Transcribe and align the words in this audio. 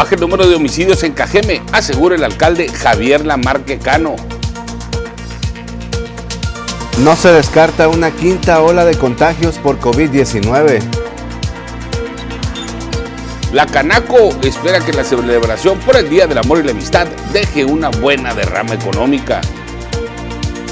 Baja 0.00 0.14
el 0.14 0.22
número 0.22 0.48
de 0.48 0.54
homicidios 0.54 1.02
en 1.02 1.12
Cajeme, 1.12 1.60
asegura 1.72 2.16
el 2.16 2.24
alcalde 2.24 2.70
Javier 2.70 3.26
Lamarque 3.26 3.78
Cano. 3.78 4.16
No 7.00 7.16
se 7.16 7.30
descarta 7.30 7.86
una 7.86 8.10
quinta 8.10 8.62
ola 8.62 8.86
de 8.86 8.96
contagios 8.96 9.58
por 9.58 9.78
COVID-19. 9.78 10.80
La 13.52 13.66
Canaco 13.66 14.30
espera 14.42 14.80
que 14.80 14.94
la 14.94 15.04
celebración 15.04 15.78
por 15.80 15.96
el 15.96 16.08
Día 16.08 16.26
del 16.26 16.38
Amor 16.38 16.60
y 16.60 16.62
la 16.62 16.70
Amistad 16.70 17.06
deje 17.34 17.66
una 17.66 17.90
buena 17.90 18.32
derrama 18.32 18.72
económica. 18.72 19.42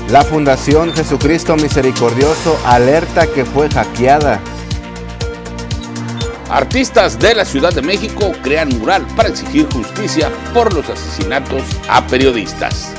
La 0.08 0.22
Fundación 0.22 0.94
Jesucristo 0.94 1.54
Misericordioso 1.56 2.58
alerta 2.64 3.26
que 3.26 3.44
fue 3.44 3.68
hackeada. 3.68 4.40
Artistas 6.50 7.18
de 7.18 7.34
la 7.34 7.44
Ciudad 7.44 7.74
de 7.74 7.82
México 7.82 8.32
crean 8.42 8.70
mural 8.78 9.06
para 9.14 9.28
exigir 9.28 9.68
justicia 9.70 10.32
por 10.54 10.72
los 10.72 10.88
asesinatos 10.88 11.62
a 11.90 12.06
periodistas. 12.06 12.94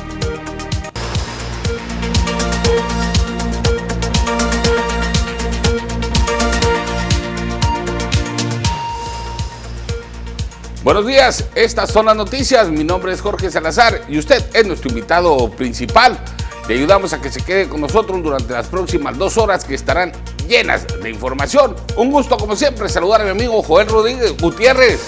Buenos 10.84 11.08
días, 11.08 11.46
estas 11.56 11.92
son 11.92 12.06
las 12.06 12.16
noticias. 12.16 12.70
Mi 12.70 12.84
nombre 12.84 13.14
es 13.14 13.22
Jorge 13.22 13.50
Salazar 13.50 14.04
y 14.08 14.20
usted 14.20 14.46
es 14.54 14.68
nuestro 14.68 14.90
invitado 14.90 15.50
principal. 15.50 16.20
Le 16.68 16.76
ayudamos 16.76 17.14
a 17.14 17.22
que 17.22 17.32
se 17.32 17.42
quede 17.42 17.68
con 17.68 17.82
nosotros 17.82 18.22
durante 18.22 18.54
las 18.54 18.68
próximas 18.68 19.18
dos 19.18 19.40
horas 19.40 19.66
que 19.66 19.74
estarán 19.74 20.12
llenas 20.50 20.86
de 21.02 21.10
información. 21.10 21.76
Un 21.96 22.12
gusto, 22.12 22.36
como 22.36 22.58
siempre, 22.58 22.90
saludar 22.90 23.22
a 23.22 23.24
mi 23.24 23.30
amigo 23.30 23.62
Joel 23.64 23.88
Rodríguez 23.88 24.36
Gutiérrez. 24.38 25.00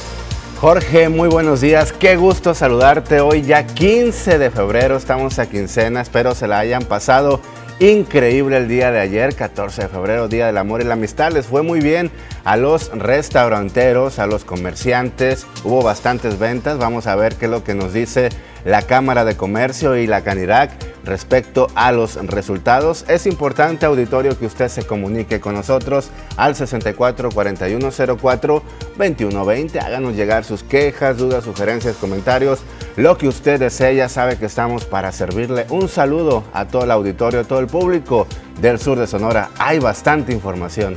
Jorge, 0.62 1.10
muy 1.10 1.28
buenos 1.28 1.60
días. 1.60 1.92
Qué 1.92 2.16
gusto 2.16 2.54
saludarte 2.54 3.20
hoy, 3.20 3.42
ya 3.42 3.66
15 3.66 4.38
de 4.38 4.52
febrero. 4.52 4.96
Estamos 4.96 5.40
a 5.40 5.50
quincena. 5.50 6.02
Espero 6.02 6.36
se 6.36 6.48
la 6.48 6.60
hayan 6.60 6.84
pasado 6.84 7.42
Increíble 7.82 8.58
el 8.58 8.68
día 8.68 8.92
de 8.92 9.00
ayer, 9.00 9.34
14 9.34 9.82
de 9.82 9.88
febrero, 9.88 10.28
Día 10.28 10.46
del 10.46 10.60
Amor 10.60 10.82
y 10.82 10.84
la 10.84 10.94
Amistad. 10.94 11.32
Les 11.32 11.48
fue 11.48 11.64
muy 11.64 11.80
bien 11.80 12.12
a 12.44 12.56
los 12.56 12.92
restauranteros, 12.92 14.20
a 14.20 14.28
los 14.28 14.46
comerciantes. 14.46 15.48
Hubo 15.64 15.82
bastantes 15.82 16.38
ventas. 16.38 16.78
Vamos 16.78 17.08
a 17.08 17.16
ver 17.16 17.38
qué 17.38 17.46
es 17.46 17.52
lo 17.52 17.64
que 17.64 17.74
nos 17.74 17.92
dice 17.92 18.30
la 18.66 18.82
Cámara 18.84 19.26
de 19.26 19.36
Comercio 19.36 19.98
y 19.98 20.08
la 20.08 20.24
Canirac 20.24 20.72
respecto 21.04 21.68
a 21.76 21.92
los 21.92 22.16
resultados. 22.28 23.06
Es 23.08 23.26
importante, 23.26 23.86
auditorio, 23.86 24.38
que 24.38 24.46
usted 24.46 24.68
se 24.68 24.84
comunique 24.84 25.40
con 25.40 25.56
nosotros 25.56 26.10
al 26.38 26.56
64 26.56 27.32
4104 27.32 28.64
2120. 28.98 29.80
Háganos 29.80 30.16
llegar 30.16 30.44
sus 30.44 30.64
quejas, 30.64 31.18
dudas, 31.18 31.44
sugerencias, 31.44 31.96
comentarios, 31.96 32.60
lo 32.96 33.18
que 33.18 33.28
usted 33.28 33.60
desee. 33.60 33.96
Ya 33.96 34.10
sabe 34.10 34.38
que 34.38 34.46
estamos 34.46 34.86
para 34.86 35.12
servirle. 35.12 35.66
Un 35.70 35.90
saludo 35.90 36.44
a 36.54 36.68
todo 36.68 36.84
el 36.84 36.92
auditorio, 36.92 37.42
a 37.42 37.44
todo 37.44 37.60
el 37.60 37.68
público 37.68 38.28
del 38.62 38.80
sur 38.80 38.98
de 39.00 39.08
Sonora. 39.08 39.50
Hay 39.58 39.80
bastante 39.80 40.32
información. 40.32 40.96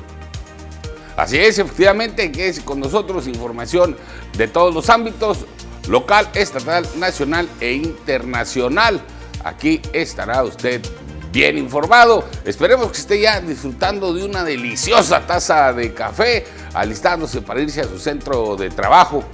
Así 1.16 1.38
es, 1.38 1.58
efectivamente, 1.58 2.32
que 2.32 2.48
es 2.48 2.60
con 2.60 2.80
nosotros 2.80 3.28
información 3.28 3.96
de 4.36 4.48
todos 4.48 4.74
los 4.74 4.90
ámbitos, 4.90 5.46
local, 5.88 6.28
estatal, 6.34 6.86
nacional 6.96 7.48
e 7.60 7.72
internacional. 7.72 9.00
Aquí 9.44 9.80
estará 9.92 10.42
usted 10.42 10.80
bien 11.32 11.58
informado. 11.58 12.24
Esperemos 12.44 12.92
que 12.92 12.98
esté 12.98 13.20
ya 13.20 13.40
disfrutando 13.40 14.14
de 14.14 14.24
una 14.24 14.44
deliciosa 14.44 15.26
taza 15.26 15.72
de 15.72 15.92
café, 15.92 16.46
alistándose 16.72 17.42
para 17.42 17.60
irse 17.60 17.80
a 17.80 17.84
su 17.84 17.98
centro 17.98 18.56
de 18.56 18.70
trabajo. 18.70 19.24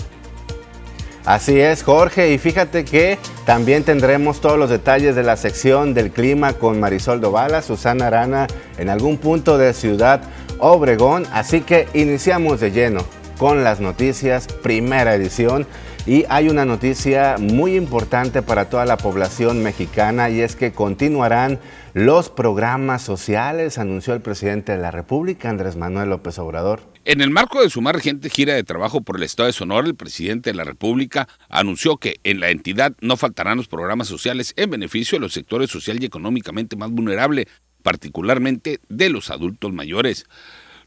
Así 1.27 1.61
es, 1.61 1.83
Jorge, 1.83 2.33
y 2.33 2.39
fíjate 2.39 2.85
que 2.87 3.19
también 3.45 3.85
tendremos 3.85 4.41
todos 4.41 4.59
los 4.59 4.71
detalles 4.71 5.15
de 5.15 5.23
la 5.23 5.37
sección 5.37 5.93
del 5.93 6.11
clima 6.11 6.55
con 6.55 6.81
Marisol 6.81 7.21
Dovala, 7.21 7.61
Susana 7.61 8.07
Arana, 8.07 8.47
en 8.79 8.89
algún 8.89 9.19
punto 9.19 9.59
de 9.59 9.75
Ciudad 9.75 10.23
Obregón, 10.59 11.27
así 11.33 11.61
que 11.61 11.89
iniciamos 11.93 12.61
de 12.61 12.71
lleno 12.71 13.05
con 13.39 13.65
las 13.65 13.81
noticias, 13.81 14.47
primera 14.47 15.15
edición. 15.15 15.67
Y 16.07 16.25
hay 16.31 16.49
una 16.49 16.65
noticia 16.65 17.37
muy 17.39 17.77
importante 17.77 18.41
para 18.41 18.71
toda 18.71 18.87
la 18.87 18.97
población 18.97 19.63
mexicana 19.63 20.31
y 20.31 20.41
es 20.41 20.57
que 20.57 20.73
continuarán 20.73 21.61
los 21.93 22.31
programas 22.31 23.03
sociales, 23.03 23.77
anunció 23.77 24.15
el 24.15 24.23
presidente 24.23 24.73
de 24.73 24.79
la 24.79 24.91
República, 24.91 25.51
Andrés 25.51 25.77
Manuel 25.77 26.09
López 26.09 26.39
Obrador. 26.39 26.81
En 27.05 27.21
el 27.21 27.31
marco 27.31 27.63
de 27.63 27.69
su 27.69 27.83
más 27.83 27.95
reciente 27.95 28.31
gira 28.31 28.55
de 28.55 28.65
trabajo 28.65 29.03
por 29.03 29.17
el 29.17 29.25
Estado 29.25 29.49
de 29.49 29.53
Sonora, 29.53 29.87
el 29.87 29.95
presidente 29.95 30.51
de 30.51 30.57
la 30.57 30.65
República 30.65 31.29
anunció 31.49 31.99
que 31.99 32.17
en 32.25 32.41
la 32.41 32.51
entidad 32.51 32.95
no 33.01 33.17
faltarán 33.17 33.59
los 33.59 33.69
programas 33.69 34.09
sociales 34.09 34.55
en 34.57 34.71
beneficio 34.71 35.17
de 35.17 35.23
los 35.23 35.35
sectores 35.35 35.71
social 35.71 36.03
y 36.03 36.07
económicamente 36.07 36.77
más 36.77 36.91
vulnerables, 36.91 37.47
particularmente 37.83 38.81
de 38.89 39.11
los 39.11 39.31
adultos 39.31 39.73
mayores. 39.73 40.27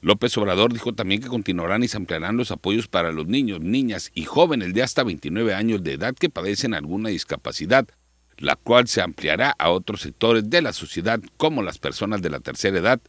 López 0.03 0.37
Obrador 0.37 0.73
dijo 0.73 0.91
también 0.91 1.21
que 1.21 1.29
continuarán 1.29 1.81
y 1.81 1.87
se 1.87 1.95
ampliarán 1.95 2.35
los 2.35 2.51
apoyos 2.51 2.89
para 2.89 3.13
los 3.13 3.25
niños, 3.25 3.61
niñas 3.61 4.11
y 4.13 4.25
jóvenes 4.25 4.73
de 4.73 4.83
hasta 4.83 5.01
29 5.01 5.53
años 5.53 5.81
de 5.81 5.93
edad 5.93 6.13
que 6.13 6.29
padecen 6.29 6.73
alguna 6.73 7.07
discapacidad, 7.07 7.87
la 8.37 8.57
cual 8.57 8.89
se 8.89 9.01
ampliará 9.01 9.55
a 9.57 9.69
otros 9.69 10.01
sectores 10.01 10.49
de 10.49 10.61
la 10.61 10.73
sociedad 10.73 11.21
como 11.37 11.63
las 11.63 11.77
personas 11.77 12.21
de 12.21 12.29
la 12.29 12.41
tercera 12.41 12.79
edad. 12.79 12.99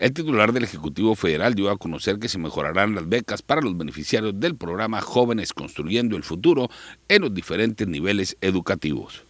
El 0.00 0.12
titular 0.12 0.52
del 0.52 0.64
Ejecutivo 0.64 1.14
Federal 1.14 1.54
dio 1.54 1.70
a 1.70 1.78
conocer 1.78 2.18
que 2.18 2.28
se 2.28 2.38
mejorarán 2.38 2.96
las 2.96 3.08
becas 3.08 3.40
para 3.40 3.60
los 3.60 3.78
beneficiarios 3.78 4.40
del 4.40 4.56
programa 4.56 5.00
Jóvenes 5.00 5.52
Construyendo 5.52 6.16
el 6.16 6.24
Futuro 6.24 6.68
en 7.08 7.22
los 7.22 7.32
diferentes 7.32 7.86
niveles 7.86 8.36
educativos. 8.40 9.22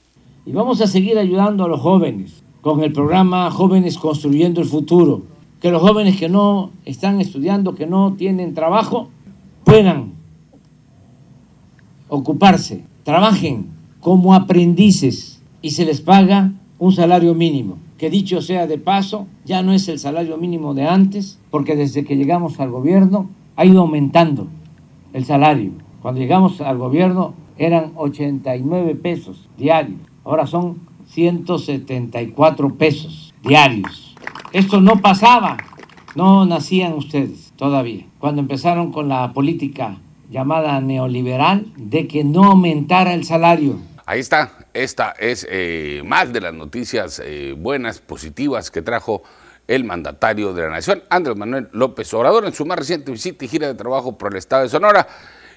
Y 0.46 0.52
vamos 0.52 0.80
a 0.80 0.86
seguir 0.86 1.18
ayudando 1.18 1.64
a 1.64 1.68
los 1.68 1.80
jóvenes 1.80 2.42
con 2.62 2.82
el 2.82 2.94
programa 2.94 3.50
Jóvenes 3.50 3.98
Construyendo 3.98 4.62
el 4.62 4.68
Futuro 4.68 5.36
que 5.60 5.70
los 5.70 5.82
jóvenes 5.82 6.16
que 6.16 6.28
no 6.28 6.70
están 6.84 7.20
estudiando, 7.20 7.74
que 7.74 7.86
no 7.86 8.14
tienen 8.14 8.54
trabajo, 8.54 9.08
puedan 9.64 10.12
ocuparse, 12.08 12.84
trabajen 13.02 13.66
como 14.00 14.34
aprendices 14.34 15.42
y 15.60 15.70
se 15.70 15.84
les 15.84 16.00
paga 16.00 16.52
un 16.78 16.92
salario 16.92 17.34
mínimo, 17.34 17.78
que 17.98 18.08
dicho 18.08 18.40
sea 18.40 18.66
de 18.66 18.78
paso, 18.78 19.26
ya 19.44 19.62
no 19.62 19.72
es 19.72 19.88
el 19.88 19.98
salario 19.98 20.36
mínimo 20.36 20.74
de 20.74 20.86
antes, 20.86 21.38
porque 21.50 21.74
desde 21.74 22.04
que 22.04 22.16
llegamos 22.16 22.60
al 22.60 22.70
gobierno 22.70 23.28
ha 23.56 23.64
ido 23.64 23.80
aumentando 23.80 24.46
el 25.12 25.24
salario. 25.24 25.72
Cuando 26.00 26.20
llegamos 26.20 26.60
al 26.60 26.78
gobierno 26.78 27.34
eran 27.56 27.92
89 27.96 28.94
pesos 28.94 29.48
diarios, 29.58 29.98
ahora 30.24 30.46
son 30.46 30.78
174 31.08 32.74
pesos 32.76 33.34
diarios 33.42 34.07
esto 34.52 34.80
no 34.80 35.00
pasaba, 35.00 35.56
no 36.14 36.46
nacían 36.46 36.94
ustedes 36.94 37.52
todavía, 37.56 38.06
cuando 38.18 38.40
empezaron 38.40 38.92
con 38.92 39.08
la 39.08 39.32
política 39.32 39.98
llamada 40.30 40.80
neoliberal 40.80 41.66
de 41.76 42.06
que 42.06 42.24
no 42.24 42.44
aumentara 42.44 43.14
el 43.14 43.24
salario. 43.24 43.76
Ahí 44.06 44.20
está, 44.20 44.52
esta 44.72 45.14
es 45.18 45.46
eh, 45.50 46.02
más 46.04 46.32
de 46.32 46.40
las 46.40 46.54
noticias 46.54 47.20
eh, 47.24 47.54
buenas, 47.56 48.00
positivas 48.00 48.70
que 48.70 48.82
trajo 48.82 49.22
el 49.66 49.84
mandatario 49.84 50.54
de 50.54 50.62
la 50.62 50.70
Nación, 50.70 51.02
Andrés 51.10 51.36
Manuel 51.36 51.68
López 51.72 52.12
Obrador, 52.14 52.46
en 52.46 52.54
su 52.54 52.64
más 52.64 52.78
reciente 52.78 53.12
visita 53.12 53.44
y 53.44 53.48
gira 53.48 53.66
de 53.66 53.74
trabajo 53.74 54.16
por 54.16 54.32
el 54.32 54.38
Estado 54.38 54.62
de 54.62 54.70
Sonora. 54.70 55.06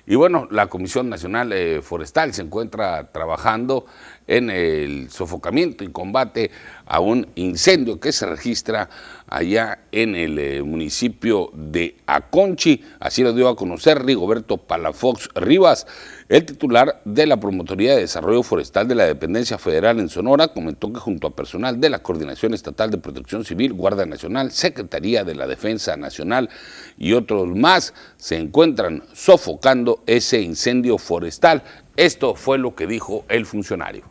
Y 0.07 0.15
bueno, 0.15 0.47
la 0.49 0.67
Comisión 0.67 1.09
Nacional 1.09 1.53
eh, 1.53 1.81
Forestal 1.81 2.33
se 2.33 2.41
encuentra 2.41 3.11
trabajando 3.11 3.85
en 4.27 4.49
el 4.49 5.09
sofocamiento 5.09 5.83
y 5.83 5.91
combate 5.91 6.51
a 6.85 6.99
un 6.99 7.27
incendio 7.35 7.99
que 7.99 8.11
se 8.11 8.25
registra 8.25 8.89
allá 9.27 9.79
en 9.91 10.15
el 10.15 10.39
eh, 10.39 10.63
municipio 10.63 11.51
de 11.53 11.97
Aconchi. 12.07 12.83
Así 12.99 13.23
lo 13.23 13.33
dio 13.33 13.47
a 13.47 13.55
conocer 13.55 14.03
Rigoberto 14.03 14.57
Palafox 14.57 15.29
Rivas. 15.35 15.85
El 16.31 16.45
titular 16.45 17.01
de 17.03 17.25
la 17.25 17.41
Promotoría 17.41 17.93
de 17.93 17.99
Desarrollo 17.99 18.41
Forestal 18.41 18.87
de 18.87 18.95
la 18.95 19.03
Dependencia 19.03 19.57
Federal 19.57 19.99
en 19.99 20.07
Sonora 20.07 20.47
comentó 20.47 20.93
que 20.93 21.01
junto 21.01 21.27
a 21.27 21.35
personal 21.35 21.81
de 21.81 21.89
la 21.89 21.99
Coordinación 21.99 22.53
Estatal 22.53 22.89
de 22.89 22.99
Protección 22.99 23.43
Civil, 23.43 23.73
Guardia 23.73 24.05
Nacional, 24.05 24.51
Secretaría 24.51 25.25
de 25.25 25.35
la 25.35 25.45
Defensa 25.45 25.97
Nacional 25.97 26.49
y 26.97 27.11
otros 27.11 27.49
más 27.49 27.93
se 28.15 28.37
encuentran 28.37 29.03
sofocando 29.11 30.03
ese 30.07 30.39
incendio 30.39 30.97
forestal. 30.97 31.63
Esto 31.97 32.33
fue 32.35 32.57
lo 32.57 32.75
que 32.75 32.87
dijo 32.87 33.25
el 33.27 33.45
funcionario. 33.45 34.05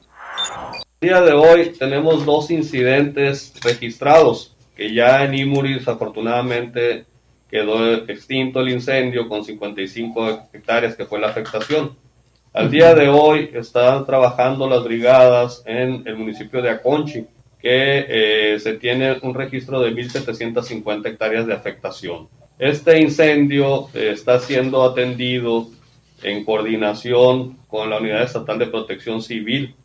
El 1.01 1.09
día 1.09 1.23
de 1.23 1.33
hoy 1.33 1.73
tenemos 1.79 2.27
dos 2.27 2.51
incidentes 2.51 3.55
registrados, 3.65 4.55
que 4.77 4.93
ya 4.93 5.25
en 5.25 5.37
Imuris 5.37 5.89
afortunadamente 5.89 7.07
quedó 7.51 7.95
extinto 7.95 8.61
el 8.61 8.69
incendio 8.69 9.27
con 9.27 9.43
55 9.43 10.51
hectáreas 10.53 10.97
que 10.97 11.07
fue 11.07 11.19
la 11.19 11.29
afectación. 11.29 11.97
Al 12.53 12.69
día 12.69 12.97
de 12.97 13.09
hoy 13.09 13.49
están 13.55 14.05
trabajando 14.07 14.69
las 14.69 14.83
brigadas 14.83 15.63
en 15.67 16.03
el 16.05 16.17
municipio 16.17 16.61
de 16.61 16.71
Aconchi, 16.71 17.25
que 17.61 18.07
eh, 18.09 18.59
se 18.59 18.73
tiene 18.75 19.19
un 19.23 19.35
registro 19.35 19.81
de 19.81 19.93
1.750 19.93 21.07
hectáreas 21.07 21.47
de 21.47 21.55
afectación. 21.55 22.27
Este 22.59 23.01
incendio 23.01 23.89
eh, 23.95 24.11
está 24.13 24.41
siendo 24.41 24.83
atendido 24.83 25.69
en 26.25 26.45
coordinación 26.45 27.57
con 27.69 27.89
la 27.89 27.99
Unidad 27.99 28.25
Estatal 28.25 28.59
de 28.59 28.67
Protección 28.67 29.23
Civil 29.23 29.77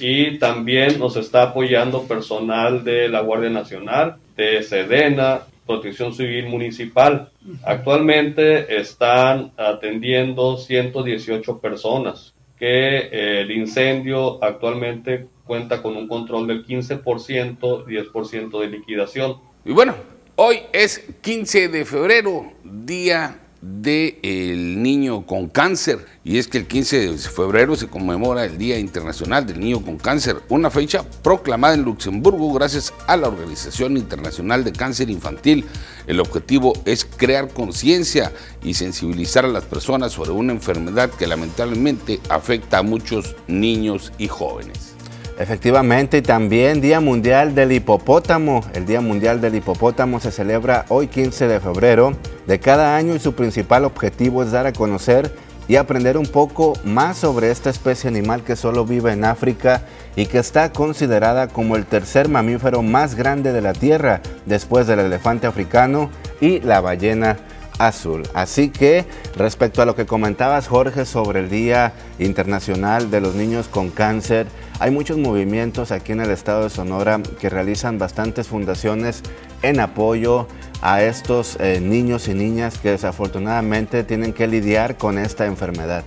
y 0.00 0.38
también 0.38 0.98
nos 0.98 1.14
está 1.16 1.42
apoyando 1.42 2.04
personal 2.04 2.84
de 2.84 3.10
la 3.10 3.20
Guardia 3.20 3.50
Nacional, 3.50 4.16
de 4.34 4.62
Sedena, 4.62 5.42
Protección 5.68 6.14
Civil 6.14 6.48
Municipal. 6.48 7.30
Actualmente 7.62 8.80
están 8.80 9.52
atendiendo 9.56 10.56
118 10.56 11.60
personas, 11.60 12.34
que 12.58 12.96
eh, 12.96 13.42
el 13.42 13.50
incendio 13.52 14.42
actualmente 14.42 15.28
cuenta 15.44 15.82
con 15.82 15.96
un 15.96 16.08
control 16.08 16.46
del 16.46 16.66
15%, 16.66 17.84
10% 17.84 18.60
de 18.60 18.66
liquidación. 18.66 19.36
Y 19.64 19.72
bueno, 19.72 19.94
hoy 20.36 20.60
es 20.72 21.06
15 21.20 21.68
de 21.68 21.84
febrero, 21.84 22.52
día 22.64 23.38
del 23.60 24.82
niño 24.82 25.26
con 25.26 25.48
cáncer. 25.48 26.06
Y 26.24 26.38
es 26.38 26.46
que 26.46 26.58
el 26.58 26.66
15 26.66 27.12
de 27.12 27.18
febrero 27.18 27.74
se 27.76 27.88
conmemora 27.88 28.44
el 28.44 28.58
Día 28.58 28.78
Internacional 28.78 29.46
del 29.46 29.60
Niño 29.60 29.82
con 29.82 29.98
Cáncer, 29.98 30.36
una 30.48 30.70
fecha 30.70 31.04
proclamada 31.22 31.74
en 31.74 31.82
Luxemburgo 31.82 32.52
gracias 32.52 32.92
a 33.06 33.16
la 33.16 33.28
Organización 33.28 33.96
Internacional 33.96 34.64
de 34.64 34.72
Cáncer 34.72 35.10
Infantil. 35.10 35.64
El 36.06 36.20
objetivo 36.20 36.74
es 36.84 37.04
crear 37.04 37.48
conciencia 37.48 38.32
y 38.62 38.74
sensibilizar 38.74 39.44
a 39.44 39.48
las 39.48 39.64
personas 39.64 40.12
sobre 40.12 40.30
una 40.30 40.52
enfermedad 40.52 41.10
que 41.10 41.26
lamentablemente 41.26 42.20
afecta 42.28 42.78
a 42.78 42.82
muchos 42.82 43.36
niños 43.46 44.12
y 44.18 44.28
jóvenes. 44.28 44.97
Efectivamente, 45.38 46.18
y 46.18 46.22
también 46.22 46.80
Día 46.80 46.98
Mundial 46.98 47.54
del 47.54 47.70
Hipopótamo. 47.70 48.64
El 48.74 48.86
Día 48.86 49.00
Mundial 49.00 49.40
del 49.40 49.54
Hipopótamo 49.54 50.18
se 50.18 50.32
celebra 50.32 50.84
hoy 50.88 51.06
15 51.06 51.46
de 51.46 51.60
febrero 51.60 52.12
de 52.48 52.58
cada 52.58 52.96
año 52.96 53.14
y 53.14 53.20
su 53.20 53.34
principal 53.34 53.84
objetivo 53.84 54.42
es 54.42 54.50
dar 54.50 54.66
a 54.66 54.72
conocer 54.72 55.32
y 55.68 55.76
aprender 55.76 56.16
un 56.16 56.26
poco 56.26 56.72
más 56.82 57.18
sobre 57.18 57.52
esta 57.52 57.70
especie 57.70 58.08
animal 58.08 58.42
que 58.42 58.56
solo 58.56 58.84
vive 58.84 59.12
en 59.12 59.24
África 59.24 59.82
y 60.16 60.26
que 60.26 60.38
está 60.38 60.72
considerada 60.72 61.46
como 61.46 61.76
el 61.76 61.86
tercer 61.86 62.28
mamífero 62.28 62.82
más 62.82 63.14
grande 63.14 63.52
de 63.52 63.60
la 63.60 63.74
Tierra 63.74 64.22
después 64.44 64.88
del 64.88 64.98
elefante 64.98 65.46
africano 65.46 66.10
y 66.40 66.58
la 66.62 66.80
ballena 66.80 67.36
azul. 67.78 68.24
Así 68.34 68.70
que 68.70 69.06
respecto 69.36 69.82
a 69.82 69.86
lo 69.86 69.94
que 69.94 70.06
comentabas 70.06 70.66
Jorge 70.66 71.04
sobre 71.04 71.40
el 71.40 71.48
Día 71.48 71.92
Internacional 72.18 73.12
de 73.12 73.20
los 73.20 73.36
Niños 73.36 73.68
con 73.68 73.90
Cáncer, 73.90 74.48
hay 74.80 74.90
muchos 74.92 75.18
movimientos 75.18 75.90
aquí 75.90 76.12
en 76.12 76.20
el 76.20 76.30
estado 76.30 76.64
de 76.64 76.70
Sonora 76.70 77.20
que 77.40 77.48
realizan 77.48 77.98
bastantes 77.98 78.46
fundaciones 78.46 79.22
en 79.62 79.80
apoyo 79.80 80.46
a 80.82 81.02
estos 81.02 81.56
eh, 81.58 81.80
niños 81.80 82.28
y 82.28 82.34
niñas 82.34 82.78
que 82.78 82.90
desafortunadamente 82.90 84.04
tienen 84.04 84.32
que 84.32 84.46
lidiar 84.46 84.96
con 84.96 85.18
esta 85.18 85.46
enfermedad. 85.46 86.04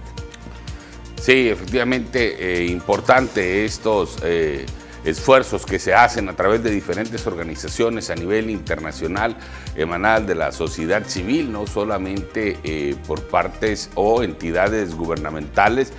Sí, 1.19 1.49
efectivamente, 1.49 2.63
eh, 2.63 2.65
importante 2.67 3.65
estos 3.65 4.17
eh, 4.23 4.65
esfuerzos 5.03 5.65
que 5.65 5.77
se 5.77 5.93
hacen 5.93 6.29
a 6.29 6.33
través 6.33 6.63
de 6.63 6.71
diferentes 6.71 7.27
organizaciones 7.27 8.09
a 8.09 8.15
nivel 8.15 8.49
internacional 8.49 9.35
emanadas 9.75 10.27
de 10.27 10.35
la 10.35 10.51
sociedad 10.53 11.05
civil, 11.05 11.51
no 11.51 11.67
solamente 11.67 12.95
por 13.05 13.21
partes 13.23 13.89
o 13.95 14.23
entidades 14.23 14.95
gubernamentales, 14.95 15.91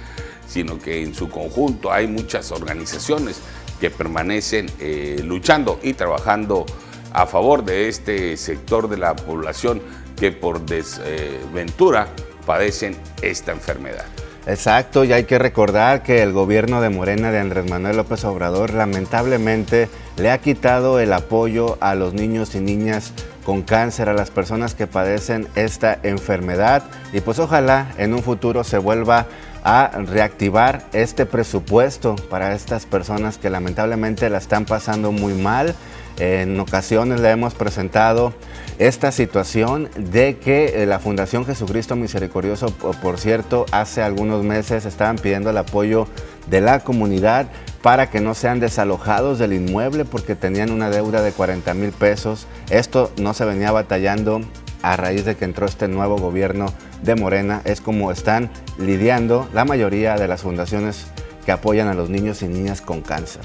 sino 0.52 0.78
que 0.78 1.02
en 1.02 1.14
su 1.14 1.30
conjunto 1.30 1.90
hay 1.90 2.06
muchas 2.06 2.52
organizaciones 2.52 3.40
que 3.80 3.90
permanecen 3.90 4.70
eh, 4.78 5.20
luchando 5.24 5.80
y 5.82 5.94
trabajando 5.94 6.66
a 7.12 7.26
favor 7.26 7.64
de 7.64 7.88
este 7.88 8.36
sector 8.36 8.88
de 8.88 8.98
la 8.98 9.16
población 9.16 9.80
que 10.18 10.30
por 10.30 10.60
desventura 10.60 12.08
padecen 12.46 12.96
esta 13.22 13.52
enfermedad. 13.52 14.04
Exacto, 14.46 15.04
y 15.04 15.12
hay 15.12 15.24
que 15.24 15.38
recordar 15.38 16.02
que 16.02 16.22
el 16.22 16.32
gobierno 16.32 16.80
de 16.80 16.90
Morena 16.90 17.30
de 17.30 17.38
Andrés 17.38 17.70
Manuel 17.70 17.96
López 17.96 18.24
Obrador 18.24 18.74
lamentablemente 18.74 19.88
le 20.16 20.30
ha 20.30 20.38
quitado 20.38 20.98
el 20.98 21.12
apoyo 21.12 21.78
a 21.80 21.94
los 21.94 22.12
niños 22.12 22.54
y 22.54 22.60
niñas 22.60 23.12
con 23.44 23.62
cáncer, 23.62 24.08
a 24.08 24.14
las 24.14 24.30
personas 24.30 24.74
que 24.74 24.86
padecen 24.86 25.48
esta 25.54 25.98
enfermedad 26.02 26.84
y 27.12 27.20
pues 27.20 27.38
ojalá 27.38 27.88
en 27.98 28.14
un 28.14 28.22
futuro 28.22 28.64
se 28.64 28.78
vuelva 28.78 29.26
a 29.64 29.90
reactivar 30.06 30.84
este 30.92 31.26
presupuesto 31.26 32.16
para 32.30 32.54
estas 32.54 32.86
personas 32.86 33.38
que 33.38 33.50
lamentablemente 33.50 34.28
la 34.28 34.38
están 34.38 34.64
pasando 34.64 35.12
muy 35.12 35.34
mal. 35.34 35.74
En 36.18 36.60
ocasiones 36.60 37.20
le 37.20 37.30
hemos 37.30 37.54
presentado 37.54 38.34
esta 38.78 39.12
situación 39.12 39.88
de 39.96 40.36
que 40.36 40.82
eh, 40.82 40.86
la 40.86 40.98
Fundación 40.98 41.46
Jesucristo 41.46 41.96
Misericordioso, 41.96 42.66
por 43.02 43.18
cierto, 43.18 43.64
hace 43.70 44.02
algunos 44.02 44.44
meses 44.44 44.84
estaban 44.84 45.16
pidiendo 45.16 45.50
el 45.50 45.56
apoyo 45.56 46.06
de 46.50 46.60
la 46.60 46.80
comunidad 46.80 47.46
para 47.82 48.10
que 48.10 48.20
no 48.20 48.34
sean 48.34 48.60
desalojados 48.60 49.38
del 49.38 49.52
inmueble 49.52 50.04
porque 50.04 50.36
tenían 50.36 50.70
una 50.70 50.88
deuda 50.88 51.20
de 51.20 51.32
40 51.32 51.74
mil 51.74 51.90
pesos. 51.90 52.46
Esto 52.70 53.10
no 53.16 53.34
se 53.34 53.44
venía 53.44 53.72
batallando 53.72 54.40
a 54.82 54.96
raíz 54.96 55.24
de 55.24 55.36
que 55.36 55.44
entró 55.44 55.66
este 55.66 55.88
nuevo 55.88 56.16
gobierno 56.16 56.66
de 57.02 57.16
Morena, 57.16 57.62
es 57.64 57.80
como 57.80 58.12
están 58.12 58.50
lidiando 58.78 59.48
la 59.52 59.64
mayoría 59.64 60.16
de 60.16 60.28
las 60.28 60.42
fundaciones 60.42 61.06
que 61.44 61.52
apoyan 61.52 61.88
a 61.88 61.94
los 61.94 62.08
niños 62.08 62.42
y 62.42 62.48
niñas 62.48 62.80
con 62.80 63.00
cáncer. 63.00 63.42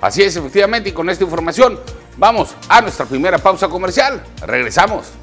Así 0.00 0.22
es, 0.22 0.34
efectivamente, 0.36 0.88
y 0.88 0.92
con 0.92 1.08
esta 1.10 1.24
información 1.24 1.78
vamos 2.16 2.54
a 2.68 2.80
nuestra 2.80 3.06
primera 3.06 3.38
pausa 3.38 3.68
comercial. 3.68 4.22
Regresamos. 4.46 5.21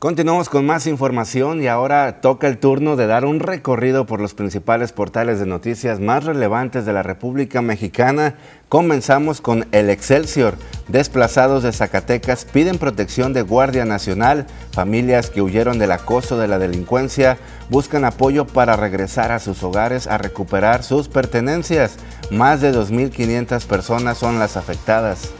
Continuamos 0.00 0.48
con 0.48 0.64
más 0.64 0.86
información 0.86 1.62
y 1.62 1.66
ahora 1.66 2.22
toca 2.22 2.48
el 2.48 2.56
turno 2.56 2.96
de 2.96 3.06
dar 3.06 3.26
un 3.26 3.38
recorrido 3.38 4.06
por 4.06 4.18
los 4.18 4.32
principales 4.32 4.92
portales 4.92 5.38
de 5.38 5.44
noticias 5.44 6.00
más 6.00 6.24
relevantes 6.24 6.86
de 6.86 6.94
la 6.94 7.02
República 7.02 7.60
Mexicana. 7.60 8.36
Comenzamos 8.70 9.42
con 9.42 9.66
el 9.72 9.90
Excelsior. 9.90 10.54
Desplazados 10.88 11.64
de 11.64 11.72
Zacatecas 11.72 12.46
piden 12.46 12.78
protección 12.78 13.34
de 13.34 13.42
Guardia 13.42 13.84
Nacional. 13.84 14.46
Familias 14.72 15.28
que 15.28 15.42
huyeron 15.42 15.78
del 15.78 15.92
acoso 15.92 16.38
de 16.38 16.48
la 16.48 16.58
delincuencia 16.58 17.36
buscan 17.68 18.06
apoyo 18.06 18.46
para 18.46 18.76
regresar 18.76 19.32
a 19.32 19.38
sus 19.38 19.62
hogares 19.62 20.06
a 20.06 20.16
recuperar 20.16 20.82
sus 20.82 21.08
pertenencias. 21.08 21.98
Más 22.30 22.62
de 22.62 22.72
2.500 22.72 23.66
personas 23.66 24.16
son 24.16 24.38
las 24.38 24.56
afectadas. 24.56 25.30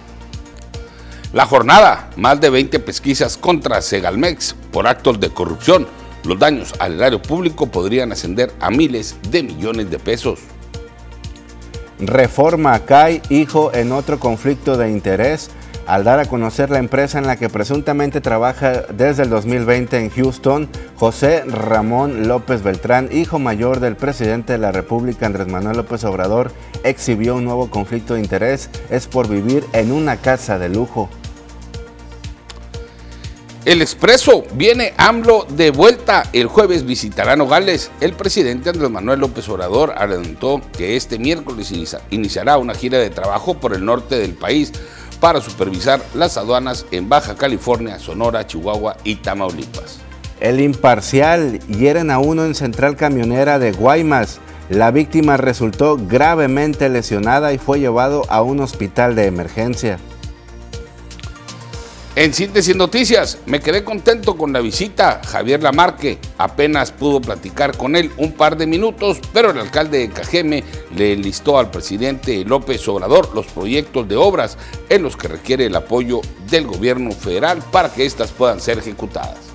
La 1.32 1.46
jornada, 1.46 2.10
más 2.16 2.40
de 2.40 2.50
20 2.50 2.80
pesquisas 2.80 3.36
contra 3.36 3.82
Segalmex 3.82 4.56
por 4.72 4.88
actos 4.88 5.20
de 5.20 5.30
corrupción. 5.30 5.86
Los 6.24 6.40
daños 6.40 6.74
al 6.80 6.94
erario 6.94 7.22
público 7.22 7.68
podrían 7.68 8.10
ascender 8.10 8.52
a 8.58 8.70
miles 8.70 9.16
de 9.30 9.44
millones 9.44 9.90
de 9.90 10.00
pesos. 10.00 10.40
Reforma 12.00 12.80
cae 12.80 13.22
hijo 13.30 13.72
en 13.72 13.92
otro 13.92 14.18
conflicto 14.18 14.76
de 14.76 14.90
interés 14.90 15.50
al 15.86 16.02
dar 16.02 16.18
a 16.18 16.26
conocer 16.26 16.70
la 16.70 16.78
empresa 16.78 17.18
en 17.18 17.26
la 17.26 17.36
que 17.36 17.48
presuntamente 17.48 18.20
trabaja 18.20 18.82
desde 18.92 19.22
el 19.22 19.30
2020 19.30 19.98
en 19.98 20.10
Houston, 20.10 20.68
José 20.96 21.44
Ramón 21.46 22.28
López 22.28 22.62
Beltrán, 22.62 23.08
hijo 23.12 23.38
mayor 23.38 23.80
del 23.80 23.96
presidente 23.96 24.52
de 24.52 24.58
la 24.58 24.72
República 24.72 25.26
Andrés 25.26 25.48
Manuel 25.48 25.76
López 25.76 26.04
Obrador, 26.04 26.52
exhibió 26.84 27.36
un 27.36 27.44
nuevo 27.44 27.70
conflicto 27.70 28.14
de 28.14 28.20
interés, 28.20 28.70
es 28.88 29.06
por 29.06 29.28
vivir 29.28 29.64
en 29.72 29.92
una 29.92 30.16
casa 30.16 30.58
de 30.58 30.68
lujo. 30.68 31.08
El 33.66 33.82
expreso 33.82 34.44
viene 34.54 34.94
AMLO 34.96 35.44
de 35.50 35.70
vuelta. 35.70 36.22
El 36.32 36.46
jueves 36.46 36.86
visitará 36.86 37.36
Nogales. 37.36 37.90
El 38.00 38.14
presidente 38.14 38.70
Andrés 38.70 38.88
Manuel 38.88 39.20
López 39.20 39.46
Obrador 39.50 39.92
adelantó 39.98 40.62
que 40.78 40.96
este 40.96 41.18
miércoles 41.18 41.70
iniciará 42.10 42.56
una 42.56 42.74
gira 42.74 42.98
de 42.98 43.10
trabajo 43.10 43.52
por 43.52 43.74
el 43.74 43.84
norte 43.84 44.18
del 44.18 44.32
país 44.32 44.72
para 45.20 45.42
supervisar 45.42 46.00
las 46.14 46.38
aduanas 46.38 46.86
en 46.90 47.10
Baja 47.10 47.34
California, 47.34 47.98
Sonora, 47.98 48.46
Chihuahua 48.46 48.96
y 49.04 49.16
Tamaulipas. 49.16 49.98
El 50.40 50.58
imparcial 50.60 51.58
hieren 51.68 52.10
a 52.10 52.18
uno 52.18 52.46
en 52.46 52.54
central 52.54 52.96
camionera 52.96 53.58
de 53.58 53.72
Guaymas. 53.72 54.40
La 54.70 54.90
víctima 54.90 55.36
resultó 55.36 55.98
gravemente 55.98 56.88
lesionada 56.88 57.52
y 57.52 57.58
fue 57.58 57.78
llevado 57.78 58.24
a 58.30 58.40
un 58.40 58.60
hospital 58.60 59.14
de 59.16 59.26
emergencia. 59.26 59.98
En 62.20 62.34
síntesis 62.34 62.76
noticias, 62.76 63.38
me 63.46 63.60
quedé 63.60 63.82
contento 63.82 64.36
con 64.36 64.52
la 64.52 64.60
visita. 64.60 65.22
Javier 65.26 65.62
Lamarque 65.62 66.18
apenas 66.36 66.92
pudo 66.92 67.18
platicar 67.18 67.74
con 67.78 67.96
él 67.96 68.10
un 68.18 68.32
par 68.32 68.58
de 68.58 68.66
minutos, 68.66 69.22
pero 69.32 69.52
el 69.52 69.58
alcalde 69.58 70.00
de 70.00 70.10
Cajeme 70.10 70.62
le 70.94 71.16
listó 71.16 71.58
al 71.58 71.70
presidente 71.70 72.44
López 72.44 72.86
Obrador 72.88 73.34
los 73.34 73.46
proyectos 73.46 74.06
de 74.06 74.16
obras 74.16 74.58
en 74.90 75.02
los 75.02 75.16
que 75.16 75.28
requiere 75.28 75.64
el 75.64 75.76
apoyo 75.76 76.20
del 76.50 76.66
gobierno 76.66 77.10
federal 77.12 77.62
para 77.72 77.90
que 77.90 78.04
éstas 78.04 78.32
puedan 78.32 78.60
ser 78.60 78.76
ejecutadas. 78.76 79.49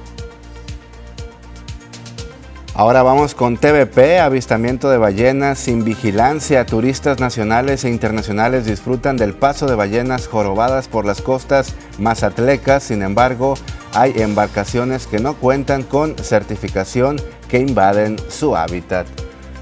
Ahora 2.77 3.03
vamos 3.03 3.35
con 3.35 3.55
TVP, 3.55 4.19
avistamiento 4.19 4.89
de 4.89 4.97
ballenas 4.97 5.59
sin 5.59 5.85
vigilancia. 5.85 6.65
Turistas 6.65 7.21
nacionales 7.21 7.85
e 7.85 7.89
internacionales 7.89 8.65
disfrutan 8.65 9.15
del 9.15 9.33
paso 9.33 9.65
de 9.65 9.75
ballenas 9.75 10.27
jorobadas 10.27 10.89
por 10.89 11.05
las 11.05 11.21
costas 11.21 11.73
mazatlecas. 11.99 12.83
Sin 12.83 13.01
embargo, 13.01 13.53
hay 13.93 14.11
embarcaciones 14.17 15.07
que 15.07 15.19
no 15.19 15.35
cuentan 15.35 15.83
con 15.83 16.17
certificación 16.17 17.15
que 17.47 17.59
invaden 17.59 18.17
su 18.27 18.57
hábitat. 18.57 19.07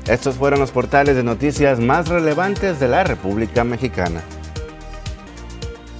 Estos 0.07 0.33
fueron 0.33 0.59
los 0.59 0.71
portales 0.71 1.15
de 1.15 1.21
noticias 1.21 1.79
más 1.79 2.07
relevantes 2.07 2.79
de 2.79 2.87
la 2.87 3.03
República 3.03 3.63
Mexicana. 3.63 4.23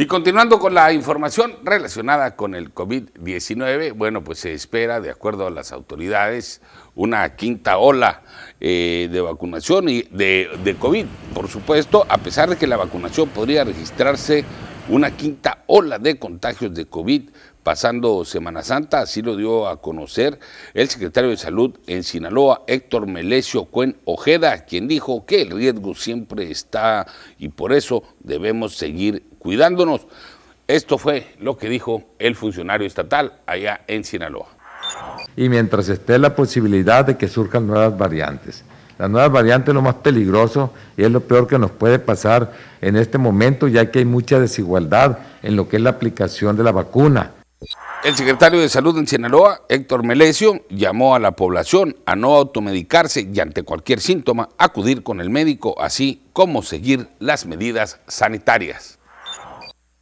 Y 0.00 0.06
continuando 0.06 0.58
con 0.58 0.72
la 0.72 0.94
información 0.94 1.56
relacionada 1.62 2.34
con 2.34 2.54
el 2.54 2.72
COVID-19, 2.72 3.92
bueno, 3.92 4.24
pues 4.24 4.38
se 4.38 4.54
espera, 4.54 4.98
de 4.98 5.10
acuerdo 5.10 5.46
a 5.46 5.50
las 5.50 5.72
autoridades, 5.72 6.62
una 6.94 7.36
quinta 7.36 7.76
ola 7.76 8.22
eh, 8.60 9.10
de 9.12 9.20
vacunación 9.20 9.90
y 9.90 10.04
de, 10.04 10.74
COVID. 10.78 11.04
Por 11.34 11.48
supuesto, 11.48 12.06
a 12.08 12.16
pesar 12.16 12.48
de 12.48 12.56
que 12.56 12.66
la 12.66 12.78
vacunación 12.78 13.28
podría 13.28 13.62
registrarse 13.62 14.42
una 14.88 15.10
quinta 15.10 15.64
ola 15.66 15.98
de 15.98 16.18
contagios 16.18 16.74
de 16.74 16.86
COVID 16.86 17.28
pasando 17.62 18.24
Semana 18.24 18.62
Santa, 18.62 19.00
así 19.00 19.20
lo 19.20 19.36
dio 19.36 19.68
a 19.68 19.82
conocer 19.82 20.38
el 20.72 20.88
secretario 20.88 21.28
de 21.28 21.36
Salud 21.36 21.78
en 21.86 22.04
Sinaloa, 22.04 22.64
Héctor 22.66 23.06
Melesio 23.06 23.66
Cuen 23.66 23.98
Ojeda, 24.06 24.64
quien 24.64 24.88
dijo 24.88 25.26
que 25.26 25.42
el 25.42 25.50
riesgo 25.50 25.94
siempre 25.94 26.50
está 26.50 27.06
y 27.38 27.50
por 27.50 27.74
eso 27.74 28.02
debemos 28.20 28.76
seguir 28.76 29.29
cuidándonos. 29.40 30.06
Esto 30.68 30.98
fue 30.98 31.34
lo 31.40 31.56
que 31.56 31.68
dijo 31.68 32.04
el 32.20 32.36
funcionario 32.36 32.86
estatal 32.86 33.40
allá 33.46 33.80
en 33.88 34.04
Sinaloa. 34.04 34.46
Y 35.36 35.48
mientras 35.48 35.88
esté 35.88 36.16
la 36.18 36.36
posibilidad 36.36 37.04
de 37.04 37.16
que 37.16 37.26
surjan 37.26 37.66
nuevas 37.66 37.98
variantes. 37.98 38.62
La 38.98 39.08
nueva 39.08 39.28
variante 39.28 39.70
es 39.70 39.74
lo 39.74 39.82
más 39.82 39.96
peligroso 39.96 40.72
y 40.96 41.02
es 41.02 41.10
lo 41.10 41.22
peor 41.22 41.48
que 41.48 41.58
nos 41.58 41.70
puede 41.70 41.98
pasar 41.98 42.52
en 42.82 42.96
este 42.96 43.16
momento, 43.16 43.66
ya 43.66 43.90
que 43.90 44.00
hay 44.00 44.04
mucha 44.04 44.38
desigualdad 44.38 45.18
en 45.42 45.56
lo 45.56 45.68
que 45.68 45.78
es 45.78 45.82
la 45.82 45.90
aplicación 45.90 46.56
de 46.56 46.62
la 46.62 46.70
vacuna. 46.70 47.32
El 48.04 48.14
secretario 48.14 48.60
de 48.60 48.68
Salud 48.68 48.96
en 48.98 49.06
Sinaloa, 49.06 49.62
Héctor 49.68 50.04
Melesio, 50.04 50.64
llamó 50.68 51.14
a 51.14 51.18
la 51.18 51.32
población 51.32 51.96
a 52.06 52.14
no 52.14 52.36
automedicarse 52.36 53.28
y 53.32 53.40
ante 53.40 53.62
cualquier 53.62 54.00
síntoma 54.00 54.50
acudir 54.56 55.02
con 55.02 55.20
el 55.20 55.30
médico, 55.30 55.74
así 55.80 56.22
como 56.32 56.62
seguir 56.62 57.08
las 57.18 57.44
medidas 57.44 58.00
sanitarias. 58.06 58.99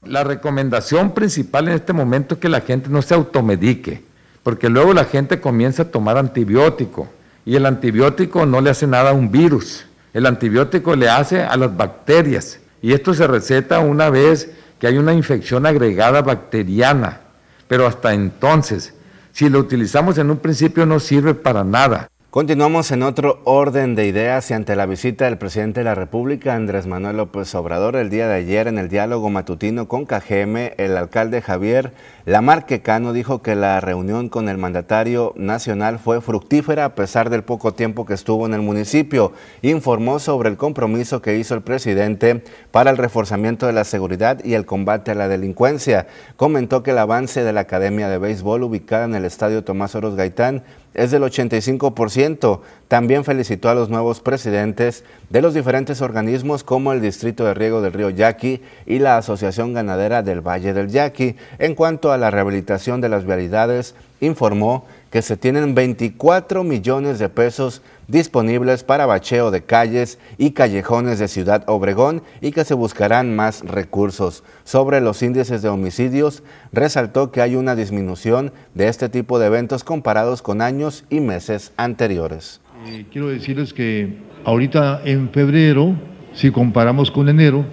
La 0.09 0.25
recomendación 0.25 1.13
principal 1.13 1.69
en 1.69 1.75
este 1.75 1.93
momento 1.93 2.35
es 2.35 2.41
que 2.41 2.49
la 2.49 2.63
gente 2.63 2.89
no 2.89 3.03
se 3.03 3.13
automedique, 3.13 4.03
porque 4.43 4.71
luego 4.71 4.95
la 4.95 5.05
gente 5.05 5.39
comienza 5.39 5.83
a 5.83 5.91
tomar 5.91 6.17
antibiótico 6.17 7.09
y 7.45 7.57
el 7.57 7.67
antibiótico 7.67 8.47
no 8.47 8.63
le 8.63 8.71
hace 8.71 8.87
nada 8.87 9.11
a 9.11 9.13
un 9.13 9.31
virus, 9.31 9.85
el 10.15 10.25
antibiótico 10.25 10.97
le 10.97 11.11
hace 11.11 11.43
a 11.43 11.55
las 11.59 11.77
bacterias 11.77 12.59
y 12.81 12.95
esto 12.95 13.13
se 13.13 13.27
receta 13.27 13.81
una 13.81 14.09
vez 14.09 14.51
que 14.81 14.87
hay 14.87 14.97
una 14.97 15.13
infección 15.13 15.67
agregada 15.67 16.23
bacteriana, 16.23 17.21
pero 17.67 17.87
hasta 17.87 18.15
entonces, 18.15 18.95
si 19.33 19.51
lo 19.51 19.59
utilizamos 19.59 20.17
en 20.17 20.31
un 20.31 20.39
principio 20.39 20.87
no 20.87 21.01
sirve 21.01 21.35
para 21.35 21.65
nada. 21.65 22.09
Continuamos 22.31 22.91
en 22.91 23.03
otro 23.05 23.41
orden 23.45 23.95
de 23.95 24.07
ideas 24.07 24.51
y 24.51 24.55
ante 24.55 24.77
la 24.77 24.85
visita 24.85 25.25
del 25.25 25.39
presidente 25.39 25.81
de 25.81 25.85
la 25.85 25.95
República, 25.95 26.55
Andrés 26.55 26.87
Manuel 26.87 27.17
López 27.17 27.55
Obrador, 27.55 27.97
el 27.97 28.11
día 28.11 28.29
de 28.29 28.35
ayer 28.35 28.69
en 28.69 28.77
el 28.77 28.91
diálogo 28.91 29.31
matutino 29.31 29.89
con 29.89 30.05
KGM, 30.05 30.75
el 30.77 30.99
alcalde 30.99 31.41
Javier 31.41 31.95
Lamarque 32.27 32.83
Cano 32.83 33.15
dijo 33.15 33.41
que 33.41 33.55
la 33.55 33.81
reunión 33.81 34.29
con 34.29 34.51
el 34.51 34.59
mandatario 34.59 35.33
nacional 35.37 35.99
fue 35.99 36.21
fructífera 36.21 36.85
a 36.85 36.95
pesar 36.95 37.31
del 37.31 37.45
poco 37.45 37.73
tiempo 37.73 38.05
que 38.05 38.13
estuvo 38.13 38.45
en 38.45 38.53
el 38.53 38.61
municipio. 38.61 39.33
Informó 39.63 40.19
sobre 40.19 40.51
el 40.51 40.59
compromiso 40.59 41.23
que 41.23 41.39
hizo 41.39 41.55
el 41.55 41.63
presidente 41.63 42.45
para 42.71 42.91
el 42.91 42.99
reforzamiento 42.99 43.67
de 43.67 43.73
la 43.73 43.85
seguridad 43.85 44.45
y 44.45 44.53
el 44.53 44.67
combate 44.67 45.13
a 45.13 45.15
la 45.15 45.29
delincuencia. 45.29 46.07
Comentó 46.37 46.83
que 46.83 46.91
el 46.91 46.99
avance 46.99 47.43
de 47.43 47.55
la 47.55 47.61
Academia 47.61 48.11
de 48.11 48.19
Béisbol 48.19 48.65
ubicada 48.65 49.07
en 49.07 49.15
el 49.15 49.25
Estadio 49.25 49.65
Tomás 49.65 49.95
Oros 49.95 50.15
Gaitán 50.15 50.65
es 50.95 51.11
del 51.11 51.23
85%. 51.23 52.61
También 52.89 53.25
felicitó 53.25 53.69
a 53.69 53.75
los 53.75 53.89
nuevos 53.89 54.21
presidentes 54.21 55.05
de 55.31 55.43
los 55.43 55.55
diferentes 55.55 56.01
organismos 56.01 56.65
como 56.65 56.93
el 56.93 57.01
Distrito 57.01 57.45
de 57.45 57.55
Riego 57.55 57.81
del 57.83 57.93
Río 57.93 58.11
Yaqui 58.11 58.63
y 58.87 58.99
la 58.99 59.17
Asociación 59.19 59.75
Ganadera 59.75 60.23
del 60.23 60.41
Valle 60.41 60.73
del 60.73 60.89
Yaqui. 60.89 61.37
En 61.59 61.75
cuanto 61.75 62.13
a 62.13 62.19
la 62.19 62.31
rehabilitación 62.31 63.01
de 63.01 63.09
las 63.09 63.25
vialidades, 63.25 63.95
informó 64.21 64.87
que 65.11 65.23
se 65.23 65.37
tienen 65.37 65.75
24 65.75 66.65
millones 66.65 67.19
de 67.19 67.29
pesos 67.29 67.83
disponibles 68.09 68.85
para 68.85 69.07
bacheo 69.07 69.51
de 69.51 69.63
calles 69.63 70.19
y 70.37 70.51
callejones 70.51 71.19
de 71.19 71.29
Ciudad 71.29 71.65
Obregón 71.67 72.23
y 72.41 72.53
que 72.53 72.65
se 72.65 72.75
buscarán 72.75 73.35
más 73.35 73.63
recursos. 73.63 74.45
Sobre 74.65 75.01
los 75.01 75.23
índices 75.23 75.63
de 75.63 75.69
homicidios, 75.69 76.43
resaltó 76.73 77.31
que 77.31 77.41
hay 77.41 77.57
una 77.57 77.75
disminución 77.75 78.53
de 78.75 78.89
este 78.89 79.09
tipo 79.09 79.39
de 79.39 79.47
eventos 79.47 79.85
comparados 79.85 80.43
con 80.43 80.61
años 80.61 81.05
y 81.11 81.21
meses 81.21 81.73
anteriores. 81.77 82.61
Eh, 82.87 83.07
quiero 83.11 83.29
decirles 83.29 83.73
que 83.73 84.19
ahorita 84.45 85.03
en 85.05 85.31
febrero, 85.31 85.95
si 86.33 86.51
comparamos 86.51 87.11
con 87.11 87.29
enero, 87.29 87.65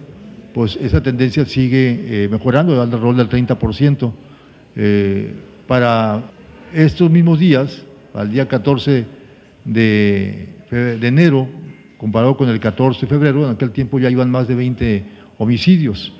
pues 0.54 0.76
esa 0.76 1.02
tendencia 1.02 1.44
sigue 1.44 2.24
eh, 2.24 2.28
mejorando, 2.28 2.74
dando 2.74 2.96
el 2.96 3.02
rol 3.02 3.16
del 3.16 3.28
30%. 3.28 4.12
Eh, 4.78 5.34
para 5.66 6.30
estos 6.76 7.10
mismos 7.10 7.38
días, 7.38 7.82
al 8.12 8.30
día 8.30 8.46
14 8.46 9.06
de, 9.64 10.48
enero, 10.70 11.48
comparado 11.96 12.36
con 12.36 12.50
el 12.50 12.60
14 12.60 13.00
de 13.00 13.06
febrero, 13.06 13.46
en 13.46 13.52
aquel 13.52 13.70
tiempo 13.70 13.98
ya 13.98 14.10
iban 14.10 14.30
más 14.30 14.46
de 14.46 14.54
20 14.54 15.04
homicidios. 15.38 16.12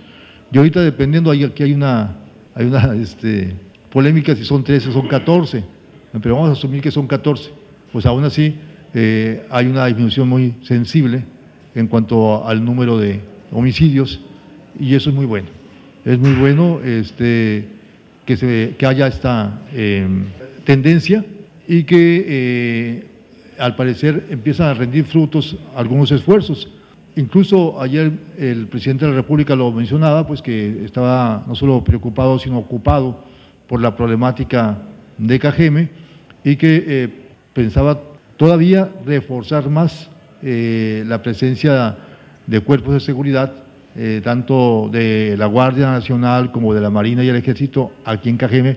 Y 0.50 0.56
ahorita 0.56 0.80
dependiendo, 0.80 1.30
aquí 1.30 1.62
hay 1.62 1.75
una, 1.75 2.16
hay 2.54 2.66
una 2.66 2.94
este, 2.94 3.54
polémica 3.90 4.34
si 4.34 4.44
son 4.44 4.64
13 4.64 4.88
o 4.88 4.92
son 4.92 5.08
14, 5.08 5.62
pero 6.22 6.36
vamos 6.36 6.48
a 6.48 6.52
asumir 6.52 6.80
que 6.80 6.90
son 6.90 7.06
14. 7.06 7.50
Pues 7.92 8.06
aún 8.06 8.25
así 8.25 8.54
eh, 8.94 9.46
hay 9.50 9.66
una 9.66 9.84
disminución 9.86 10.26
muy 10.26 10.54
sensible 10.62 11.22
en 11.75 11.86
cuanto 11.86 12.46
al 12.46 12.64
número 12.64 12.96
de 12.96 13.20
homicidios 13.52 14.20
y 14.80 14.94
eso 14.94 15.10
es 15.10 15.16
muy 15.16 15.26
bueno. 15.26 15.48
Es 16.06 16.18
muy 16.18 16.32
bueno 16.32 16.80
este, 16.82 17.68
que, 18.25 18.36
se, 18.36 18.75
que 18.78 18.86
haya 18.86 19.06
esta 19.06 19.60
em, 19.75 20.25
tendencia 20.66 21.25
y 21.66 21.85
que 21.85 22.25
eh, 22.28 23.06
al 23.58 23.75
parecer 23.76 24.26
empiezan 24.28 24.68
a 24.68 24.75
rendir 24.75 25.04
frutos 25.04 25.56
algunos 25.75 26.12
esfuerzos. 26.12 26.68
Incluso 27.14 27.80
ayer 27.80 28.12
el 28.37 28.66
presidente 28.66 29.06
de 29.06 29.12
la 29.12 29.16
República 29.16 29.56
lo 29.56 29.73
mencionaba, 29.73 30.26
pues 30.26 30.42
que 30.42 30.85
estaba 30.85 31.44
no 31.49 31.54
solo 31.54 31.82
preocupado, 31.82 32.38
sino 32.38 32.58
ocupado 32.58 33.25
por 33.66 33.80
la 33.80 33.96
problemática 33.96 34.78
de 35.16 35.38
Cajeme 35.38 35.88
y 36.44 36.56
que 36.56 36.85
eh, 36.87 37.08
pensaba 37.54 38.02
todavía 38.37 38.90
reforzar 39.06 39.70
más 39.70 40.11
eh, 40.42 41.04
la 41.06 41.23
presencia 41.23 41.96
de 42.46 42.61
cuerpos 42.61 42.92
de 42.92 43.00
seguridad, 43.00 43.62
tanto 44.23 44.90
de 44.92 45.37
la 45.38 45.46
Guardia 45.46 45.90
Nacional 45.90 46.52
como 46.52 46.75
de 46.75 46.82
la 46.82 46.90
Marina 46.90 47.25
y 47.25 47.30
el 47.30 47.37
Ejército 47.37 47.92
aquí 48.04 48.28
en 48.28 48.37
Cajeme, 48.37 48.76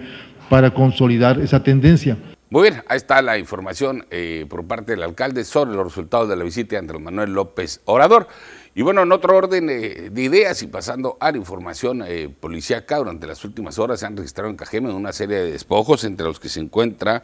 para 0.50 0.74
consolidar 0.74 1.40
esa 1.40 1.62
tendencia. 1.62 2.18
Muy 2.52 2.64
bien, 2.64 2.84
ahí 2.88 2.98
está 2.98 3.22
la 3.22 3.38
información 3.38 4.08
eh, 4.10 4.48
por 4.50 4.66
parte 4.66 4.94
del 4.94 5.04
alcalde 5.04 5.44
sobre 5.44 5.72
los 5.76 5.86
resultados 5.86 6.28
de 6.28 6.36
la 6.36 6.44
visita 6.44 6.72
de 6.72 6.78
Andrés 6.80 7.00
Manuel 7.00 7.32
López 7.32 7.82
Obrador. 7.86 8.28
Y 8.74 8.82
bueno, 8.82 9.04
en 9.04 9.12
otro 9.12 9.38
orden 9.38 9.70
eh, 9.70 10.10
de 10.12 10.22
ideas 10.24 10.64
y 10.64 10.68
pasando 10.68 11.18
a 11.20 11.32
la 11.32 11.38
información 11.38 12.04
eh, 12.08 12.28
policíaca, 12.28 12.98
durante 12.98 13.28
las 13.28 13.46
últimas 13.46 13.78
horas 13.78 14.00
se 14.00 14.08
han 14.08 14.18
registrado 14.18 14.50
en 14.50 14.56
Cajeme 14.56 14.92
una 14.92 15.14
serie 15.14 15.38
de 15.38 15.52
despojos, 15.52 16.04
entre 16.04 16.26
los 16.26 16.40
que 16.40 16.50
se 16.50 16.60
encuentra 16.60 17.22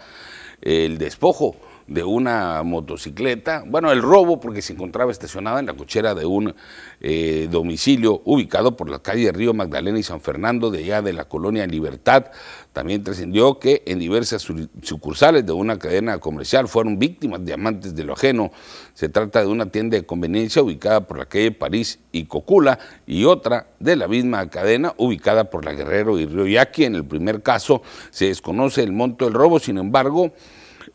el 0.62 1.00
despojo 1.00 1.56
de 1.88 2.04
una 2.04 2.64
motocicleta, 2.64 3.64
bueno, 3.66 3.92
el 3.92 4.02
robo 4.02 4.40
porque 4.40 4.62
se 4.62 4.74
encontraba 4.74 5.12
estacionada 5.12 5.60
en 5.60 5.68
la 5.68 5.74
cochera 5.74 6.16
de 6.16 6.26
un 6.26 6.56
eh, 7.00 7.48
domicilio 7.52 8.22
ubicado 8.26 8.76
por 8.76 8.90
la 8.90 9.00
calle 9.00 9.32
Río 9.32 9.54
Magdalena 9.54 10.00
y 10.00 10.04
San 10.04 10.20
Fernando 10.20 10.72
de 10.72 10.80
allá 10.80 11.02
de 11.04 11.14
la 11.14 11.26
colonia 11.26 11.68
Libertad. 11.68 12.32
También 12.76 13.06
trascendió 13.06 13.58
que 13.58 13.84
en 13.86 14.00
diversas 14.00 14.46
sucursales 14.82 15.46
de 15.46 15.54
una 15.54 15.80
cadena 15.80 16.20
comercial 16.20 16.68
fueron 16.68 17.00
víctimas 17.00 17.46
de 17.46 17.54
amantes 17.54 17.96
de 17.96 18.04
lo 18.04 18.12
ajeno. 18.12 18.52
Se 18.94 19.08
trata 19.08 19.40
de 19.40 19.48
una 19.48 19.68
tienda 19.68 19.96
de 19.96 20.06
conveniencia 20.06 20.62
ubicada 20.62 21.08
por 21.08 21.18
la 21.18 21.26
calle 21.26 21.54
París 21.54 22.00
y 22.12 22.26
Cocula 22.26 22.78
y 23.08 23.24
otra 23.24 23.68
de 23.80 23.96
la 23.96 24.10
misma 24.10 24.50
cadena 24.50 24.94
ubicada 24.98 25.50
por 25.50 25.64
la 25.64 25.72
Guerrero 25.72 26.20
y 26.20 26.26
Río 26.26 26.48
Yaqui. 26.48 26.84
En 26.84 26.96
el 26.96 27.06
primer 27.06 27.42
caso 27.42 27.82
se 28.10 28.26
desconoce 28.26 28.84
el 28.84 28.92
monto 28.92 29.24
del 29.24 29.36
robo, 29.36 29.58
sin 29.58 29.78
embargo, 29.78 30.34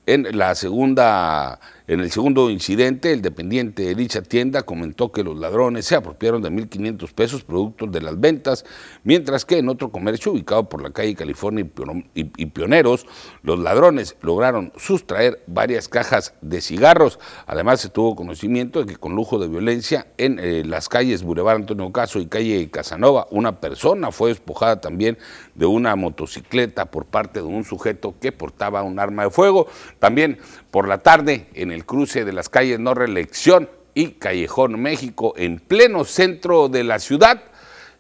en 0.04 0.36
la 0.36 0.54
segunda 0.56 1.60
en 1.90 1.98
el 1.98 2.12
segundo 2.12 2.50
incidente, 2.50 3.12
el 3.12 3.20
dependiente 3.20 3.82
de 3.82 3.96
dicha 3.96 4.22
tienda 4.22 4.62
comentó 4.62 5.10
que 5.10 5.24
los 5.24 5.36
ladrones 5.36 5.86
se 5.86 5.96
apropiaron 5.96 6.40
de 6.40 6.48
1.500 6.48 7.12
pesos 7.12 7.42
productos 7.42 7.90
de 7.90 8.00
las 8.00 8.20
ventas, 8.20 8.64
mientras 9.02 9.44
que 9.44 9.58
en 9.58 9.68
otro 9.68 9.90
comercio 9.90 10.30
ubicado 10.30 10.68
por 10.68 10.82
la 10.82 10.90
calle 10.90 11.16
California 11.16 11.66
y 12.14 12.46
Pioneros, 12.46 13.06
los 13.42 13.58
ladrones 13.58 14.14
lograron 14.20 14.72
sustraer 14.76 15.42
varias 15.48 15.88
cajas 15.88 16.34
de 16.42 16.60
cigarros. 16.60 17.18
Además, 17.48 17.80
se 17.80 17.88
tuvo 17.88 18.14
conocimiento 18.14 18.84
de 18.84 18.86
que 18.86 18.96
con 18.96 19.16
lujo 19.16 19.40
de 19.40 19.48
violencia 19.48 20.06
en 20.16 20.38
eh, 20.38 20.62
las 20.64 20.88
calles 20.88 21.24
Boulevard 21.24 21.56
Antonio 21.56 21.90
Caso 21.90 22.20
y 22.20 22.26
calle 22.26 22.70
Casanova, 22.70 23.26
una 23.32 23.60
persona 23.60 24.12
fue 24.12 24.28
despojada 24.28 24.80
también 24.80 25.18
de 25.56 25.66
una 25.66 25.96
motocicleta 25.96 26.84
por 26.84 27.06
parte 27.06 27.40
de 27.40 27.46
un 27.46 27.64
sujeto 27.64 28.14
que 28.20 28.30
portaba 28.30 28.84
un 28.84 29.00
arma 29.00 29.24
de 29.24 29.30
fuego. 29.30 29.66
También 29.98 30.38
por 30.70 30.86
la 30.86 30.98
tarde, 30.98 31.48
en 31.54 31.72
el 31.72 31.79
cruce 31.84 32.24
de 32.24 32.32
las 32.32 32.48
calles 32.48 32.78
No 32.78 32.94
Reelección 32.94 33.68
y 33.94 34.12
Callejón 34.12 34.80
México, 34.80 35.34
en 35.36 35.58
pleno 35.58 36.04
centro 36.04 36.68
de 36.68 36.84
la 36.84 36.98
ciudad, 36.98 37.42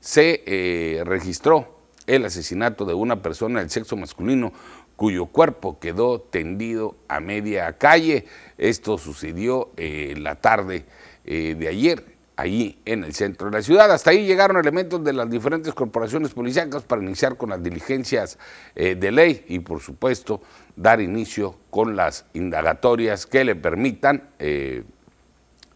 se 0.00 0.42
eh, 0.46 1.02
registró 1.04 1.80
el 2.06 2.24
asesinato 2.24 2.84
de 2.84 2.94
una 2.94 3.22
persona 3.22 3.60
del 3.60 3.70
sexo 3.70 3.96
masculino 3.96 4.52
cuyo 4.96 5.26
cuerpo 5.26 5.78
quedó 5.78 6.20
tendido 6.20 6.96
a 7.08 7.20
media 7.20 7.78
calle. 7.78 8.26
Esto 8.58 8.98
sucedió 8.98 9.70
eh, 9.76 10.14
la 10.18 10.36
tarde 10.36 10.84
eh, 11.24 11.54
de 11.58 11.68
ayer, 11.68 12.04
allí 12.40 12.80
en 12.84 13.04
el 13.04 13.14
centro 13.14 13.50
de 13.50 13.58
la 13.58 13.62
ciudad. 13.62 13.90
Hasta 13.90 14.10
ahí 14.10 14.26
llegaron 14.26 14.56
elementos 14.56 15.02
de 15.04 15.12
las 15.12 15.30
diferentes 15.30 15.72
corporaciones 15.74 16.32
policíacas 16.32 16.82
para 16.82 17.02
iniciar 17.02 17.36
con 17.36 17.50
las 17.50 17.62
diligencias 17.62 18.38
de 18.74 19.12
ley 19.12 19.44
y, 19.48 19.58
por 19.60 19.80
supuesto, 19.80 20.40
dar 20.76 21.00
inicio 21.00 21.56
con 21.70 21.96
las 21.96 22.24
indagatorias 22.32 23.26
que 23.26 23.44
le 23.44 23.54
permitan 23.54 24.30
eh, 24.38 24.84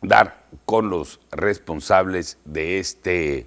dar 0.00 0.44
con 0.64 0.90
los 0.90 1.20
responsables 1.30 2.38
de 2.44 2.78
este, 2.78 3.46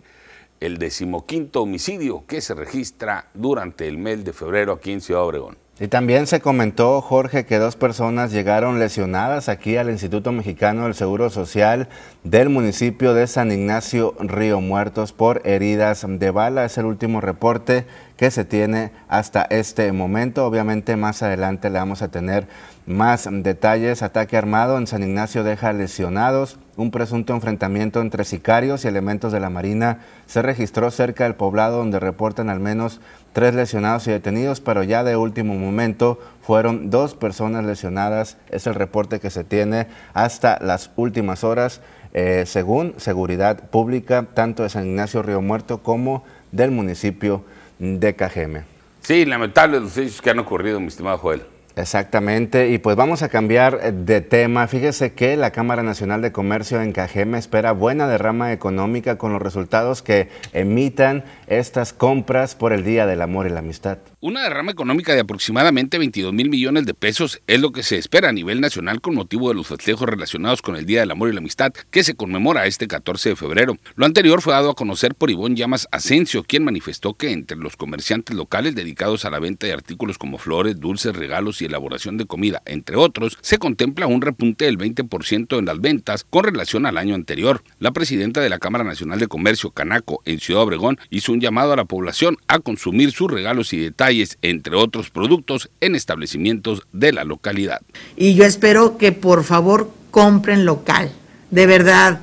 el 0.60 0.78
decimoquinto 0.78 1.62
homicidio 1.62 2.26
que 2.28 2.42
se 2.42 2.54
registra 2.54 3.30
durante 3.34 3.88
el 3.88 3.98
mes 3.98 4.24
de 4.24 4.34
febrero 4.34 4.74
aquí 4.74 4.92
en 4.92 5.02
Ciudad 5.02 5.24
Obregón. 5.24 5.58
Y 5.80 5.90
también 5.90 6.26
se 6.26 6.42
comentó, 6.42 7.02
Jorge, 7.02 7.46
que 7.46 7.60
dos 7.60 7.76
personas 7.76 8.32
llegaron 8.32 8.80
lesionadas 8.80 9.48
aquí 9.48 9.78
al 9.78 9.92
Instituto 9.92 10.32
Mexicano 10.32 10.86
del 10.86 10.96
Seguro 10.96 11.30
Social 11.30 11.88
del 12.24 12.50
municipio 12.50 13.14
de 13.14 13.28
San 13.28 13.52
Ignacio 13.52 14.16
Río 14.20 14.60
Muertos 14.60 15.14
por 15.14 15.44
heridas 15.46 16.04
de 16.08 16.32
bala. 16.32 16.66
Es 16.66 16.80
el 16.80 16.86
último 16.86 17.22
reporte 17.22 17.86
que 18.18 18.32
se 18.32 18.44
tiene 18.44 18.92
hasta 19.08 19.44
este 19.44 19.92
momento. 19.92 20.48
Obviamente 20.48 20.96
más 20.96 21.22
adelante 21.22 21.70
le 21.70 21.78
vamos 21.78 22.02
a 22.02 22.08
tener 22.08 22.48
más 22.88 23.30
detalles. 23.32 24.02
Ataque 24.02 24.36
armado 24.36 24.80
en 24.80 24.88
San 24.88 25.04
Ignacio 25.04 25.44
deja 25.44 25.74
lesionados. 25.74 26.58
Un 26.76 26.90
presunto 26.90 27.34
enfrentamiento 27.34 28.02
entre 28.02 28.24
sicarios 28.24 28.84
y 28.84 28.88
elementos 28.88 29.32
de 29.32 29.40
la 29.40 29.52
Marina 29.52 30.00
se 30.26 30.42
registró 30.42 30.90
cerca 30.90 31.26
del 31.26 31.36
poblado 31.36 31.78
donde 31.78 32.00
reportan 32.00 32.50
al 32.50 32.60
menos 32.60 33.00
tres 33.38 33.54
lesionados 33.54 34.08
y 34.08 34.10
detenidos, 34.10 34.62
pero 34.62 34.82
ya 34.82 35.04
de 35.04 35.16
último 35.16 35.54
momento 35.54 36.20
fueron 36.42 36.90
dos 36.90 37.14
personas 37.14 37.64
lesionadas. 37.66 38.36
Es 38.50 38.66
el 38.66 38.74
reporte 38.74 39.20
que 39.20 39.30
se 39.30 39.44
tiene 39.44 39.86
hasta 40.16 40.58
las 40.60 40.90
últimas 40.96 41.44
horas, 41.44 41.82
eh, 42.16 42.46
según 42.48 42.96
Seguridad 42.98 43.70
Pública, 43.70 44.26
tanto 44.34 44.64
de 44.64 44.70
San 44.70 44.88
Ignacio 44.88 45.22
Río 45.22 45.40
Muerto 45.40 45.84
como 45.84 46.24
del 46.52 46.72
municipio 46.72 47.46
de 47.78 48.16
Cajeme. 48.16 48.64
Sí, 49.02 49.24
lamentable 49.24 49.82
los 49.82 49.96
hechos 50.00 50.20
que 50.20 50.32
han 50.32 50.40
ocurrido, 50.40 50.80
mi 50.80 50.88
estimado 50.88 51.20
Joel. 51.20 51.44
Exactamente, 51.78 52.70
y 52.70 52.80
pues 52.80 52.96
vamos 52.96 53.22
a 53.22 53.30
cambiar 53.30 53.94
de 53.94 54.22
tema. 54.22 54.68
Fíjese 54.68 55.14
que 55.14 55.38
la 55.38 55.52
Cámara 55.52 55.84
Nacional 55.84 56.24
de 56.24 56.32
Comercio 56.32 56.82
en 56.82 56.92
Cajeme 56.92 57.38
espera 57.38 57.72
buena 57.72 58.08
derrama 58.08 58.52
económica 58.52 59.20
con 59.20 59.32
los 59.32 59.42
resultados 59.42 60.02
que 60.02 60.30
emitan 60.54 61.24
estas 61.46 61.94
compras 61.94 62.56
por 62.56 62.74
el 62.74 62.84
Día 62.84 63.06
del 63.06 63.22
Amor 63.22 63.46
y 63.46 63.52
la 63.52 63.60
Amistad. 63.60 64.00
Una 64.20 64.42
derrama 64.42 64.72
económica 64.72 65.14
de 65.14 65.20
aproximadamente 65.20 66.00
22 66.00 66.34
mil 66.34 66.50
millones 66.50 66.88
de 66.88 66.96
pesos 66.96 67.40
es 67.46 67.62
lo 67.62 67.72
que 67.72 67.84
se 67.84 68.00
espera 68.00 68.30
a 68.30 68.32
nivel 68.32 68.62
nacional 68.62 69.00
con 69.00 69.14
motivo 69.14 69.50
de 69.50 69.54
los 69.54 69.68
festejos 69.68 70.10
relacionados 70.10 70.64
con 70.64 70.76
el 70.76 70.88
Día 70.88 71.02
del 71.02 71.12
Amor 71.12 71.30
y 71.30 71.34
la 71.34 71.40
Amistad 71.40 71.72
que 71.92 72.04
se 72.04 72.16
conmemora 72.16 72.66
este 72.66 72.88
14 72.88 73.30
de 73.30 73.36
febrero. 73.36 73.78
Lo 73.96 74.08
anterior 74.08 74.42
fue 74.42 74.54
dado 74.54 74.72
a 74.72 74.76
conocer 74.76 75.14
por 75.14 75.30
Ivonne 75.30 75.56
Llamas 75.56 75.88
Asensio, 75.92 76.44
quien 76.44 76.64
manifestó 76.64 77.14
que 77.14 77.32
entre 77.32 77.58
los 77.58 77.78
comerciantes 77.78 78.36
locales 78.36 78.74
dedicados 78.74 79.24
a 79.24 79.30
la 79.30 79.38
venta 79.38 79.68
de 79.68 79.74
artículos 79.74 80.18
como 80.18 80.40
flores, 80.40 80.80
dulces, 80.80 81.16
regalos 81.16 81.62
y 81.62 81.66
elaboración 81.66 82.18
de 82.18 82.26
comida, 82.26 82.64
entre 82.66 82.96
otros, 82.96 83.38
se 83.42 83.60
contempla 83.60 84.08
un 84.08 84.24
repunte 84.24 84.66
del 84.66 84.80
20% 84.80 85.60
en 85.60 85.66
las 85.66 85.80
ventas 85.80 86.26
con 86.28 86.44
relación 86.44 86.88
al 86.88 86.98
año 86.98 87.14
anterior. 87.14 87.62
La 87.78 87.92
presidenta 87.92 88.42
de 88.42 88.50
la 88.50 88.58
Cámara 88.58 88.84
Nacional 88.84 89.20
de 89.20 89.28
Comercio, 89.28 89.70
Canaco, 89.70 90.24
en 90.26 90.40
Ciudad 90.40 90.64
Obregón, 90.64 90.98
hizo 91.12 91.32
un 91.34 91.40
llamado 91.40 91.74
a 91.74 91.76
la 91.78 91.86
población 91.86 92.38
a 92.48 92.58
consumir 92.58 93.12
sus 93.12 93.30
regalos 93.30 93.74
y 93.74 93.78
detalles 93.78 94.07
entre 94.42 94.76
otros 94.76 95.10
productos, 95.10 95.70
en 95.82 95.96
establecimientos 95.96 96.84
de 96.92 97.14
la 97.14 97.24
localidad. 97.24 97.82
Y 98.16 98.36
yo 98.36 98.46
espero 98.46 98.98
que 98.98 99.12
por 99.12 99.44
favor 99.44 99.92
compren 100.12 100.66
local, 100.66 101.12
de 101.52 101.66
verdad. 101.68 102.22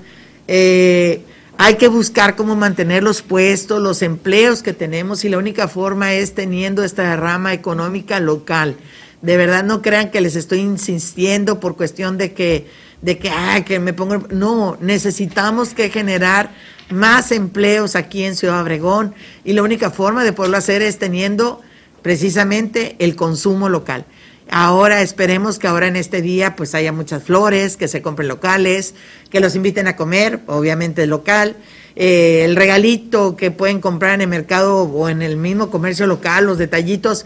Eh, 0.49 1.23
hay 1.57 1.77
que 1.77 1.89
buscar 1.89 2.35
cómo 2.35 2.57
mantener 2.57 3.03
los 3.03 3.23
puestos, 3.23 3.81
los 3.81 4.03
empleos 4.03 4.63
que 4.63 4.73
tenemos 4.73 5.25
y 5.25 5.29
la 5.29 5.39
única 5.39 5.69
forma 5.69 6.15
es 6.15 6.35
teniendo 6.35 6.83
esta 6.83 7.15
rama 7.17 7.53
económica 7.53 8.19
local. 8.19 8.77
De 9.23 9.37
verdad 9.37 9.65
no 9.65 9.81
crean 9.81 10.11
que 10.11 10.21
les 10.21 10.37
estoy 10.37 10.59
insistiendo 10.61 11.61
por 11.61 11.77
cuestión 11.77 12.19
de 12.19 12.33
que 12.33 12.67
de 13.03 13.19
que 13.19 13.31
que 13.67 13.79
me 13.81 13.93
pongo 13.93 14.27
no, 14.31 14.79
necesitamos 14.81 15.75
que 15.75 15.91
generar 15.91 16.51
más 16.91 17.33
empleos 17.33 17.97
aquí 17.97 18.25
en 18.25 18.35
Ciudad 18.35 18.63
Obregón 18.63 19.15
y 19.45 19.53
la 19.53 19.63
única 19.63 19.91
forma 19.91 20.25
de 20.25 20.33
poderlo 20.33 20.57
hacer 20.57 20.83
es 20.83 20.99
teniendo 20.99 21.63
precisamente 22.05 22.97
el 22.99 23.17
consumo 23.17 23.71
local. 23.71 24.05
Ahora 24.51 25.01
esperemos 25.01 25.59
que 25.59 25.69
ahora 25.69 25.87
en 25.87 25.97
este 25.97 26.21
día 26.21 26.55
pues 26.55 26.75
haya 26.75 26.93
muchas 26.93 27.23
flores, 27.23 27.79
que 27.79 27.89
se 27.89 28.03
compren 28.03 28.29
locales, 28.29 28.95
que 29.31 29.41
los 29.41 29.57
inviten 29.57 29.89
a 29.89 29.97
comer, 29.97 30.41
obviamente 30.47 31.07
local. 31.07 31.57
Eh, 31.97 32.43
el 32.45 32.57
regalito 32.57 33.37
que 33.37 33.51
pueden 33.51 33.81
comprar 33.81 34.13
en 34.13 34.21
el 34.21 34.29
mercado 34.29 34.83
o 34.83 35.09
en 35.09 35.23
el 35.23 35.39
mismo 35.39 35.71
comercio 35.71 36.07
local, 36.07 36.45
los 36.45 36.59
detallitos, 36.59 37.25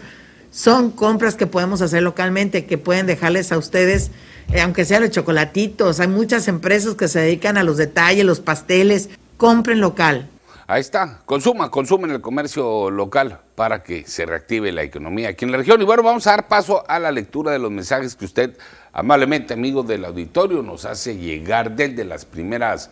son 0.49 0.91
compras 0.91 1.35
que 1.35 1.45
podemos 1.45 1.81
hacer 1.81 2.01
localmente, 2.01 2.65
que 2.65 2.77
pueden 2.77 3.05
dejarles 3.05 3.51
a 3.51 3.57
ustedes, 3.57 4.11
eh, 4.53 4.61
aunque 4.61 4.85
sean 4.85 5.01
los 5.01 5.11
chocolatitos. 5.11 5.99
Hay 5.99 6.07
muchas 6.07 6.47
empresas 6.47 6.95
que 6.95 7.09
se 7.09 7.19
dedican 7.19 7.57
a 7.57 7.63
los 7.63 7.75
detalles, 7.75 8.23
los 8.23 8.39
pasteles. 8.39 9.09
Compren 9.35 9.81
local, 9.81 10.29
Ahí 10.71 10.81
está, 10.81 11.21
consuma, 11.25 11.71
consuma 11.71 12.05
en 12.05 12.13
el 12.13 12.21
comercio 12.21 12.91
local 12.91 13.39
para 13.55 13.81
que 13.81 14.05
se 14.05 14.23
reactive 14.27 14.71
la 14.71 14.83
economía 14.83 15.29
aquí 15.29 15.43
en 15.43 15.51
la 15.51 15.57
región. 15.57 15.81
Y 15.81 15.83
bueno, 15.83 16.03
vamos 16.03 16.27
a 16.27 16.29
dar 16.29 16.47
paso 16.47 16.83
a 16.87 16.99
la 16.99 17.11
lectura 17.11 17.51
de 17.51 17.57
los 17.57 17.71
mensajes 17.71 18.15
que 18.15 18.25
usted, 18.25 18.55
amablemente 18.93 19.55
amigo 19.55 19.81
del 19.81 20.05
auditorio, 20.05 20.61
nos 20.61 20.85
hace 20.85 21.17
llegar 21.17 21.75
desde 21.75 22.05
las 22.05 22.23
primeras 22.23 22.91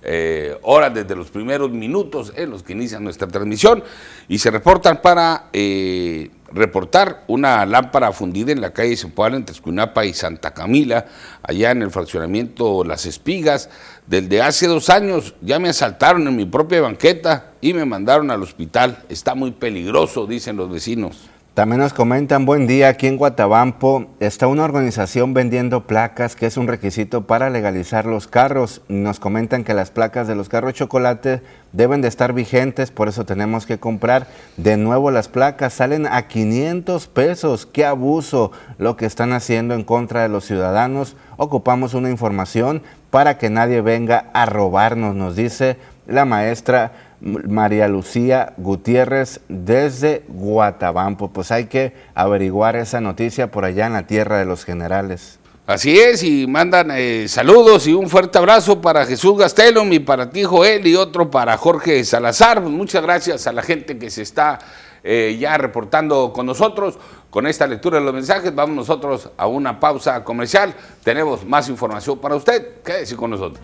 eh, 0.00 0.56
horas, 0.62 0.94
desde 0.94 1.14
los 1.14 1.28
primeros 1.28 1.70
minutos 1.70 2.32
en 2.34 2.48
los 2.48 2.62
que 2.62 2.72
inicia 2.72 2.98
nuestra 2.98 3.28
transmisión 3.28 3.84
y 4.26 4.38
se 4.38 4.50
reportan 4.50 5.02
para 5.02 5.50
eh, 5.52 6.30
reportar 6.52 7.24
una 7.26 7.66
lámpara 7.66 8.12
fundida 8.12 8.52
en 8.52 8.62
la 8.62 8.72
calle 8.72 8.96
Zempoala 8.96 9.36
entre 9.36 9.54
Escuinapa 9.54 10.06
y 10.06 10.14
Santa 10.14 10.54
Camila, 10.54 11.04
allá 11.42 11.72
en 11.72 11.82
el 11.82 11.90
fraccionamiento 11.90 12.84
Las 12.84 13.04
Espigas. 13.04 13.68
Desde 14.08 14.40
hace 14.40 14.66
dos 14.66 14.88
años 14.88 15.34
ya 15.42 15.58
me 15.58 15.68
asaltaron 15.68 16.26
en 16.26 16.34
mi 16.34 16.46
propia 16.46 16.80
banqueta 16.80 17.52
y 17.60 17.74
me 17.74 17.84
mandaron 17.84 18.30
al 18.30 18.42
hospital. 18.42 19.04
Está 19.10 19.34
muy 19.34 19.50
peligroso, 19.50 20.26
dicen 20.26 20.56
los 20.56 20.70
vecinos. 20.70 21.28
También 21.52 21.80
nos 21.80 21.92
comentan, 21.92 22.46
buen 22.46 22.68
día, 22.68 22.88
aquí 22.88 23.08
en 23.08 23.16
Guatabampo 23.16 24.06
está 24.20 24.46
una 24.46 24.62
organización 24.62 25.34
vendiendo 25.34 25.88
placas 25.88 26.36
que 26.36 26.46
es 26.46 26.56
un 26.56 26.68
requisito 26.68 27.26
para 27.26 27.50
legalizar 27.50 28.06
los 28.06 28.28
carros. 28.28 28.80
Nos 28.88 29.18
comentan 29.18 29.64
que 29.64 29.74
las 29.74 29.90
placas 29.90 30.28
de 30.28 30.36
los 30.36 30.48
carros 30.48 30.74
chocolate 30.74 31.42
deben 31.72 32.00
de 32.00 32.06
estar 32.06 32.32
vigentes, 32.32 32.92
por 32.92 33.08
eso 33.08 33.26
tenemos 33.26 33.66
que 33.66 33.78
comprar 33.78 34.28
de 34.56 34.76
nuevo 34.76 35.10
las 35.10 35.26
placas. 35.26 35.74
Salen 35.74 36.06
a 36.06 36.28
500 36.28 37.08
pesos, 37.08 37.66
qué 37.66 37.84
abuso 37.84 38.52
lo 38.78 38.96
que 38.96 39.06
están 39.06 39.32
haciendo 39.32 39.74
en 39.74 39.82
contra 39.82 40.22
de 40.22 40.28
los 40.28 40.44
ciudadanos. 40.44 41.16
Ocupamos 41.38 41.92
una 41.92 42.08
información 42.08 42.82
para 43.10 43.38
que 43.38 43.50
nadie 43.50 43.80
venga 43.80 44.26
a 44.32 44.46
robarnos, 44.46 45.14
nos 45.14 45.36
dice 45.36 45.76
la 46.06 46.24
maestra 46.24 46.92
María 47.20 47.88
Lucía 47.88 48.52
Gutiérrez 48.56 49.40
desde 49.48 50.22
Guatabampo. 50.28 51.28
Pues 51.28 51.50
hay 51.50 51.66
que 51.66 51.92
averiguar 52.14 52.76
esa 52.76 53.00
noticia 53.00 53.50
por 53.50 53.64
allá 53.64 53.86
en 53.86 53.94
la 53.94 54.06
tierra 54.06 54.38
de 54.38 54.44
los 54.44 54.64
generales. 54.64 55.38
Así 55.66 55.98
es, 55.98 56.22
y 56.22 56.46
mandan 56.46 56.90
eh, 56.92 57.26
saludos 57.28 57.86
y 57.86 57.92
un 57.92 58.08
fuerte 58.08 58.38
abrazo 58.38 58.80
para 58.80 59.04
Jesús 59.04 59.36
Gastelum 59.36 59.92
y 59.92 59.98
para 59.98 60.30
ti 60.30 60.42
Joel 60.42 60.86
y 60.86 60.96
otro 60.96 61.30
para 61.30 61.58
Jorge 61.58 62.02
Salazar. 62.04 62.62
Muchas 62.62 63.02
gracias 63.02 63.46
a 63.46 63.52
la 63.52 63.60
gente 63.60 63.98
que 63.98 64.08
se 64.08 64.22
está 64.22 64.58
eh, 65.04 65.36
ya 65.38 65.58
reportando 65.58 66.32
con 66.32 66.46
nosotros. 66.46 66.98
Con 67.30 67.46
esta 67.46 67.66
lectura 67.66 67.98
de 67.98 68.04
los 68.04 68.14
mensajes 68.14 68.54
vamos 68.54 68.74
nosotros 68.74 69.28
a 69.36 69.46
una 69.46 69.78
pausa 69.78 70.24
comercial. 70.24 70.74
Tenemos 71.04 71.44
más 71.44 71.68
información 71.68 72.18
para 72.18 72.36
usted. 72.36 72.80
Quédese 72.82 73.16
con 73.16 73.30
nosotros. 73.30 73.60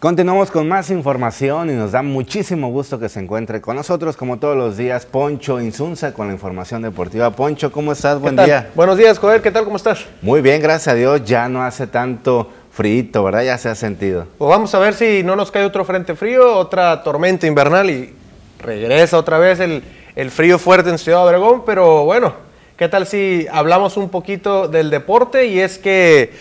Continuamos 0.00 0.52
con 0.52 0.68
más 0.68 0.90
información 0.90 1.70
y 1.70 1.72
nos 1.72 1.90
da 1.90 2.02
muchísimo 2.02 2.70
gusto 2.70 3.00
que 3.00 3.08
se 3.08 3.18
encuentre 3.18 3.60
con 3.60 3.74
nosotros, 3.74 4.16
como 4.16 4.38
todos 4.38 4.56
los 4.56 4.76
días, 4.76 5.04
Poncho 5.06 5.60
Insunza 5.60 6.14
con 6.14 6.28
la 6.28 6.34
información 6.34 6.82
deportiva. 6.82 7.32
Poncho, 7.32 7.72
¿cómo 7.72 7.90
estás? 7.90 8.20
Buen 8.20 8.36
día. 8.36 8.70
Buenos 8.76 8.96
días, 8.96 9.18
Joder, 9.18 9.42
¿qué 9.42 9.50
tal? 9.50 9.64
¿Cómo 9.64 9.76
estás? 9.76 10.06
Muy 10.22 10.40
bien, 10.40 10.62
gracias 10.62 10.86
a 10.86 10.94
Dios. 10.94 11.24
Ya 11.24 11.48
no 11.48 11.64
hace 11.64 11.88
tanto 11.88 12.48
frío, 12.70 13.24
¿verdad? 13.24 13.42
Ya 13.42 13.58
se 13.58 13.70
ha 13.70 13.74
sentido. 13.74 14.28
Pues 14.38 14.48
vamos 14.48 14.72
a 14.72 14.78
ver 14.78 14.94
si 14.94 15.24
no 15.24 15.34
nos 15.34 15.50
cae 15.50 15.64
otro 15.64 15.84
frente 15.84 16.14
frío, 16.14 16.56
otra 16.56 17.02
tormenta 17.02 17.48
invernal 17.48 17.90
y 17.90 18.14
regresa 18.60 19.18
otra 19.18 19.38
vez 19.38 19.58
el, 19.58 19.82
el 20.14 20.30
frío 20.30 20.60
fuerte 20.60 20.90
en 20.90 20.98
Ciudad 20.98 21.26
Obregón. 21.26 21.64
Pero 21.66 22.04
bueno, 22.04 22.34
¿qué 22.76 22.88
tal 22.88 23.04
si 23.04 23.48
hablamos 23.50 23.96
un 23.96 24.10
poquito 24.10 24.68
del 24.68 24.90
deporte? 24.90 25.46
Y 25.46 25.58
es 25.58 25.76
que 25.76 26.34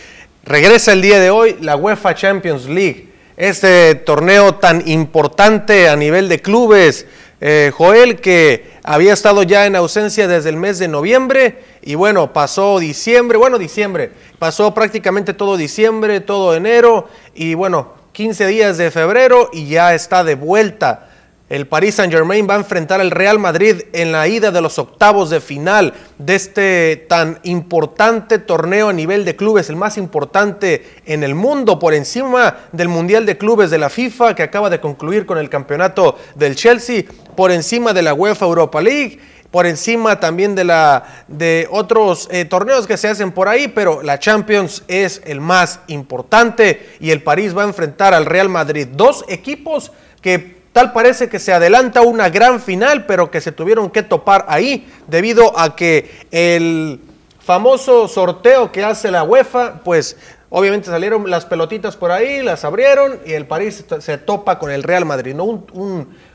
regresa 0.44 0.94
el 0.94 1.02
día 1.02 1.20
de 1.20 1.32
hoy 1.32 1.58
la 1.60 1.76
UEFA 1.76 2.14
Champions 2.14 2.68
League 2.68 3.07
este 3.38 3.94
torneo 3.94 4.56
tan 4.56 4.88
importante 4.88 5.88
a 5.88 5.96
nivel 5.96 6.28
de 6.28 6.42
clubes. 6.42 7.06
Eh, 7.40 7.72
Joel, 7.74 8.20
que 8.20 8.72
había 8.84 9.14
estado 9.14 9.44
ya 9.44 9.68
en 9.68 9.76
ausencia 9.76 10.28
desde 10.28 10.50
el 10.50 10.58
mes 10.58 10.80
de 10.80 10.88
noviembre 10.88 11.64
y 11.84 11.94
bueno, 11.94 12.34
pasó 12.34 12.80
diciembre, 12.80 13.38
bueno, 13.38 13.60
diciembre, 13.60 14.12
pasó 14.40 14.74
prácticamente 14.74 15.36
todo 15.36 15.56
diciembre, 15.56 16.20
todo 16.20 16.56
enero 16.56 17.08
y 17.36 17.54
bueno, 17.54 17.94
15 18.14 18.48
días 18.48 18.78
de 18.80 18.90
febrero 18.90 19.52
y 19.54 19.68
ya 19.68 19.94
está 19.94 20.24
de 20.24 20.34
vuelta 20.34 21.10
el 21.50 21.66
Paris 21.66 21.96
Saint 21.96 22.12
Germain 22.12 22.46
va 22.50 22.56
a 22.56 22.58
enfrentar 22.58 23.00
al 23.00 23.12
Real 23.12 23.40
Madrid 23.40 23.84
en 23.94 24.12
la 24.12 24.28
ida 24.28 24.52
de 24.52 24.62
los 24.62 24.78
octavos 24.80 25.30
de 25.30 25.40
final 25.40 25.94
de 26.18 26.36
este 26.36 27.06
tan 27.08 27.40
importante 27.44 28.38
torneo 28.38 28.90
a 28.90 28.94
nivel 28.94 29.24
de 29.24 29.38
clubes, 29.38 29.70
el 29.70 29.78
más 29.78 29.98
importante 29.98 30.86
en 31.06 31.24
el 31.24 31.36
mundo, 31.36 31.80
por 31.80 31.94
encima 31.94 32.58
del 32.74 32.90
Mundial 32.90 33.26
de 33.26 33.38
Clubes 33.38 33.70
de 33.70 33.78
la 33.78 33.90
FIFA 33.90 34.36
que 34.36 34.44
acaba 34.44 34.70
de 34.70 34.82
concluir 34.82 35.26
con 35.26 35.38
el 35.38 35.50
campeonato 35.50 36.18
del 36.36 36.56
Chelsea, 36.56 37.04
por 37.36 37.52
encima 37.52 37.94
de 37.94 38.02
la 38.02 38.14
UEFA 38.14 38.46
Europa 38.46 38.82
League 38.82 39.20
por 39.52 39.66
encima 39.66 40.20
también 40.20 40.56
de, 40.56 40.66
la, 40.66 41.24
de 41.30 41.70
otros 41.72 42.28
eh, 42.32 42.44
torneos 42.44 42.86
que 42.86 42.98
se 42.98 43.08
hacen 43.08 43.32
por 43.32 43.48
ahí, 43.48 43.70
pero 43.70 44.04
la 44.04 44.20
Champions 44.20 44.84
es 44.90 45.22
el 45.26 45.40
más 45.40 45.80
importante 45.88 46.90
y 47.00 47.12
el 47.12 47.24
París 47.24 47.56
va 47.58 47.64
a 47.64 47.68
enfrentar 47.68 48.14
al 48.14 48.26
Real 48.26 48.50
Madrid. 48.50 48.90
Dos 48.92 49.24
equipos 49.30 49.94
que 50.22 50.57
Tal 50.78 50.94
parece 50.94 51.28
que 51.28 51.40
se 51.40 51.52
adelanta 51.52 52.02
una 52.02 52.30
gran 52.30 52.62
final, 52.62 53.08
pero 53.08 53.32
que 53.32 53.42
se 53.42 53.52
tuvieron 53.52 53.90
que 53.90 54.04
topar 54.04 54.46
ahí 54.48 54.88
debido 55.08 55.58
a 55.58 55.76
que 55.76 56.08
el 56.30 57.00
famoso 57.40 58.08
sorteo 58.08 58.72
que 58.72 58.84
hace 58.84 59.10
la 59.10 59.24
UEFA, 59.24 59.82
pues 59.84 60.18
obviamente 60.52 60.92
salieron 60.92 61.32
las 61.32 61.46
pelotitas 61.46 61.96
por 61.96 62.12
ahí, 62.12 62.44
las 62.44 62.64
abrieron 62.64 63.20
y 63.26 63.34
el 63.34 63.48
París 63.48 63.86
se 63.98 64.18
topa 64.20 64.60
con 64.60 64.70
el 64.70 64.84
Real 64.84 65.04
Madrid. 65.04 65.34
¿no? 65.34 65.66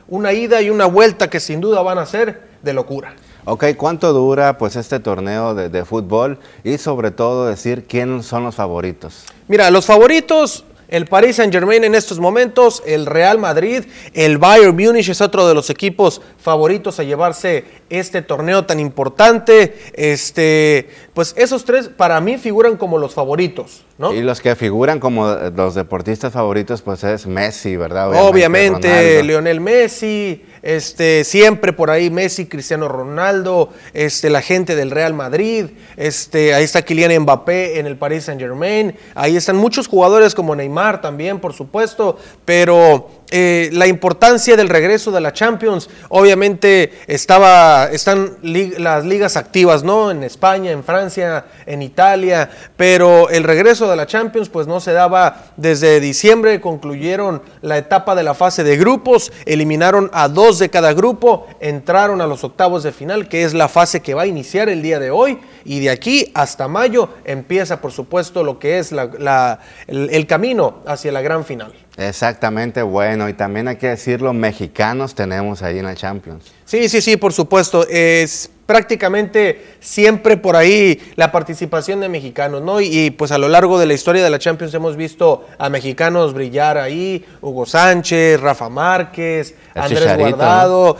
una 0.09 0.33
ida 0.33 0.61
y 0.61 0.69
una 0.69 0.87
vuelta 0.87 1.29
que 1.29 1.39
sin 1.39 1.61
duda 1.61 1.81
van 1.81 1.99
a 1.99 2.05
ser 2.05 2.41
de 2.61 2.73
locura. 2.73 3.13
Ok, 3.45 3.63
¿cuánto 3.77 4.11
dura 4.11 4.57
pues 4.57 4.75
este 4.75 4.99
torneo 4.99 5.55
de, 5.55 5.69
de 5.69 5.85
fútbol 5.85 6.37
y 6.65 6.77
sobre 6.79 7.11
todo 7.11 7.47
decir 7.47 7.85
quiénes 7.87 8.25
son 8.25 8.43
los 8.43 8.55
favoritos? 8.55 9.23
Mira, 9.47 9.71
los 9.71 9.85
favoritos 9.85 10.65
el 10.93 11.07
Paris 11.07 11.37
Saint 11.37 11.51
Germain 11.51 11.83
en 11.83 11.95
estos 11.95 12.19
momentos, 12.19 12.83
el 12.85 13.07
Real 13.07 13.39
Madrid, 13.39 13.83
el 14.13 14.37
Bayern 14.37 14.75
Múnich 14.75 15.09
es 15.09 15.21
otro 15.21 15.47
de 15.47 15.55
los 15.55 15.71
equipos 15.71 16.21
favoritos 16.37 16.99
a 16.99 17.03
llevarse 17.03 17.65
este 17.89 18.21
torneo 18.21 18.65
tan 18.65 18.79
importante. 18.79 19.75
Este, 19.93 20.87
pues 21.15 21.33
esos 21.35 21.65
tres 21.65 21.89
para 21.89 22.21
mí 22.21 22.37
figuran 22.37 22.77
como 22.77 22.99
los 22.99 23.15
favoritos, 23.15 23.83
¿no? 23.97 24.13
Y 24.13 24.21
los 24.21 24.39
que 24.39 24.55
figuran 24.55 24.99
como 24.99 25.25
los 25.55 25.73
deportistas 25.73 26.31
favoritos, 26.31 26.83
pues 26.83 27.03
es 27.03 27.25
Messi, 27.25 27.75
¿verdad? 27.75 28.09
Obviamente, 28.09 28.87
Obviamente 28.87 29.23
Lionel 29.23 29.61
Messi, 29.61 30.45
este, 30.63 31.23
siempre 31.25 31.73
por 31.73 31.91
ahí 31.91 32.09
Messi, 32.09 32.47
Cristiano 32.47 32.87
Ronaldo, 32.87 33.69
este, 33.93 34.29
la 34.29 34.41
gente 34.41 34.75
del 34.75 34.89
Real 34.89 35.13
Madrid, 35.13 35.65
este, 35.97 36.53
ahí 36.53 36.63
está 36.63 36.81
Kylian 36.81 37.21
Mbappé 37.23 37.79
en 37.79 37.85
el 37.85 37.97
Paris 37.97 38.23
Saint 38.23 38.41
Germain, 38.41 38.95
ahí 39.13 39.35
están 39.35 39.57
muchos 39.57 39.87
jugadores 39.87 40.33
como 40.33 40.55
Neymar 40.55 41.01
también, 41.01 41.39
por 41.39 41.53
supuesto, 41.53 42.17
pero 42.45 43.09
eh, 43.35 43.71
la 43.73 43.87
importancia 43.87 44.55
del 44.55 44.69
regreso 44.69 45.11
de 45.11 45.19
la 45.19 45.33
Champions, 45.33 45.89
obviamente 46.09 46.91
estaba, 47.07 47.89
están 47.91 48.37
las 48.43 49.05
ligas 49.05 49.37
activas, 49.37 49.83
¿no? 49.83 50.11
En 50.11 50.21
España, 50.21 50.69
en 50.69 50.83
Francia, 50.83 51.45
en 51.65 51.81
Italia, 51.81 52.51
pero 52.77 53.31
el 53.31 53.43
regreso 53.43 53.89
de 53.89 53.95
la 53.95 54.05
Champions 54.05 54.49
pues 54.49 54.67
no 54.67 54.79
se 54.79 54.93
daba 54.93 55.45
desde 55.57 55.99
diciembre, 55.99 56.61
concluyeron 56.61 57.41
la 57.63 57.79
etapa 57.79 58.13
de 58.13 58.21
la 58.21 58.35
fase 58.35 58.63
de 58.63 58.77
grupos, 58.77 59.31
eliminaron 59.47 60.11
a 60.13 60.27
dos 60.27 60.59
de 60.59 60.69
cada 60.69 60.93
grupo, 60.93 61.47
entraron 61.59 62.21
a 62.21 62.27
los 62.27 62.43
octavos 62.43 62.83
de 62.83 62.91
final, 62.91 63.29
que 63.29 63.45
es 63.45 63.55
la 63.55 63.67
fase 63.67 64.03
que 64.03 64.13
va 64.13 64.21
a 64.21 64.27
iniciar 64.27 64.69
el 64.69 64.83
día 64.83 64.99
de 64.99 65.09
hoy, 65.09 65.39
y 65.65 65.79
de 65.79 65.89
aquí 65.89 66.31
hasta 66.33 66.67
mayo 66.67 67.09
empieza 67.25 67.81
por 67.81 67.91
supuesto 67.91 68.43
lo 68.43 68.59
que 68.59 68.79
es 68.79 68.93
el 69.87 70.27
camino 70.27 70.81
hacia 70.85 71.11
la 71.11 71.21
gran 71.21 71.45
final. 71.45 71.73
Exactamente, 71.97 72.81
bueno, 72.81 73.29
y 73.29 73.33
también 73.33 73.67
hay 73.67 73.75
que 73.75 73.89
decirlo, 73.89 74.33
mexicanos 74.33 75.13
tenemos 75.13 75.61
ahí 75.61 75.77
en 75.77 75.85
la 75.85 75.95
Champions. 75.95 76.51
Sí, 76.73 76.89
sí, 76.89 77.01
sí, 77.01 77.17
por 77.17 77.33
supuesto. 77.33 77.87
Es 77.87 78.49
prácticamente 78.65 79.75
siempre 79.79 80.37
por 80.37 80.55
ahí 80.55 80.99
la 81.15 81.31
participación 81.31 81.99
de 81.99 82.09
mexicanos, 82.09 82.63
¿no? 82.63 82.81
Y, 82.81 83.11
pues 83.11 83.31
a 83.31 83.37
lo 83.37 83.47
largo 83.47 83.77
de 83.77 83.85
la 83.85 83.93
historia 83.93 84.23
de 84.23 84.31
la 84.31 84.39
Champions 84.39 84.73
hemos 84.73 84.97
visto 84.97 85.45
a 85.59 85.69
mexicanos 85.69 86.33
brillar 86.33 86.79
ahí, 86.79 87.23
Hugo 87.41 87.67
Sánchez, 87.67 88.41
Rafa 88.41 88.69
Márquez, 88.69 89.53
Andrés 89.75 90.17
Guardado, 90.17 90.97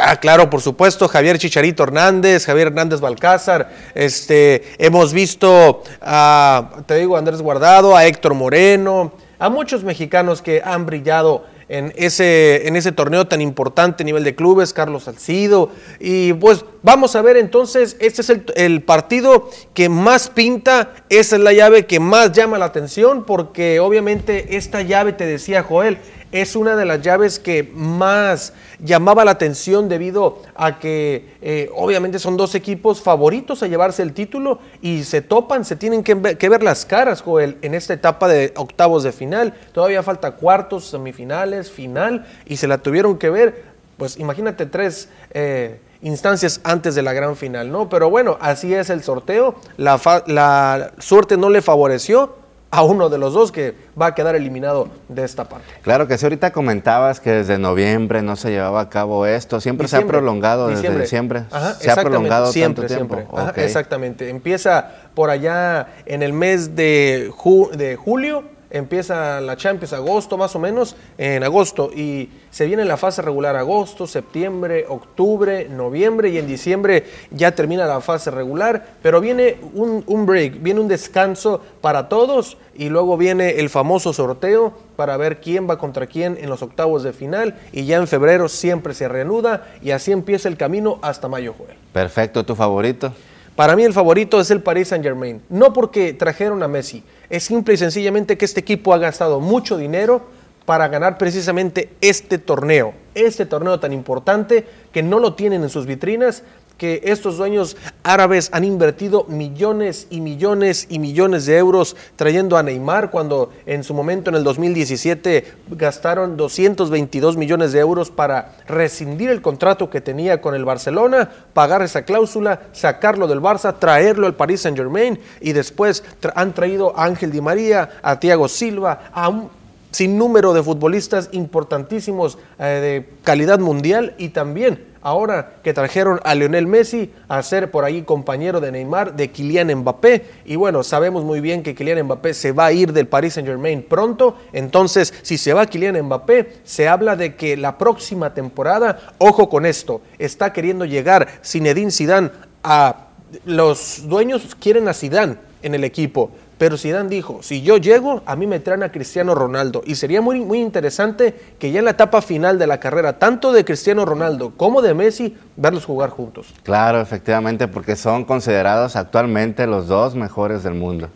ah, 0.00 0.14
claro, 0.20 0.48
por 0.48 0.60
supuesto, 0.60 1.08
Javier 1.08 1.38
Chicharito 1.38 1.82
Hernández, 1.82 2.46
Javier 2.46 2.68
Hernández 2.68 3.00
Balcázar, 3.00 3.68
este, 3.96 4.76
hemos 4.78 5.12
visto 5.12 5.82
a, 6.00 6.70
te 6.86 6.98
digo, 6.98 7.16
Andrés 7.16 7.42
Guardado, 7.42 7.96
a 7.96 8.06
Héctor 8.06 8.34
Moreno, 8.34 9.12
a 9.40 9.48
muchos 9.48 9.82
mexicanos 9.82 10.40
que 10.40 10.62
han 10.64 10.86
brillado 10.86 11.55
en 11.68 11.92
ese, 11.96 12.68
en 12.68 12.76
ese 12.76 12.92
torneo 12.92 13.26
tan 13.26 13.40
importante 13.40 14.02
a 14.02 14.06
nivel 14.06 14.24
de 14.24 14.34
clubes, 14.34 14.72
Carlos 14.72 15.04
Salcido, 15.04 15.70
y 15.98 16.32
pues 16.34 16.64
Vamos 16.86 17.16
a 17.16 17.22
ver 17.22 17.36
entonces, 17.36 17.96
este 17.98 18.20
es 18.20 18.30
el, 18.30 18.44
el 18.54 18.80
partido 18.80 19.50
que 19.74 19.88
más 19.88 20.28
pinta, 20.28 20.94
esa 21.08 21.34
es 21.34 21.42
la 21.42 21.52
llave 21.52 21.84
que 21.84 21.98
más 21.98 22.30
llama 22.30 22.58
la 22.58 22.66
atención, 22.66 23.24
porque 23.24 23.80
obviamente 23.80 24.56
esta 24.56 24.82
llave, 24.82 25.12
te 25.12 25.26
decía 25.26 25.64
Joel, 25.64 25.98
es 26.32 26.56
una 26.56 26.76
de 26.76 26.84
las 26.84 27.02
llaves 27.02 27.38
que 27.38 27.70
más 27.74 28.52
llamaba 28.78 29.24
la 29.24 29.32
atención 29.32 29.88
debido 29.88 30.42
a 30.54 30.78
que 30.78 31.34
eh, 31.40 31.70
obviamente 31.74 32.18
son 32.18 32.36
dos 32.36 32.54
equipos 32.54 33.00
favoritos 33.00 33.62
a 33.62 33.66
llevarse 33.66 34.02
el 34.02 34.12
título 34.12 34.58
y 34.82 35.04
se 35.04 35.22
topan, 35.22 35.64
se 35.64 35.76
tienen 35.76 36.02
que 36.02 36.14
ver, 36.14 36.38
que 36.38 36.48
ver 36.48 36.62
las 36.62 36.84
caras, 36.84 37.22
en 37.62 37.74
esta 37.74 37.94
etapa 37.94 38.28
de 38.28 38.52
octavos 38.56 39.02
de 39.02 39.12
final. 39.12 39.54
Todavía 39.72 40.02
falta 40.02 40.32
cuartos, 40.32 40.86
semifinales, 40.86 41.70
final 41.70 42.26
y 42.46 42.56
se 42.56 42.66
la 42.66 42.78
tuvieron 42.78 43.18
que 43.18 43.30
ver, 43.30 43.64
pues 43.96 44.18
imagínate 44.18 44.66
tres... 44.66 45.08
Eh, 45.32 45.80
instancias 46.02 46.60
antes 46.62 46.94
de 46.94 47.02
la 47.02 47.14
gran 47.14 47.36
final, 47.36 47.72
¿no? 47.72 47.88
Pero 47.88 48.10
bueno, 48.10 48.36
así 48.40 48.72
es 48.72 48.90
el 48.90 49.02
sorteo. 49.02 49.56
La, 49.76 49.98
la 50.26 50.92
suerte 50.98 51.36
no 51.36 51.48
le 51.50 51.62
favoreció 51.62 52.36
a 52.70 52.82
uno 52.82 53.08
de 53.08 53.18
los 53.18 53.32
dos 53.32 53.52
que 53.52 53.74
va 54.00 54.06
a 54.06 54.14
quedar 54.14 54.34
eliminado 54.34 54.88
de 55.08 55.24
esta 55.24 55.48
parte. 55.48 55.66
Claro 55.82 56.08
que 56.08 56.18
sí, 56.18 56.26
ahorita 56.26 56.52
comentabas 56.52 57.20
que 57.20 57.30
desde 57.30 57.58
noviembre 57.58 58.22
no 58.22 58.36
se 58.36 58.50
llevaba 58.50 58.80
a 58.80 58.88
cabo 58.90 59.24
esto, 59.26 59.60
siempre 59.60 59.88
se 59.88 59.96
ha 59.96 60.06
prolongado 60.06 60.68
desde 60.68 60.98
diciembre. 60.98 61.44
se 61.78 61.90
ha 61.90 61.96
prolongado 61.96 62.52
siempre, 62.52 62.88
tanto 62.88 63.14
tiempo. 63.14 63.38
Siempre. 63.38 63.64
exactamente, 63.64 64.28
empieza 64.28 64.90
por 65.14 65.30
allá 65.30 65.88
en 66.04 66.22
el 66.22 66.32
mes 66.32 66.74
de, 66.76 67.32
de 67.76 67.96
julio 67.96 68.55
empieza 68.70 69.40
la 69.40 69.56
Champions 69.56 69.92
agosto 69.92 70.36
más 70.36 70.54
o 70.56 70.58
menos, 70.58 70.96
en 71.18 71.42
agosto, 71.42 71.90
y 71.94 72.30
se 72.50 72.66
viene 72.66 72.84
la 72.84 72.96
fase 72.96 73.22
regular 73.22 73.56
agosto, 73.56 74.06
septiembre, 74.06 74.86
octubre, 74.88 75.68
noviembre, 75.68 76.30
y 76.30 76.38
en 76.38 76.46
diciembre 76.46 77.04
ya 77.30 77.52
termina 77.52 77.86
la 77.86 78.00
fase 78.00 78.30
regular, 78.30 78.86
pero 79.02 79.20
viene 79.20 79.56
un, 79.74 80.02
un 80.06 80.26
break, 80.26 80.62
viene 80.62 80.80
un 80.80 80.88
descanso 80.88 81.60
para 81.80 82.08
todos, 82.08 82.56
y 82.74 82.88
luego 82.88 83.16
viene 83.16 83.58
el 83.58 83.70
famoso 83.70 84.12
sorteo 84.12 84.72
para 84.96 85.16
ver 85.16 85.40
quién 85.40 85.68
va 85.68 85.78
contra 85.78 86.06
quién 86.06 86.36
en 86.40 86.48
los 86.50 86.62
octavos 86.62 87.02
de 87.02 87.12
final, 87.12 87.56
y 87.72 87.86
ya 87.86 87.96
en 87.96 88.06
febrero 88.06 88.48
siempre 88.48 88.94
se 88.94 89.08
reanuda, 89.08 89.66
y 89.82 89.90
así 89.92 90.12
empieza 90.12 90.48
el 90.48 90.56
camino 90.56 90.98
hasta 91.02 91.28
mayo, 91.28 91.54
Joel. 91.56 91.76
Perfecto, 91.92 92.44
¿tu 92.44 92.54
favorito? 92.54 93.12
Para 93.56 93.74
mí 93.74 93.84
el 93.84 93.94
favorito 93.94 94.38
es 94.38 94.50
el 94.50 94.62
Paris 94.62 94.88
Saint 94.88 95.02
Germain, 95.02 95.40
no 95.48 95.72
porque 95.72 96.12
trajeron 96.12 96.62
a 96.62 96.68
Messi, 96.68 97.02
es 97.30 97.42
simple 97.42 97.72
y 97.72 97.78
sencillamente 97.78 98.36
que 98.36 98.44
este 98.44 98.60
equipo 98.60 98.92
ha 98.92 98.98
gastado 98.98 99.40
mucho 99.40 99.78
dinero 99.78 100.26
para 100.66 100.88
ganar 100.88 101.16
precisamente 101.16 101.90
este 102.02 102.36
torneo, 102.36 102.92
este 103.14 103.46
torneo 103.46 103.80
tan 103.80 103.94
importante 103.94 104.66
que 104.92 105.02
no 105.02 105.20
lo 105.20 105.34
tienen 105.34 105.62
en 105.62 105.70
sus 105.70 105.86
vitrinas 105.86 106.42
que 106.78 107.00
estos 107.04 107.38
dueños 107.38 107.76
árabes 108.02 108.50
han 108.52 108.64
invertido 108.64 109.24
millones 109.28 110.06
y 110.10 110.20
millones 110.20 110.86
y 110.90 110.98
millones 110.98 111.46
de 111.46 111.56
euros 111.56 111.96
trayendo 112.16 112.56
a 112.56 112.62
Neymar 112.62 113.10
cuando 113.10 113.50
en 113.64 113.82
su 113.82 113.94
momento 113.94 114.30
en 114.30 114.36
el 114.36 114.44
2017 114.44 115.44
gastaron 115.70 116.36
222 116.36 117.36
millones 117.36 117.72
de 117.72 117.80
euros 117.80 118.10
para 118.10 118.56
rescindir 118.68 119.30
el 119.30 119.42
contrato 119.42 119.88
que 119.88 120.00
tenía 120.00 120.40
con 120.40 120.54
el 120.54 120.64
Barcelona, 120.64 121.30
pagar 121.54 121.82
esa 121.82 122.02
cláusula, 122.02 122.62
sacarlo 122.72 123.26
del 123.26 123.40
Barça, 123.40 123.78
traerlo 123.78 124.26
al 124.26 124.34
Paris 124.34 124.60
Saint 124.62 124.76
Germain 124.76 125.18
y 125.40 125.52
después 125.52 126.04
han 126.34 126.52
traído 126.52 126.98
a 126.98 127.04
Ángel 127.04 127.32
Di 127.32 127.40
María, 127.40 127.98
a 128.02 128.20
Thiago 128.20 128.48
Silva, 128.48 129.10
a 129.12 129.28
un 129.28 129.50
sinnúmero 129.90 130.52
de 130.52 130.62
futbolistas 130.62 131.30
importantísimos 131.32 132.36
eh, 132.58 132.64
de 132.64 133.16
calidad 133.24 133.58
mundial 133.58 134.14
y 134.18 134.28
también 134.28 134.84
ahora 135.06 135.52
que 135.62 135.72
trajeron 135.72 136.20
a 136.24 136.34
Lionel 136.34 136.66
Messi 136.66 137.12
a 137.28 137.40
ser 137.44 137.70
por 137.70 137.84
ahí 137.84 138.02
compañero 138.02 138.60
de 138.60 138.72
Neymar, 138.72 139.14
de 139.14 139.30
Kylian 139.30 139.72
Mbappé. 139.72 140.24
Y 140.44 140.56
bueno, 140.56 140.82
sabemos 140.82 141.22
muy 141.22 141.40
bien 141.40 141.62
que 141.62 141.76
Kylian 141.76 142.02
Mbappé 142.06 142.34
se 142.34 142.50
va 142.50 142.66
a 142.66 142.72
ir 142.72 142.92
del 142.92 143.06
Paris 143.06 143.34
Saint 143.34 143.48
Germain 143.48 143.84
pronto. 143.84 144.36
Entonces, 144.52 145.14
si 145.22 145.38
se 145.38 145.52
va 145.52 145.66
Kylian 145.66 146.02
Mbappé, 146.02 146.54
se 146.64 146.88
habla 146.88 147.14
de 147.14 147.36
que 147.36 147.56
la 147.56 147.78
próxima 147.78 148.34
temporada, 148.34 149.12
ojo 149.18 149.48
con 149.48 149.64
esto, 149.64 150.00
está 150.18 150.52
queriendo 150.52 150.84
llegar 150.84 151.28
Zinedine 151.44 151.92
Zidane 151.92 152.30
a... 152.64 153.04
Los 153.44 154.08
dueños 154.08 154.56
quieren 154.58 154.88
a 154.88 154.94
Zidane 154.94 155.36
en 155.62 155.74
el 155.76 155.84
equipo 155.84 156.30
pero 156.58 156.78
Zidane 156.78 157.10
dijo, 157.10 157.40
si 157.42 157.60
yo 157.62 157.76
llego, 157.76 158.22
a 158.24 158.34
mí 158.34 158.46
me 158.46 158.60
traen 158.60 158.82
a 158.82 158.90
Cristiano 158.90 159.34
Ronaldo. 159.34 159.82
Y 159.84 159.96
sería 159.96 160.22
muy, 160.22 160.40
muy 160.40 160.60
interesante 160.60 161.34
que 161.58 161.70
ya 161.70 161.80
en 161.80 161.84
la 161.84 161.90
etapa 161.92 162.22
final 162.22 162.58
de 162.58 162.66
la 162.66 162.80
carrera, 162.80 163.18
tanto 163.18 163.52
de 163.52 163.64
Cristiano 163.64 164.04
Ronaldo 164.04 164.52
como 164.56 164.80
de 164.80 164.94
Messi, 164.94 165.36
verlos 165.56 165.84
jugar 165.84 166.10
juntos. 166.10 166.54
Claro, 166.62 167.00
efectivamente, 167.00 167.68
porque 167.68 167.94
son 167.94 168.24
considerados 168.24 168.96
actualmente 168.96 169.66
los 169.66 169.86
dos 169.86 170.14
mejores 170.14 170.62
del 170.62 170.74
mundo. 170.74 171.10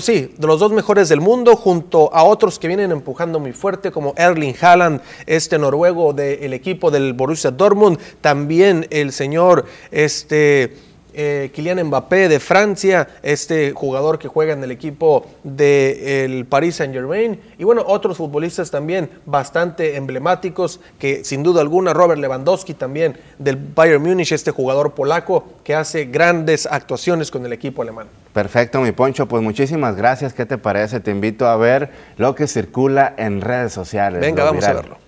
sí, 0.00 0.34
de 0.36 0.46
los 0.46 0.58
dos 0.58 0.72
mejores 0.72 1.08
del 1.08 1.20
mundo, 1.20 1.54
junto 1.54 2.12
a 2.12 2.24
otros 2.24 2.58
que 2.58 2.66
vienen 2.66 2.90
empujando 2.90 3.38
muy 3.38 3.52
fuerte, 3.52 3.92
como 3.92 4.12
Erling 4.16 4.54
Haaland, 4.60 5.00
este 5.26 5.58
noruego 5.58 6.12
del 6.12 6.52
equipo 6.52 6.90
del 6.90 7.12
Borussia 7.12 7.50
Dortmund, 7.50 7.98
también 8.20 8.86
el 8.90 9.12
señor, 9.12 9.66
este 9.92 10.89
eh, 11.14 11.50
Kylian 11.54 11.84
Mbappé 11.84 12.28
de 12.28 12.40
Francia, 12.40 13.08
este 13.22 13.72
jugador 13.72 14.18
que 14.18 14.28
juega 14.28 14.52
en 14.52 14.62
el 14.62 14.70
equipo 14.70 15.26
del 15.42 16.46
Paris 16.46 16.76
Saint 16.76 16.94
Germain, 16.94 17.40
y 17.58 17.64
bueno, 17.64 17.84
otros 17.86 18.16
futbolistas 18.16 18.70
también 18.70 19.10
bastante 19.26 19.96
emblemáticos, 19.96 20.80
que 20.98 21.24
sin 21.24 21.42
duda 21.42 21.60
alguna, 21.60 21.92
Robert 21.92 22.20
Lewandowski 22.20 22.74
también 22.74 23.16
del 23.38 23.56
Bayern 23.56 24.02
Múnich, 24.02 24.32
este 24.32 24.50
jugador 24.50 24.92
polaco 24.94 25.44
que 25.64 25.74
hace 25.74 26.04
grandes 26.04 26.66
actuaciones 26.66 27.30
con 27.30 27.44
el 27.46 27.52
equipo 27.52 27.82
alemán. 27.82 28.06
Perfecto, 28.32 28.80
mi 28.80 28.92
Poncho, 28.92 29.26
pues 29.26 29.42
muchísimas 29.42 29.96
gracias. 29.96 30.32
¿Qué 30.32 30.46
te 30.46 30.56
parece? 30.56 31.00
Te 31.00 31.10
invito 31.10 31.48
a 31.48 31.56
ver 31.56 31.90
lo 32.16 32.34
que 32.34 32.46
circula 32.46 33.14
en 33.16 33.40
redes 33.40 33.72
sociales. 33.72 34.20
Venga, 34.20 34.44
vamos 34.44 34.64
a 34.64 34.72
verlo. 34.72 34.98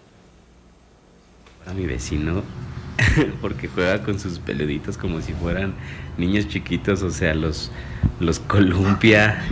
A 1.66 1.72
mi 1.72 1.86
vecino 1.86 2.42
porque 3.40 3.68
juega 3.68 4.02
con 4.02 4.18
sus 4.18 4.38
peluditos 4.38 4.96
como 4.96 5.20
si 5.20 5.32
fueran 5.32 5.74
niños 6.18 6.48
chiquitos, 6.48 7.02
o 7.02 7.10
sea, 7.10 7.34
los, 7.34 7.70
los 8.20 8.38
columpia. 8.40 9.42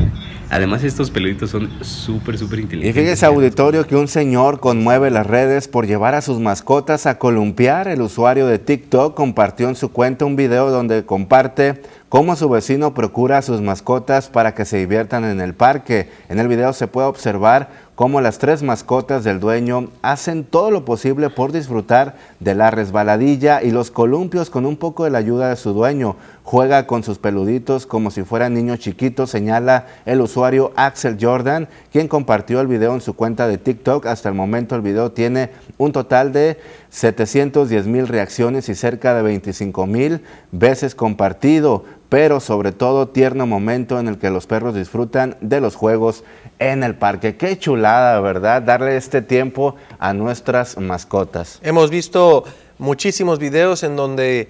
Además, 0.53 0.83
estos 0.83 1.12
peluditos 1.12 1.50
son 1.50 1.70
súper, 1.81 2.37
súper 2.37 2.59
inteligentes. 2.59 3.00
Y 3.00 3.05
fíjese, 3.05 3.24
auditorio, 3.24 3.87
que 3.87 3.94
un 3.94 4.09
señor 4.09 4.59
conmueve 4.59 5.09
las 5.12 5.24
redes 5.24 5.68
por 5.68 5.87
llevar 5.87 6.16
a 6.16 6.22
sus 6.22 6.40
mascotas 6.40 7.07
a 7.07 7.18
columpiar. 7.18 7.87
El 7.87 8.03
usuario 8.03 8.48
de 8.48 8.59
TikTok 8.59 9.14
compartió 9.14 9.68
en 9.68 9.76
su 9.76 9.92
cuenta 9.92 10.24
un 10.24 10.35
video 10.35 10.70
donde 10.70 11.07
comparte 11.07 11.81
cómo 12.09 12.35
su 12.35 12.48
vecino 12.48 12.94
procura 12.94 13.38
a 13.38 13.42
sus 13.42 13.61
mascotas 13.61 14.29
para 14.29 14.53
que 14.53 14.64
se 14.64 14.79
diviertan 14.79 15.24
en 15.24 15.40
el 15.40 15.55
parque. 15.55 16.11
En 16.29 16.40
el 16.40 16.48
video 16.48 16.72
se 16.72 16.88
puede 16.88 17.07
observar 17.07 17.70
cómo 18.01 18.23
las 18.23 18.39
tres 18.39 18.63
mascotas 18.63 19.25
del 19.25 19.41
dueño 19.41 19.91
hacen 20.01 20.45
todo 20.45 20.71
lo 20.71 20.87
posible 20.87 21.29
por 21.29 21.53
disfrutar 21.53 22.17
de 22.39 22.55
la 22.55 22.71
resbaladilla 22.71 23.63
y 23.63 23.73
los 23.73 23.91
columpios 23.91 24.49
con 24.49 24.65
un 24.65 24.79
poco 24.79 25.05
de 25.05 25.11
la 25.11 25.19
ayuda 25.19 25.51
de 25.51 25.57
su 25.57 25.75
dueño. 25.75 26.17
Juega 26.43 26.87
con 26.87 27.03
sus 27.03 27.19
peluditos 27.19 27.85
como 27.85 28.11
si 28.11 28.23
fueran 28.23 28.55
niños 28.55 28.79
chiquitos, 28.79 29.29
señala 29.29 29.87
el 30.07 30.23
usuario 30.23 30.73
Axel 30.77 31.19
Jordan, 31.21 31.69
quien 31.93 32.09
compartió 32.09 32.63
el 32.63 32.69
video 32.69 32.95
en 32.95 33.03
su 33.03 33.13
cuenta 33.13 33.47
de 33.47 33.59
TikTok. 33.59 34.07
Hasta 34.07 34.31
el 34.31 34.35
momento 34.35 34.75
el 34.77 34.81
video 34.81 35.13
tiene 35.13 35.51
un 35.77 35.93
total 35.93 36.33
de 36.33 36.59
710 36.89 37.87
mil 37.87 38.09
reacciones 38.09 38.71
y 38.71 38.77
cerca 38.77 39.13
de 39.13 39.21
25 39.21 39.87
mil 39.87 40.23
veces 40.53 40.95
compartido 40.95 41.85
pero 42.11 42.41
sobre 42.41 42.73
todo 42.73 43.09
tierno 43.09 43.47
momento 43.47 44.01
en 44.01 44.09
el 44.09 44.19
que 44.19 44.31
los 44.31 44.47
perros 44.49 44.75
disfrutan 44.75 45.37
de 45.41 45.61
los 45.61 45.77
juegos 45.77 46.25
en 46.61 46.85
el 46.85 46.94
parque. 46.94 47.37
Qué 47.37 47.59
chulada, 47.59 48.20
¿verdad? 48.20 48.62
Darle 48.62 48.96
este 48.96 49.23
tiempo 49.23 49.75
a 49.99 50.12
nuestras 50.12 50.77
mascotas. 50.77 51.59
Hemos 51.62 51.90
visto 51.90 52.44
muchísimos 52.79 53.40
videos 53.40 53.83
en 53.83 53.96
donde 53.96 54.49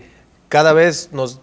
cada 0.49 0.75
vez 0.75 1.11
nos, 1.13 1.41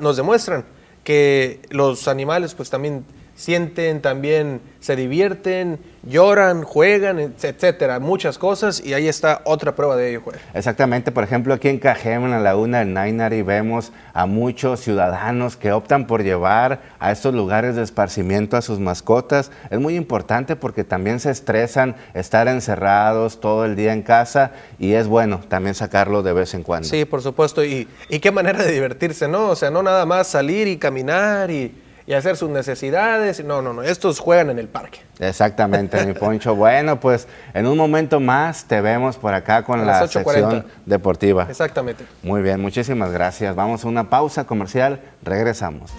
nos 0.00 0.16
demuestran 0.16 0.64
que 1.02 1.60
los 1.68 2.08
animales 2.08 2.54
pues 2.54 2.70
también 2.70 3.04
sienten, 3.34 4.00
también 4.00 4.60
se 4.80 4.96
divierten, 4.96 5.78
lloran, 6.02 6.62
juegan, 6.62 7.18
etcétera, 7.18 7.98
muchas 7.98 8.38
cosas 8.38 8.84
y 8.84 8.94
ahí 8.94 9.08
está 9.08 9.40
otra 9.44 9.74
prueba 9.74 9.96
de 9.96 10.10
ello. 10.10 10.22
Exactamente, 10.52 11.10
por 11.10 11.24
ejemplo, 11.24 11.54
aquí 11.54 11.68
en 11.68 11.78
Cajeme, 11.78 12.26
en 12.26 12.30
la 12.30 12.40
laguna 12.40 12.80
del 12.80 12.92
Nainari, 12.92 13.42
vemos 13.42 13.92
a 14.12 14.26
muchos 14.26 14.80
ciudadanos 14.80 15.56
que 15.56 15.72
optan 15.72 16.06
por 16.06 16.22
llevar 16.22 16.80
a 17.00 17.10
estos 17.10 17.34
lugares 17.34 17.76
de 17.76 17.82
esparcimiento 17.82 18.56
a 18.56 18.62
sus 18.62 18.78
mascotas. 18.78 19.50
Es 19.70 19.80
muy 19.80 19.96
importante 19.96 20.54
porque 20.54 20.84
también 20.84 21.18
se 21.18 21.30
estresan 21.30 21.96
estar 22.12 22.46
encerrados 22.46 23.40
todo 23.40 23.64
el 23.64 23.74
día 23.74 23.92
en 23.92 24.02
casa 24.02 24.52
y 24.78 24.92
es 24.92 25.08
bueno 25.08 25.40
también 25.48 25.74
sacarlo 25.74 26.22
de 26.22 26.34
vez 26.34 26.54
en 26.54 26.62
cuando. 26.62 26.88
Sí, 26.88 27.04
por 27.04 27.22
supuesto, 27.22 27.64
y, 27.64 27.88
y 28.08 28.20
qué 28.20 28.30
manera 28.30 28.62
de 28.62 28.70
divertirse, 28.70 29.26
¿no? 29.26 29.48
O 29.48 29.56
sea, 29.56 29.70
no 29.70 29.82
nada 29.82 30.06
más 30.06 30.28
salir 30.28 30.68
y 30.68 30.76
caminar 30.76 31.50
y 31.50 31.83
y 32.06 32.12
hacer 32.12 32.36
sus 32.36 32.50
necesidades. 32.50 33.44
No, 33.44 33.62
no, 33.62 33.72
no, 33.72 33.82
estos 33.82 34.18
juegan 34.18 34.50
en 34.50 34.58
el 34.58 34.68
parque. 34.68 35.00
Exactamente, 35.18 36.04
mi 36.04 36.12
Poncho. 36.12 36.54
Bueno, 36.64 36.98
pues 36.98 37.26
en 37.52 37.66
un 37.66 37.76
momento 37.76 38.20
más 38.20 38.64
te 38.64 38.80
vemos 38.80 39.16
por 39.16 39.34
acá 39.34 39.64
con 39.64 39.84
la 39.86 40.06
sección 40.06 40.64
deportiva. 40.86 41.46
Exactamente. 41.48 42.04
Muy 42.22 42.42
bien, 42.42 42.60
muchísimas 42.60 43.12
gracias. 43.12 43.54
Vamos 43.54 43.84
a 43.84 43.88
una 43.88 44.08
pausa 44.08 44.44
comercial, 44.44 45.00
regresamos. 45.22 45.92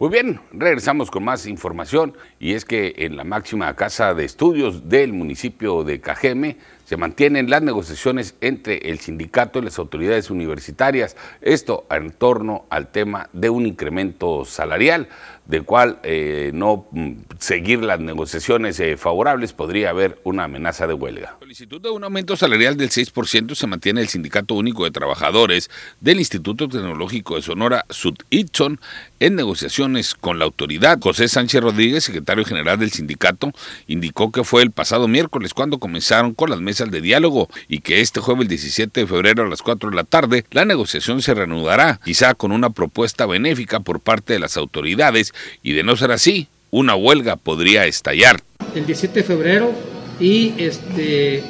Muy 0.00 0.08
bien, 0.08 0.40
regresamos 0.50 1.10
con 1.10 1.24
más 1.24 1.44
información 1.44 2.16
y 2.38 2.54
es 2.54 2.64
que 2.64 2.94
en 2.96 3.18
la 3.18 3.24
máxima 3.24 3.76
casa 3.76 4.14
de 4.14 4.24
estudios 4.24 4.88
del 4.88 5.12
municipio 5.12 5.84
de 5.84 6.00
Cajeme 6.00 6.56
se 6.90 6.96
mantienen 6.96 7.48
las 7.48 7.62
negociaciones 7.62 8.34
entre 8.40 8.90
el 8.90 8.98
sindicato 8.98 9.60
y 9.60 9.62
las 9.62 9.78
autoridades 9.78 10.28
universitarias, 10.28 11.14
esto 11.40 11.86
en 11.88 12.10
torno 12.10 12.66
al 12.68 12.90
tema 12.90 13.30
de 13.32 13.48
un 13.48 13.64
incremento 13.64 14.44
salarial 14.44 15.06
del 15.50 15.64
cual 15.64 15.98
eh, 16.04 16.52
no 16.54 16.86
mm, 16.92 17.12
seguir 17.38 17.82
las 17.82 17.98
negociaciones 17.98 18.78
eh, 18.78 18.96
favorables 18.96 19.52
podría 19.52 19.90
haber 19.90 20.20
una 20.22 20.44
amenaza 20.44 20.86
de 20.86 20.94
huelga. 20.94 21.36
Solicitud 21.40 21.80
de 21.80 21.90
un 21.90 22.04
aumento 22.04 22.36
salarial 22.36 22.76
del 22.76 22.90
6% 22.90 23.54
se 23.54 23.66
mantiene 23.66 24.00
el 24.00 24.08
Sindicato 24.08 24.54
Único 24.54 24.84
de 24.84 24.92
Trabajadores 24.92 25.68
del 26.00 26.20
Instituto 26.20 26.68
Tecnológico 26.68 27.34
de 27.34 27.42
Sonora, 27.42 27.84
Sud-Itson, 27.90 28.80
en 29.18 29.34
negociaciones 29.34 30.14
con 30.14 30.38
la 30.38 30.44
autoridad. 30.44 30.98
José 31.02 31.26
Sánchez 31.26 31.60
Rodríguez, 31.60 32.04
secretario 32.04 32.44
general 32.44 32.78
del 32.78 32.92
sindicato, 32.92 33.52
indicó 33.88 34.30
que 34.30 34.44
fue 34.44 34.62
el 34.62 34.70
pasado 34.70 35.08
miércoles 35.08 35.52
cuando 35.52 35.78
comenzaron 35.78 36.32
con 36.32 36.50
las 36.50 36.60
mesas 36.60 36.79
de 36.88 37.00
diálogo 37.00 37.48
y 37.68 37.80
que 37.80 38.00
este 38.00 38.20
jueves 38.20 38.48
17 38.48 39.00
de 39.00 39.06
febrero 39.06 39.42
a 39.42 39.48
las 39.48 39.60
4 39.62 39.90
de 39.90 39.96
la 39.96 40.04
tarde 40.04 40.44
la 40.50 40.64
negociación 40.64 41.20
se 41.20 41.34
reanudará, 41.34 42.00
quizá 42.04 42.34
con 42.34 42.52
una 42.52 42.70
propuesta 42.70 43.26
benéfica 43.26 43.80
por 43.80 44.00
parte 44.00 44.32
de 44.32 44.38
las 44.38 44.56
autoridades 44.56 45.34
y 45.62 45.72
de 45.72 45.82
no 45.82 45.96
ser 45.96 46.12
así, 46.12 46.48
una 46.70 46.94
huelga 46.94 47.36
podría 47.36 47.86
estallar. 47.86 48.40
El 48.74 48.86
17 48.86 49.20
de 49.20 49.24
febrero 49.24 49.72
y 50.18 50.54
este 50.58 51.42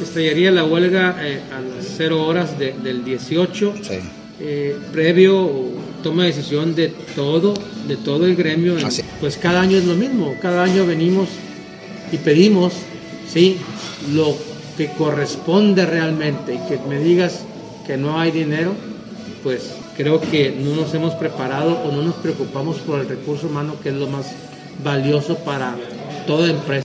estallaría 0.00 0.50
la 0.50 0.64
huelga 0.64 1.16
eh, 1.20 1.40
a 1.52 1.60
las 1.60 1.86
0 1.96 2.24
horas 2.24 2.58
del 2.58 3.04
18, 3.04 3.74
eh, 4.40 4.76
previo 4.92 5.50
toma 6.02 6.24
de 6.24 6.28
decisión 6.28 6.74
de 6.74 6.88
todo, 7.14 7.54
de 7.88 7.96
todo 7.96 8.26
el 8.26 8.36
gremio. 8.36 8.76
Pues 9.20 9.36
cada 9.36 9.62
año 9.62 9.78
es 9.78 9.84
lo 9.84 9.94
mismo, 9.94 10.36
cada 10.40 10.62
año 10.62 10.86
venimos 10.86 11.28
y 12.12 12.18
pedimos, 12.18 12.74
sí, 13.28 13.58
lo 14.12 14.34
que 14.76 14.90
corresponde 14.92 15.86
realmente 15.86 16.54
y 16.54 16.58
que 16.68 16.78
me 16.88 16.98
digas 16.98 17.40
que 17.86 17.96
no 17.96 18.18
hay 18.18 18.30
dinero, 18.30 18.72
pues 19.42 19.74
creo 19.96 20.20
que 20.20 20.50
no 20.50 20.76
nos 20.76 20.92
hemos 20.94 21.14
preparado 21.14 21.78
o 21.84 21.92
no 21.92 22.02
nos 22.02 22.16
preocupamos 22.16 22.78
por 22.78 23.00
el 23.00 23.08
recurso 23.08 23.46
humano, 23.46 23.76
que 23.82 23.90
es 23.90 23.94
lo 23.94 24.08
más 24.08 24.32
valioso 24.82 25.38
para 25.38 25.76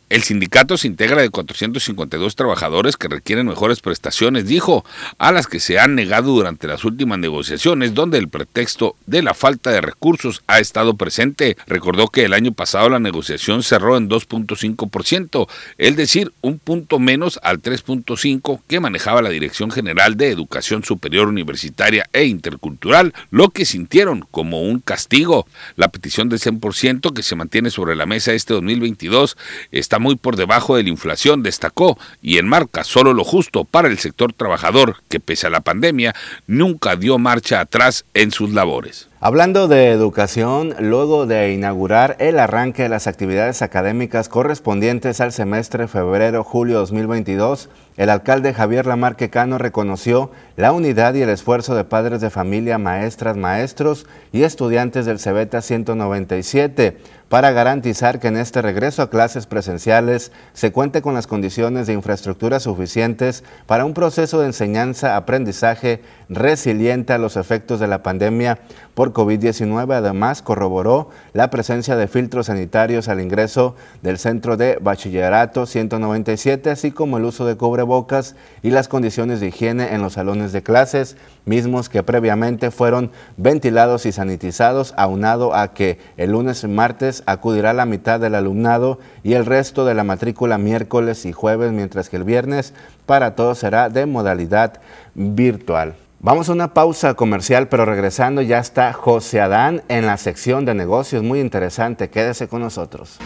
El 0.09 0.23
sindicato 0.23 0.77
se 0.77 0.87
integra 0.87 1.21
de 1.21 1.29
452 1.29 2.35
trabajadores 2.35 2.97
que 2.97 3.07
requieren 3.07 3.47
mejores 3.47 3.79
prestaciones, 3.79 4.45
dijo, 4.45 4.85
a 5.17 5.31
las 5.31 5.47
que 5.47 5.59
se 5.59 5.79
han 5.79 5.95
negado 5.95 6.31
durante 6.31 6.67
las 6.67 6.85
últimas 6.85 7.17
negociaciones, 7.19 7.93
donde 7.93 8.17
el 8.17 8.29
pretexto 8.29 8.95
de 9.05 9.23
la 9.23 9.33
falta 9.33 9.71
de 9.71 9.81
recursos 9.81 10.43
ha 10.47 10.59
estado 10.59 10.95
presente. 10.95 11.57
Recordó 11.65 12.09
que 12.09 12.25
el 12.25 12.33
año 12.33 12.51
pasado 12.51 12.89
la 12.89 12.99
negociación 12.99 13.63
cerró 13.63 13.97
en 13.97 14.09
2.5%, 14.09 15.47
es 15.77 15.95
decir, 15.95 16.31
un 16.41 16.59
punto 16.59 16.99
menos 16.99 17.39
al 17.41 17.61
3.5% 17.61 18.61
que 18.67 18.79
manejaba 18.79 19.21
la 19.21 19.29
Dirección 19.29 19.71
General 19.71 20.17
de 20.17 20.29
Educación 20.29 20.83
Superior 20.83 21.27
Universitaria 21.27 22.07
e 22.13 22.25
Intercultural, 22.25 23.13
lo 23.31 23.49
que 23.49 23.65
sintieron 23.65 24.25
como 24.29 24.61
un 24.61 24.79
castigo. 24.79 25.47
La 25.75 25.87
petición 25.87 26.29
del 26.29 26.39
100% 26.39 27.13
que 27.13 27.23
se 27.23 27.35
mantiene 27.35 27.69
sobre 27.69 27.95
la 27.95 28.05
mesa 28.05 28.33
este 28.33 28.53
2022 28.53 29.30
está 29.71 29.99
muy 29.99 30.15
por 30.15 30.35
debajo 30.35 30.75
de 30.75 30.83
la 30.83 30.89
inflación, 30.89 31.43
destacó, 31.43 31.97
y 32.21 32.37
enmarca 32.37 32.83
solo 32.83 33.13
lo 33.13 33.23
justo 33.23 33.65
para 33.65 33.87
el 33.87 33.99
sector 33.99 34.33
trabajador, 34.33 34.97
que 35.09 35.19
pese 35.19 35.47
a 35.47 35.51
la 35.51 35.61
pandemia, 35.61 36.15
nunca 36.47 36.95
dio 36.95 37.17
marcha 37.17 37.59
atrás 37.59 38.05
en 38.13 38.31
sus 38.31 38.51
labores. 38.51 39.10
Hablando 39.23 39.67
de 39.67 39.91
educación, 39.91 40.73
luego 40.79 41.27
de 41.27 41.53
inaugurar 41.53 42.15
el 42.17 42.39
arranque 42.39 42.81
de 42.81 42.89
las 42.89 43.05
actividades 43.05 43.61
académicas 43.61 44.29
correspondientes 44.29 45.21
al 45.21 45.31
semestre 45.31 45.87
febrero-julio 45.87 46.79
2022, 46.79 47.69
el 47.97 48.09
alcalde 48.09 48.51
Javier 48.51 48.87
Lamarque 48.87 49.29
Cano 49.29 49.59
reconoció 49.59 50.31
la 50.55 50.71
unidad 50.71 51.13
y 51.13 51.21
el 51.21 51.29
esfuerzo 51.29 51.75
de 51.75 51.83
padres 51.83 52.19
de 52.19 52.31
familia, 52.31 52.79
maestras, 52.79 53.37
maestros 53.37 54.07
y 54.31 54.41
estudiantes 54.41 55.05
del 55.05 55.19
CEBETA 55.19 55.61
197 55.61 56.97
para 57.31 57.51
garantizar 57.51 58.19
que 58.19 58.27
en 58.27 58.35
este 58.35 58.61
regreso 58.61 59.01
a 59.01 59.09
clases 59.09 59.45
presenciales 59.45 60.33
se 60.51 60.73
cuente 60.73 61.01
con 61.01 61.13
las 61.13 61.27
condiciones 61.27 61.87
de 61.87 61.93
infraestructura 61.93 62.59
suficientes 62.59 63.45
para 63.67 63.85
un 63.85 63.93
proceso 63.93 64.41
de 64.41 64.47
enseñanza-aprendizaje 64.47 66.01
resiliente 66.27 67.13
a 67.13 67.17
los 67.17 67.37
efectos 67.37 67.79
de 67.79 67.87
la 67.87 68.03
pandemia 68.03 68.59
por 68.95 69.10
COVID-19. 69.13 69.93
Además, 69.93 70.41
corroboró 70.41 71.09
la 71.33 71.49
presencia 71.49 71.95
de 71.95 72.07
filtros 72.07 72.47
sanitarios 72.47 73.07
al 73.07 73.21
ingreso 73.21 73.75
del 74.01 74.17
Centro 74.17 74.57
de 74.57 74.77
Bachillerato 74.81 75.65
197, 75.65 76.69
así 76.69 76.91
como 76.91 77.17
el 77.17 77.25
uso 77.25 77.45
de 77.45 77.57
cubrebocas 77.57 78.35
y 78.61 78.71
las 78.71 78.87
condiciones 78.87 79.39
de 79.39 79.47
higiene 79.47 79.93
en 79.93 80.01
los 80.01 80.13
salones 80.13 80.51
de 80.51 80.63
clases, 80.63 81.17
mismos 81.45 81.89
que 81.89 82.03
previamente 82.03 82.71
fueron 82.71 83.11
ventilados 83.37 84.05
y 84.05 84.11
sanitizados, 84.11 84.93
aunado 84.97 85.55
a 85.55 85.73
que 85.73 85.99
el 86.17 86.31
lunes 86.31 86.63
y 86.63 86.67
martes 86.67 87.23
acudirá 87.25 87.73
la 87.73 87.85
mitad 87.85 88.19
del 88.19 88.35
alumnado 88.35 88.99
y 89.23 89.33
el 89.33 89.45
resto 89.45 89.85
de 89.85 89.93
la 89.93 90.03
matrícula 90.03 90.57
miércoles 90.57 91.25
y 91.25 91.31
jueves, 91.31 91.71
mientras 91.71 92.09
que 92.09 92.17
el 92.17 92.23
viernes 92.23 92.73
para 93.05 93.35
todos 93.35 93.59
será 93.59 93.89
de 93.89 94.05
modalidad 94.05 94.81
virtual. 95.15 95.95
Vamos 96.23 96.49
a 96.49 96.51
una 96.51 96.75
pausa 96.75 97.15
comercial, 97.15 97.67
pero 97.67 97.83
regresando 97.83 98.43
ya 98.43 98.59
está 98.59 98.93
José 98.93 99.41
Adán 99.41 99.81
en 99.87 100.05
la 100.05 100.17
sección 100.17 100.65
de 100.65 100.75
negocios. 100.75 101.23
Muy 101.23 101.39
interesante, 101.39 102.11
quédese 102.11 102.47
con 102.47 102.61
nosotros. 102.61 103.17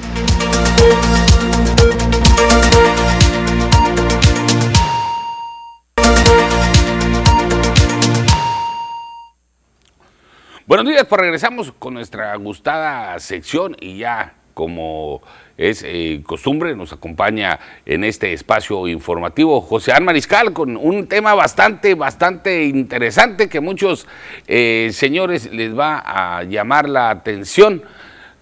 Buenos 10.65 10.87
días, 10.87 11.05
pues 11.09 11.19
regresamos 11.19 11.73
con 11.77 11.95
nuestra 11.95 12.33
gustada 12.37 13.19
sección 13.19 13.75
y 13.81 13.97
ya 13.97 14.35
como 14.53 15.21
es 15.57 15.83
eh, 15.85 16.21
costumbre 16.25 16.75
nos 16.75 16.91
acompaña 16.91 17.59
en 17.85 18.03
este 18.03 18.33
espacio 18.33 18.87
informativo 18.87 19.61
José 19.61 19.93
Án 19.93 20.03
Mariscal 20.03 20.51
con 20.53 20.75
un 20.75 21.07
tema 21.07 21.33
bastante, 21.33 21.95
bastante 21.95 22.65
interesante 22.65 23.47
que 23.47 23.59
muchos 23.59 24.05
eh, 24.47 24.89
señores 24.91 25.51
les 25.51 25.77
va 25.77 25.99
a 26.05 26.43
llamar 26.43 26.89
la 26.89 27.09
atención. 27.09 27.81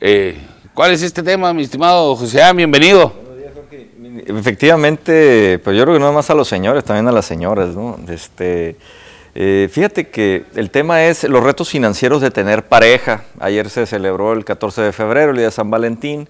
Eh, 0.02 0.38
¿Cuál 0.74 0.92
es 0.92 1.04
este 1.04 1.22
tema, 1.22 1.54
mi 1.54 1.64
estimado 1.64 2.16
José 2.16 2.42
Án? 2.42 2.58
Bienvenido. 2.58 3.14
Efectivamente, 4.26 5.60
pues 5.64 5.78
yo 5.78 5.84
creo 5.84 5.96
que 5.96 6.00
no 6.00 6.12
más 6.14 6.30
a 6.30 6.34
los 6.34 6.48
señores, 6.48 6.84
también 6.84 7.08
a 7.08 7.12
las 7.12 7.26
señoras, 7.26 7.76
¿no? 7.76 8.00
Este, 8.08 8.76
eh, 9.36 9.70
fíjate 9.72 10.10
que 10.10 10.46
el 10.56 10.70
tema 10.70 11.06
es 11.06 11.24
los 11.24 11.44
retos 11.44 11.70
financieros 11.70 12.22
de 12.22 12.32
tener 12.32 12.64
pareja. 12.64 13.24
Ayer 13.40 13.70
se 13.70 13.86
celebró 13.86 14.34
el 14.34 14.46
14 14.46 14.82
de 14.82 14.92
febrero, 14.92 15.32
el 15.32 15.38
día 15.38 15.46
de 15.46 15.52
San 15.52 15.70
Valentín, 15.70 16.28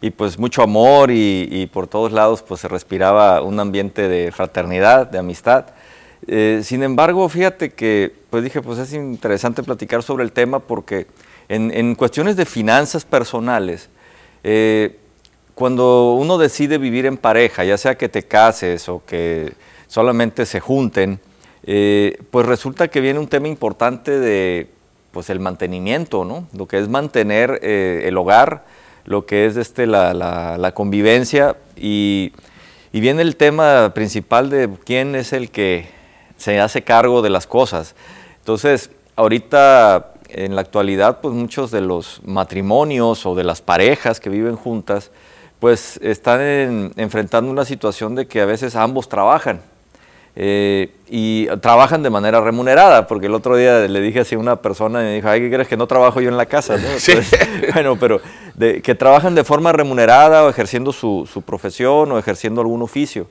y 0.00 0.10
pues 0.10 0.38
mucho 0.38 0.62
amor 0.62 1.10
y, 1.10 1.68
por 1.72 1.86
todos 1.86 2.12
lados 2.12 2.42
pues 2.42 2.60
se 2.60 2.68
respiraba 2.68 3.40
un 3.42 3.58
ambiente 3.60 4.08
de 4.08 4.32
fraternidad, 4.32 5.06
de 5.06 5.18
amistad. 5.18 5.66
Eh, 6.26 6.60
sin 6.64 6.82
embargo, 6.82 7.28
fíjate 7.28 7.70
que 7.70 8.12
pues 8.30 8.42
dije, 8.44 8.62
pues 8.62 8.78
es 8.78 8.92
interesante 8.92 9.62
platicar 9.62 10.02
sobre 10.02 10.24
el 10.24 10.32
tema 10.32 10.58
porque 10.58 11.06
en, 11.48 11.94
cuestiones 11.94 12.36
de 12.36 12.44
finanzas 12.44 13.04
personales, 13.04 13.88
eh, 14.42 14.98
cuando 15.54 16.12
uno 16.12 16.36
decide 16.38 16.78
vivir 16.78 17.06
en 17.06 17.16
pareja, 17.16 17.64
ya 17.64 17.78
sea 17.78 17.96
que 17.96 18.08
te 18.08 18.24
cases 18.24 18.88
o 18.88 19.02
que 19.06 19.52
solamente 19.86 20.44
se 20.44 20.60
junten, 20.60 21.20
eh, 21.62 22.18
pues 22.30 22.46
resulta 22.46 22.88
que 22.88 23.00
viene 23.00 23.18
un 23.18 23.28
tema 23.28 23.48
importante 23.48 24.18
de 24.18 24.68
pues 25.10 25.30
el 25.30 25.40
mantenimiento, 25.40 26.24
¿no? 26.24 26.46
Lo 26.52 26.66
que 26.66 26.78
es 26.78 26.88
mantener 26.88 27.58
eh, 27.62 28.02
el 28.04 28.18
hogar, 28.18 28.66
lo 29.06 29.24
que 29.24 29.46
es 29.46 29.56
este, 29.56 29.86
la, 29.86 30.72
convivencia 30.74 31.56
y, 31.76 32.32
viene 32.92 33.22
el 33.22 33.36
tema 33.36 33.92
principal 33.94 34.48
de 34.50 34.70
quién 34.84 35.14
es 35.14 35.32
el 35.32 35.50
que 35.50 35.86
se 36.38 36.60
hace 36.60 36.82
cargo 36.82 37.22
de 37.22 37.30
las 37.30 37.46
cosas. 37.46 37.94
Entonces, 38.38 38.90
ahorita 39.16 40.14
en 40.28 40.54
la 40.54 40.62
actualidad, 40.62 41.20
pues 41.20 41.34
muchos 41.34 41.70
de 41.70 41.82
los 41.82 42.20
matrimonios 42.24 43.26
o 43.26 43.34
de 43.34 43.44
las 43.44 43.60
parejas 43.60 44.18
que 44.18 44.30
viven 44.30 44.56
juntas, 44.56 45.10
pues 45.60 45.98
están 46.02 46.92
enfrentando 46.96 47.50
una 47.50 47.64
situación 47.64 48.14
de 48.14 48.26
que 48.26 48.40
a 48.40 48.46
veces 48.46 48.76
ambos 48.76 49.08
trabajan. 49.08 49.60
Eh, 50.38 50.90
y 51.08 51.46
trabajan 51.62 52.02
de 52.02 52.10
manera 52.10 52.42
remunerada, 52.42 53.06
porque 53.06 53.24
el 53.26 53.34
otro 53.34 53.56
día 53.56 53.78
le 53.88 54.00
dije 54.02 54.20
así 54.20 54.34
a 54.34 54.38
una 54.38 54.56
persona 54.56 55.00
y 55.00 55.04
me 55.04 55.14
dijo, 55.14 55.28
ay, 55.30 55.40
¿qué 55.40 55.50
crees 55.50 55.66
que 55.66 55.78
no 55.78 55.86
trabajo 55.86 56.20
yo 56.20 56.28
en 56.28 56.36
la 56.36 56.44
casa? 56.44 56.76
bueno, 57.72 57.96
pero 57.98 58.20
que 58.58 58.94
trabajan 58.94 59.34
de 59.34 59.44
forma 59.44 59.72
remunerada 59.72 60.44
o 60.44 60.50
ejerciendo 60.50 60.92
su, 60.92 61.26
profesión 61.46 62.12
o 62.12 62.18
ejerciendo 62.18 62.60
algún 62.60 62.82
oficio. 62.82 63.28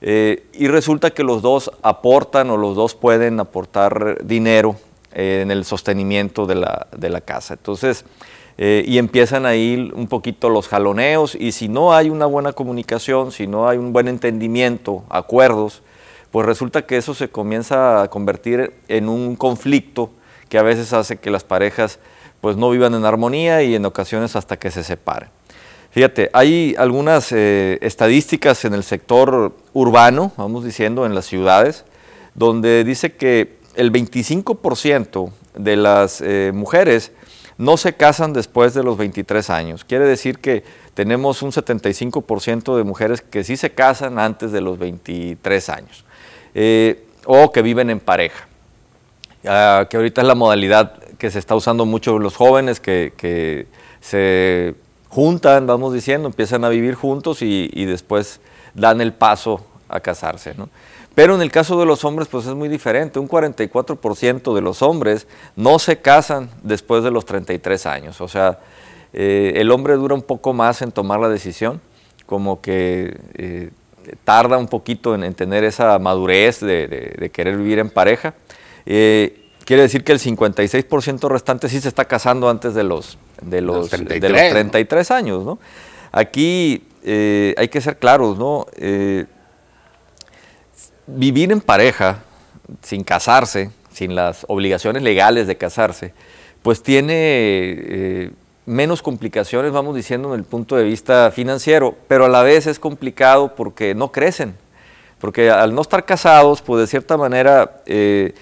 Eh, 0.00 0.46
y 0.52 0.66
resulta 0.66 1.10
que 1.10 1.22
los 1.22 1.42
dos 1.42 1.70
aportan 1.82 2.50
o 2.50 2.56
los 2.56 2.74
dos 2.74 2.96
pueden 2.96 3.38
aportar 3.38 4.24
dinero 4.24 4.76
eh, 5.12 5.40
en 5.42 5.52
el 5.52 5.64
sostenimiento 5.64 6.44
de 6.44 6.56
la, 6.56 6.88
de 6.96 7.08
la 7.08 7.20
casa. 7.20 7.54
Entonces, 7.54 8.04
y 8.60 8.98
empiezan 8.98 9.46
ahí 9.46 9.92
un 9.94 10.08
poquito 10.08 10.50
los 10.50 10.66
jaloneos 10.66 11.36
y 11.36 11.52
si 11.52 11.68
no 11.68 11.94
hay 11.94 12.10
una 12.10 12.26
buena 12.26 12.52
comunicación, 12.52 13.30
si 13.30 13.46
no 13.46 13.68
hay 13.68 13.78
un 13.78 13.92
buen 13.92 14.08
entendimiento, 14.08 15.04
acuerdos, 15.10 15.80
pues 16.30 16.46
resulta 16.46 16.86
que 16.86 16.96
eso 16.96 17.14
se 17.14 17.28
comienza 17.28 18.02
a 18.02 18.08
convertir 18.08 18.74
en 18.88 19.08
un 19.08 19.36
conflicto 19.36 20.10
que 20.48 20.58
a 20.58 20.62
veces 20.62 20.92
hace 20.92 21.16
que 21.16 21.30
las 21.30 21.44
parejas 21.44 21.98
pues 22.40 22.56
no 22.56 22.70
vivan 22.70 22.94
en 22.94 23.04
armonía 23.04 23.62
y 23.62 23.74
en 23.74 23.84
ocasiones 23.84 24.36
hasta 24.36 24.58
que 24.58 24.70
se 24.70 24.84
separen. 24.84 25.28
Fíjate, 25.90 26.30
hay 26.32 26.74
algunas 26.78 27.32
eh, 27.32 27.78
estadísticas 27.80 28.64
en 28.64 28.74
el 28.74 28.84
sector 28.84 29.56
urbano, 29.72 30.32
vamos 30.36 30.64
diciendo, 30.64 31.06
en 31.06 31.14
las 31.14 31.24
ciudades, 31.26 31.84
donde 32.34 32.84
dice 32.84 33.14
que 33.14 33.58
el 33.74 33.90
25% 33.90 35.32
de 35.56 35.76
las 35.76 36.20
eh, 36.20 36.52
mujeres 36.54 37.12
no 37.56 37.76
se 37.76 37.94
casan 37.94 38.32
después 38.32 38.74
de 38.74 38.84
los 38.84 38.96
23 38.96 39.50
años. 39.50 39.84
Quiere 39.84 40.04
decir 40.04 40.38
que 40.38 40.62
tenemos 40.94 41.42
un 41.42 41.50
75% 41.50 42.76
de 42.76 42.84
mujeres 42.84 43.20
que 43.20 43.42
sí 43.42 43.56
se 43.56 43.70
casan 43.70 44.18
antes 44.18 44.52
de 44.52 44.60
los 44.60 44.78
23 44.78 45.68
años. 45.70 46.04
Eh, 46.60 47.04
o 47.24 47.52
que 47.52 47.62
viven 47.62 47.88
en 47.88 48.00
pareja, 48.00 48.48
ah, 49.46 49.86
que 49.88 49.96
ahorita 49.96 50.22
es 50.22 50.26
la 50.26 50.34
modalidad 50.34 50.94
que 51.16 51.30
se 51.30 51.38
está 51.38 51.54
usando 51.54 51.86
mucho 51.86 52.18
los 52.18 52.34
jóvenes, 52.34 52.80
que, 52.80 53.68
se 54.00 54.74
juntan, 55.08 55.68
vamos 55.68 55.94
diciendo, 55.94 56.26
empiezan 56.26 56.64
a 56.64 56.68
vivir 56.68 56.96
juntos 56.96 57.42
y, 57.42 57.84
después 57.84 58.40
dan 58.74 59.00
el 59.00 59.12
paso 59.12 59.64
a 59.88 60.00
casarse. 60.00 60.52
Pero 61.14 61.36
en 61.36 61.42
el 61.42 61.52
caso 61.52 61.78
de 61.78 61.86
los 61.86 62.04
hombres, 62.04 62.26
pues 62.26 62.44
es 62.46 62.54
muy 62.56 62.68
diferente. 62.68 63.20
Un 63.20 63.28
44% 63.28 64.52
de 64.52 64.60
los 64.60 64.82
hombres 64.82 65.28
no 65.54 65.78
se 65.78 65.98
casan 66.00 66.50
después 66.64 67.04
de 67.04 67.12
los 67.12 67.24
33 67.24 67.86
años. 67.86 68.20
O 68.20 68.26
sea, 68.26 68.58
eh, 69.12 69.52
el 69.54 69.70
hombre 69.70 69.94
dura 69.94 70.16
un 70.16 70.22
poco 70.22 70.52
más 70.54 70.82
en 70.82 70.90
tomar 70.90 71.20
la 71.20 71.28
decisión, 71.28 71.80
como 72.26 72.60
que 72.60 73.16
eh, 73.34 73.70
tarda 74.24 74.58
un 74.58 74.68
poquito 74.68 75.14
en, 75.14 75.34
tener 75.34 75.64
esa 75.64 75.98
madurez 75.98 76.60
de, 76.60 77.30
querer 77.32 77.56
vivir 77.56 77.78
en 77.78 77.90
pareja. 77.90 78.34
Eh, 78.86 79.50
quiere 79.64 79.82
decir 79.82 80.04
que 80.04 80.12
el 80.12 80.18
56% 80.18 81.28
restante 81.28 81.68
sí 81.68 81.80
se 81.80 81.88
está 81.88 82.06
casando 82.06 82.48
antes 82.48 82.74
de 82.74 82.84
los, 82.84 83.18
de 83.42 83.60
los, 83.60 83.90
33, 83.90 85.10
años. 85.10 85.44
¿no? 85.44 85.58
Aquí 86.12 86.86
eh, 87.04 87.54
hay 87.56 87.68
que 87.68 87.80
ser 87.80 87.98
claros, 87.98 88.38
¿no? 88.38 88.66
Eh, 88.76 89.26
vivir 91.06 91.52
en 91.52 91.60
pareja, 91.60 92.22
sin 92.82 93.04
casarse, 93.04 93.70
sin 93.92 94.14
las 94.14 94.44
obligaciones 94.48 95.02
legales 95.02 95.46
de 95.46 95.56
casarse, 95.56 96.12
pues 96.62 96.82
tiene 96.82 98.32
menos 98.68 99.00
complicaciones, 99.00 99.72
vamos 99.72 99.96
diciendo, 99.96 100.34
en 100.34 100.40
el 100.40 100.44
punto 100.44 100.76
de 100.76 100.84
vista 100.84 101.30
financiero, 101.30 101.94
pero 102.06 102.26
a 102.26 102.28
la 102.28 102.42
vez 102.42 102.66
es 102.66 102.78
complicado 102.78 103.54
porque 103.54 103.94
no 103.94 104.12
crecen, 104.12 104.56
porque 105.18 105.50
al 105.50 105.74
no 105.74 105.80
estar 105.80 106.04
casados, 106.04 106.60
pues 106.60 106.82
de 106.82 106.86
cierta 106.86 107.16
manera, 107.16 107.80
eh, 107.86 108.34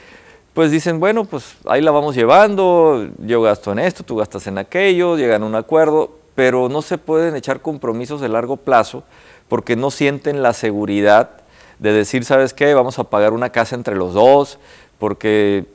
pues 0.52 0.72
dicen, 0.72 0.98
bueno, 0.98 1.26
pues 1.26 1.56
ahí 1.66 1.80
la 1.80 1.92
vamos 1.92 2.16
llevando, 2.16 3.08
yo 3.18 3.40
gasto 3.40 3.70
en 3.70 3.78
esto, 3.78 4.02
tú 4.02 4.16
gastas 4.16 4.48
en 4.48 4.58
aquello, 4.58 5.16
llegan 5.16 5.44
a 5.44 5.46
un 5.46 5.54
acuerdo, 5.54 6.18
pero 6.34 6.68
no 6.68 6.82
se 6.82 6.98
pueden 6.98 7.36
echar 7.36 7.60
compromisos 7.60 8.20
de 8.20 8.28
largo 8.28 8.56
plazo 8.56 9.04
porque 9.46 9.76
no 9.76 9.92
sienten 9.92 10.42
la 10.42 10.54
seguridad 10.54 11.30
de 11.78 11.92
decir, 11.92 12.24
¿sabes 12.24 12.52
qué? 12.52 12.74
Vamos 12.74 12.98
a 12.98 13.04
pagar 13.04 13.32
una 13.32 13.50
casa 13.50 13.76
entre 13.76 13.94
los 13.94 14.12
dos, 14.14 14.58
porque 14.98 15.66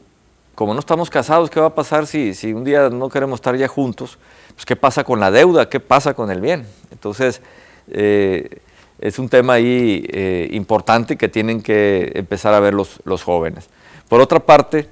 como 0.55 0.73
no 0.73 0.81
estamos 0.81 1.09
casados, 1.09 1.49
¿qué 1.49 1.61
va 1.61 1.67
a 1.67 1.75
pasar 1.75 2.05
si, 2.05 2.33
si 2.33 2.51
un 2.51 2.65
día 2.65 2.89
no 2.89 3.07
queremos 3.07 3.37
estar 3.37 3.55
ya 3.55 3.69
juntos? 3.69 4.17
Pues, 4.55 4.65
¿qué 4.65 4.75
pasa 4.75 5.03
con 5.03 5.19
la 5.19 5.31
deuda? 5.31 5.69
¿Qué 5.69 5.79
pasa 5.79 6.13
con 6.13 6.31
el 6.31 6.41
bien? 6.41 6.65
Entonces, 6.91 7.41
eh, 7.91 8.59
es 8.99 9.17
un 9.17 9.29
tema 9.29 9.53
ahí 9.53 10.05
eh, 10.09 10.47
importante 10.51 11.17
que 11.17 11.27
tienen 11.27 11.61
que 11.61 12.11
empezar 12.13 12.53
a 12.53 12.59
ver 12.59 12.73
los, 12.73 13.23
jóvenes. 13.23 13.67
Por 14.07 14.21
otra 14.21 14.39
parte, 14.39 14.87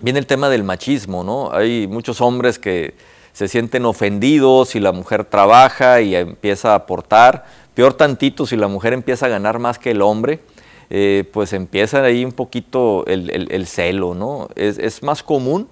viene 0.00 0.18
el 0.18 0.26
tema 0.26 0.48
del 0.48 0.64
machismo, 0.64 1.22
¿no? 1.22 1.52
Hay 1.52 1.86
muchos 1.86 2.20
hombres 2.20 2.58
que 2.58 2.94
se 3.34 3.48
sienten 3.48 3.84
ofendidos 3.84 4.70
si 4.70 4.80
la 4.80 4.92
mujer 4.92 5.24
trabaja 5.24 6.00
y 6.00 6.16
empieza 6.16 6.72
a 6.72 6.76
aportar, 6.76 7.44
peor 7.74 7.92
tantito 7.92 8.46
si 8.46 8.56
la 8.56 8.68
mujer 8.68 8.94
empieza 8.94 9.26
a 9.26 9.28
ganar 9.28 9.58
más 9.58 9.78
que 9.78 9.90
el 9.90 10.00
hombre, 10.00 10.40
eh, 10.88 11.28
pues 11.32 11.52
empieza 11.52 12.02
ahí 12.02 12.24
un 12.24 12.32
poquito 12.32 13.04
el, 13.06 13.48
el, 13.50 13.66
celo, 13.66 14.14
¿no? 14.14 14.48
Es, 14.54 15.02
más 15.02 15.22
común 15.22 15.68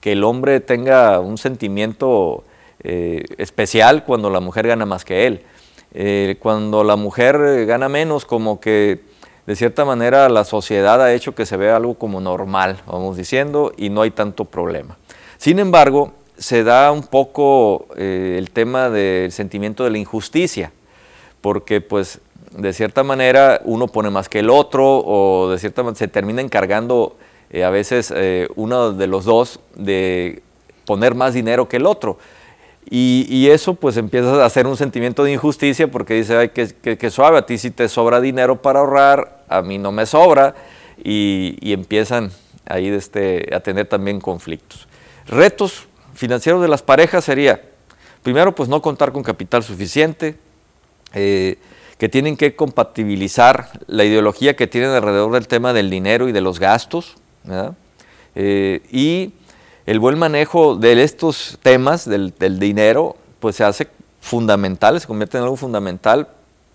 que 0.00 0.12
el 0.12 0.24
hombre 0.24 0.60
tenga 0.60 1.20
un 1.20 1.36
sentimiento 1.36 2.44
eh, 2.84 3.22
especial 3.38 4.04
cuando 4.04 4.28
la 4.28 4.40
mujer 4.40 4.66
gana 4.66 4.86
más 4.86 5.04
que 5.04 5.26
él. 5.26 5.42
Eh, 5.94 6.36
cuando 6.40 6.82
la 6.82 6.96
mujer 6.96 7.64
gana 7.66 7.88
menos, 7.88 8.24
como 8.24 8.58
que 8.60 9.00
de 9.46 9.56
cierta 9.56 9.84
manera 9.84 10.28
la 10.28 10.44
sociedad 10.44 11.00
ha 11.00 11.12
hecho 11.12 11.34
que 11.34 11.46
se 11.46 11.56
vea 11.56 11.76
algo 11.76 11.94
como 11.94 12.20
normal, 12.20 12.80
vamos 12.86 13.16
diciendo, 13.16 13.72
y 13.76 13.90
no 13.90 14.02
hay 14.02 14.10
tanto 14.10 14.46
problema. 14.46 14.98
Sin 15.36 15.58
embargo, 15.58 16.12
se 16.36 16.64
da 16.64 16.90
un 16.90 17.02
poco 17.02 17.86
eh, 17.96 18.36
el 18.38 18.50
tema 18.50 18.90
del 18.90 19.30
sentimiento 19.30 19.84
de 19.84 19.90
la 19.90 19.98
injusticia, 19.98 20.72
porque 21.40 21.80
pues 21.80 22.20
de 22.56 22.72
cierta 22.72 23.04
manera 23.04 23.60
uno 23.64 23.86
pone 23.86 24.10
más 24.10 24.28
que 24.28 24.40
el 24.40 24.50
otro 24.50 25.02
o 25.04 25.50
de 25.50 25.58
cierta 25.58 25.82
manera 25.82 25.98
se 25.98 26.08
termina 26.08 26.42
encargando 26.42 27.16
a 27.54 27.70
veces 27.70 28.12
uno 28.56 28.92
de 28.92 29.06
los 29.06 29.26
dos 29.26 29.60
de 29.74 30.42
poner 30.86 31.14
más 31.14 31.34
dinero 31.34 31.68
que 31.68 31.76
el 31.76 31.86
otro. 31.86 32.18
Y, 32.90 33.48
eso 33.48 33.74
pues 33.74 33.96
empieza 33.96 34.42
a 34.42 34.44
hacer 34.44 34.66
un 34.66 34.76
sentimiento 34.76 35.24
de 35.24 35.32
injusticia 35.32 35.90
porque 35.90 36.14
dice, 36.14 36.36
ay, 36.36 36.48
que, 36.50 37.10
suave, 37.10 37.38
a 37.38 37.46
ti 37.46 37.56
sí 37.56 37.70
te 37.70 37.88
sobra 37.88 38.20
dinero 38.20 38.60
para 38.60 38.80
ahorrar, 38.80 39.44
a 39.48 39.62
mí 39.62 39.78
no 39.78 39.92
me 39.92 40.04
sobra, 40.04 40.54
y, 41.02 41.72
empiezan 41.72 42.30
ahí 42.66 42.88
este, 42.88 43.54
a 43.54 43.60
tener 43.60 43.86
también 43.86 44.20
conflictos. 44.20 44.88
Retos 45.26 45.86
financieros 46.14 46.60
de 46.60 46.68
las 46.68 46.82
parejas 46.82 47.24
sería, 47.24 47.62
primero 48.22 48.54
pues 48.54 48.68
no 48.68 48.82
contar 48.82 49.12
con 49.12 49.22
capital 49.22 49.62
suficiente, 49.62 50.36
eh, 51.14 51.58
que 51.98 52.08
tienen 52.08 52.36
que 52.36 52.56
compatibilizar 52.56 53.70
la 53.86 54.04
ideología 54.04 54.56
que 54.56 54.66
tienen 54.66 54.90
alrededor 54.90 55.32
del 55.32 55.46
tema 55.46 55.72
del 55.72 55.88
dinero 55.88 56.28
y 56.28 56.32
de 56.32 56.40
los 56.40 56.58
gastos, 56.58 57.16
eh, 58.34 58.80
y 58.90 59.32
el 59.86 59.98
buen 59.98 60.18
manejo 60.18 60.76
de 60.76 61.02
estos 61.02 61.58
temas, 61.62 62.08
del, 62.08 62.58
dinero, 62.58 63.16
pues 63.40 63.56
se 63.56 63.64
hace 63.64 63.88
fundamental, 64.20 65.00
se 65.00 65.06
convierte 65.06 65.38
en 65.38 65.44
algo 65.44 65.56
fundamental 65.56 66.28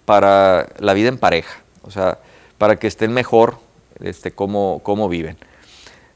para 0.05 0.67
la 0.79 0.93
vida 0.93 1.09
en 1.09 1.17
pareja, 1.17 1.61
o 1.83 1.91
sea, 1.91 2.19
para 2.57 2.77
que 2.77 2.87
estén 2.87 3.13
mejor 3.13 3.57
este, 4.01 4.31
cómo, 4.31 4.81
cómo 4.83 5.07
viven. 5.09 5.37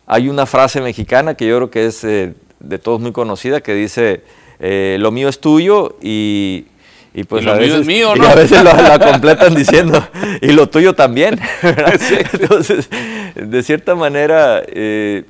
Hay 0.06 0.28
una 0.28 0.46
frase 0.46 0.82
mexicana 0.82 1.36
que 1.36 1.48
yo 1.48 1.56
creo 1.58 1.70
que 1.72 1.86
es 1.86 2.04
eh, 2.04 2.34
de 2.60 2.80
todos 2.80 3.00
muy 3.00 3.12
conocida 3.14 3.62
que 3.62 3.74
dice, 3.74 4.24
eh, 4.60 4.98
lo 5.00 5.12
mío 5.12 5.30
es 5.30 5.40
tuyo 5.40 5.96
y, 6.02 6.66
y 7.14 7.24
pues 7.24 7.46
a, 7.48 7.54
veces, 7.54 7.86
mío, 7.86 8.16
¿no? 8.16 8.26
a 8.26 8.36
veces 8.36 8.64
lo, 8.64 8.74
la 8.74 9.00
completan 9.12 9.56
diciendo, 9.56 10.06
y 10.42 10.52
lo 10.52 10.68
tuyo 10.70 10.94
también. 10.94 11.40
Entonces, 12.34 12.90
de 13.36 13.64
cierta 13.64 13.96
manera, 13.96 14.62
eh, 14.68 15.24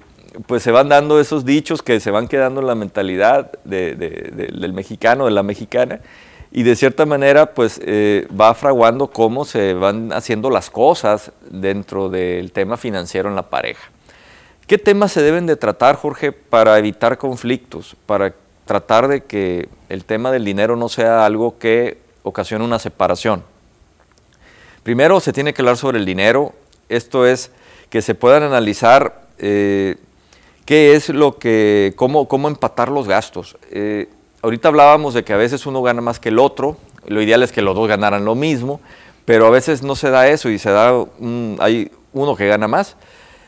pues 0.48 0.64
se 0.64 0.72
van 0.72 0.90
dando 0.90 1.20
esos 1.20 1.46
dichos 1.46 1.82
que 1.82 2.00
se 2.00 2.12
van 2.12 2.28
quedando 2.28 2.62
en 2.62 2.68
la 2.68 2.76
mentalidad 2.76 3.52
del 3.64 4.74
mexicano, 4.74 5.26
de 5.26 5.32
la 5.32 5.44
mexicana, 5.44 6.00
y 6.52 6.64
de 6.64 6.76
cierta 6.76 7.06
manera 7.06 7.54
pues 7.54 7.80
eh, 7.84 8.28
va 8.40 8.54
fraguando 8.54 9.08
cómo 9.08 9.46
se 9.46 9.74
van 9.74 10.12
haciendo 10.12 10.50
las 10.50 10.70
cosas 10.70 11.32
dentro 11.50 12.10
del 12.10 12.52
tema 12.52 12.78
financiero 12.78 13.30
en 13.30 13.36
la 13.36 13.50
pareja. 13.50 13.90
¿Qué 14.68 14.78
temas 14.78 15.12
se 15.12 15.22
deben 15.22 15.48
de 15.48 15.56
tratar, 15.56 15.96
Jorge, 15.96 16.32
para 16.32 16.78
evitar 16.78 17.18
conflictos, 17.18 17.96
para 18.06 18.34
tratar 18.66 19.08
de 19.08 19.24
que 19.24 19.68
el 19.90 20.06
tema 20.06 20.32
del 20.32 20.46
dinero 20.46 20.76
no 20.76 20.88
sea 20.88 21.26
algo 21.26 21.58
que 21.58 22.00
ocasione 22.24 22.64
una 22.64 22.80
separación? 22.80 23.44
Primero 24.84 25.20
se 25.20 25.34
tiene 25.34 25.54
que 25.54 25.62
hablar 25.62 25.78
sobre 25.78 26.00
el 26.00 26.06
dinero, 26.06 26.54
esto 26.90 27.26
es 27.26 27.52
que 27.90 28.02
se 28.02 28.16
puedan 28.16 28.44
analizar 28.44 29.22
eh, 29.38 29.98
¿Qué 30.66 30.96
es 30.96 31.10
lo 31.10 31.38
que, 31.38 31.94
cómo, 31.96 32.28
cómo 32.28 32.48
empatar 32.48 32.90
los 32.90 33.08
gastos? 33.08 33.58
Eh, 33.72 34.10
ahorita 34.42 34.70
hablábamos 34.70 35.14
de 35.14 35.24
que 35.24 35.34
a 35.34 35.38
veces 35.38 35.66
uno 35.66 35.82
gana 35.82 36.02
más 36.02 36.20
que 36.20 36.30
el 36.30 36.40
otro, 36.40 36.78
Lo 37.08 37.22
ideal 37.22 37.42
es 37.44 37.52
que 37.52 37.62
los 37.62 37.76
dos 37.76 37.88
ganaran 37.88 38.26
lo 38.26 38.36
mismo, 38.36 38.80
pero 39.26 39.48
a 39.48 39.50
veces 39.50 39.82
no 39.82 39.96
se 39.96 40.10
da 40.12 40.28
eso 40.28 40.50
y 40.50 40.60
se 40.60 40.70
da, 40.70 40.94
hay 41.60 41.92
uno 42.14 42.36
que 42.36 42.48
gana 42.48 42.68
más. 42.68 42.96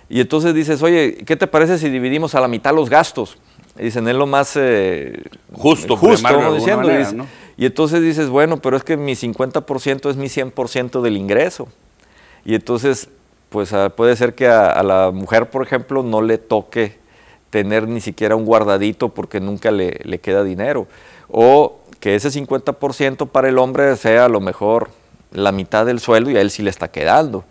Y 0.10 0.22
entonces 0.22 0.54
dices, 0.54 0.82
oye, 0.84 1.18
¿qué 1.26 1.36
te 1.36 1.48
parece 1.48 1.78
si 1.78 1.90
dividimos 1.90 2.36
a 2.36 2.42
la 2.42 2.48
mitad 2.48 2.74
los 2.74 2.90
gastos? 2.90 3.38
Y 3.78 3.84
dicen, 3.86 4.08
es 4.08 4.16
lo 4.16 4.28
más 4.28 4.54
eh, 4.56 5.24
justo, 5.54 5.96
justo 5.98 6.28
vamos 6.32 6.58
diciendo. 6.58 6.90
y, 7.58 7.66
entonces 7.66 8.02
dices, 8.02 8.30
bueno, 8.30 8.58
pero 8.58 8.78
es 8.78 8.84
que 8.84 8.98
mi 8.98 9.14
50% 9.14 10.10
es 10.10 10.16
mi 10.16 10.28
100% 10.28 11.02
del 11.02 11.18
ingreso. 11.18 11.68
Y 12.46 12.56
entonces, 12.56 13.10
pues 13.50 13.74
ah, 13.74 13.90
puede 13.90 14.16
ser 14.16 14.36
que 14.36 14.48
a, 14.48 14.84
la 14.84 15.12
mujer, 15.12 15.50
por 15.50 15.64
ejemplo, 15.64 16.04
no 16.04 16.22
le 16.22 16.38
toque 16.38 17.00
tener 17.54 17.88
ni 17.88 18.02
siquiera 18.02 18.36
un 18.36 18.46
guardadito 18.46 19.10
porque 19.10 19.40
nunca 19.40 19.70
le, 19.70 20.00
le 20.06 20.18
queda 20.18 20.44
dinero. 20.44 20.88
O 21.30 21.78
que 22.00 22.16
ese 22.16 22.30
50% 22.30 23.28
para 23.30 23.48
el 23.48 23.60
hombre 23.60 23.96
sea 23.96 24.26
a 24.26 24.28
lo 24.28 24.42
mejor 24.42 24.90
la 25.32 25.52
mitad 25.52 25.86
del 25.86 26.00
sueldo 26.00 26.32
y 26.32 26.38
a 26.38 26.42
él 26.42 26.50
sí 26.50 26.64
le 26.64 26.72
está 26.72 26.88
quedando. 26.88 27.44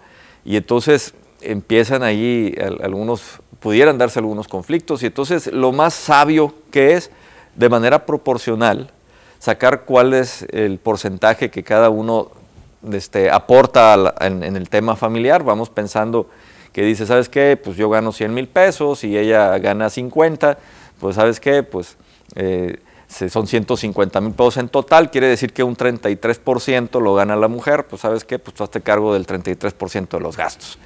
Y 0.45 0.57
entonces 0.57 1.15
empiezan 1.41 2.03
ahí 2.03 2.53
algunos, 2.83 3.41
pudieran 3.61 3.97
darse 3.97 4.19
algunos 4.19 4.49
conflictos 4.49 5.05
y 5.05 5.07
entonces 5.07 5.47
lo 5.53 5.71
más 5.71 5.95
sabio 5.95 6.53
que 6.73 6.95
es, 6.95 7.13
de 7.55 7.69
manera 7.69 8.05
proporcional, 8.05 8.91
sacar 9.39 9.85
cuál 9.85 10.15
es 10.15 10.45
el 10.51 10.81
porcentaje 10.81 11.49
que 11.49 11.63
cada 11.63 11.91
uno 11.91 12.33
este, 12.93 13.31
aporta 13.31 14.15
en, 14.21 14.43
el 14.43 14.69
tema 14.69 14.97
familiar. 14.97 15.45
Vamos 15.45 15.71
pensando 15.71 16.29
que 16.73 16.83
dice, 16.83 17.07
¿sabes 17.07 17.29
qué? 17.29 17.59
Pues 17.63 17.77
yo 17.77 17.91
gano 17.91 18.13
100 18.13 18.33
mil 18.33 18.49
pesos 18.49 19.05
y 19.05 19.17
ella 19.17 19.59
gana 19.59 19.91
50, 19.91 20.59
pues 21.01 21.17
¿sabes 21.17 21.39
qué? 21.41 21.63
Pues 21.63 21.97
eh, 22.35 22.79
son 23.09 23.47
150 23.47 24.21
mil 24.21 24.33
pesos 24.33 24.57
en 24.57 24.69
total, 24.69 25.11
quiere 25.11 25.27
decir 25.27 25.53
que 25.53 25.63
un 25.63 25.77
33% 25.77 27.01
lo 27.01 27.15
gana 27.15 27.37
la 27.37 27.49
mujer, 27.49 27.87
pues 27.87 28.03
¿sabes 28.03 28.25
qué? 28.25 28.39
Pues 28.39 28.55
tú 28.55 28.65
hazte 28.65 28.81
cargo 28.81 29.13
del 29.13 29.27
33% 29.27 30.09
de 30.09 30.21
los 30.21 30.37
gastos. 30.37 30.79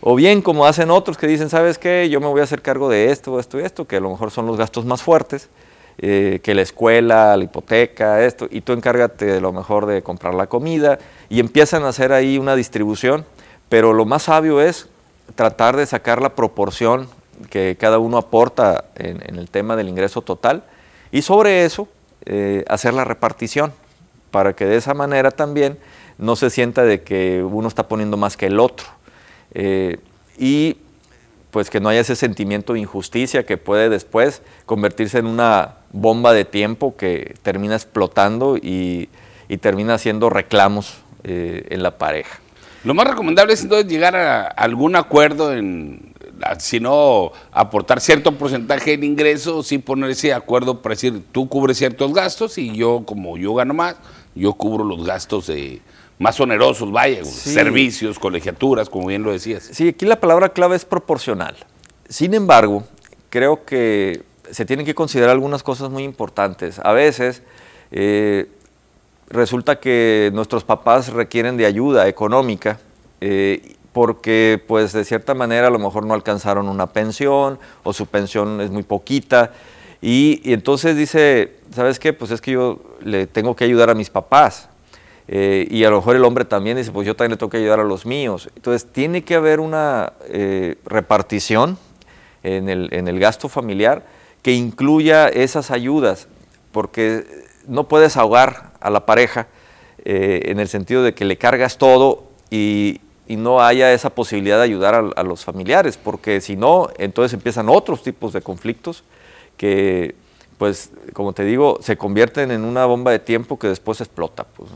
O 0.00 0.14
bien 0.14 0.42
como 0.42 0.66
hacen 0.66 0.90
otros 0.90 1.18
que 1.18 1.26
dicen, 1.26 1.50
¿sabes 1.50 1.78
qué? 1.78 2.08
Yo 2.08 2.20
me 2.20 2.26
voy 2.26 2.40
a 2.40 2.44
hacer 2.44 2.62
cargo 2.62 2.88
de 2.88 3.10
esto, 3.10 3.40
esto 3.40 3.58
y 3.58 3.62
esto, 3.62 3.86
que 3.86 3.96
a 3.96 4.00
lo 4.00 4.10
mejor 4.10 4.30
son 4.30 4.46
los 4.46 4.56
gastos 4.56 4.84
más 4.84 5.02
fuertes, 5.02 5.48
eh, 5.98 6.38
que 6.42 6.54
la 6.54 6.62
escuela, 6.62 7.36
la 7.36 7.44
hipoteca, 7.44 8.24
esto, 8.24 8.46
y 8.50 8.60
tú 8.60 8.72
encárgate 8.72 9.26
de 9.26 9.40
lo 9.40 9.52
mejor 9.52 9.86
de 9.86 10.02
comprar 10.02 10.34
la 10.34 10.46
comida, 10.46 10.98
y 11.28 11.40
empiezan 11.40 11.82
a 11.84 11.88
hacer 11.88 12.12
ahí 12.12 12.38
una 12.38 12.54
distribución, 12.54 13.24
pero 13.68 13.92
lo 13.92 14.04
más 14.04 14.24
sabio 14.24 14.60
es 14.60 14.88
tratar 15.38 15.76
de 15.76 15.86
sacar 15.86 16.20
la 16.20 16.34
proporción 16.34 17.06
que 17.48 17.76
cada 17.78 18.00
uno 18.00 18.16
aporta 18.18 18.86
en, 18.96 19.38
el 19.38 19.48
tema 19.48 19.76
del 19.76 19.88
ingreso 19.88 20.20
total, 20.20 20.64
y 21.12 21.22
sobre 21.22 21.64
eso 21.64 21.86
eh, 22.26 22.64
hacer 22.66 22.92
la 22.92 23.04
repartición, 23.04 23.72
para 24.32 24.56
que 24.56 24.66
de 24.66 24.74
esa 24.74 24.94
manera 24.94 25.30
también 25.30 25.78
no 26.18 26.34
se 26.34 26.50
sienta 26.50 26.82
de 26.82 27.04
que 27.04 27.44
uno 27.44 27.68
está 27.68 27.86
poniendo 27.86 28.16
más 28.16 28.36
que 28.36 28.46
el 28.46 28.58
otro. 28.58 28.88
Eh, 29.54 30.00
y 30.36 30.78
pues 31.52 31.70
que 31.70 31.78
no 31.78 31.88
haya 31.88 32.00
ese 32.00 32.16
sentimiento 32.16 32.72
de 32.72 32.80
injusticia 32.80 33.46
que 33.46 33.58
puede 33.58 33.90
después 33.90 34.42
convertirse 34.66 35.18
en 35.18 35.26
una 35.26 35.76
bomba 35.92 36.32
de 36.32 36.46
tiempo 36.46 36.96
que 36.96 37.36
termina 37.42 37.76
explotando 37.76 38.56
y, 38.56 39.08
termina 39.60 39.94
haciendo 39.94 40.30
reclamos 40.30 40.98
eh, 41.22 41.64
en 41.70 41.84
la 41.84 41.96
pareja. 41.96 42.40
Lo 42.84 42.94
más 42.94 43.06
recomendable 43.08 43.54
es 43.54 43.62
entonces 43.62 43.90
llegar 43.90 44.16
a 44.16 44.46
algún 44.46 44.96
acuerdo 44.96 45.52
en, 45.52 46.14
si 46.58 46.80
no 46.80 47.32
aportar 47.52 48.00
cierto 48.00 48.32
porcentaje 48.32 48.92
del 48.92 49.04
ingreso, 49.04 49.62
sí 49.62 49.78
poner 49.78 50.10
ese 50.10 50.32
acuerdo 50.32 50.80
para 50.80 50.94
decir, 50.94 51.22
tú 51.32 51.48
cubres 51.48 51.78
ciertos 51.78 52.12
gastos 52.12 52.58
y 52.58 52.74
yo, 52.74 53.02
como 53.04 53.36
yo 53.36 53.54
gano 53.54 53.74
más, 53.74 53.96
yo 54.34 54.52
cubro 54.54 54.84
los 54.84 55.04
gastos 55.04 55.48
de, 55.48 55.80
más 56.18 56.38
onerosos, 56.40 56.90
vaya, 56.90 57.24
servicios, 57.24 58.18
colegiaturas, 58.18 58.88
como 58.88 59.08
bien 59.08 59.22
lo 59.22 59.32
decías. 59.32 59.68
Sí, 59.72 59.88
aquí 59.88 60.06
la 60.06 60.20
palabra 60.20 60.50
clave 60.50 60.76
es 60.76 60.84
proporcional. 60.84 61.56
Sin 62.08 62.34
embargo, 62.34 62.84
creo 63.30 63.64
que 63.64 64.22
se 64.50 64.64
tienen 64.64 64.86
que 64.86 64.94
considerar 64.94 65.30
algunas 65.30 65.62
cosas 65.62 65.90
muy 65.90 66.04
importantes. 66.04 66.78
A 66.78 66.92
veces 66.92 67.42
eh, 67.90 68.48
resulta 69.30 69.80
que 69.80 70.30
nuestros 70.32 70.64
papás 70.64 71.12
requieren 71.12 71.56
de 71.56 71.66
ayuda 71.66 72.08
económica 72.08 72.78
eh, 73.20 73.74
porque 73.92 74.62
pues 74.66 74.92
de 74.92 75.04
cierta 75.04 75.34
manera 75.34 75.66
a 75.66 75.70
lo 75.70 75.78
mejor 75.78 76.06
no 76.06 76.14
alcanzaron 76.14 76.68
una 76.68 76.86
pensión 76.86 77.58
o 77.82 77.92
su 77.92 78.06
pensión 78.06 78.60
es 78.60 78.70
muy 78.70 78.82
poquita 78.82 79.52
y, 80.00 80.52
entonces 80.52 80.96
dice, 80.96 81.56
¿sabes 81.74 81.98
qué? 81.98 82.12
Pues 82.12 82.30
es 82.30 82.40
que 82.40 82.52
yo 82.52 82.78
le 83.02 83.26
tengo 83.26 83.56
que 83.56 83.64
ayudar 83.64 83.90
a 83.90 83.94
mis 83.94 84.10
papás 84.10 84.68
eh, 85.26 85.66
y 85.70 85.82
a 85.82 85.90
lo 85.90 85.96
mejor 85.96 86.14
el 86.14 86.24
hombre 86.24 86.44
también 86.44 86.76
dice, 86.76 86.92
pues 86.92 87.06
yo 87.06 87.16
también 87.16 87.32
le 87.32 87.36
tengo 87.36 87.50
que 87.50 87.56
ayudar 87.56 87.80
a 87.80 87.84
los 87.84 88.06
míos. 88.06 88.48
Entonces 88.54 88.90
tiene 88.90 89.24
que 89.24 89.34
haber 89.34 89.58
una 89.58 90.12
eh, 90.28 90.76
repartición 90.84 91.78
en 92.44 92.68
el, 92.68 92.88
en 92.92 93.08
el 93.08 93.18
gasto 93.18 93.48
familiar 93.48 94.04
que 94.42 94.52
incluya 94.52 95.28
esas 95.28 95.72
ayudas, 95.72 96.28
porque 96.70 97.26
no 97.66 97.88
puedes 97.88 98.16
ahogar 98.16 98.67
a 98.80 98.90
la 98.90 99.06
pareja 99.06 99.48
eh, 100.04 100.50
en 100.50 100.60
el 100.60 100.68
sentido 100.68 101.02
de 101.02 101.12
que 101.12 101.24
le 101.24 101.36
cargas 101.36 101.76
todo 101.76 102.24
y, 102.50 103.00
no 103.28 103.60
haya 103.60 103.92
esa 103.92 104.08
posibilidad 104.08 104.56
de 104.56 104.64
ayudar 104.64 104.94
a, 105.14 105.22
los 105.22 105.44
familiares, 105.44 105.98
porque 106.02 106.40
si 106.40 106.56
no, 106.56 106.88
entonces 106.96 107.34
empiezan 107.34 107.68
otros 107.68 108.02
tipos 108.02 108.32
de 108.32 108.40
conflictos 108.40 109.04
que, 109.58 110.14
pues, 110.56 110.92
como 111.12 111.34
te 111.34 111.44
digo, 111.44 111.78
se 111.82 111.98
convierten 111.98 112.50
en 112.50 112.64
una 112.64 112.86
bomba 112.86 113.10
de 113.10 113.18
tiempo 113.18 113.58
que 113.58 113.68
después 113.68 114.00
explota. 114.00 114.44
Pues. 114.44 114.70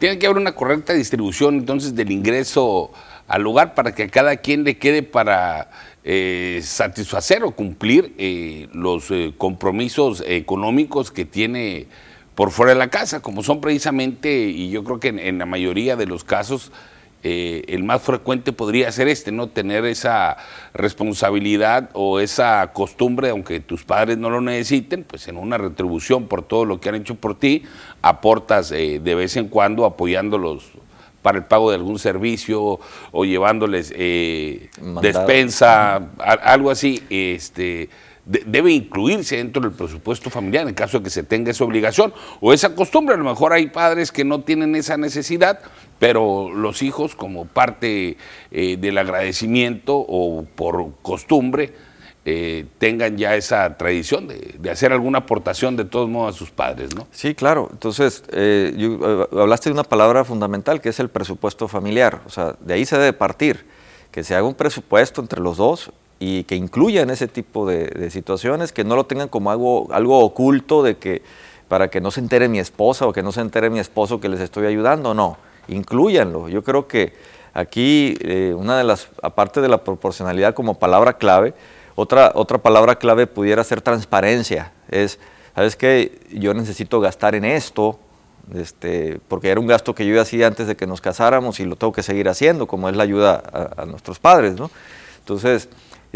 Tiene 0.00 0.18
que 0.18 0.26
haber 0.26 0.38
una 0.38 0.56
correcta 0.56 0.94
distribución 0.94 1.58
entonces 1.58 1.94
del 1.94 2.10
ingreso 2.10 2.90
al 3.28 3.42
lugar 3.42 3.76
para 3.76 3.94
que 3.94 4.02
a 4.02 4.08
cada 4.08 4.36
quien 4.38 4.64
le 4.64 4.78
quede 4.78 5.04
para 5.04 5.70
eh, 6.02 6.58
satisfacer 6.64 7.44
o 7.44 7.52
cumplir 7.52 8.14
eh, 8.18 8.66
los 8.72 9.12
compromisos 9.38 10.24
económicos 10.26 11.12
que 11.12 11.24
tiene 11.24 11.86
por 12.36 12.52
fuera 12.52 12.74
de 12.74 12.78
la 12.78 12.88
casa, 12.88 13.20
como 13.20 13.42
son 13.42 13.60
precisamente, 13.60 14.44
y 14.44 14.70
yo 14.70 14.84
creo 14.84 15.00
que 15.00 15.08
en 15.08 15.38
la 15.38 15.46
mayoría 15.46 15.96
de 15.96 16.06
los 16.06 16.22
casos, 16.22 16.70
eh, 17.22 17.64
el 17.68 17.82
más 17.82 18.02
frecuente 18.02 18.52
podría 18.52 18.92
ser 18.92 19.08
este, 19.08 19.32
¿no? 19.32 19.48
Tener 19.48 19.84
esa 19.86 20.36
responsabilidad 20.74 21.88
o 21.94 22.20
esa 22.20 22.70
costumbre, 22.72 23.30
aunque 23.30 23.58
tus 23.58 23.84
padres 23.84 24.18
no 24.18 24.30
lo 24.30 24.42
necesiten, 24.42 25.02
pues 25.02 25.26
en 25.26 25.38
una 25.38 25.58
retribución 25.58 26.28
por 26.28 26.42
todo 26.42 26.66
lo 26.66 26.78
que 26.78 26.90
han 26.90 26.94
hecho 26.94 27.14
por 27.16 27.36
ti, 27.36 27.64
aportas 28.02 28.70
eh, 28.70 29.00
de 29.02 29.14
vez 29.14 29.36
en 29.36 29.48
cuando 29.48 29.86
apoyándolos 29.86 30.70
para 31.22 31.38
el 31.38 31.44
pago 31.46 31.70
de 31.70 31.76
algún 31.76 31.98
servicio 31.98 32.78
o 33.10 33.24
llevándoles 33.24 33.92
eh, 33.96 34.68
despensa, 35.02 36.10
algo 36.18 36.70
así, 36.70 37.02
este 37.10 37.88
debe 38.26 38.72
incluirse 38.72 39.36
dentro 39.36 39.62
del 39.62 39.70
presupuesto 39.70 40.30
familiar 40.30 40.66
en 40.66 40.74
caso 40.74 40.98
de 40.98 41.04
que 41.04 41.10
se 41.10 41.22
tenga 41.22 41.52
esa 41.52 41.64
obligación 41.64 42.12
o 42.40 42.52
esa 42.52 42.74
costumbre. 42.74 43.14
A 43.14 43.18
lo 43.18 43.24
mejor 43.24 43.52
hay 43.52 43.68
padres 43.68 44.10
que 44.10 44.24
no 44.24 44.40
tienen 44.40 44.74
esa 44.74 44.96
necesidad, 44.96 45.60
pero 46.00 46.50
los 46.52 46.82
hijos 46.82 47.14
como 47.14 47.46
parte 47.46 48.16
eh, 48.50 48.76
del 48.78 48.98
agradecimiento 48.98 49.96
o 49.96 50.44
por 50.56 50.92
costumbre 51.02 51.72
eh, 52.24 52.66
tengan 52.78 53.16
ya 53.16 53.36
esa 53.36 53.76
tradición 53.76 54.26
de, 54.26 54.58
hacer 54.68 54.92
alguna 54.92 55.18
aportación 55.18 55.76
de 55.76 55.84
todos 55.84 56.08
modos 56.08 56.34
a 56.34 56.38
sus 56.38 56.50
padres, 56.50 56.96
¿no? 56.96 57.06
Sí, 57.12 57.36
claro. 57.36 57.68
Entonces, 57.70 58.24
eh, 58.32 58.74
hablaste 59.30 59.68
de 59.68 59.74
una 59.74 59.84
palabra 59.84 60.24
fundamental 60.24 60.80
que 60.80 60.88
es 60.88 60.98
el 60.98 61.08
presupuesto 61.08 61.68
familiar. 61.68 62.22
O 62.26 62.30
sea, 62.30 62.56
de 62.58 62.74
ahí 62.74 62.84
se 62.84 62.98
debe 62.98 63.12
partir, 63.12 63.64
que 64.10 64.24
se 64.24 64.34
haga 64.34 64.48
un 64.48 64.56
presupuesto 64.56 65.20
entre 65.20 65.40
los 65.40 65.56
dos 65.56 65.92
y 66.18 66.44
que 66.44 66.56
incluyan 66.56 67.10
ese 67.10 67.28
tipo 67.28 67.66
de, 67.66 68.10
situaciones, 68.10 68.72
que 68.72 68.84
no 68.84 68.96
lo 68.96 69.04
tengan 69.04 69.28
como 69.28 69.50
algo, 69.50 69.88
algo 69.92 70.20
oculto 70.20 70.82
de 70.82 70.96
que 70.96 71.22
para 71.68 71.88
que 71.88 72.00
no 72.00 72.10
se 72.10 72.20
entere 72.20 72.48
mi 72.48 72.58
esposa 72.58 73.06
o 73.06 73.12
que 73.12 73.22
no 73.22 73.32
se 73.32 73.40
entere 73.40 73.70
mi 73.70 73.80
esposo 73.80 74.20
que 74.20 74.28
les 74.28 74.40
estoy 74.40 74.66
ayudando, 74.66 75.14
no, 75.14 75.36
incluyanlo. 75.68 76.48
Yo 76.48 76.62
creo 76.62 76.86
que 76.86 77.12
aquí 77.52 78.16
eh, 78.20 78.54
una 78.56 78.78
de 78.78 78.84
las, 78.84 79.08
aparte 79.22 79.60
de 79.60 79.68
la 79.68 79.82
proporcionalidad 79.82 80.54
como 80.54 80.78
palabra 80.78 81.14
clave, 81.14 81.54
otra, 81.96 82.32
otra 82.34 82.58
palabra 82.58 82.96
clave 82.96 83.26
pudiera 83.26 83.64
ser 83.64 83.80
transparencia, 83.80 84.72
es, 84.88 85.18
¿sabes 85.54 85.76
qué? 85.76 86.20
Yo 86.30 86.54
necesito 86.54 87.00
gastar 87.00 87.34
en 87.34 87.44
esto, 87.44 87.98
este, 88.54 89.18
porque 89.28 89.48
era 89.48 89.60
un 89.60 89.66
gasto 89.66 89.94
que 89.94 90.06
yo 90.06 90.20
hacía 90.20 90.46
antes 90.46 90.68
de 90.68 90.76
que 90.76 90.86
nos 90.86 91.00
casáramos 91.00 91.58
y 91.58 91.64
lo 91.64 91.74
tengo 91.74 91.92
que 91.92 92.02
seguir 92.02 92.28
haciendo, 92.28 92.66
como 92.66 92.88
es 92.88 92.96
la 92.96 93.02
ayuda 93.02 93.42
a, 93.52 93.82
a 93.82 93.86
nuestros 93.86 94.18
padres, 94.18 94.54
¿no? 94.54 94.70
Entonces, 95.18 95.68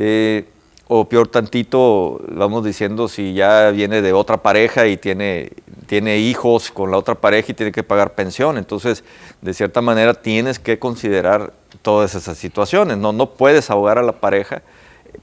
eh, 0.02 0.46
o 0.88 1.08
peor 1.08 1.28
tantito, 1.28 2.20
vamos 2.32 2.64
diciendo, 2.64 3.06
si 3.06 3.34
ya 3.34 3.70
viene 3.70 4.02
de 4.02 4.12
otra 4.12 4.38
pareja 4.38 4.88
y 4.88 4.96
tiene, 4.96 5.52
tiene 5.86 6.18
hijos 6.18 6.70
con 6.70 6.90
la 6.90 6.96
otra 6.96 7.14
pareja 7.14 7.52
y 7.52 7.54
tiene 7.54 7.70
que 7.70 7.84
pagar 7.84 8.14
pensión. 8.14 8.58
Entonces, 8.58 9.04
de 9.40 9.54
cierta 9.54 9.82
manera, 9.82 10.14
tienes 10.14 10.58
que 10.58 10.80
considerar 10.80 11.52
todas 11.82 12.14
esas 12.14 12.38
situaciones. 12.38 12.96
No, 12.96 13.12
no 13.12 13.34
puedes 13.34 13.70
ahogar 13.70 13.98
a 13.98 14.02
la 14.02 14.18
pareja 14.20 14.62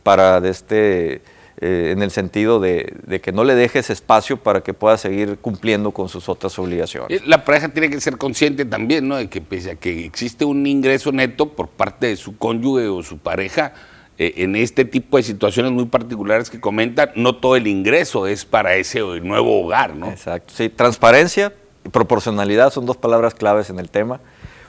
para 0.03 0.39
de 0.39 0.51
este, 0.51 1.21
eh, 1.59 1.91
en 1.91 2.01
el 2.01 2.11
sentido 2.11 2.59
de, 2.59 2.93
de, 3.05 3.19
que 3.19 3.31
no 3.31 3.43
le 3.43 3.55
dejes 3.55 3.89
espacio 3.89 4.37
para 4.37 4.61
que 4.61 4.73
pueda 4.73 4.95
seguir 4.97 5.37
cumpliendo 5.39 5.91
con 5.91 6.07
sus 6.07 6.29
otras 6.29 6.57
obligaciones. 6.59 7.27
La 7.27 7.43
pareja 7.43 7.69
tiene 7.69 7.89
que 7.89 7.99
ser 7.99 8.17
consciente 8.17 8.63
también, 8.63 9.07
¿no? 9.07 9.17
De 9.17 9.27
que 9.27 9.41
pese 9.41 9.71
a 9.71 9.75
que 9.75 10.05
existe 10.05 10.45
un 10.45 10.65
ingreso 10.67 11.11
neto 11.11 11.49
por 11.49 11.67
parte 11.67 12.07
de 12.07 12.15
su 12.15 12.37
cónyuge 12.37 12.87
o 12.87 13.03
su 13.03 13.17
pareja, 13.17 13.73
eh, 14.17 14.33
en 14.37 14.55
este 14.55 14.85
tipo 14.85 15.17
de 15.17 15.23
situaciones 15.23 15.71
muy 15.71 15.85
particulares 15.85 16.49
que 16.49 16.59
comentan, 16.59 17.11
no 17.15 17.35
todo 17.35 17.55
el 17.55 17.67
ingreso 17.67 18.27
es 18.27 18.45
para 18.45 18.75
ese 18.75 18.99
nuevo 18.99 19.63
hogar, 19.63 19.95
¿no? 19.95 20.09
Exacto, 20.09 20.53
sí, 20.55 20.69
transparencia 20.69 21.53
y 21.85 21.89
proporcionalidad 21.89 22.71
son 22.71 22.85
dos 22.85 22.97
palabras 22.97 23.33
claves 23.33 23.69
en 23.69 23.79
el 23.79 23.89
tema. 23.89 24.19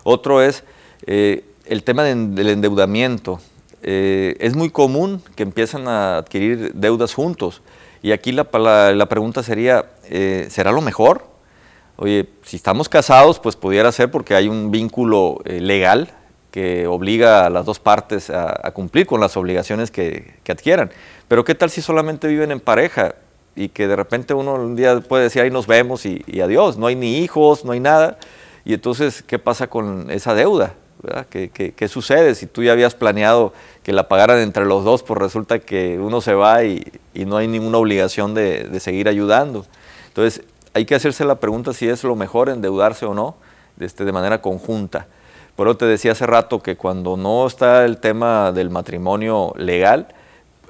Otro 0.04 0.42
es 0.42 0.64
eh, 1.06 1.44
el 1.66 1.82
tema 1.82 2.02
del 2.04 2.48
endeudamiento. 2.48 3.40
Eh, 3.82 4.36
es 4.40 4.56
muy 4.56 4.70
común 4.70 5.22
que 5.36 5.42
empiezan 5.42 5.86
a 5.88 6.18
adquirir 6.18 6.72
deudas 6.74 7.14
juntos. 7.14 7.62
Y 8.02 8.12
aquí 8.12 8.32
la, 8.32 8.44
pregunta 9.08 9.42
sería, 9.42 9.86
eh, 10.04 10.46
¿será 10.50 10.72
lo 10.72 10.80
mejor? 10.80 11.26
Oye, 11.96 12.28
si 12.42 12.56
estamos 12.56 12.88
casados, 12.88 13.38
pues 13.40 13.56
pudiera 13.56 13.90
ser 13.92 14.10
porque 14.10 14.34
hay 14.34 14.48
un 14.48 14.70
vínculo 14.70 15.40
eh, 15.44 15.60
legal 15.60 16.12
que 16.58 16.88
obliga 16.88 17.46
a 17.46 17.50
las 17.50 17.64
dos 17.64 17.78
partes 17.78 18.30
a, 18.30 18.72
cumplir 18.72 19.06
con 19.06 19.20
las 19.20 19.36
obligaciones 19.36 19.92
que, 19.92 20.34
adquieran. 20.48 20.90
Pero 21.28 21.44
¿qué 21.44 21.54
tal 21.54 21.70
si 21.70 21.80
solamente 21.80 22.26
viven 22.26 22.50
en 22.50 22.58
pareja 22.58 23.14
y 23.54 23.68
que 23.68 23.86
de 23.86 23.94
repente 23.94 24.34
uno 24.34 24.54
un 24.54 24.74
día 24.74 24.98
puede 24.98 25.22
decir, 25.22 25.40
ahí 25.42 25.52
nos 25.52 25.68
vemos 25.68 26.04
y, 26.04 26.24
y 26.26 26.40
adiós, 26.40 26.76
no 26.76 26.88
hay 26.88 26.96
ni 26.96 27.18
hijos, 27.18 27.64
no 27.64 27.70
hay 27.70 27.78
nada? 27.78 28.18
Y 28.64 28.74
entonces, 28.74 29.22
¿qué 29.22 29.38
pasa 29.38 29.68
con 29.68 30.10
esa 30.10 30.34
deuda? 30.34 30.74
¿Qué, 31.30 31.88
sucede 31.88 32.34
si 32.34 32.46
tú 32.46 32.64
ya 32.64 32.72
habías 32.72 32.96
planeado 32.96 33.52
que 33.84 33.92
la 33.92 34.08
pagaran 34.08 34.40
entre 34.40 34.64
los 34.64 34.82
dos, 34.82 35.04
pues 35.04 35.16
resulta 35.20 35.60
que 35.60 35.96
uno 36.00 36.20
se 36.20 36.34
va 36.34 36.64
y, 36.64 36.84
no 37.14 37.36
hay 37.36 37.46
ninguna 37.46 37.78
obligación 37.78 38.34
de, 38.34 38.80
seguir 38.80 39.08
ayudando? 39.08 39.64
Entonces, 40.08 40.42
hay 40.74 40.86
que 40.86 40.96
hacerse 40.96 41.24
la 41.24 41.36
pregunta 41.36 41.72
si 41.72 41.88
es 41.88 42.02
lo 42.02 42.16
mejor 42.16 42.48
endeudarse 42.48 43.06
o 43.06 43.14
no 43.14 43.36
este, 43.78 44.04
de 44.04 44.10
manera 44.10 44.42
conjunta. 44.42 45.06
Por 45.58 45.66
eso 45.66 45.76
te 45.76 45.86
decía 45.86 46.12
hace 46.12 46.24
rato 46.24 46.62
que 46.62 46.76
cuando 46.76 47.16
no 47.16 47.44
está 47.44 47.84
el 47.84 47.98
tema 47.98 48.52
del 48.52 48.70
matrimonio 48.70 49.52
legal, 49.56 50.06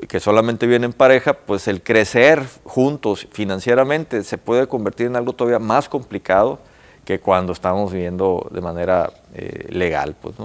que 0.09 0.19
solamente 0.19 0.67
viene 0.67 0.87
en 0.87 0.95
pareja, 0.95 1.35
pues 1.35 1.69
el 1.69 1.83
crecer 1.83 2.43
juntos 2.65 3.29
financieramente 3.31 4.25
se 4.25 4.39
puede 4.39 4.67
convertir 4.67 5.09
en 5.09 5.17
algo 5.17 5.35
todavía 5.35 5.59
más 5.59 5.91
complicado 5.91 6.59
que 7.05 7.21
cuando 7.21 7.53
estamos 7.53 7.93
viviendo 7.93 8.49
de 8.51 8.63
manera 8.63 9.13
eh, 9.35 9.67
legal. 9.69 10.17
Pues. 10.19 10.37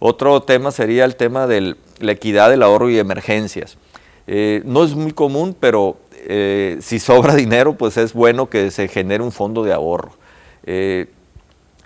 Otro 0.00 0.42
tema 0.42 0.72
sería 0.72 1.04
el 1.04 1.14
tema 1.14 1.46
de 1.46 1.76
la 2.00 2.10
equidad 2.10 2.50
del 2.50 2.64
ahorro 2.64 2.90
y 2.90 2.98
emergencias. 2.98 3.78
Eh, 4.26 4.62
no 4.64 4.82
es 4.82 4.96
muy 4.96 5.12
común, 5.12 5.56
pero 5.60 5.96
eh, 6.26 6.78
si 6.80 6.98
sobra 6.98 7.34
dinero, 7.36 7.74
pues 7.76 7.96
es 7.98 8.14
bueno 8.14 8.50
que 8.50 8.72
se 8.72 8.88
genere 8.88 9.22
un 9.22 9.30
fondo 9.30 9.62
de 9.62 9.72
ahorro 9.72 10.10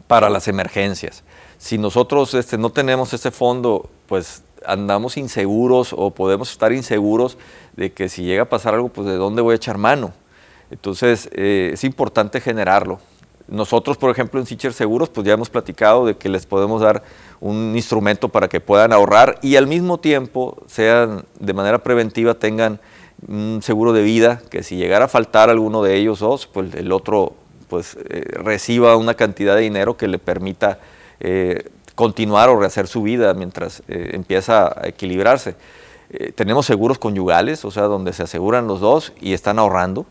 para 0.06 0.30
las 0.30 0.48
emergencias. 0.48 1.24
Si 1.60 1.76
nosotros 1.76 2.32
este, 2.32 2.56
no 2.56 2.70
tenemos 2.70 3.12
ese 3.12 3.30
fondo, 3.30 3.90
pues 4.06 4.44
andamos 4.64 5.18
inseguros 5.18 5.92
o 5.94 6.10
podemos 6.10 6.50
estar 6.50 6.72
inseguros 6.72 7.36
de 7.76 7.92
que 7.92 8.08
si 8.08 8.22
llega 8.22 8.44
a 8.44 8.48
pasar 8.48 8.72
algo, 8.72 8.88
pues 8.88 9.06
de 9.06 9.16
dónde 9.16 9.42
voy 9.42 9.52
a 9.52 9.56
echar 9.56 9.76
mano. 9.76 10.14
Entonces 10.70 11.28
es 11.34 11.84
importante 11.84 12.40
generarlo. 12.40 12.98
Nosotros, 13.46 13.98
por 13.98 14.10
ejemplo, 14.10 14.40
en 14.40 14.46
Sicher 14.46 14.72
Seguros, 14.72 15.10
pues 15.10 15.26
ya 15.26 15.34
hemos 15.34 15.50
platicado 15.50 16.06
de 16.06 16.16
que 16.16 16.30
les 16.30 16.46
podemos 16.46 16.80
dar 16.80 17.02
un 17.40 17.74
instrumento 17.76 18.30
para 18.30 18.48
que 18.48 18.60
puedan 18.60 18.94
ahorrar 18.94 19.38
y 19.42 19.56
al 19.56 19.66
mismo 19.66 20.00
tiempo 20.00 20.62
sean 20.66 21.26
de 21.40 21.52
manera 21.52 21.82
preventiva 21.82 22.32
tengan 22.32 22.80
un 23.28 23.60
seguro 23.62 23.92
de 23.92 24.00
vida 24.00 24.40
que 24.48 24.62
si 24.62 24.76
llegara 24.76 25.04
a 25.04 25.08
faltar 25.08 25.50
alguno 25.50 25.82
de 25.82 25.96
ellos 25.96 26.20
dos, 26.20 26.46
pues 26.46 26.74
el 26.74 26.90
otro 26.90 27.34
pues 27.68 27.98
eh, 28.08 28.24
reciba 28.32 28.96
una 28.96 29.12
cantidad 29.12 29.56
de 29.56 29.60
dinero 29.60 29.98
que 29.98 30.08
le 30.08 30.18
permita 30.18 30.78
eh, 31.20 31.70
continuar 31.94 32.48
o 32.48 32.58
rehacer 32.58 32.86
su 32.86 33.02
vida 33.02 33.34
mientras 33.34 33.82
eh, 33.88 34.10
empieza 34.12 34.68
a 34.68 34.88
equilibrarse. 34.88 35.54
tenemos 36.34 36.66
seguros 36.66 36.98
conyugales, 36.98 37.64
o 37.64 37.70
sea, 37.70 37.84
donde 37.84 38.12
se 38.12 38.24
aseguran 38.24 38.66
los 38.66 38.80
dos 38.80 39.12
y 39.20 39.32
están 39.32 39.58
ahorrando 39.60 40.06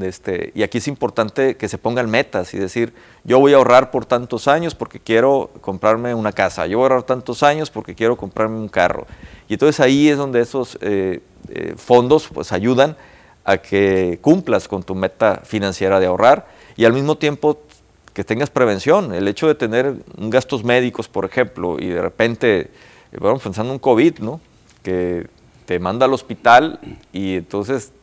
este, 0.00 0.52
y 0.54 0.62
aquí 0.62 0.78
es 0.78 0.86
importante 0.86 1.56
que 1.56 1.68
se 1.68 1.76
pongan 1.76 2.08
metas 2.08 2.54
y 2.54 2.58
decir, 2.58 2.94
yo 3.24 3.40
voy 3.40 3.54
a 3.54 3.56
ahorrar 3.56 3.90
por 3.90 4.06
tantos 4.06 4.46
años 4.46 4.74
porque 4.74 5.00
quiero 5.00 5.50
comprarme 5.60 6.14
una 6.14 6.32
casa, 6.32 6.66
yo 6.66 6.78
voy 6.78 6.84
a 6.84 6.86
ahorrar 6.86 7.02
tantos 7.02 7.42
años 7.42 7.70
porque 7.70 7.94
quiero 7.94 8.16
comprarme 8.16 8.56
un 8.56 8.68
carro. 8.68 9.06
Y 9.48 9.54
entonces 9.54 9.80
ahí 9.80 10.08
es 10.08 10.16
donde 10.16 10.40
esos 10.40 10.78
eh, 10.80 11.20
eh, 11.48 11.74
fondos 11.76 12.28
pues 12.32 12.52
ayudan 12.52 12.96
a 13.44 13.58
que 13.58 14.20
cumplas 14.22 14.68
con 14.68 14.84
tu 14.84 14.94
meta 14.94 15.40
financiera 15.44 15.98
de 15.98 16.06
ahorrar 16.06 16.46
y 16.76 16.84
al 16.84 16.92
mismo 16.92 17.18
tiempo 17.18 17.58
que 18.20 18.24
tengas 18.24 18.50
prevención. 18.50 19.14
El 19.14 19.28
hecho 19.28 19.48
de 19.48 19.54
tener 19.54 19.94
gastos 20.18 20.62
médicos, 20.62 21.08
por 21.08 21.24
ejemplo, 21.24 21.78
y 21.78 21.88
de 21.88 22.02
repente, 22.02 22.70
bueno, 23.18 23.38
pensando 23.38 23.70
en 23.70 23.76
un 23.76 23.78
COVID, 23.78 24.18
¿no? 24.18 24.42
Que 24.82 25.26
te 25.64 25.78
manda 25.78 26.04
al 26.04 26.12
hospital 26.12 26.78
y 27.14 27.36
entonces 27.36 27.94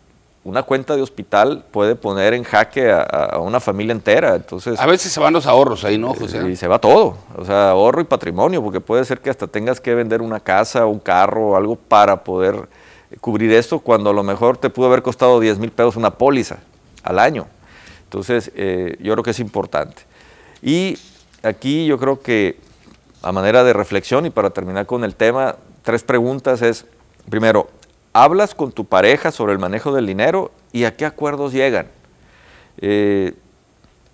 una 0.44 0.64
cuenta 0.64 0.96
de 0.96 1.04
hospital 1.04 1.66
puede 1.70 1.94
poner 1.94 2.34
en 2.34 2.44
jaque 2.44 2.92
a, 2.92 3.38
una 3.38 3.60
familia 3.60 3.92
entera. 3.92 4.34
Entonces, 4.34 4.80
a 4.80 4.88
veces 4.88 5.12
se 5.12 5.20
van 5.20 5.34
los 5.34 5.46
ahorros 5.46 5.84
ahí, 5.84 6.00
¿no, 6.00 6.16
José? 6.16 6.50
Y 6.50 6.56
se 6.56 6.68
va 6.68 6.80
todo, 6.80 7.16
o 7.38 7.46
sea, 7.46 7.70
ahorro 7.70 8.02
y 8.02 8.06
patrimonio, 8.06 8.64
porque 8.64 8.82
puede 8.82 9.06
ser 9.06 9.20
que 9.20 9.30
hasta 9.30 9.46
tengas 9.46 9.80
que 9.80 9.94
vender 9.94 10.24
una 10.24 10.40
casa, 10.40 10.88
un 10.88 10.98
carro 10.98 11.50
o 11.50 11.56
algo 11.56 11.76
para 11.76 12.24
poder 12.24 12.68
cubrir 13.22 13.52
esto, 13.52 13.78
cuando 13.78 14.10
a 14.10 14.14
lo 14.14 14.24
mejor 14.24 14.58
te 14.58 14.72
pudo 14.72 14.88
haber 14.88 15.04
costado 15.04 15.40
10 15.40 15.60
mil 15.60 15.70
pesos 15.70 15.96
una 15.96 16.10
póliza 16.10 16.58
al 17.04 17.20
año. 17.20 17.46
Entonces, 18.08 18.52
eh, 18.56 18.98
yo 19.02 19.14
creo 19.14 19.24
que 19.24 19.32
es 19.32 19.40
importante. 19.40 20.04
Y 20.62 20.98
aquí 21.44 21.86
yo 21.86 22.00
creo 22.00 22.22
que 22.22 22.58
a 23.22 23.32
manera 23.32 23.64
de 23.64 23.74
reflexión 23.74 24.26
y 24.26 24.30
para 24.30 24.50
terminar 24.50 24.86
con 24.86 25.04
el 25.04 25.16
tema, 25.16 25.58
tres 25.84 26.04
preguntas 26.04 26.62
es, 26.62 26.86
primero, 27.30 27.70
hablas 28.14 28.56
con 28.56 28.72
tu 28.72 28.86
pareja 28.86 29.32
sobre 29.32 29.54
el 29.54 29.60
manejo 29.60 29.94
del 29.94 30.06
dinero 30.06 30.52
y 30.72 30.86
a 30.86 30.96
qué 30.96 31.06
acuerdos 31.06 31.54
llegan. 31.54 31.88
Eh, 32.80 33.34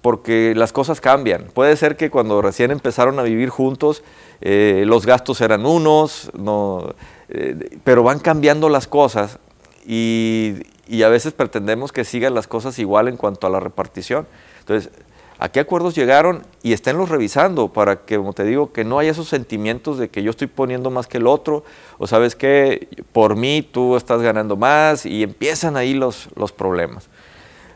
porque 0.03 0.53
las 0.53 0.73
cosas 0.73 0.99
cambian. 0.99 1.45
Puede 1.53 1.77
ser 1.77 1.95
que 1.95 2.09
cuando 2.09 2.41
recién 2.41 2.71
empezaron 2.71 3.19
a 3.19 3.23
vivir 3.23 3.47
juntos, 3.47 4.03
eh, 4.41 4.83
los 4.85 5.05
gastos 5.05 5.39
eran 5.39 5.65
unos, 5.65 6.29
no, 6.37 6.93
eh, 7.29 7.79
pero 7.85 8.03
van 8.03 8.19
cambiando 8.19 8.67
las 8.67 8.85
cosas 8.85 9.39
y, 9.87 10.55
y, 10.87 11.03
a 11.03 11.09
veces 11.09 11.33
pretendemos 11.33 11.91
que 11.91 12.03
sigan 12.03 12.33
las 12.33 12.47
cosas 12.47 12.79
igual 12.79 13.07
en 13.07 13.17
cuanto 13.17 13.47
a 13.47 13.49
la 13.49 13.59
repartición. 13.59 14.27
Entonces, 14.59 14.91
a 15.39 15.49
qué 15.49 15.59
acuerdos 15.59 15.95
llegaron 15.95 16.45
y 16.61 16.73
esténlos 16.73 17.09
revisando 17.09 17.73
para 17.73 18.05
que, 18.05 18.17
como 18.17 18.33
te 18.33 18.43
digo, 18.43 18.71
que 18.71 18.83
no 18.83 18.99
haya 18.99 19.11
esos 19.11 19.27
sentimientos 19.27 19.97
de 19.97 20.09
que 20.09 20.23
yo 20.23 20.29
estoy 20.29 20.47
poniendo 20.47 20.89
más 20.89 21.07
que 21.07 21.17
el 21.17 21.27
otro, 21.27 21.63
o 21.97 22.07
sabes 22.07 22.35
que 22.35 22.87
por 23.11 23.35
mí 23.35 23.61
tú 23.61 23.97
estás 23.97 24.21
ganando 24.21 24.55
más 24.55 25.05
y 25.05 25.23
empiezan 25.23 25.75
ahí 25.75 25.93
los, 25.93 26.29
los 26.35 26.51
problemas. 26.51 27.09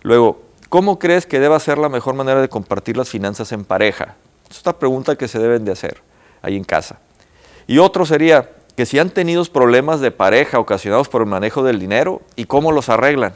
Luego, 0.03 0.41
¿cómo 0.69 0.99
crees 0.99 1.25
que 1.25 1.39
deba 1.39 1.59
ser 1.59 1.77
la 1.77 1.89
mejor 1.89 2.13
manera 2.15 2.41
de 2.41 2.49
compartir 2.49 2.95
las 2.95 3.09
finanzas 3.09 3.51
en 3.51 3.65
pareja? 3.65 4.15
Es 4.49 4.57
esta 4.57 4.77
pregunta 4.77 5.15
que 5.15 5.27
se 5.27 5.39
deben 5.39 5.65
de 5.65 5.73
hacer 5.73 6.01
ahí 6.41 6.55
en 6.55 6.63
casa. 6.63 6.99
Y 7.67 7.79
otro 7.79 8.05
sería 8.05 8.49
que 8.77 8.85
si 8.85 8.99
han 8.99 9.09
tenido 9.09 9.43
problemas 9.45 10.01
de 10.01 10.11
pareja 10.11 10.59
ocasionados 10.59 11.09
por 11.09 11.23
el 11.23 11.27
manejo 11.27 11.63
del 11.63 11.79
dinero 11.79 12.21
y 12.35 12.45
cómo 12.45 12.71
los 12.71 12.89
arreglan. 12.89 13.33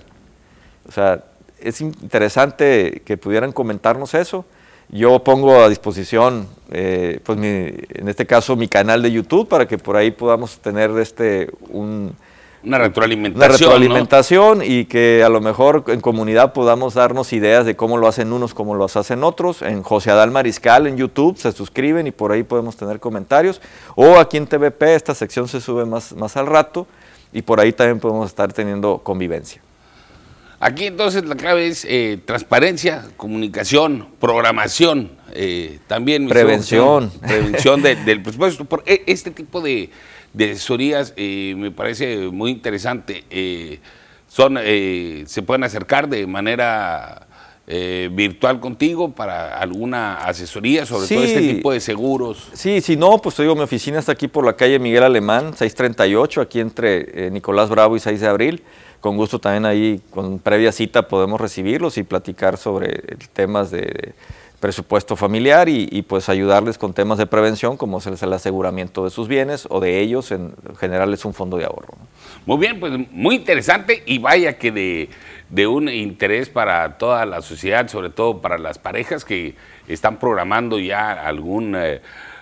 O 0.88 0.92
sea, 0.92 1.24
es 1.60 1.82
interesante 1.82 3.02
que 3.04 3.18
pudieran 3.18 3.52
comentarnos 3.52 4.14
eso. 4.14 4.46
Yo 4.90 5.24
pongo 5.24 5.64
a 5.64 5.68
disposición, 5.68 6.48
eh, 6.70 7.20
pues 7.24 7.40
en 7.40 8.08
este 8.08 8.28
caso, 8.28 8.56
mi 8.56 8.68
canal 8.68 9.02
de 9.02 9.12
YouTube 9.12 9.48
para 9.48 9.68
que 9.68 9.80
por 9.80 9.98
ahí 9.98 10.12
podamos 10.12 10.60
tener 10.60 10.92
este 11.00 11.50
un, 11.70 12.16
una 12.64 12.78
retroalimentación. 12.78 13.52
retroalimentación 13.52 14.62
y 14.64 14.86
que 14.86 15.24
a 15.24 15.30
lo 15.30 15.42
mejor 15.42 15.84
en 15.88 16.00
comunidad 16.02 16.54
podamos 16.54 16.94
darnos 16.94 17.34
ideas 17.34 17.66
de 17.66 17.76
cómo 17.76 17.98
lo 17.98 18.08
hacen 18.08 18.32
unos, 18.34 18.54
cómo 18.54 18.76
lo 18.76 18.86
hacen 18.86 19.24
otros. 19.24 19.62
En 19.62 19.84
José 19.84 20.12
Adal 20.12 20.32
Mariscal 20.32 20.88
en 20.88 20.98
YouTube 20.98 21.38
se 21.38 21.52
suscriben 21.52 22.08
y 22.08 22.12
por 22.12 22.32
ahí 22.32 22.44
podemos 22.44 22.78
tener 22.78 23.00
comentarios. 23.00 23.62
O 23.96 24.18
aquí 24.18 24.38
en 24.38 24.48
TVP 24.48 24.96
esta 24.96 25.16
sección 25.16 25.48
se 25.48 25.62
sube 25.62 25.86
más, 25.86 26.14
más 26.14 26.38
al 26.38 26.48
rato 26.48 26.88
y 27.34 27.42
por 27.42 27.60
ahí 27.60 27.74
también 27.74 28.00
podemos 28.00 28.28
estar 28.28 28.52
teniendo 28.54 29.00
convivencia. 29.00 29.62
Aquí 30.64 30.86
entonces 30.86 31.26
la 31.26 31.36
clave 31.36 31.66
es 31.66 31.86
eh, 31.90 32.20
transparencia, 32.24 33.06
comunicación, 33.18 34.08
programación, 34.20 35.10
eh, 35.34 35.80
también 35.88 36.28
prevención, 36.28 37.12
prevención 37.20 37.82
del 38.06 38.22
presupuesto. 38.22 38.66
Por 38.66 38.84
e, 38.86 39.02
este 39.08 39.32
tipo 39.32 39.60
de, 39.60 39.90
asesorías 40.36 41.14
eh, 41.18 41.54
me 41.58 41.72
parece 41.72 42.28
muy 42.28 42.52
interesante. 42.52 43.24
son, 44.28 44.58
se 44.58 45.42
pueden 45.42 45.64
acercar 45.64 46.08
de 46.08 46.28
manera 46.28 47.28
eh, 47.74 48.10
virtual 48.12 48.60
contigo 48.60 49.14
para 49.14 49.58
alguna 49.58 50.16
asesoría 50.16 50.86
sobre 50.86 51.08
todo 51.08 51.24
este 51.24 51.40
tipo 51.40 51.72
de 51.72 51.80
seguros. 51.80 52.50
Sí, 52.52 52.82
si 52.82 52.98
no, 52.98 53.20
pues 53.20 53.36
te 53.36 53.44
digo, 53.44 53.56
mi 53.56 53.62
oficina 53.62 53.98
está 53.98 54.12
aquí 54.12 54.28
por 54.28 54.46
la 54.46 54.58
calle 54.58 54.78
Miguel 54.78 55.04
Alemán, 55.04 55.54
638, 55.56 56.42
aquí 56.42 56.60
entre 56.60 57.28
eh, 57.28 57.32
Nicolás 57.32 57.70
Bravo 57.70 57.96
y 57.96 58.02
6 58.02 58.20
de 58.20 58.28
abril. 58.28 58.64
Con 59.00 59.16
gusto 59.16 59.40
también 59.40 59.66
ahí, 59.66 60.02
con 60.10 60.40
previa 60.40 60.74
cita, 60.74 61.08
podemos 61.08 61.40
recibirlos 61.40 61.98
y 61.98 62.04
platicar 62.04 62.58
sobre 62.58 63.04
temas 63.32 63.72
de 63.72 64.16
presupuesto 64.62 65.16
familiar 65.18 65.68
y, 65.68 66.04
pues 66.04 66.30
ayudarles 66.30 66.78
con 66.78 66.94
temas 66.94 67.18
de 67.18 67.26
prevención 67.26 67.76
como 67.76 67.98
es 67.98 68.22
el 68.22 68.32
aseguramiento 68.32 69.04
de 69.04 69.10
sus 69.10 69.28
bienes 69.28 69.68
o 69.70 69.82
de 69.82 70.00
ellos, 70.00 70.32
en 70.32 70.54
general 70.80 71.14
es 71.14 71.26
un 71.26 71.34
fondo 71.34 71.58
de 71.58 71.66
ahorro. 71.66 71.96
Muy 72.46 72.58
bien, 72.58 72.80
pues 72.80 72.94
muy 73.12 73.36
interesante 73.36 74.04
y 74.06 74.20
vaya 74.20 74.58
que 74.58 74.72
de, 74.72 75.10
de, 75.50 75.68
un 75.68 75.90
interés 75.90 76.50
para 76.50 76.98
toda 76.98 77.26
la 77.26 77.42
sociedad, 77.42 77.88
sobre 77.88 78.12
todo 78.12 78.40
para 78.40 78.60
las 78.60 78.78
parejas 78.78 79.26
que 79.26 79.56
están 79.88 80.18
programando 80.18 80.80
ya 80.80 81.12
algún... 81.12 81.76
Eh, 81.76 82.02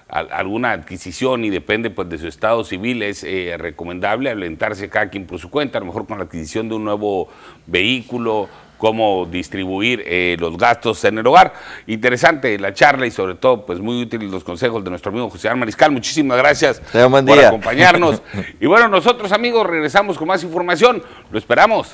alguna 0.09 0.71
adquisición 0.71 1.45
y 1.45 1.51
depende 1.51 1.91
pues 1.91 2.09
de 2.09 2.17
su 2.17 2.27
estado 2.27 2.63
civil, 2.63 3.03
es 3.03 3.23
eh, 3.23 3.55
recomendable 3.59 4.31
alentarse 4.31 4.89
cada 4.89 5.11
quien 5.11 5.27
por 5.27 5.37
su 5.37 5.51
cuenta, 5.51 5.77
a 5.77 5.81
lo 5.81 5.85
mejor 5.85 6.07
con 6.07 6.17
la 6.17 6.23
adquisición 6.23 6.67
de 6.67 6.73
un 6.73 6.83
nuevo 6.83 7.29
vehículo, 7.67 8.49
cómo 8.79 9.27
distribuir 9.29 10.01
eh, 10.07 10.37
los 10.39 10.57
gastos 10.57 11.03
en 11.03 11.19
el 11.19 11.27
hogar. 11.27 11.53
Interesante 11.85 12.57
la 12.57 12.73
charla 12.73 13.05
y 13.05 13.11
sobre 13.11 13.35
todo 13.35 13.63
pues 13.65 13.79
muy 13.79 14.01
útiles 14.01 14.31
los 14.31 14.43
consejos 14.43 14.83
de 14.83 14.89
nuestro 14.89 15.11
amigo 15.11 15.29
José 15.29 15.53
Mariscal. 15.53 15.91
Muchísimas 15.91 16.39
gracias 16.39 16.81
por 16.91 17.39
acompañarnos. 17.39 18.23
y 18.59 18.65
bueno, 18.65 18.87
nosotros 18.87 19.31
amigos 19.31 19.67
regresamos 19.67 20.17
con 20.17 20.27
más 20.27 20.43
información. 20.43 21.03
Lo 21.29 21.37
esperamos. 21.37 21.93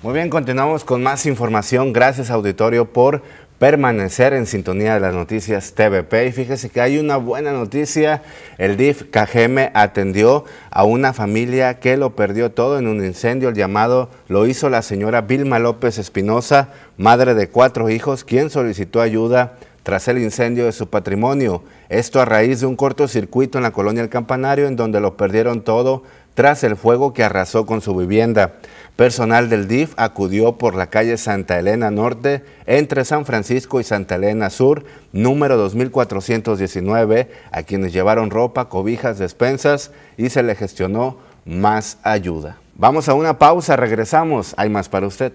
Muy 0.00 0.14
bien, 0.14 0.30
continuamos 0.30 0.84
con 0.84 1.02
más 1.02 1.26
información. 1.26 1.92
Gracias 1.92 2.30
auditorio 2.30 2.92
por 2.92 3.20
permanecer 3.58 4.34
en 4.34 4.46
sintonía 4.46 4.94
de 4.94 5.00
las 5.00 5.14
noticias 5.14 5.72
TVP. 5.72 6.26
Y 6.26 6.32
fíjese 6.32 6.70
que 6.70 6.80
hay 6.80 6.98
una 6.98 7.16
buena 7.16 7.52
noticia. 7.52 8.22
El 8.56 8.76
DIF 8.76 9.04
KGM 9.10 9.70
atendió 9.74 10.44
a 10.70 10.84
una 10.84 11.12
familia 11.12 11.80
que 11.80 11.96
lo 11.96 12.14
perdió 12.14 12.52
todo 12.52 12.78
en 12.78 12.86
un 12.86 13.04
incendio. 13.04 13.48
El 13.48 13.56
llamado 13.56 14.10
lo 14.28 14.46
hizo 14.46 14.68
la 14.70 14.82
señora 14.82 15.22
Vilma 15.22 15.58
López 15.58 15.98
Espinosa, 15.98 16.68
madre 16.96 17.34
de 17.34 17.48
cuatro 17.48 17.90
hijos, 17.90 18.24
quien 18.24 18.50
solicitó 18.50 19.00
ayuda 19.00 19.56
tras 19.82 20.06
el 20.06 20.18
incendio 20.18 20.66
de 20.66 20.72
su 20.72 20.88
patrimonio. 20.88 21.62
Esto 21.88 22.20
a 22.20 22.24
raíz 22.24 22.60
de 22.60 22.66
un 22.66 22.76
cortocircuito 22.76 23.58
en 23.58 23.64
la 23.64 23.70
colonia 23.70 24.02
El 24.02 24.10
Campanario, 24.10 24.66
en 24.66 24.76
donde 24.76 25.00
lo 25.00 25.16
perdieron 25.16 25.62
todo 25.62 26.02
tras 26.34 26.62
el 26.62 26.76
fuego 26.76 27.12
que 27.12 27.24
arrasó 27.24 27.66
con 27.66 27.80
su 27.80 27.96
vivienda. 27.96 28.52
Personal 28.98 29.48
del 29.48 29.68
DIF 29.68 29.92
acudió 29.96 30.58
por 30.58 30.74
la 30.74 30.88
calle 30.88 31.18
Santa 31.18 31.56
Elena 31.56 31.88
Norte 31.88 32.42
entre 32.66 33.04
San 33.04 33.26
Francisco 33.26 33.78
y 33.78 33.84
Santa 33.84 34.16
Elena 34.16 34.50
Sur, 34.50 34.86
número 35.12 35.56
2419, 35.56 37.30
a 37.52 37.62
quienes 37.62 37.92
llevaron 37.92 38.30
ropa, 38.30 38.68
cobijas, 38.68 39.20
despensas 39.20 39.92
y 40.16 40.30
se 40.30 40.42
le 40.42 40.56
gestionó 40.56 41.16
más 41.44 41.98
ayuda. 42.02 42.56
Vamos 42.74 43.08
a 43.08 43.14
una 43.14 43.38
pausa, 43.38 43.76
regresamos, 43.76 44.52
hay 44.56 44.68
más 44.68 44.88
para 44.88 45.06
usted. 45.06 45.32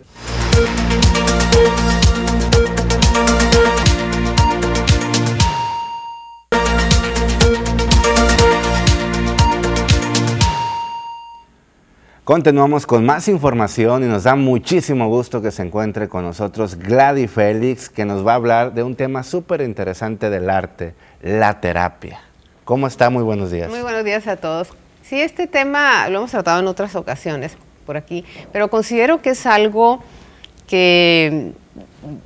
Continuamos 12.24 12.86
con 12.86 13.06
más 13.06 13.28
información 13.28 14.02
y 14.06 14.08
nos 14.08 14.24
da 14.24 14.38
muchísimo 14.38 15.10
gusto 15.10 15.42
que 15.42 15.52
se 15.52 15.62
encuentre 15.62 16.08
con 16.08 16.24
nosotros 16.24 16.76
Gladys 16.76 17.30
Félix, 17.30 17.90
que 17.90 18.06
nos 18.06 18.26
va 18.26 18.32
a 18.32 18.36
hablar 18.36 18.74
de 18.74 18.82
un 18.82 18.96
tema 18.96 19.24
súper 19.24 19.60
interesante 19.60 20.30
del 20.30 20.50
arte, 20.50 20.94
la 21.22 21.60
terapia. 21.60 22.22
¿Cómo 22.64 22.88
está? 22.88 23.10
Muy 23.10 23.24
buenos 23.24 23.52
días. 23.52 23.70
Muy 23.70 23.82
buenos 23.82 24.06
días 24.06 24.26
a 24.28 24.38
todos. 24.38 24.70
Sí, 25.02 25.20
este 25.20 25.48
tema 25.48 26.08
lo 26.08 26.20
hemos 26.20 26.32
tratado 26.32 26.62
en 26.62 26.68
otras 26.68 26.96
ocasiones 26.96 27.58
por 27.86 27.98
aquí, 27.98 28.24
pero 28.54 28.70
considero 28.70 29.22
que 29.22 29.32
es 29.32 29.46
algo 29.46 30.02
que 30.66 31.52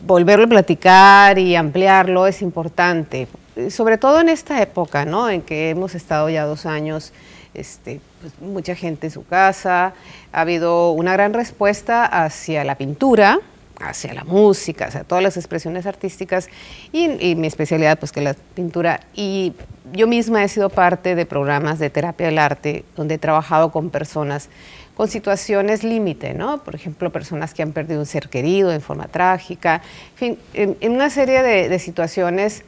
volverlo 0.05 0.45
a 0.45 0.49
platicar 0.49 1.39
y 1.39 1.55
ampliarlo 1.55 2.27
es 2.27 2.43
importante, 2.43 3.27
sobre 3.71 3.97
todo 3.97 4.19
en 4.19 4.29
esta 4.29 4.61
época, 4.61 5.05
¿no? 5.05 5.27
En 5.27 5.41
que 5.41 5.71
hemos 5.71 5.95
estado 5.95 6.29
ya 6.29 6.45
dos 6.45 6.67
años 6.67 7.13
este, 7.57 7.99
pues, 8.21 8.33
mucha 8.39 8.75
gente 8.75 9.07
en 9.07 9.11
su 9.11 9.25
casa, 9.25 9.93
ha 10.31 10.41
habido 10.41 10.91
una 10.91 11.13
gran 11.13 11.33
respuesta 11.33 12.05
hacia 12.05 12.63
la 12.63 12.75
pintura, 12.75 13.39
hacia 13.79 14.13
la 14.13 14.23
música, 14.23 14.85
hacia 14.85 15.03
todas 15.03 15.23
las 15.23 15.37
expresiones 15.37 15.85
artísticas 15.85 16.49
y, 16.91 17.35
mi 17.35 17.47
especialidad 17.47 17.99
pues 17.99 18.11
que 18.11 18.21
la 18.21 18.35
pintura. 18.55 19.01
Y 19.13 19.53
yo 19.93 20.07
misma 20.07 20.43
he 20.43 20.47
sido 20.49 20.69
parte 20.69 21.15
de 21.15 21.25
programas 21.25 21.79
de 21.79 21.89
terapia 21.89 22.27
del 22.27 22.39
arte 22.39 22.85
donde 22.95 23.15
he 23.15 23.17
trabajado 23.17 23.71
con 23.71 23.89
personas 23.89 24.49
con 24.95 25.07
situaciones 25.07 25.83
límite, 25.83 26.33
¿no? 26.33 26.63
Por 26.63 26.73
ejemplo, 26.73 27.11
personas 27.11 27.53
que 27.53 27.61
han 27.61 27.71
perdido 27.71 27.99
un 27.99 28.07
ser 28.07 28.29
querido 28.29 28.71
en 28.71 28.81
forma 28.81 29.07
trágica, 29.07 29.83
en 30.13 30.17
fin, 30.17 30.39
en, 30.55 30.91
una 30.91 31.11
serie 31.11 31.43
de, 31.43 31.77
situaciones 31.77 32.63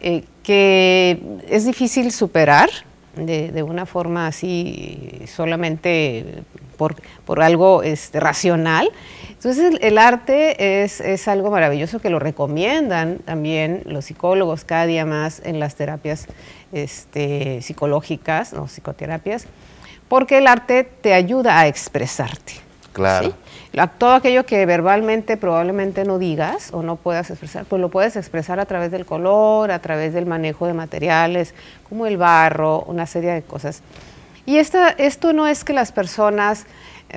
eh, 0.00 0.22
que 0.44 1.20
es 1.48 1.66
difícil 1.66 2.12
superar, 2.12 2.70
de, 3.16 3.62
una 3.62 3.86
forma 3.86 4.26
así 4.26 5.22
solamente 5.26 6.42
por, 6.76 6.96
por 7.24 7.42
algo 7.42 7.82
este, 7.82 8.20
racional. 8.20 8.90
Entonces 9.30 9.74
el, 9.80 9.98
arte 9.98 10.82
es, 10.84 11.00
es, 11.00 11.28
algo 11.28 11.50
maravilloso 11.50 12.00
que 12.00 12.10
lo 12.10 12.18
recomiendan 12.18 13.18
también 13.18 13.82
los 13.86 14.04
psicólogos 14.06 14.64
cada 14.64 14.86
día 14.86 15.04
más 15.04 15.42
en 15.44 15.58
las 15.58 15.74
terapias 15.74 16.26
este, 16.72 17.60
psicológicas, 17.62 18.52
o 18.52 18.68
psicoterapias, 18.68 19.46
porque 20.08 20.38
el 20.38 20.46
arte 20.46 20.84
te 20.84 21.14
ayuda 21.14 21.58
a 21.58 21.66
expresarte. 21.66 22.54
Claro 22.92 23.34
todo 23.98 24.14
aquello 24.14 24.44
que 24.44 24.64
verbalmente 24.66 25.36
probablemente 25.36 26.04
no 26.04 26.18
digas 26.18 26.70
o 26.72 26.82
no 26.82 26.96
puedas 26.96 27.30
expresar, 27.30 27.64
pues 27.64 27.80
lo 27.80 27.88
puedes 27.88 28.16
expresar 28.16 28.60
a 28.60 28.66
través 28.66 28.90
del 28.90 29.06
color, 29.06 29.70
a 29.70 29.78
través 29.78 30.12
del 30.12 30.26
manejo 30.26 30.66
de 30.66 30.74
materiales, 30.74 31.54
como 31.88 32.06
el 32.06 32.18
barro, 32.18 32.82
una 32.82 33.06
serie 33.06 33.32
de 33.32 33.42
cosas. 33.42 33.82
Y 34.44 34.58
esta, 34.58 34.90
esto 34.90 35.32
no 35.32 35.46
es 35.46 35.64
que 35.64 35.72
las 35.72 35.92
personas 35.92 36.66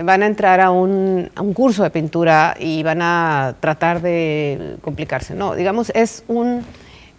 van 0.01 0.23
a 0.23 0.27
entrar 0.27 0.61
a 0.61 0.71
un, 0.71 1.29
a 1.35 1.41
un, 1.41 1.53
curso 1.53 1.83
de 1.83 1.89
pintura 1.89 2.55
y 2.59 2.83
van 2.83 3.01
a 3.01 3.55
tratar 3.59 4.01
de 4.01 4.77
complicarse, 4.81 5.35
no, 5.35 5.55
digamos, 5.55 5.91
es 5.95 6.23
un, 6.27 6.63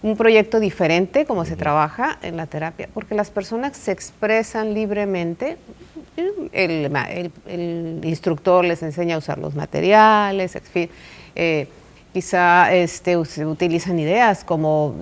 un 0.03 0.17
proyecto 0.17 0.61
diferente 0.61 1.25
como 1.25 1.45
se 1.45 1.57
trabaja 1.57 2.19
en 2.23 2.37
la 2.37 2.47
terapia, 2.47 2.89
porque 2.93 3.15
las 3.15 3.31
personas 3.31 3.77
se 3.77 3.93
expresan 3.93 4.75
libremente 4.75 5.57
el, 6.53 8.01
instructor 8.05 8.65
les 8.65 8.83
enseña 8.83 9.17
a 9.17 9.19
usar 9.19 9.39
los 9.39 9.55
materiales, 9.55 10.59
eh, 11.35 11.69
quizá 12.13 12.75
este, 12.75 13.23
se 13.25 13.47
utilizan 13.47 13.99
ideas 13.99 14.45
como 14.45 14.95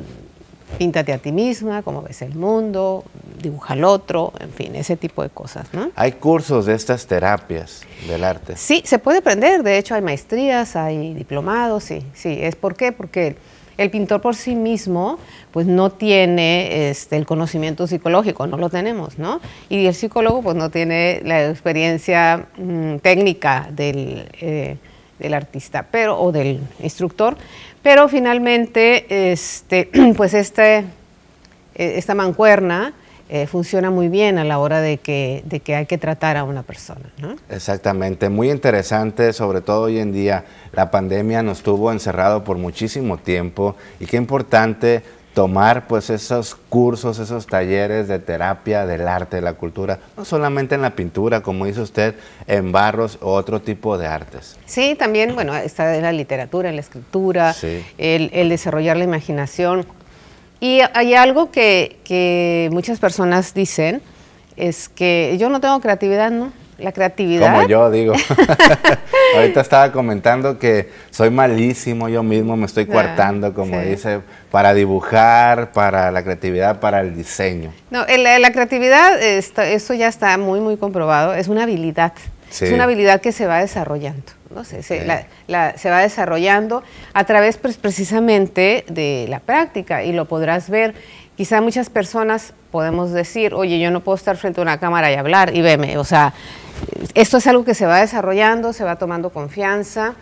píntate 0.79 1.13
a 1.13 1.19
ti 1.19 1.33
misma, 1.33 1.83
cómo 1.83 2.03
ves 2.03 2.23
el 2.23 2.35
mundo, 2.35 3.05
dibuja 3.41 3.75
al 3.75 3.85
otro, 3.85 4.33
en 4.41 4.51
fin, 4.51 4.75
ese 4.75 4.97
tipo 4.97 5.23
de 5.23 5.31
cosas. 5.31 5.69
¿Hay 5.95 6.13
cursos 6.13 6.67
de 6.67 6.75
estas 6.75 7.07
terapias 7.07 7.83
del 8.09 8.25
arte? 8.25 8.57
Sí, 8.57 8.83
se 8.85 8.99
puede 8.99 9.19
aprender, 9.19 9.63
de 9.63 9.79
hecho 9.79 9.95
hay 9.95 10.03
maestrías, 10.03 10.77
hay 10.77 11.15
diplomados, 11.15 11.85
sí, 11.85 12.05
sí. 12.15 12.39
¿Es 12.41 12.57
por 12.57 12.75
qué? 12.75 12.93
Porque 12.93 13.37
el 13.79 13.91
pintor 13.91 14.21
por 14.21 14.35
sí 14.35 14.55
mismo 14.55 15.19
pues 15.51 15.67
no 15.67 15.91
tiene 15.91 16.91
este, 16.91 17.17
el 17.17 17.27
conocimiento 17.27 17.87
psicológico, 17.87 18.47
no 18.47 18.57
lo 18.57 18.71
tenemos, 18.71 19.19
¿no? 19.19 19.41
Y 19.69 19.87
el 19.87 19.95
psicólogo 19.95 20.43
pues 20.43 20.57
no 20.57 20.71
tiene 20.71 21.21
la 21.25 21.49
experiencia 21.49 22.47
mm, 22.57 22.97
técnica 22.97 23.69
eh, 23.77 24.77
del, 25.19 25.35
artista 25.35 25.87
pero, 25.91 26.21
o 26.21 26.33
del 26.33 26.61
instructor, 26.83 27.37
pero 27.83 28.09
finalmente 28.09 29.33
este, 29.33 29.91
pues 30.17 30.35
este, 30.35 30.79
eh, 30.79 30.85
esta 31.75 32.15
mancuerna 32.15 32.95
eh, 33.29 33.47
funciona 33.47 33.91
muy 33.91 34.09
bien 34.09 34.39
a 34.39 34.45
la 34.45 34.59
hora 34.59 34.81
de 34.81 34.99
que, 34.99 35.43
de 35.47 35.61
que 35.61 35.75
hay 35.75 35.87
que 35.87 35.99
tratar 35.99 36.37
a 36.37 36.45
una 36.45 36.63
persona. 36.63 37.01
Exactamente, 37.49 38.29
muy 38.29 38.51
interesante, 38.51 39.33
sobre 39.33 39.61
todo 39.61 39.83
hoy 39.83 39.99
en 39.99 40.13
día. 40.13 40.45
La 40.73 40.91
pandemia 40.91 41.43
nos 41.43 41.63
tuvo 41.63 41.91
encerrado 41.91 42.45
por 42.45 42.59
muchísimo 42.59 43.17
tiempo 43.17 43.77
y 43.99 44.07
qué 44.07 44.17
importante 44.17 45.03
tomar 45.35 45.89
pues 45.89 46.11
esos 46.11 46.55
cursos, 46.55 47.19
esos 47.19 47.47
talleres 47.47 48.09
de 48.09 48.21
terapia 48.21 48.87
del 48.87 49.07
arte, 49.09 49.37
de 49.37 49.43
la 49.43 49.55
cultura, 49.55 49.99
no 50.17 50.25
solamente 50.25 50.77
en 50.77 50.83
la 50.83 50.91
pintura, 50.91 51.41
como 51.41 51.67
dice 51.67 51.81
usted, 51.81 52.15
en 52.47 52.71
barros 52.71 53.19
o 53.21 53.33
otro 53.33 53.61
tipo 53.61 53.99
de 53.99 54.07
artes. 54.07 54.57
Sí, 54.65 54.95
también, 54.97 55.35
bueno, 55.35 55.55
está 55.57 55.97
la 56.01 56.13
literatura, 56.13 56.71
la 56.71 56.81
escritura, 56.81 57.55
el, 57.99 58.31
el 58.33 58.49
desarrollar 58.49 58.97
la 58.97 59.05
imaginación. 59.05 59.85
Y 60.65 60.81
hay 60.95 61.13
algo 61.13 61.51
que, 61.51 62.71
muchas 62.73 62.99
personas 62.99 63.53
dicen, 63.53 64.01
es 64.57 64.89
que 64.89 65.37
yo 65.39 65.51
no 65.51 65.61
tengo 65.61 65.79
creatividad, 65.79 66.31
¿no? 66.31 66.55
La 66.79 66.91
creatividad. 66.91 67.53
Como 67.53 67.69
yo 67.69 67.91
digo. 67.91 68.15
Ahorita 69.37 69.61
estaba 69.61 69.93
comentando 69.93 70.59
que 70.59 70.89
soy 71.11 71.29
malísimo 71.29 72.09
yo 72.09 72.23
mismo, 72.23 72.57
me 72.57 72.65
estoy 72.65 72.87
coartando, 72.87 73.53
como 73.53 73.79
dice, 73.79 74.21
para 74.51 74.73
dibujar, 74.73 75.71
para 75.73 76.11
la 76.11 76.25
creatividad, 76.25 76.81
para 76.81 77.03
el 77.03 77.15
diseño. 77.15 77.71
No, 77.91 78.07
la, 78.07 78.51
creatividad, 78.51 79.23
eso 79.23 79.93
ya 79.93 80.09
está 80.09 80.39
muy, 80.39 80.61
muy 80.61 80.79
comprobado, 80.79 81.35
es 81.35 81.49
una 81.49 81.65
habilidad. 81.65 82.15
Es 82.51 82.73
una 82.73 82.85
habilidad 82.85 83.21
que 83.21 83.33
se 83.33 83.47
va 83.47 83.59
desarrollando. 83.59 84.33
¿No? 84.55 84.65
Se, 84.65 84.83
se, 84.83 85.01
se 85.77 85.91
va 85.91 86.01
desarrollando 86.01 86.83
a 87.13 87.25
través 87.25 87.57
pues, 87.59 87.77
precisamente 87.77 88.85
de 88.89 89.27
la 89.29 89.41
práctica 89.41 90.05
y 90.05 90.13
lo 90.13 90.27
podrás 90.27 90.71
ver. 90.71 90.95
Quizá 91.37 91.61
muchas 91.61 91.91
personas 91.91 92.55
podemos 92.71 93.13
decir, 93.13 93.55
oye, 93.55 93.79
yo 93.81 93.91
no 93.91 94.01
puedo 94.01 94.17
estar 94.17 94.37
frente 94.37 94.61
a 94.61 94.63
una 94.63 94.79
cámara 94.79 95.11
y 95.11 95.15
hablar 95.15 95.55
y 95.55 95.63
veme. 95.63 95.99
O 95.99 96.05
sea, 96.05 96.33
esto 97.15 97.37
es 97.37 97.47
algo 97.47 97.65
que 97.65 97.75
se 97.75 97.87
va 97.87 98.01
desarrollando, 98.01 98.73
se 98.73 98.85
va 98.85 98.97
tomando 98.97 99.31
confianza 99.31 100.15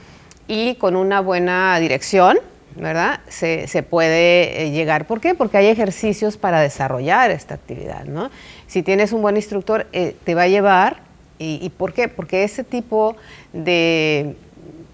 y 0.46 0.74
con 0.76 0.96
una 0.96 1.20
buena 1.20 1.78
dirección, 1.78 2.38
¿verdad? 2.76 3.20
Se, 3.28 3.82
puede 3.82 4.64
eh, 4.64 4.70
llegar. 4.70 5.06
¿Por 5.06 5.20
qué? 5.20 5.34
Porque 5.34 5.56
hay 5.56 5.66
ejercicios 5.68 6.36
para 6.36 6.60
desarrollar 6.60 7.30
esta 7.30 7.54
actividad, 7.54 8.04
¿no? 8.04 8.30
Si 8.66 8.82
tienes 8.82 9.12
un 9.12 9.22
buen 9.22 9.36
instructor, 9.36 9.86
eh, 9.92 10.16
te 10.24 10.34
va 10.34 10.42
a 10.42 10.48
llevar. 10.48 11.00
Y, 11.44 11.70
por 11.70 11.92
qué? 11.92 12.06
Porque 12.06 12.44
ese 12.44 12.62
tipo 12.62 13.16
de, 13.53 14.36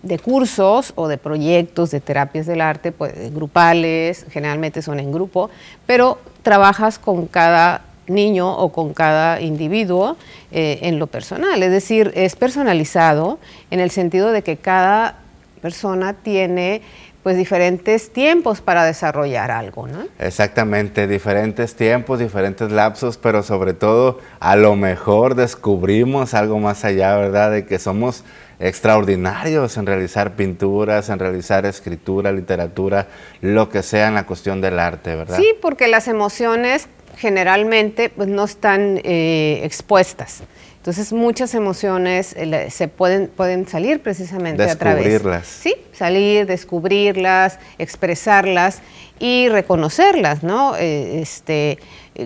de, 0.03 0.19
cursos 0.19 0.93
o 0.97 1.09
de 1.09 1.19
proyectos 1.19 1.91
de 1.91 2.01
terapias 2.01 2.47
del 2.47 2.61
arte, 2.61 2.93
pues, 2.93 3.33
grupales, 3.35 4.27
generalmente 4.31 4.83
son 4.83 5.01
en 5.01 5.13
grupo, 5.13 5.51
pero 5.87 6.19
trabajas 6.43 6.99
con 6.99 7.27
cada 7.27 7.83
niño 8.09 8.51
o 8.57 8.73
con 8.73 8.95
cada 8.95 9.41
individuo 9.41 10.17
eh, 10.51 10.79
en 10.83 10.99
lo 10.99 11.07
personal. 11.07 11.63
Es 11.63 11.71
decir, 11.71 12.13
es 12.15 12.37
personalizado 12.37 13.39
en 13.71 13.81
el 13.81 13.91
sentido 13.91 14.33
de 14.33 14.43
que 14.43 14.57
cada 14.57 15.19
persona 15.61 16.15
tiene 16.15 16.83
pues 17.23 17.37
diferentes 17.37 18.13
tiempos 18.13 18.61
para 18.61 18.85
desarrollar 18.85 19.51
algo, 19.51 19.87
¿no? 19.87 20.07
Exactamente, 20.19 21.07
diferentes 21.07 21.75
tiempos, 21.75 22.21
diferentes 22.21 22.71
lapsos, 22.71 23.19
pero 23.19 23.43
sobre 23.43 23.75
todo 23.75 24.19
a 24.41 24.57
lo 24.57 24.77
mejor 24.77 25.35
descubrimos 25.35 26.33
algo 26.33 26.59
más 26.59 26.85
allá, 26.85 27.17
¿verdad? 27.17 27.51
De 27.51 27.67
que 27.67 27.79
somos 27.79 28.25
extraordinarios 28.61 29.77
en 29.77 29.87
realizar 29.87 30.35
pinturas, 30.35 31.09
en 31.09 31.19
realizar 31.19 31.65
escritura, 31.67 32.33
literatura, 32.33 33.07
lo 33.41 33.69
que 33.69 33.83
sea 33.83 34.09
en 34.09 34.15
la 34.15 34.27
cuestión 34.27 34.61
del 34.61 34.79
arte, 34.79 35.15
¿verdad? 35.15 35.37
Sí, 35.37 35.55
porque 35.61 35.87
las 35.89 36.09
emociones 36.09 36.89
generalmente 37.17 38.11
pues, 38.11 38.29
no 38.29 38.45
están 38.45 39.01
eh, 39.05 39.61
expuestas. 39.63 40.43
Entonces 40.79 41.13
muchas 41.13 41.55
emociones 41.55 42.35
eh, 42.37 42.69
se 42.71 42.89
pueden, 42.89 43.29
pueden 43.29 43.67
salir 43.69 44.01
precisamente 44.01 44.63
a 44.63 44.77
través. 44.77 45.05
Descubrirlas. 45.05 45.47
Sí, 45.47 45.75
salir, 45.93 46.47
descubrirlas, 46.47 47.59
expresarlas 47.79 48.81
y 49.19 49.49
reconocerlas, 49.49 50.43
¿no? 50.43 50.77
Eh, 50.77 51.21
este, 51.21 51.79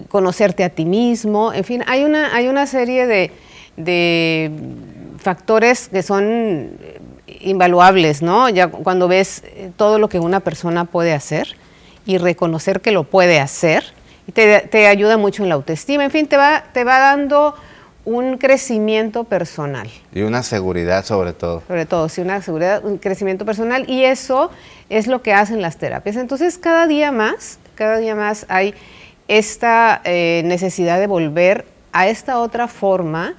conocerte 0.08 0.64
a 0.64 0.68
ti 0.68 0.84
mismo, 0.84 1.52
en 1.52 1.64
fin, 1.64 1.82
hay 1.86 2.04
una, 2.04 2.34
hay 2.34 2.48
una 2.48 2.66
serie 2.66 3.06
de, 3.06 3.30
de 3.76 4.50
factores 5.22 5.88
que 5.88 6.02
son 6.02 6.78
invaluables, 7.40 8.22
¿no? 8.22 8.48
Ya 8.48 8.68
cuando 8.68 9.08
ves 9.08 9.42
todo 9.76 9.98
lo 9.98 10.08
que 10.08 10.18
una 10.18 10.40
persona 10.40 10.84
puede 10.84 11.12
hacer 11.12 11.56
y 12.04 12.18
reconocer 12.18 12.80
que 12.80 12.90
lo 12.90 13.04
puede 13.04 13.40
hacer, 13.40 13.84
y 14.26 14.32
te, 14.32 14.86
ayuda 14.86 15.16
mucho 15.16 15.42
en 15.42 15.48
la 15.48 15.56
autoestima, 15.56 16.04
en 16.04 16.10
fin, 16.10 16.26
te 16.26 16.36
va, 16.36 16.64
te 16.72 16.84
va 16.84 16.98
dando 16.98 17.54
un 18.04 18.38
crecimiento 18.38 19.24
personal. 19.24 19.88
Y 20.12 20.22
una 20.22 20.42
seguridad 20.42 21.04
sobre 21.04 21.32
todo. 21.32 21.62
Sobre 21.66 21.86
todo, 21.86 22.08
sí, 22.08 22.20
una 22.20 22.42
seguridad, 22.42 22.84
un 22.84 22.98
crecimiento 22.98 23.44
personal 23.44 23.88
y 23.88 24.04
eso 24.04 24.50
es 24.88 25.06
lo 25.06 25.22
que 25.22 25.32
hacen 25.32 25.62
las 25.62 25.76
terapias. 25.76 26.16
Entonces, 26.16 26.58
cada 26.58 26.86
día 26.86 27.12
más, 27.12 27.58
cada 27.74 27.98
día 27.98 28.14
más 28.14 28.46
hay 28.48 28.74
esta 29.28 30.00
eh, 30.04 30.42
necesidad 30.44 30.98
de 30.98 31.06
volver 31.06 31.64
a 31.92 32.08
esta 32.08 32.38
otra 32.38 32.68
forma 32.68 33.34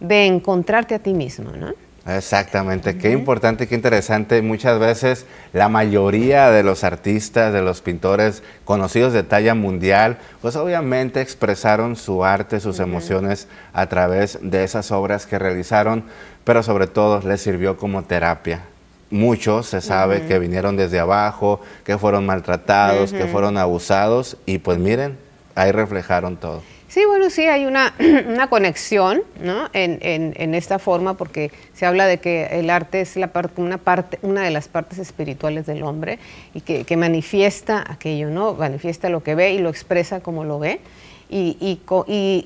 de 0.00 0.26
encontrarte 0.26 0.94
a 0.94 0.98
ti 0.98 1.14
mismo, 1.14 1.50
¿no? 1.52 1.72
Exactamente, 2.06 2.96
qué 2.98 3.10
importante, 3.10 3.66
qué 3.66 3.74
interesante. 3.74 4.40
Muchas 4.40 4.78
veces 4.78 5.26
la 5.52 5.68
mayoría 5.68 6.52
de 6.52 6.62
los 6.62 6.84
artistas, 6.84 7.52
de 7.52 7.62
los 7.62 7.80
pintores 7.80 8.44
conocidos 8.64 9.12
de 9.12 9.24
talla 9.24 9.56
mundial, 9.56 10.18
pues 10.40 10.54
obviamente 10.54 11.20
expresaron 11.20 11.96
su 11.96 12.24
arte, 12.24 12.60
sus 12.60 12.78
emociones 12.78 13.48
a 13.72 13.88
través 13.88 14.38
de 14.40 14.62
esas 14.62 14.92
obras 14.92 15.26
que 15.26 15.40
realizaron, 15.40 16.04
pero 16.44 16.62
sobre 16.62 16.86
todo 16.86 17.26
les 17.26 17.40
sirvió 17.40 17.76
como 17.76 18.04
terapia. 18.04 18.62
Muchos 19.10 19.66
se 19.66 19.80
sabe 19.80 20.26
que 20.26 20.38
vinieron 20.38 20.76
desde 20.76 21.00
abajo, 21.00 21.60
que 21.84 21.98
fueron 21.98 22.24
maltratados, 22.24 23.12
que 23.12 23.26
fueron 23.26 23.58
abusados 23.58 24.36
y 24.46 24.58
pues 24.58 24.78
miren, 24.78 25.18
ahí 25.56 25.72
reflejaron 25.72 26.36
todo. 26.36 26.62
Sí, 26.96 27.04
bueno, 27.04 27.28
sí, 27.28 27.42
hay 27.42 27.66
una, 27.66 27.92
conexión 28.48 29.22
¿no? 29.44 29.68
en, 29.74 30.54
esta 30.54 30.78
forma 30.78 31.12
porque 31.12 31.50
se 31.74 31.84
habla 31.84 32.06
de 32.06 32.20
que 32.20 32.46
el 32.52 32.70
arte 32.70 33.02
es 33.02 33.16
una, 33.16 33.76
parte, 33.76 34.18
una 34.22 34.40
de 34.40 34.50
las 34.50 34.68
partes 34.68 34.98
espirituales 34.98 35.66
del 35.66 35.82
hombre 35.82 36.18
y 36.54 36.62
que, 36.62 36.96
manifiesta 36.96 37.84
aquello, 37.86 38.30
¿no? 38.30 38.54
manifiesta 38.54 39.10
lo 39.10 39.22
que 39.22 39.34
ve 39.34 39.52
y 39.52 39.58
lo 39.58 39.68
expresa 39.68 40.20
como 40.20 40.44
lo 40.44 40.58
ve. 40.58 40.80
Y, 41.28 41.58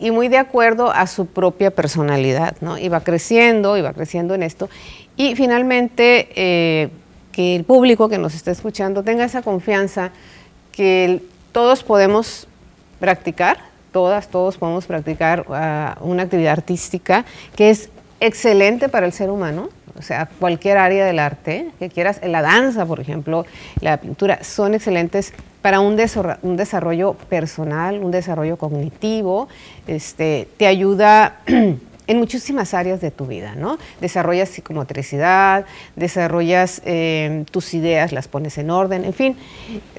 y, 0.01 0.11
muy 0.11 0.27
de 0.27 0.39
acuerdo 0.39 0.91
a 0.91 1.07
su 1.07 1.27
propia 1.27 1.71
personalidad, 1.71 2.57
¿no? 2.61 2.77
Y 2.77 2.89
va 2.89 3.03
creciendo, 3.03 3.79
y 3.79 3.83
va 3.83 3.93
creciendo 3.93 4.35
en 4.35 4.43
esto. 4.43 4.69
Y 5.17 5.37
finalmente, 5.37 6.29
eh, 6.35 6.89
que 7.31 7.55
el 7.55 7.63
público 7.63 8.09
que 8.09 8.19
nos 8.19 8.35
está 8.35 8.51
escuchando 8.51 9.05
tenga 9.05 9.25
esa 9.25 9.43
confianza 9.43 10.11
que 10.73 11.23
todos 11.53 11.85
podemos 11.85 12.49
practicar, 12.99 13.70
todas, 13.93 14.29
todos 14.29 14.59
podemos 14.59 14.87
practicar 14.87 15.45
ah, 15.51 15.97
una 16.01 16.25
actividad 16.25 16.53
artística 16.53 17.25
que 17.57 17.71
es 17.71 17.91
excelente 18.21 18.89
para 18.89 19.07
el 19.07 19.13
ser 19.13 19.31
humano, 19.31 19.71
o 19.99 20.03
sea, 20.03 20.29
cualquier 20.39 20.79
área 20.79 21.05
del 21.05 21.19
arte 21.19 21.71
que 21.79 21.89
quieras, 21.89 22.21
la 22.23 22.43
danza, 22.43 22.87
por 22.87 23.01
ejemplo, 23.01 23.45
la 23.81 23.97
pintura, 23.97 24.45
son 24.45 24.75
excelentes 24.75 25.33
para 25.63 25.81
un, 25.81 25.99
un 26.43 26.57
desarrollo 26.57 27.15
personal, 27.15 27.99
un 28.03 28.11
desarrollo 28.11 28.57
cognitivo, 28.57 29.49
este, 29.87 30.49
te 30.57 30.67
ayuda 30.67 31.41
en 32.11 32.19
muchísimas 32.19 32.75
áreas 32.75 33.01
de 33.01 33.13
tu 33.13 33.25
vida, 33.25 33.55
¿no? 33.55 33.79
Desarrollas 34.01 34.49
psicomotricidad, 34.49 35.65
desarrollas 35.95 36.83
eh, 36.85 37.45
tus 37.53 37.73
ideas, 37.73 38.11
las 38.11 38.27
pones 38.27 38.59
en 38.59 38.71
orden, 38.71 39.05
en 39.05 39.15
fin, 39.15 39.37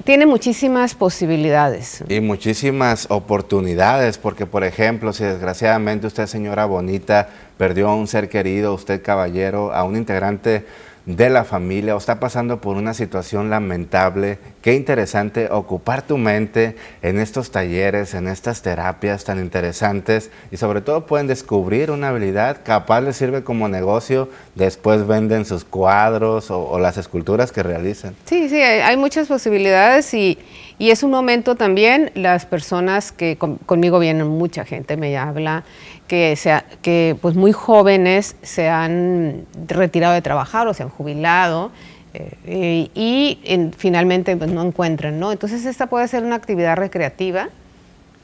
tiene 0.04 0.26
muchísimas 0.26 0.94
posibilidades. 0.94 2.04
Y 2.10 2.20
muchísimas 2.20 3.06
oportunidades, 3.10 4.18
porque 4.18 4.44
por 4.44 4.62
ejemplo, 4.62 5.14
si 5.14 5.24
desgraciadamente 5.24 6.06
usted, 6.06 6.26
señora 6.26 6.66
bonita, 6.66 7.30
perdió 7.56 7.88
a 7.88 7.96
un 7.96 8.06
ser 8.06 8.28
querido, 8.28 8.74
usted 8.74 9.00
caballero, 9.02 9.72
a 9.72 9.82
un 9.82 9.96
integrante 9.96 10.66
de 11.06 11.30
la 11.30 11.44
familia 11.44 11.94
o 11.94 11.98
está 11.98 12.20
pasando 12.20 12.60
por 12.60 12.76
una 12.76 12.94
situación 12.94 13.50
lamentable, 13.50 14.38
qué 14.62 14.74
interesante 14.74 15.48
ocupar 15.50 16.02
tu 16.02 16.16
mente 16.16 16.76
en 17.02 17.18
estos 17.18 17.50
talleres, 17.50 18.14
en 18.14 18.28
estas 18.28 18.62
terapias 18.62 19.24
tan 19.24 19.40
interesantes 19.40 20.30
y 20.52 20.56
sobre 20.56 20.80
todo 20.80 21.06
pueden 21.06 21.26
descubrir 21.26 21.90
una 21.90 22.08
habilidad 22.08 22.58
capaz 22.62 23.00
les 23.00 23.16
sirve 23.16 23.42
como 23.42 23.68
negocio, 23.68 24.28
después 24.54 25.06
venden 25.06 25.44
sus 25.44 25.64
cuadros 25.64 26.50
o, 26.50 26.78
las 26.78 26.96
esculturas 26.96 27.52
que 27.52 27.62
realizan. 27.62 28.14
Sí, 28.24 28.48
sí, 28.48 28.60
hay, 28.60 28.96
muchas 28.96 29.28
posibilidades 29.28 30.12
y, 30.14 30.38
es 30.78 31.02
un 31.04 31.10
momento 31.10 31.54
también, 31.54 32.10
las 32.14 32.44
personas 32.44 33.12
que 33.12 33.38
conmigo 33.38 34.00
vienen, 34.00 34.26
mucha 34.26 34.64
gente 34.64 34.96
me 34.96 35.16
habla 35.16 35.64
que, 36.12 36.36
que 36.82 37.16
pues 37.22 37.36
muy 37.36 37.52
jóvenes 37.52 38.36
se 38.42 38.68
han 38.68 39.46
retirado 39.66 40.12
de 40.12 40.20
trabajar 40.20 40.68
o 40.68 40.74
se 40.74 40.82
han 40.82 40.90
jubilado 40.90 41.70
eh, 42.12 42.90
y 42.94 43.38
finalmente 43.78 44.36
pues, 44.36 44.50
no 44.50 44.62
encuentran, 44.62 45.18
¿no? 45.18 45.32
Entonces 45.32 45.64
esta 45.64 45.86
puede 45.86 46.06
ser 46.08 46.22
una 46.22 46.34
actividad 46.34 46.76
recreativa 46.76 47.48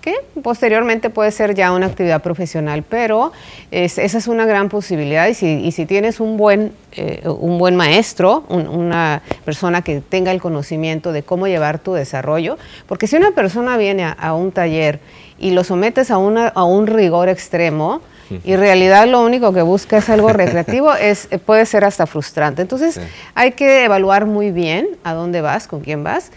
que 0.09 0.41
posteriormente 0.41 1.11
puede 1.11 1.31
ser 1.31 1.55
ya 1.55 1.73
una 1.73 1.87
actividad 1.87 2.23
profesional, 2.23 2.83
pero 2.89 3.33
esa 3.71 4.03
es 4.03 4.27
una 4.29 4.47
gran 4.47 4.69
posibilidad 4.69 5.29
y 5.29 5.35
si, 5.35 5.87
tienes 5.87 6.21
un 6.21 6.37
buen, 6.37 6.73
eh, 6.93 7.23
un 7.27 7.59
buen 7.59 7.77
maestro, 7.77 8.45
una 8.49 9.23
persona 9.45 9.83
que 9.83 10.01
tenga 10.01 10.33
el 10.33 10.41
conocimiento 10.41 11.13
de 11.13 11.23
cómo 11.23 11.47
llevar 11.47 11.79
tu 11.79 11.93
desarrollo, 11.93 12.59
porque 12.87 13.07
si 13.07 13.17
una 13.17 13.33
persona 13.33 13.77
viene 13.77 14.05
a 14.19 14.35
un 14.35 14.53
taller 14.53 15.01
y 15.39 15.51
lo 15.51 15.65
sometes 15.65 16.11
a, 16.11 16.19
una, 16.19 16.49
a 16.49 16.65
un 16.65 16.87
rigor 16.87 17.29
extremo, 17.29 18.01
y 18.45 18.53
en 18.53 18.61
realidad 18.61 19.09
lo 19.09 19.23
único 19.23 19.55
que 19.55 19.63
busca 19.63 19.99
es 19.99 20.09
algo 20.11 20.29
recreativo, 20.31 20.95
es, 21.01 21.29
puede 21.47 21.65
ser 21.65 21.85
hasta 21.85 22.07
frustrante. 22.07 22.63
Entonces 22.63 23.01
hay 23.35 23.53
que 23.53 23.85
evaluar 23.85 24.27
muy 24.27 24.51
bien 24.51 24.87
a 25.03 25.15
dónde 25.15 25.41
vas, 25.41 25.67
con 25.67 25.81
quién 25.81 26.05
vas 26.05 26.31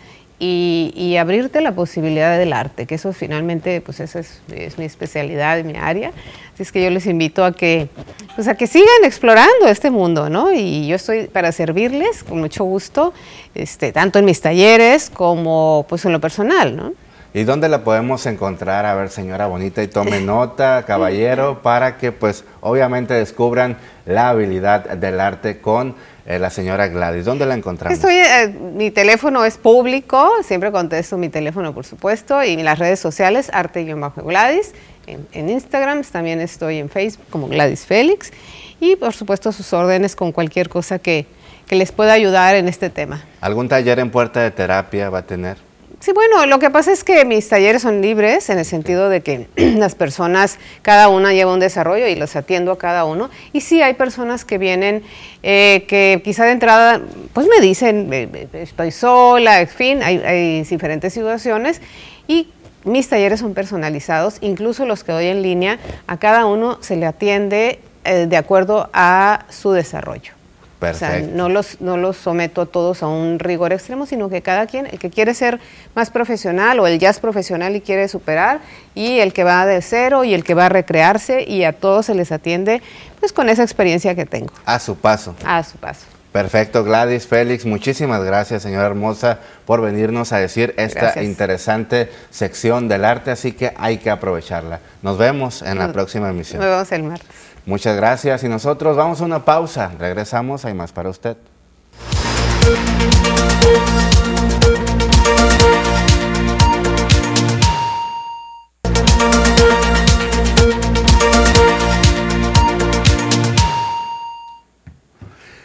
y, 0.44 1.18
abrirte 1.18 1.62
la 1.62 1.74
posibilidad 1.74 2.36
del 2.36 2.52
arte, 2.52 2.88
que 2.88 2.96
eso 2.96 3.14
finalmente, 3.14 3.80
pues 3.80 4.00
esa 4.00 4.22
es, 4.22 4.42
mi 4.78 4.86
especialidad 4.86 5.60
y 5.60 5.64
mi 5.64 5.78
área. 5.78 6.10
Así 6.54 6.64
es 6.64 6.72
que 6.72 6.84
yo 6.84 6.90
les 6.90 7.06
invito 7.06 7.46
a 7.46 7.52
que, 7.52 7.90
pues 8.36 8.48
a 8.48 8.56
que 8.56 8.66
sigan 8.66 8.88
explorando 9.04 9.68
este 9.68 9.92
mundo, 9.92 10.30
¿no? 10.30 10.52
Y 10.52 10.88
yo 10.88 10.96
estoy 10.96 11.28
para 11.28 11.52
servirles 11.52 12.24
con 12.24 12.40
mucho 12.40 12.64
gusto, 12.64 13.14
este, 13.54 13.92
tanto 13.92 14.18
en 14.18 14.26
mis 14.26 14.42
talleres 14.42 15.12
como 15.12 15.86
pues 15.88 16.06
en 16.06 16.12
lo 16.12 16.20
personal, 16.20 16.76
¿no? 16.76 16.94
¿Y 17.34 17.44
dónde 17.44 17.70
la 17.70 17.84
podemos 17.84 18.26
encontrar? 18.26 18.86
A 18.86 18.96
ver, 18.96 19.10
señora 19.10 19.46
bonita, 19.46 19.84
y 19.84 19.88
tome 19.88 20.20
nota, 20.22 20.84
caballero, 20.88 21.62
para 21.62 21.98
que 21.98 22.12
pues 22.12 22.46
obviamente 22.62 23.14
descubran 23.14 23.78
la 24.06 24.30
habilidad 24.30 24.90
del 24.90 25.20
arte 25.20 25.62
con 25.62 25.96
eh, 26.26 26.40
la 26.40 26.50
señora 26.50 26.88
Gladys. 26.88 27.26
¿Dónde 27.26 27.46
la 27.46 27.56
encontramos? 27.56 27.98
Estoy, 27.98 28.16
eh, 28.16 28.48
mi 28.76 28.92
teléfono 28.92 29.44
es 29.46 29.58
público, 29.58 30.32
siempre 30.44 30.72
contesto 30.72 31.18
mi 31.18 31.30
teléfono, 31.30 31.74
por 31.74 31.86
supuesto, 31.86 32.44
y 32.44 32.56
las 32.58 32.80
redes 32.80 33.00
sociales, 33.00 33.50
arte-gladys. 33.54 34.74
En, 35.08 35.28
en, 35.32 35.50
Instagram 35.50 36.04
también 36.04 36.40
estoy 36.42 36.78
en 36.78 36.90
Facebook 36.90 37.26
como 37.30 37.48
Gladys 37.48 37.86
Félix. 37.86 38.32
Y 38.80 38.96
por 38.96 39.14
supuesto 39.14 39.52
sus 39.52 39.74
órdenes 39.74 40.16
con 40.16 40.32
cualquier 40.32 40.70
cosa 40.70 41.00
que, 41.00 41.26
que 41.68 41.76
les 41.76 41.92
pueda 41.92 42.14
ayudar 42.14 42.56
en 42.56 42.68
este 42.68 42.90
tema. 42.90 43.24
¿Algún 43.40 43.70
taller 43.70 44.00
en 44.00 44.10
puerta 44.10 44.42
de 44.42 44.52
terapia 44.52 45.10
va 45.10 45.20
a 45.20 45.26
tener? 45.26 45.58
Sí, 46.02 46.14
bueno, 46.14 46.48
lo 46.48 46.58
que 46.58 46.72
pasa 46.72 46.92
es 46.92 47.04
que 47.04 47.26
mis 47.26 47.48
talleres 47.48 47.84
son 47.84 48.02
libres 48.02 48.50
en 48.50 48.58
el 48.58 48.66
sentido 48.66 49.08
de 49.08 49.22
que 49.22 49.48
las 49.56 49.94
personas, 49.94 50.58
cada 50.82 51.10
una 51.10 51.32
lleva 51.32 51.54
un 51.54 51.60
desarrollo 51.60 52.08
y 52.08 52.16
los 52.16 52.36
atiendo 52.36 52.72
a 52.72 52.80
cada 52.80 53.06
uno. 53.06 53.30
Y 53.54 53.62
sí 53.62 53.84
hay 53.84 53.94
personas 53.94 54.44
que 54.44 54.58
vienen, 54.58 55.04
eh, 55.44 55.86
que 55.88 56.20
quizá 56.24 56.46
de 56.46 56.54
entrada, 56.54 57.02
pues 57.34 57.46
me 57.46 57.62
dicen, 57.62 58.12
estoy 58.54 58.90
sola, 58.90 59.62
en 59.62 59.68
fin, 59.68 60.02
hay, 60.02 60.64
diferentes 60.64 61.14
situaciones. 61.14 61.82
Y 62.28 62.50
mis 62.84 63.08
talleres 63.08 63.40
son 63.40 63.54
personalizados, 63.54 64.40
incluso 64.42 64.88
los 64.88 65.04
que 65.04 65.12
doy 65.12 65.28
en 65.28 65.44
línea, 65.44 65.78
a 66.08 66.18
cada 66.18 66.48
uno 66.48 66.80
se 66.82 66.96
le 66.96 67.06
atiende 67.06 67.80
eh, 68.06 68.26
de 68.28 68.38
acuerdo 68.38 68.90
a 68.92 69.46
su 69.50 69.72
desarrollo. 69.72 70.41
O 70.82 70.94
sea, 70.94 71.20
no 71.20 71.48
los, 71.48 71.80
no 71.80 71.96
los 71.98 72.18
someto 72.18 72.62
a 72.62 72.66
todos 72.66 73.04
a 73.04 73.08
un 73.08 73.38
rigor 73.38 73.72
extremo, 73.72 74.06
sino 74.06 74.30
que 74.30 74.42
cada 74.42 74.66
quien, 74.66 74.88
el 74.88 74.98
que 74.98 75.12
quiere 75.12 75.34
ser 75.36 75.60
más 75.94 76.10
profesional 76.10 76.80
o 76.80 76.88
el 76.88 76.98
jazz 76.98 77.20
profesional 77.20 77.76
y 77.76 77.82
quiere 77.82 78.08
superar, 78.08 78.62
y 78.96 79.20
el 79.20 79.32
que 79.32 79.44
va 79.44 79.66
de 79.66 79.82
cero 79.82 80.24
y 80.24 80.34
el 80.34 80.44
que 80.44 80.56
va 80.56 80.66
a 80.66 80.70
recrearse, 80.70 81.44
y 81.48 81.64
a 81.64 81.74
todos 81.74 82.08
se 82.08 82.16
les 82.16 82.32
atiende 82.32 82.82
pues 83.20 83.32
con 83.32 83.50
esa 83.50 83.62
experiencia 83.62 84.16
que 84.16 84.26
tengo. 84.26 84.52
A 84.66 84.80
su 84.80 84.96
paso. 84.96 85.36
A 85.46 85.64
su 85.64 85.78
paso. 85.78 86.06
Perfecto, 86.32 86.86
Gladys, 86.86 87.28
Félix, 87.28 87.66
muchísimas 87.66 88.24
gracias, 88.24 88.64
señora 88.64 88.86
hermosa, 88.86 89.40
por 89.66 89.82
venirnos 89.82 90.32
a 90.32 90.38
decir 90.38 90.74
esta 90.78 91.22
interesante 91.22 92.10
sección 92.30 92.88
del 92.88 93.04
arte, 93.04 93.32
así 93.32 93.52
que 93.52 93.74
hay 93.76 93.98
que 93.98 94.10
aprovecharla. 94.10 94.80
Nos 95.02 95.18
vemos 95.18 95.62
en 95.62 95.78
la 95.78 95.92
próxima 95.92 96.30
emisión. 96.30 96.62
Nos 96.62 96.70
vemos 96.70 96.92
el 96.94 97.04
martes. 97.04 97.28
Muchas 97.72 97.96
gracias 97.96 98.44
y 98.44 98.50
nosotros 98.50 98.98
vamos 98.98 99.22
a 99.22 99.24
una 99.24 99.46
pausa. 99.46 99.94
Regresamos, 99.98 100.66
hay 100.66 100.74
más 100.74 100.92
para 100.92 101.08
usted. 101.08 101.38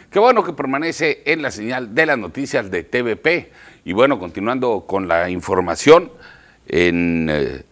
Qué 0.09 0.17
bueno 0.17 0.45
que 0.45 0.53
permanece 0.53 1.23
en 1.25 1.41
la 1.41 1.51
señal 1.51 1.93
de 1.93 2.05
las 2.05 2.17
noticias 2.17 2.71
de 2.71 2.83
TVP. 2.85 3.51
Y 3.83 3.91
bueno, 3.91 4.17
continuando 4.17 4.85
con 4.87 5.09
la 5.09 5.29
información, 5.29 6.09
en 6.69 7.27
eh, 7.29 7.63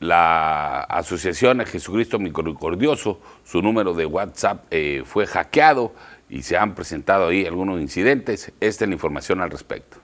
la 0.00 0.80
Asociación 0.80 1.64
Jesucristo 1.66 2.18
Misericordioso, 2.18 3.20
su 3.44 3.62
número 3.62 3.94
de 3.94 4.06
WhatsApp 4.06 4.64
eh, 4.70 5.02
fue 5.04 5.26
hackeado 5.26 5.92
y 6.28 6.42
se 6.42 6.56
han 6.56 6.74
presentado 6.74 7.28
ahí 7.28 7.46
algunos 7.46 7.80
incidentes. 7.80 8.52
Esta 8.60 8.84
es 8.84 8.88
la 8.88 8.94
información 8.94 9.40
al 9.40 9.50
respecto. 9.50 9.98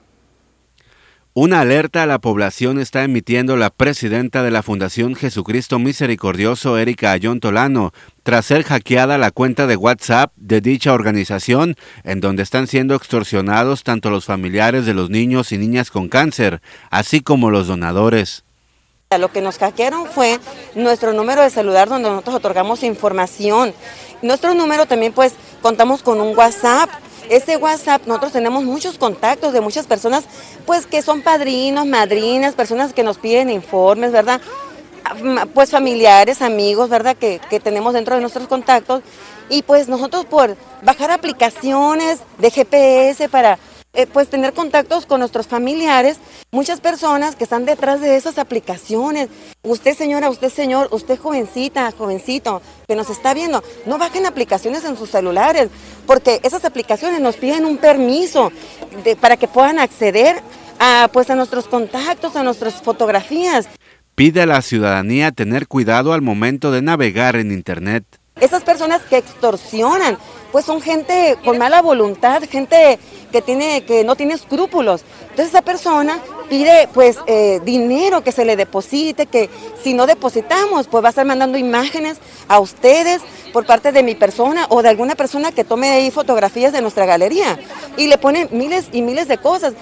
Una 1.36 1.62
alerta 1.62 2.04
a 2.04 2.06
la 2.06 2.20
población 2.20 2.78
está 2.78 3.02
emitiendo 3.02 3.56
la 3.56 3.70
presidenta 3.70 4.44
de 4.44 4.52
la 4.52 4.62
Fundación 4.62 5.16
Jesucristo 5.16 5.80
Misericordioso, 5.80 6.78
Erika 6.78 7.10
Ayón 7.10 7.40
Tolano, 7.40 7.92
tras 8.22 8.46
ser 8.46 8.62
hackeada 8.62 9.18
la 9.18 9.32
cuenta 9.32 9.66
de 9.66 9.74
WhatsApp 9.74 10.32
de 10.36 10.60
dicha 10.60 10.92
organización, 10.92 11.74
en 12.04 12.20
donde 12.20 12.44
están 12.44 12.68
siendo 12.68 12.94
extorsionados 12.94 13.82
tanto 13.82 14.10
los 14.10 14.26
familiares 14.26 14.86
de 14.86 14.94
los 14.94 15.10
niños 15.10 15.50
y 15.50 15.58
niñas 15.58 15.90
con 15.90 16.08
cáncer, 16.08 16.62
así 16.88 17.20
como 17.20 17.50
los 17.50 17.66
donadores. 17.66 18.44
Lo 19.18 19.30
que 19.30 19.40
nos 19.40 19.58
hackearon 19.58 20.06
fue 20.06 20.38
nuestro 20.74 21.12
número 21.12 21.42
de 21.42 21.50
celular 21.50 21.88
donde 21.88 22.08
nosotros 22.10 22.36
otorgamos 22.36 22.82
información. 22.82 23.74
Nuestro 24.22 24.54
número 24.54 24.86
también 24.86 25.12
pues 25.12 25.34
contamos 25.62 26.02
con 26.02 26.20
un 26.20 26.36
WhatsApp. 26.36 26.88
Ese 27.28 27.56
WhatsApp 27.56 28.06
nosotros 28.06 28.32
tenemos 28.32 28.64
muchos 28.64 28.98
contactos 28.98 29.52
de 29.52 29.60
muchas 29.60 29.86
personas 29.86 30.24
pues 30.66 30.86
que 30.86 31.02
son 31.02 31.22
padrinos, 31.22 31.86
madrinas, 31.86 32.54
personas 32.54 32.92
que 32.92 33.02
nos 33.02 33.18
piden 33.18 33.50
informes, 33.50 34.12
¿verdad? 34.12 34.40
Pues 35.52 35.70
familiares, 35.70 36.42
amigos, 36.42 36.88
¿verdad? 36.88 37.16
Que, 37.16 37.40
que 37.50 37.60
tenemos 37.60 37.92
dentro 37.94 38.14
de 38.14 38.20
nuestros 38.20 38.48
contactos. 38.48 39.02
Y 39.48 39.62
pues 39.62 39.88
nosotros 39.88 40.24
por 40.24 40.56
bajar 40.82 41.10
aplicaciones 41.10 42.20
de 42.38 42.50
GPS 42.50 43.28
para 43.28 43.58
eh, 43.94 44.06
pues 44.06 44.28
tener 44.28 44.52
contactos 44.52 45.06
con 45.06 45.20
nuestros 45.20 45.46
familiares, 45.46 46.18
muchas 46.50 46.80
personas 46.80 47.36
que 47.36 47.44
están 47.44 47.64
detrás 47.64 48.00
de 48.00 48.16
esas 48.16 48.38
aplicaciones. 48.38 49.28
Usted 49.62 49.96
señora, 49.96 50.30
usted 50.30 50.50
señor, 50.50 50.88
usted 50.90 51.18
jovencita, 51.18 51.92
jovencito, 51.96 52.60
que 52.88 52.96
nos 52.96 53.08
está 53.08 53.34
viendo, 53.34 53.62
no 53.86 53.96
bajen 53.98 54.26
aplicaciones 54.26 54.84
en 54.84 54.96
sus 54.96 55.10
celulares, 55.10 55.70
porque 56.06 56.40
esas 56.42 56.64
aplicaciones 56.64 57.20
nos 57.20 57.36
piden 57.36 57.64
un 57.64 57.78
permiso 57.78 58.50
para 59.20 59.36
que 59.36 59.48
puedan 59.48 59.78
acceder 59.78 60.42
a, 60.78 61.08
pues, 61.12 61.30
a 61.30 61.36
nuestros 61.36 61.66
contactos, 61.68 62.36
a 62.36 62.42
nuestras 62.42 62.74
fotografías. 62.82 63.68
Pide 64.14 64.42
a 64.42 64.46
la 64.46 64.62
ciudadanía 64.62 65.32
tener 65.32 65.66
cuidado 65.66 66.12
al 66.12 66.22
momento 66.22 66.70
de 66.70 66.82
navegar 66.82 67.36
en 67.36 67.52
Internet. 67.52 68.04
Esas 68.40 68.64
personas 68.64 69.02
que 69.02 69.16
extorsionan, 69.16 70.18
pues 70.50 70.64
son 70.64 70.80
gente 70.80 71.36
con 71.44 71.58
mala 71.58 71.80
voluntad, 71.82 72.42
gente 72.50 72.98
que, 73.34 73.42
tiene, 73.42 73.84
que 73.84 74.04
no 74.04 74.14
tiene 74.14 74.34
escrúpulos. 74.34 75.02
Entonces 75.22 75.48
esa 75.48 75.62
persona 75.62 76.20
pide 76.48 76.88
pues 76.94 77.18
eh, 77.26 77.60
dinero 77.64 78.22
que 78.22 78.30
se 78.30 78.44
le 78.44 78.54
deposite, 78.54 79.26
que 79.26 79.50
si 79.82 79.92
no 79.92 80.06
depositamos 80.06 80.86
pues 80.86 81.02
va 81.02 81.08
a 81.08 81.10
estar 81.10 81.26
mandando 81.26 81.58
imágenes 81.58 82.18
a 82.46 82.60
ustedes 82.60 83.22
por 83.52 83.66
parte 83.66 83.90
de 83.90 84.04
mi 84.04 84.14
persona 84.14 84.66
o 84.68 84.82
de 84.82 84.88
alguna 84.88 85.16
persona 85.16 85.50
que 85.50 85.64
tome 85.64 85.90
ahí 85.90 86.12
fotografías 86.12 86.72
de 86.72 86.80
nuestra 86.80 87.06
galería 87.06 87.58
y 87.96 88.06
le 88.06 88.18
pone 88.18 88.46
miles 88.52 88.86
y 88.92 89.02
miles 89.02 89.26
de 89.26 89.38
cosas, 89.38 89.74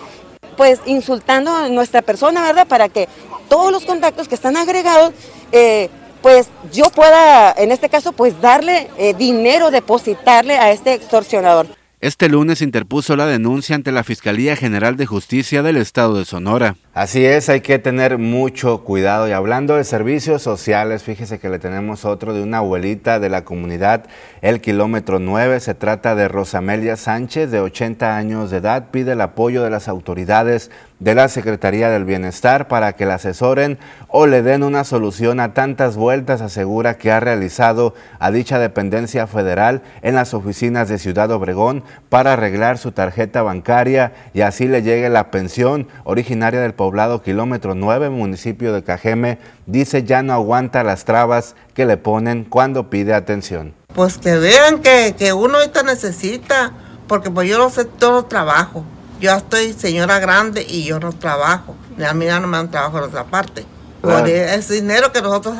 pues 0.56 0.80
insultando 0.86 1.54
a 1.54 1.68
nuestra 1.68 2.00
persona, 2.00 2.40
¿verdad? 2.40 2.66
Para 2.66 2.88
que 2.88 3.06
todos 3.50 3.70
los 3.70 3.84
contactos 3.84 4.28
que 4.28 4.34
están 4.34 4.56
agregados 4.56 5.12
eh, 5.52 5.90
pues 6.22 6.48
yo 6.72 6.88
pueda, 6.88 7.52
en 7.52 7.70
este 7.70 7.90
caso, 7.90 8.12
pues 8.12 8.40
darle 8.40 8.88
eh, 8.96 9.12
dinero, 9.12 9.70
depositarle 9.70 10.56
a 10.56 10.70
este 10.70 10.94
extorsionador. 10.94 11.66
Este 12.02 12.28
lunes 12.28 12.62
interpuso 12.62 13.14
la 13.14 13.26
denuncia 13.26 13.76
ante 13.76 13.92
la 13.92 14.02
Fiscalía 14.02 14.56
General 14.56 14.96
de 14.96 15.06
Justicia 15.06 15.62
del 15.62 15.76
Estado 15.76 16.18
de 16.18 16.24
Sonora. 16.24 16.74
Así 16.94 17.24
es, 17.24 17.48
hay 17.48 17.62
que 17.62 17.78
tener 17.78 18.18
mucho 18.18 18.84
cuidado. 18.84 19.26
Y 19.26 19.32
hablando 19.32 19.76
de 19.76 19.84
servicios 19.84 20.42
sociales, 20.42 21.02
fíjese 21.02 21.38
que 21.38 21.48
le 21.48 21.58
tenemos 21.58 22.04
otro 22.04 22.34
de 22.34 22.42
una 22.42 22.58
abuelita 22.58 23.18
de 23.18 23.30
la 23.30 23.46
comunidad, 23.46 24.04
el 24.42 24.60
kilómetro 24.60 25.18
9. 25.18 25.58
Se 25.60 25.72
trata 25.72 26.14
de 26.14 26.28
Rosamelia 26.28 26.96
Sánchez, 26.96 27.50
de 27.50 27.60
80 27.60 28.14
años 28.14 28.50
de 28.50 28.58
edad. 28.58 28.88
Pide 28.90 29.12
el 29.12 29.22
apoyo 29.22 29.62
de 29.62 29.70
las 29.70 29.88
autoridades 29.88 30.70
de 31.02 31.16
la 31.16 31.28
Secretaría 31.28 31.90
del 31.90 32.04
Bienestar 32.04 32.68
para 32.68 32.92
que 32.92 33.06
la 33.06 33.14
asesoren 33.14 33.78
o 34.06 34.26
le 34.26 34.42
den 34.42 34.62
una 34.62 34.84
solución 34.84 35.40
a 35.40 35.52
tantas 35.52 35.96
vueltas, 35.96 36.40
asegura 36.40 36.96
que 36.96 37.10
ha 37.10 37.18
realizado 37.18 37.94
a 38.20 38.30
dicha 38.30 38.60
dependencia 38.60 39.26
federal 39.26 39.82
en 40.02 40.14
las 40.14 40.32
oficinas 40.32 40.88
de 40.88 40.98
Ciudad 40.98 41.30
Obregón 41.32 41.82
para 42.08 42.34
arreglar 42.34 42.78
su 42.78 42.92
tarjeta 42.92 43.42
bancaria 43.42 44.12
y 44.32 44.42
así 44.42 44.68
le 44.68 44.82
llegue 44.82 45.08
la 45.08 45.32
pensión 45.32 45.88
originaria 46.04 46.60
del 46.60 46.74
poblado 46.82 47.22
kilómetro 47.22 47.76
9, 47.76 48.10
municipio 48.10 48.72
de 48.72 48.82
Cajeme, 48.82 49.38
dice 49.66 50.02
ya 50.02 50.24
no 50.24 50.32
aguanta 50.32 50.82
las 50.82 51.04
trabas 51.04 51.54
que 51.74 51.86
le 51.86 51.96
ponen 51.96 52.42
cuando 52.42 52.90
pide 52.90 53.14
atención. 53.14 53.72
Pues 53.94 54.18
que 54.18 54.36
vean 54.36 54.80
que, 54.80 55.14
que 55.16 55.32
uno 55.32 55.58
ahorita 55.58 55.84
necesita, 55.84 56.72
porque 57.06 57.30
pues 57.30 57.48
yo 57.48 57.56
no 57.56 57.70
sé 57.70 57.84
todo 57.84 58.24
trabajo. 58.24 58.84
Yo 59.20 59.32
estoy 59.32 59.74
señora 59.74 60.18
grande 60.18 60.66
y 60.68 60.82
yo 60.82 60.98
no 60.98 61.12
trabajo. 61.12 61.76
A 62.04 62.14
mí 62.14 62.24
ya 62.24 62.40
no 62.40 62.48
me 62.48 62.56
dan 62.56 62.72
trabajo 62.72 62.98
en 62.98 63.04
otra 63.04 63.26
parte. 63.26 63.64
Por 64.00 64.26
ese 64.26 64.74
dinero 64.74 65.12
que 65.12 65.22
nosotros 65.22 65.54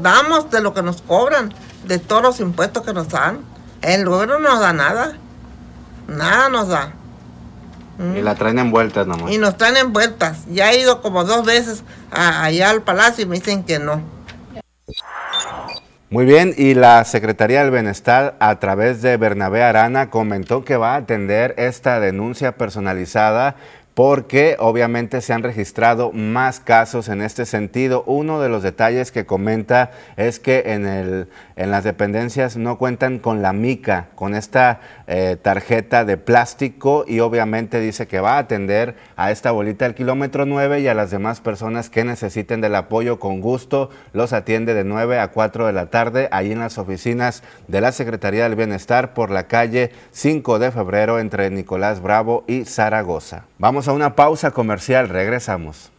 damos 0.00 0.50
de 0.50 0.62
lo 0.62 0.72
que 0.72 0.80
nos 0.80 1.02
cobran, 1.02 1.52
de 1.86 1.98
todos 1.98 2.22
los 2.22 2.40
impuestos 2.40 2.84
que 2.84 2.94
nos 2.94 3.10
dan. 3.10 3.40
El 3.82 4.06
gobierno 4.06 4.38
no 4.38 4.48
nos 4.48 4.60
da 4.60 4.72
nada. 4.72 5.12
Nada 6.08 6.48
nos 6.48 6.68
da. 6.68 6.94
Y 8.16 8.22
la 8.22 8.34
traen 8.34 8.58
envueltas 8.58 9.06
nomás. 9.06 9.30
Y 9.30 9.38
nos 9.38 9.56
traen 9.56 9.76
envueltas. 9.76 10.44
Ya 10.50 10.72
he 10.72 10.80
ido 10.80 11.00
como 11.00 11.24
dos 11.24 11.44
veces 11.44 11.82
allá 12.10 12.70
al 12.70 12.82
palacio 12.82 13.24
y 13.24 13.28
me 13.28 13.36
dicen 13.36 13.64
que 13.64 13.78
no. 13.78 14.02
Muy 16.10 16.26
bien, 16.26 16.54
y 16.56 16.74
la 16.74 17.04
Secretaría 17.04 17.62
del 17.62 17.72
Bienestar 17.72 18.36
a 18.38 18.60
través 18.60 19.02
de 19.02 19.16
Bernabé 19.16 19.64
Arana 19.64 20.10
comentó 20.10 20.64
que 20.64 20.76
va 20.76 20.94
a 20.94 20.98
atender 20.98 21.54
esta 21.58 21.98
denuncia 21.98 22.56
personalizada 22.56 23.56
porque 23.94 24.56
obviamente 24.58 25.20
se 25.20 25.32
han 25.32 25.42
registrado 25.42 26.10
más 26.12 26.60
casos 26.60 27.08
en 27.08 27.22
este 27.22 27.46
sentido. 27.46 28.02
Uno 28.06 28.40
de 28.40 28.48
los 28.48 28.62
detalles 28.62 29.12
que 29.12 29.24
comenta 29.24 29.92
es 30.16 30.40
que 30.40 30.64
en, 30.66 30.86
el, 30.86 31.28
en 31.56 31.70
las 31.70 31.84
dependencias 31.84 32.56
no 32.56 32.76
cuentan 32.76 33.20
con 33.20 33.40
la 33.40 33.52
mica, 33.52 34.08
con 34.16 34.34
esta 34.34 34.80
eh, 35.06 35.36
tarjeta 35.40 36.04
de 36.04 36.16
plástico 36.16 37.04
y 37.06 37.20
obviamente 37.20 37.80
dice 37.80 38.06
que 38.06 38.20
va 38.20 38.36
a 38.36 38.38
atender 38.38 38.96
a 39.16 39.30
esta 39.30 39.50
bolita 39.50 39.84
del 39.84 39.94
kilómetro 39.94 40.46
9 40.46 40.80
y 40.80 40.88
a 40.88 40.94
las 40.94 41.10
demás 41.10 41.40
personas 41.40 41.90
que 41.90 42.04
necesiten 42.04 42.60
del 42.60 42.74
apoyo 42.74 43.18
con 43.18 43.40
gusto. 43.40 43.90
Los 44.12 44.32
atiende 44.32 44.74
de 44.74 44.84
9 44.84 45.18
a 45.18 45.28
4 45.28 45.66
de 45.66 45.72
la 45.72 45.86
tarde 45.86 46.28
ahí 46.32 46.52
en 46.52 46.60
las 46.60 46.78
oficinas 46.78 47.42
de 47.68 47.80
la 47.80 47.92
Secretaría 47.92 48.44
del 48.44 48.56
Bienestar 48.56 49.14
por 49.14 49.30
la 49.30 49.46
calle 49.46 49.90
5 50.12 50.58
de 50.58 50.70
febrero 50.70 51.18
entre 51.18 51.50
Nicolás 51.50 52.00
Bravo 52.00 52.44
y 52.46 52.64
Zaragoza. 52.64 53.44
Vamos 53.58 53.88
a 53.88 53.92
una 53.92 54.14
pausa 54.16 54.52
comercial, 54.52 55.08
regresamos. 55.08 55.90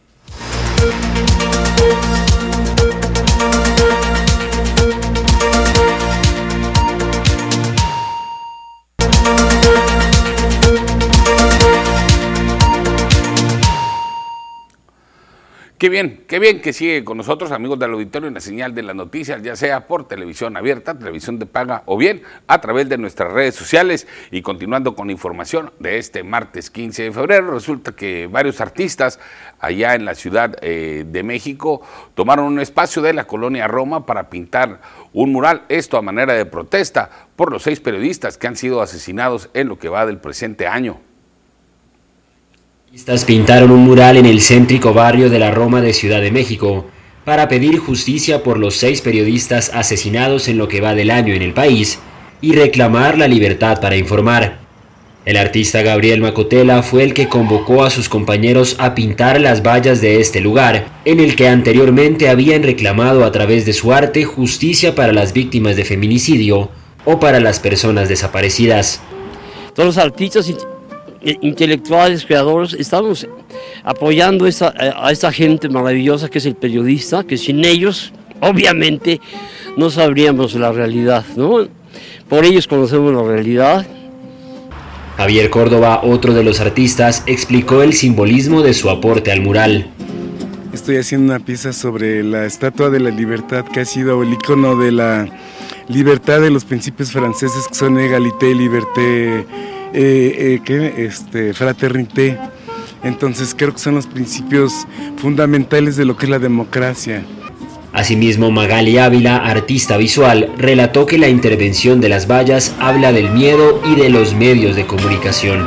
Qué 15.78 15.90
bien, 15.90 16.24
qué 16.26 16.38
bien 16.38 16.62
que 16.62 16.72
sigue 16.72 17.04
con 17.04 17.18
nosotros, 17.18 17.52
amigos 17.52 17.78
del 17.78 17.92
auditorio, 17.92 18.28
en 18.28 18.32
la 18.32 18.40
señal 18.40 18.74
de 18.74 18.82
las 18.82 18.96
noticias, 18.96 19.42
ya 19.42 19.56
sea 19.56 19.86
por 19.86 20.08
televisión 20.08 20.56
abierta, 20.56 20.98
televisión 20.98 21.38
de 21.38 21.44
paga 21.44 21.82
o 21.84 21.98
bien 21.98 22.22
a 22.46 22.62
través 22.62 22.88
de 22.88 22.96
nuestras 22.96 23.30
redes 23.30 23.56
sociales. 23.56 24.06
Y 24.30 24.40
continuando 24.40 24.94
con 24.94 25.10
información 25.10 25.72
de 25.78 25.98
este 25.98 26.22
martes 26.22 26.70
15 26.70 27.02
de 27.02 27.12
febrero, 27.12 27.50
resulta 27.50 27.92
que 27.92 28.26
varios 28.26 28.62
artistas 28.62 29.20
allá 29.60 29.94
en 29.94 30.06
la 30.06 30.14
Ciudad 30.14 30.56
eh, 30.62 31.04
de 31.06 31.22
México 31.22 31.82
tomaron 32.14 32.46
un 32.46 32.60
espacio 32.60 33.02
de 33.02 33.12
la 33.12 33.26
colonia 33.26 33.68
Roma 33.68 34.06
para 34.06 34.30
pintar 34.30 34.80
un 35.12 35.30
mural, 35.30 35.66
esto 35.68 35.98
a 35.98 36.02
manera 36.02 36.32
de 36.32 36.46
protesta 36.46 37.10
por 37.36 37.52
los 37.52 37.64
seis 37.64 37.80
periodistas 37.80 38.38
que 38.38 38.46
han 38.46 38.56
sido 38.56 38.80
asesinados 38.80 39.50
en 39.52 39.68
lo 39.68 39.78
que 39.78 39.90
va 39.90 40.06
del 40.06 40.16
presente 40.16 40.66
año 40.66 41.00
pintaron 43.26 43.70
un 43.70 43.80
mural 43.80 44.16
en 44.16 44.26
el 44.26 44.40
céntrico 44.40 44.94
barrio 44.94 45.28
de 45.28 45.38
la 45.38 45.50
Roma 45.50 45.82
de 45.82 45.92
Ciudad 45.92 46.20
de 46.20 46.30
México 46.30 46.86
para 47.24 47.48
pedir 47.48 47.78
justicia 47.78 48.42
por 48.42 48.58
los 48.58 48.76
seis 48.76 49.02
periodistas 49.02 49.70
asesinados 49.74 50.48
en 50.48 50.56
lo 50.56 50.66
que 50.68 50.80
va 50.80 50.94
del 50.94 51.10
año 51.10 51.34
en 51.34 51.42
el 51.42 51.52
país 51.52 51.98
y 52.40 52.52
reclamar 52.54 53.18
la 53.18 53.28
libertad 53.28 53.80
para 53.80 53.96
informar. 53.96 54.58
El 55.26 55.36
artista 55.36 55.82
Gabriel 55.82 56.20
Macotela 56.20 56.82
fue 56.82 57.02
el 57.02 57.12
que 57.12 57.28
convocó 57.28 57.84
a 57.84 57.90
sus 57.90 58.08
compañeros 58.08 58.76
a 58.78 58.94
pintar 58.94 59.40
las 59.40 59.62
vallas 59.62 60.00
de 60.00 60.20
este 60.20 60.40
lugar, 60.40 60.86
en 61.04 61.20
el 61.20 61.34
que 61.36 61.48
anteriormente 61.48 62.28
habían 62.28 62.62
reclamado 62.62 63.24
a 63.24 63.32
través 63.32 63.66
de 63.66 63.72
su 63.72 63.92
arte 63.92 64.24
justicia 64.24 64.94
para 64.94 65.12
las 65.12 65.32
víctimas 65.32 65.76
de 65.76 65.84
feminicidio 65.84 66.70
o 67.04 67.18
para 67.18 67.40
las 67.40 67.58
personas 67.58 68.08
desaparecidas. 68.08 69.00
Todos 69.74 69.96
los 69.96 69.98
artistas 69.98 70.46
intelectuales, 71.40 72.24
creadores, 72.24 72.74
estamos 72.74 73.26
apoyando 73.82 74.46
a 74.46 75.12
esta 75.12 75.32
gente 75.32 75.68
maravillosa 75.68 76.28
que 76.28 76.38
es 76.38 76.46
el 76.46 76.54
periodista, 76.54 77.24
que 77.24 77.36
sin 77.36 77.64
ellos, 77.64 78.12
obviamente, 78.40 79.20
no 79.76 79.90
sabríamos 79.90 80.54
la 80.54 80.72
realidad, 80.72 81.24
¿no? 81.36 81.68
Por 82.28 82.44
ellos 82.44 82.66
conocemos 82.66 83.12
la 83.12 83.22
realidad. 83.22 83.86
Javier 85.16 85.48
Córdoba, 85.50 86.00
otro 86.02 86.34
de 86.34 86.44
los 86.44 86.60
artistas, 86.60 87.22
explicó 87.26 87.82
el 87.82 87.94
simbolismo 87.94 88.62
de 88.62 88.74
su 88.74 88.90
aporte 88.90 89.32
al 89.32 89.40
mural. 89.40 89.86
Estoy 90.72 90.96
haciendo 90.98 91.32
una 91.32 91.44
pieza 91.44 91.72
sobre 91.72 92.22
la 92.22 92.44
Estatua 92.44 92.90
de 92.90 93.00
la 93.00 93.10
Libertad, 93.10 93.64
que 93.64 93.80
ha 93.80 93.84
sido 93.86 94.22
el 94.22 94.34
icono 94.34 94.76
de 94.76 94.92
la 94.92 95.26
libertad 95.88 96.40
de 96.40 96.50
los 96.50 96.64
principios 96.64 97.12
franceses, 97.12 97.66
que 97.68 97.74
son 97.74 97.98
égalité, 97.98 98.54
liberté, 98.54 99.46
eh, 99.92 100.60
eh, 100.66 100.94
este, 100.98 101.54
fraternité. 101.54 102.38
Entonces 103.02 103.54
creo 103.56 103.72
que 103.72 103.78
son 103.78 103.94
los 103.94 104.06
principios 104.06 104.72
fundamentales 105.16 105.96
de 105.96 106.04
lo 106.04 106.16
que 106.16 106.26
es 106.26 106.30
la 106.30 106.38
democracia. 106.38 107.22
Asimismo, 107.92 108.50
Magali 108.50 108.98
Ávila, 108.98 109.36
artista 109.36 109.96
visual, 109.96 110.50
relató 110.58 111.06
que 111.06 111.16
la 111.16 111.28
intervención 111.28 112.00
de 112.00 112.10
las 112.10 112.30
vallas 112.30 112.74
habla 112.78 113.10
del 113.10 113.30
miedo 113.30 113.80
y 113.86 113.94
de 113.94 114.10
los 114.10 114.34
medios 114.34 114.76
de 114.76 114.86
comunicación. 114.86 115.66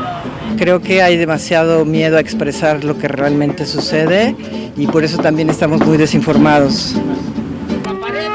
Creo 0.57 0.81
que 0.81 1.01
hay 1.01 1.17
demasiado 1.17 1.85
miedo 1.85 2.17
a 2.17 2.19
expresar 2.19 2.83
lo 2.83 2.97
que 2.99 3.07
realmente 3.07 3.65
sucede 3.65 4.35
y 4.77 4.85
por 4.87 5.03
eso 5.03 5.17
también 5.17 5.49
estamos 5.49 5.81
muy 5.85 5.97
desinformados. 5.97 6.95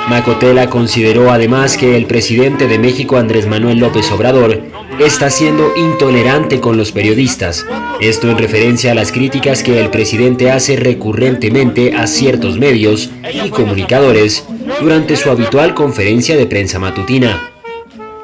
Macotela 0.08 0.68
consideró 0.68 1.30
además 1.30 1.76
que 1.76 1.96
el 1.96 2.06
presidente 2.06 2.66
de 2.66 2.78
México, 2.78 3.16
Andrés 3.16 3.46
Manuel 3.46 3.78
López 3.78 4.10
Obrador, 4.12 4.60
está 5.00 5.30
siendo 5.30 5.72
intolerante 5.76 6.60
con 6.60 6.76
los 6.76 6.92
periodistas. 6.92 7.66
Esto 8.00 8.30
en 8.30 8.38
referencia 8.38 8.92
a 8.92 8.94
las 8.94 9.12
críticas 9.12 9.62
que 9.62 9.80
el 9.80 9.90
presidente 9.90 10.50
hace 10.50 10.76
recurrentemente 10.76 11.94
a 11.94 12.06
ciertos 12.06 12.58
medios 12.58 13.10
y 13.32 13.50
comunicadores 13.50 14.44
durante 14.80 15.16
su 15.16 15.30
habitual 15.30 15.74
conferencia 15.74 16.36
de 16.36 16.46
prensa 16.46 16.78
matutina. 16.78 17.50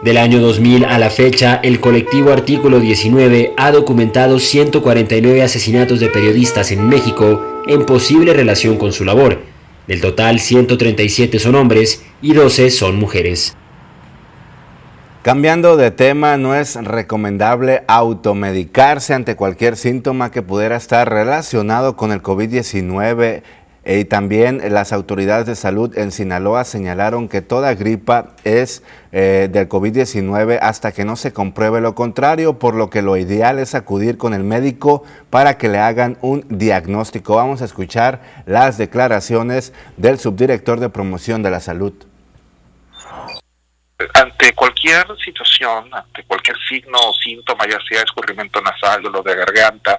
Del 0.03 0.17
año 0.17 0.41
2000 0.41 0.87
a 0.87 0.99
la 0.99 1.11
fecha, 1.11 1.61
el 1.63 1.81
colectivo 1.81 2.33
Artículo 2.33 2.81
19 2.81 3.53
ha 3.57 3.71
documentado 3.71 4.39
149 4.39 5.43
asesinatos 5.43 6.01
de 6.01 6.09
periodistas 6.09 6.71
en 6.73 6.89
México 6.89 7.45
en 7.67 7.85
posible 7.85 8.33
relación 8.33 8.77
con 8.77 8.93
su 8.93 9.05
labor. 9.05 9.43
Del 9.87 10.01
total, 10.01 10.41
137 10.41 11.39
son 11.39 11.57
hombres 11.57 12.03
y 12.23 12.33
12 12.33 12.71
son 12.71 12.97
mujeres. 12.97 13.57
Cambiando 15.23 15.77
de 15.77 15.91
tema, 15.91 16.39
no 16.39 16.55
es 16.55 16.77
recomendable 16.77 17.83
automedicarse 17.89 19.13
ante 19.13 19.37
cualquier 19.37 19.77
síntoma 19.77 20.31
que 20.31 20.41
pudiera 20.41 20.77
estar 20.77 21.11
relacionado 21.13 21.95
con 21.95 22.11
el 22.11 22.23
COVID-19 22.23 23.43
y 23.85 24.07
también 24.07 24.63
las 24.73 24.95
autoridades 24.95 25.45
de 25.45 25.57
salud 25.57 25.97
en 25.99 26.11
Sinaloa 26.11 26.65
señalaron 26.65 27.29
que 27.29 27.43
toda 27.43 27.75
gripa 27.75 28.29
es 28.45 28.83
eh, 29.13 29.51
del 29.53 29.69
COVID-19 29.69 30.59
hasta 30.63 30.93
que 30.93 31.05
no 31.05 31.17
se 31.17 31.35
compruebe 31.35 31.83
lo 31.83 31.95
contrario, 31.95 32.59
por 32.59 32.75
lo 32.75 32.89
que 32.89 33.03
lo 33.03 33.19
ideal 33.19 33.59
es 33.59 33.75
acudir 33.75 34.17
con 34.17 34.33
el 34.33 34.43
médico 34.43 35.03
para 35.29 35.59
que 35.59 35.69
le 35.69 35.81
hagan 35.81 36.17
un 36.23 36.47
diagnóstico. 36.49 37.35
Vamos 37.35 37.61
a 37.61 37.67
escuchar 37.67 38.23
las 38.47 38.79
declaraciones 38.79 39.75
del 39.99 40.19
subdirector 40.19 40.81
de 40.81 40.89
promoción 40.89 41.43
de 41.43 41.51
la 41.51 41.61
salud 41.61 41.93
ante 44.15 44.53
cualquier 44.53 45.07
situación, 45.23 45.89
ante 45.93 46.25
cualquier 46.25 46.57
signo 46.69 46.99
o 46.99 47.13
síntoma, 47.15 47.67
ya 47.67 47.79
sea 47.89 48.03
escurrimiento 48.03 48.61
nasal, 48.61 49.03
dolor 49.03 49.25
de 49.25 49.37
garganta, 49.37 49.99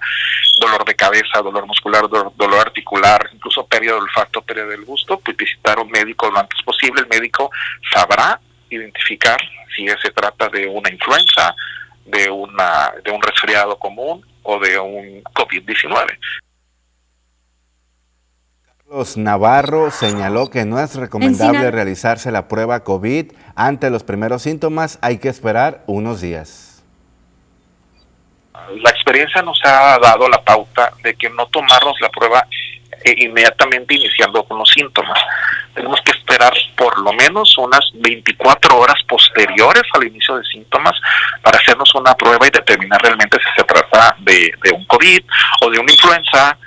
dolor 0.60 0.86
de 0.86 0.95
cabeza, 0.95 1.41
dolor 1.41 1.66
muscular, 1.66 2.08
dolor, 2.10 2.60
articular, 2.60 3.30
incluso 3.34 3.66
pérdida 3.66 3.93
del 3.93 4.04
olfato, 4.04 4.41
pérdida 4.41 4.68
del 4.68 4.86
gusto, 4.86 5.20
pues 5.20 5.38
visitar 5.38 5.80
un 5.80 5.89
médico 5.89 6.30
lo 6.30 6.39
antes 6.39 6.62
posible. 6.63 7.01
El 7.01 7.08
médico 7.08 7.51
sabrá 7.93 8.39
identificar 8.70 9.39
si 9.75 9.88
se 9.88 10.12
trata 10.12 10.50
de 10.50 10.67
una 10.67 10.89
influenza, 10.89 11.55
de, 12.05 12.30
una, 12.30 12.92
de 13.04 13.12
un 13.12 13.21
resfriado 13.21 13.78
común 13.78 14.25
o 14.43 14.59
de 14.59 14.78
un 14.80 15.24
COVID-19. 15.24 16.17
Carlos 18.92 19.16
Navarro 19.16 19.89
señaló 19.89 20.50
que 20.50 20.66
no 20.66 20.78
es 20.78 20.96
recomendable 20.96 21.72
realizarse 21.72 22.30
la 22.30 22.50
prueba 22.50 22.84
COVID 22.84 23.32
ante 23.55 23.89
los 23.89 24.04
primeros 24.04 24.42
síntomas, 24.42 25.00
hay 25.01 25.18
que 25.18 25.30
esperar 25.30 25.82
unos 25.88 26.20
días. 26.20 26.84
La 28.84 28.89
experiencia 28.89 29.42
nos 29.43 29.58
ha 29.63 29.97
dado 29.97 30.28
la 30.28 30.43
pauta 30.43 30.92
de 31.04 31.13
que 31.13 31.30
no 31.30 31.46
tomarnos 31.47 31.96
la 32.01 32.09
prueba 32.09 32.46
eh, 33.05 33.16
inmediatamente 33.16 33.96
iniciando 33.96 34.43
con 34.43 34.58
los 34.58 34.70
síntomas. 34.70 35.18
Tenemos 35.74 36.01
que 36.01 36.12
esperar 36.12 36.51
por 36.76 37.00
lo 37.00 37.13
menos 37.13 37.58
unas 37.59 37.89
24 37.93 38.78
horas 38.78 39.01
posteriores 39.08 39.84
al 39.93 40.05
inicio 40.05 40.36
de 40.36 40.43
síntomas 40.43 41.00
para 41.42 41.58
hacernos 41.58 41.96
una 41.96 42.13
prueba 42.13 42.46
y 42.46 42.50
determinar 42.50 43.01
realmente 43.01 43.38
si 43.38 43.62
se 43.62 43.63
trata 43.63 44.18
de, 44.20 44.51
de 44.62 44.72
un 44.74 44.84
COVID 44.84 45.22
o 45.62 45.70
de 45.70 45.80
una 45.80 45.93
influenza 45.93 46.58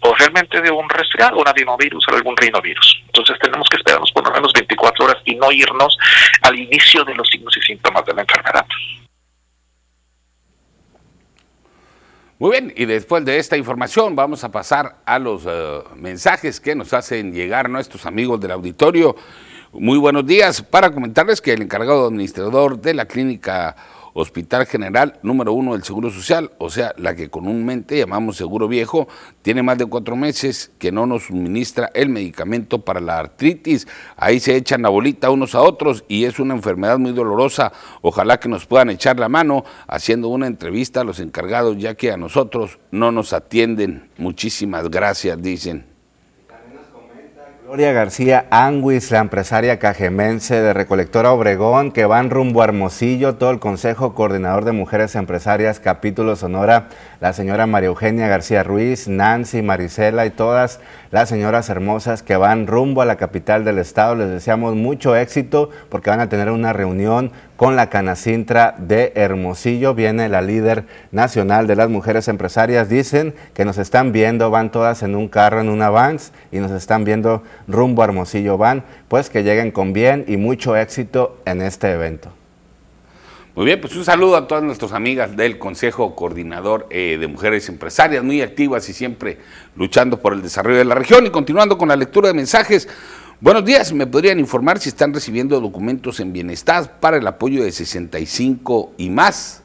o 0.00 0.14
realmente 0.14 0.60
de 0.60 0.70
un 0.70 0.88
resfriado, 0.88 1.38
un 1.38 1.48
adenovirus 1.48 2.06
o 2.08 2.14
algún 2.14 2.36
rinovirus. 2.36 3.02
Entonces 3.06 3.38
tenemos 3.40 3.68
que 3.68 3.76
esperarnos 3.76 4.10
por 4.12 4.26
lo 4.26 4.32
menos 4.32 4.52
24 4.52 5.04
horas 5.04 5.16
y 5.24 5.34
no 5.34 5.52
irnos 5.52 5.96
al 6.42 6.58
inicio 6.58 7.04
de 7.04 7.14
los 7.14 7.28
signos 7.28 7.56
y 7.56 7.60
síntomas 7.60 8.04
de 8.06 8.14
la 8.14 8.22
enfermedad. 8.22 8.66
Muy 12.38 12.52
bien, 12.52 12.72
y 12.74 12.86
después 12.86 13.22
de 13.26 13.36
esta 13.36 13.58
información 13.58 14.16
vamos 14.16 14.44
a 14.44 14.50
pasar 14.50 14.96
a 15.04 15.18
los 15.18 15.42
eh, 15.46 15.80
mensajes 15.96 16.58
que 16.58 16.74
nos 16.74 16.94
hacen 16.94 17.34
llegar 17.34 17.68
nuestros 17.68 18.06
amigos 18.06 18.40
del 18.40 18.52
auditorio. 18.52 19.14
Muy 19.72 19.98
buenos 19.98 20.26
días 20.26 20.62
para 20.62 20.90
comentarles 20.90 21.42
que 21.42 21.52
el 21.52 21.60
encargado 21.60 22.06
administrador 22.06 22.80
de 22.80 22.94
la 22.94 23.04
clínica 23.04 23.76
Hospital 24.20 24.66
General 24.66 25.18
número 25.22 25.52
uno 25.52 25.72
del 25.72 25.82
Seguro 25.82 26.10
Social, 26.10 26.52
o 26.58 26.70
sea, 26.70 26.94
la 26.96 27.14
que 27.14 27.30
comúnmente 27.30 27.98
llamamos 27.98 28.36
Seguro 28.36 28.68
Viejo, 28.68 29.08
tiene 29.42 29.62
más 29.62 29.78
de 29.78 29.86
cuatro 29.86 30.16
meses 30.16 30.70
que 30.78 30.92
no 30.92 31.06
nos 31.06 31.24
suministra 31.24 31.90
el 31.94 32.08
medicamento 32.08 32.84
para 32.84 33.00
la 33.00 33.18
artritis. 33.18 33.86
Ahí 34.16 34.40
se 34.40 34.56
echan 34.56 34.82
la 34.82 34.88
bolita 34.88 35.30
unos 35.30 35.54
a 35.54 35.62
otros 35.62 36.04
y 36.08 36.24
es 36.24 36.38
una 36.38 36.54
enfermedad 36.54 36.98
muy 36.98 37.12
dolorosa. 37.12 37.72
Ojalá 38.02 38.38
que 38.38 38.48
nos 38.48 38.66
puedan 38.66 38.90
echar 38.90 39.18
la 39.18 39.28
mano 39.28 39.64
haciendo 39.86 40.28
una 40.28 40.46
entrevista 40.46 41.00
a 41.00 41.04
los 41.04 41.20
encargados, 41.20 41.76
ya 41.78 41.94
que 41.94 42.12
a 42.12 42.16
nosotros 42.16 42.78
no 42.90 43.12
nos 43.12 43.32
atienden. 43.32 44.10
Muchísimas 44.18 44.88
gracias, 44.90 45.40
dicen. 45.42 45.89
Gloria 47.70 47.92
García 47.92 48.46
Anguis, 48.50 49.12
la 49.12 49.20
empresaria 49.20 49.78
cajemense 49.78 50.60
de 50.60 50.74
Recolectora 50.74 51.30
Obregón, 51.30 51.92
que 51.92 52.04
van 52.04 52.28
rumbo 52.28 52.62
a 52.62 52.64
Hermosillo, 52.64 53.36
todo 53.36 53.52
el 53.52 53.60
Consejo 53.60 54.12
Coordinador 54.12 54.64
de 54.64 54.72
Mujeres 54.72 55.14
Empresarias, 55.14 55.78
capítulo 55.78 56.34
Sonora, 56.34 56.88
la 57.20 57.32
señora 57.32 57.68
María 57.68 57.86
Eugenia 57.86 58.26
García 58.26 58.64
Ruiz, 58.64 59.06
Nancy, 59.06 59.62
Marisela 59.62 60.26
y 60.26 60.30
todas 60.30 60.80
las 61.10 61.28
señoras 61.28 61.68
hermosas 61.68 62.22
que 62.22 62.36
van 62.36 62.66
rumbo 62.66 63.02
a 63.02 63.04
la 63.04 63.16
capital 63.16 63.64
del 63.64 63.78
estado. 63.78 64.14
Les 64.14 64.30
deseamos 64.30 64.76
mucho 64.76 65.16
éxito 65.16 65.70
porque 65.88 66.10
van 66.10 66.20
a 66.20 66.28
tener 66.28 66.50
una 66.50 66.72
reunión 66.72 67.32
con 67.56 67.76
la 67.76 67.90
Canacintra 67.90 68.74
de 68.78 69.12
Hermosillo. 69.16 69.94
Viene 69.94 70.28
la 70.28 70.40
líder 70.40 70.84
nacional 71.10 71.66
de 71.66 71.76
las 71.76 71.88
mujeres 71.88 72.28
empresarias. 72.28 72.88
Dicen 72.88 73.34
que 73.54 73.64
nos 73.64 73.78
están 73.78 74.12
viendo, 74.12 74.50
van 74.50 74.70
todas 74.70 75.02
en 75.02 75.16
un 75.16 75.28
carro, 75.28 75.60
en 75.60 75.68
un 75.68 75.82
Avance 75.82 76.32
y 76.52 76.58
nos 76.58 76.70
están 76.70 77.04
viendo 77.04 77.42
rumbo 77.66 78.02
a 78.02 78.06
Hermosillo. 78.06 78.56
Van, 78.56 78.84
pues 79.08 79.30
que 79.30 79.42
lleguen 79.42 79.72
con 79.72 79.92
bien 79.92 80.24
y 80.28 80.36
mucho 80.36 80.76
éxito 80.76 81.38
en 81.44 81.62
este 81.62 81.90
evento. 81.90 82.39
Muy 83.56 83.66
bien, 83.66 83.80
pues 83.80 83.96
un 83.96 84.04
saludo 84.04 84.36
a 84.36 84.46
todas 84.46 84.62
nuestras 84.62 84.92
amigas 84.92 85.36
del 85.36 85.58
Consejo 85.58 86.14
Coordinador 86.14 86.86
eh, 86.88 87.16
de 87.18 87.26
Mujeres 87.26 87.68
Empresarias, 87.68 88.22
muy 88.22 88.42
activas 88.42 88.88
y 88.88 88.92
siempre 88.92 89.38
luchando 89.74 90.20
por 90.20 90.34
el 90.34 90.42
desarrollo 90.42 90.78
de 90.78 90.84
la 90.84 90.94
región. 90.94 91.26
Y 91.26 91.30
continuando 91.30 91.76
con 91.76 91.88
la 91.88 91.96
lectura 91.96 92.28
de 92.28 92.34
mensajes, 92.34 92.88
buenos 93.40 93.64
días, 93.64 93.92
¿me 93.92 94.06
podrían 94.06 94.38
informar 94.38 94.78
si 94.78 94.88
están 94.88 95.12
recibiendo 95.12 95.60
documentos 95.60 96.20
en 96.20 96.32
bienestar 96.32 97.00
para 97.00 97.16
el 97.16 97.26
apoyo 97.26 97.64
de 97.64 97.72
65 97.72 98.92
y 98.98 99.10
más? 99.10 99.62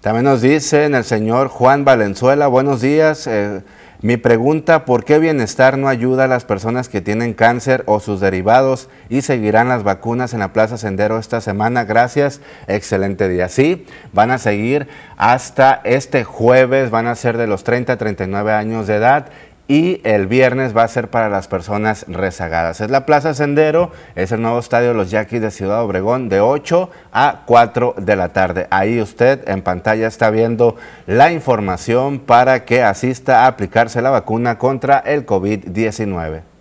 También 0.00 0.24
nos 0.24 0.42
dicen 0.42 0.96
el 0.96 1.04
señor 1.04 1.46
Juan 1.46 1.84
Valenzuela, 1.84 2.48
buenos 2.48 2.80
días. 2.80 3.28
Eh, 3.28 3.62
mi 4.02 4.16
pregunta, 4.16 4.84
¿por 4.84 5.04
qué 5.04 5.18
bienestar 5.18 5.78
no 5.78 5.88
ayuda 5.88 6.24
a 6.24 6.28
las 6.28 6.44
personas 6.44 6.88
que 6.88 7.00
tienen 7.00 7.34
cáncer 7.34 7.82
o 7.86 8.00
sus 8.00 8.20
derivados 8.20 8.88
y 9.08 9.22
seguirán 9.22 9.68
las 9.68 9.84
vacunas 9.84 10.34
en 10.34 10.40
la 10.40 10.52
Plaza 10.52 10.76
Sendero 10.76 11.18
esta 11.18 11.40
semana? 11.40 11.84
Gracias, 11.84 12.40
excelente 12.66 13.28
día. 13.28 13.48
Sí, 13.48 13.86
van 14.12 14.30
a 14.30 14.38
seguir 14.38 14.88
hasta 15.16 15.80
este 15.84 16.24
jueves, 16.24 16.90
van 16.90 17.06
a 17.06 17.14
ser 17.14 17.38
de 17.38 17.46
los 17.46 17.64
30 17.64 17.94
a 17.94 17.96
39 17.96 18.52
años 18.52 18.86
de 18.86 18.96
edad 18.96 19.26
y 19.68 20.00
el 20.04 20.26
viernes 20.26 20.76
va 20.76 20.84
a 20.84 20.88
ser 20.88 21.08
para 21.08 21.28
las 21.28 21.48
personas 21.48 22.04
rezagadas. 22.08 22.80
Es 22.80 22.90
la 22.90 23.06
Plaza 23.06 23.34
Sendero, 23.34 23.90
es 24.14 24.32
el 24.32 24.42
nuevo 24.42 24.58
estadio 24.58 24.88
de 24.88 24.94
los 24.94 25.10
Yaquis 25.10 25.40
de 25.40 25.50
Ciudad 25.50 25.82
Obregón 25.82 26.28
de 26.28 26.40
8 26.40 26.90
a 27.12 27.42
4 27.46 27.94
de 27.98 28.16
la 28.16 28.28
tarde. 28.32 28.66
Ahí 28.70 29.00
usted 29.00 29.48
en 29.48 29.62
pantalla 29.62 30.06
está 30.06 30.30
viendo 30.30 30.76
la 31.06 31.32
información 31.32 32.20
para 32.20 32.64
que 32.64 32.82
asista 32.82 33.44
a 33.44 33.46
aplicarse 33.48 34.02
la 34.02 34.10
vacuna 34.10 34.58
contra 34.58 34.98
el 34.98 35.26
COVID-19. 35.26 36.55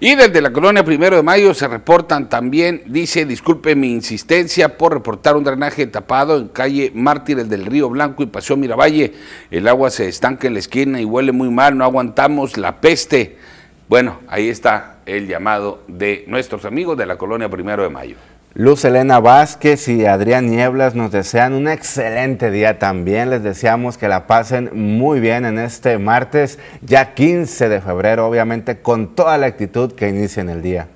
Y 0.00 0.16
desde 0.16 0.40
la 0.40 0.52
colonia 0.52 0.84
Primero 0.84 1.14
de 1.14 1.22
Mayo 1.22 1.54
se 1.54 1.68
reportan 1.68 2.28
también, 2.28 2.82
dice, 2.86 3.24
disculpe 3.24 3.76
mi 3.76 3.92
insistencia 3.92 4.76
por 4.76 4.92
reportar 4.92 5.36
un 5.36 5.44
drenaje 5.44 5.86
tapado 5.86 6.36
en 6.36 6.48
calle 6.48 6.90
Mártires 6.94 7.48
del 7.48 7.64
Río 7.64 7.88
Blanco 7.88 8.24
y 8.24 8.26
Paseo 8.26 8.56
Miravalle. 8.56 9.14
El 9.52 9.68
agua 9.68 9.90
se 9.90 10.08
estanca 10.08 10.48
en 10.48 10.54
la 10.54 10.58
esquina 10.58 11.00
y 11.00 11.04
huele 11.04 11.30
muy 11.30 11.48
mal, 11.48 11.78
no 11.78 11.84
aguantamos 11.84 12.56
la 12.56 12.80
peste. 12.80 13.36
Bueno, 13.88 14.18
ahí 14.26 14.48
está 14.48 14.96
el 15.06 15.28
llamado 15.28 15.84
de 15.86 16.24
nuestros 16.26 16.64
amigos 16.64 16.98
de 16.98 17.06
la 17.06 17.16
colonia 17.16 17.48
Primero 17.48 17.84
de 17.84 17.88
Mayo. 17.88 18.16
Luz 18.56 18.84
Elena 18.84 19.18
Vázquez 19.18 19.88
y 19.88 20.06
Adrián 20.06 20.48
Nieblas 20.48 20.94
nos 20.94 21.10
desean 21.10 21.54
un 21.54 21.66
excelente 21.66 22.52
día 22.52 22.78
también. 22.78 23.30
Les 23.30 23.42
deseamos 23.42 23.98
que 23.98 24.06
la 24.06 24.28
pasen 24.28 24.70
muy 24.72 25.18
bien 25.18 25.44
en 25.44 25.58
este 25.58 25.98
martes, 25.98 26.60
ya 26.80 27.14
15 27.14 27.68
de 27.68 27.80
febrero, 27.80 28.28
obviamente 28.28 28.78
con 28.80 29.16
toda 29.16 29.38
la 29.38 29.46
actitud 29.46 29.90
que 29.94 30.08
inicien 30.08 30.48
el 30.50 30.62
día. 30.62 30.86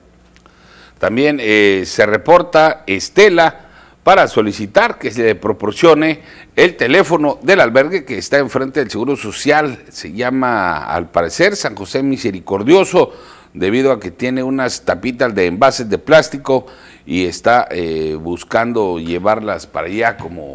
También 1.00 1.38
eh, 1.40 1.82
se 1.84 2.06
reporta 2.06 2.84
Estela 2.86 3.66
para 4.04 4.28
solicitar 4.28 4.96
que 4.96 5.10
se 5.10 5.24
le 5.24 5.34
proporcione 5.34 6.20
el 6.54 6.76
teléfono 6.76 7.40
del 7.42 7.58
albergue 7.60 8.04
que 8.04 8.18
está 8.18 8.38
enfrente 8.38 8.78
del 8.78 8.90
Seguro 8.92 9.16
Social. 9.16 9.82
Se 9.88 10.12
llama, 10.12 10.84
al 10.84 11.10
parecer, 11.10 11.56
San 11.56 11.74
José 11.74 12.04
Misericordioso, 12.04 13.12
debido 13.52 13.90
a 13.90 13.98
que 13.98 14.12
tiene 14.12 14.44
unas 14.44 14.84
tapitas 14.84 15.34
de 15.34 15.46
envases 15.46 15.90
de 15.90 15.98
plástico 15.98 16.66
y 17.08 17.24
está 17.24 17.66
eh, 17.70 18.18
buscando 18.20 18.98
llevarlas 18.98 19.66
para 19.66 19.86
allá 19.86 20.18
como 20.18 20.52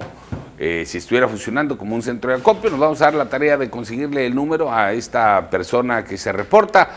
eh, 0.59 0.83
si 0.85 0.99
estuviera 0.99 1.27
funcionando 1.27 1.79
como 1.79 1.95
un 1.95 2.03
centro 2.03 2.29
de 2.29 2.37
acopio. 2.37 2.69
Nos 2.69 2.79
vamos 2.79 3.01
a 3.01 3.05
dar 3.05 3.15
la 3.15 3.27
tarea 3.27 3.57
de 3.57 3.71
conseguirle 3.71 4.27
el 4.27 4.35
número 4.35 4.71
a 4.71 4.93
esta 4.93 5.49
persona 5.49 6.03
que 6.03 6.15
se 6.15 6.31
reporta. 6.31 6.91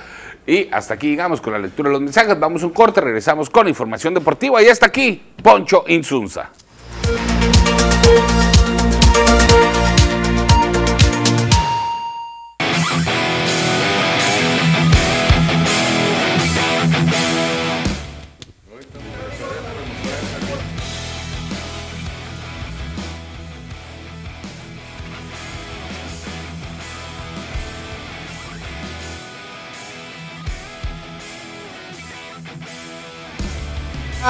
Y 0.47 0.69
hasta 0.70 0.93
aquí 0.93 1.09
llegamos 1.09 1.41
con 1.41 1.55
la 1.55 1.59
lectura 1.59 1.89
de 1.89 1.95
los 1.95 2.03
mensajes. 2.03 2.39
Vamos 2.39 2.65
a 2.65 2.66
un 2.66 2.73
corte, 2.74 3.01
regresamos 3.01 3.49
con 3.49 3.66
información 3.66 4.12
deportiva. 4.12 4.62
Y 4.62 4.69
hasta 4.69 4.85
aquí, 4.85 5.23
Poncho 5.43 5.85
Insunza. 5.89 6.51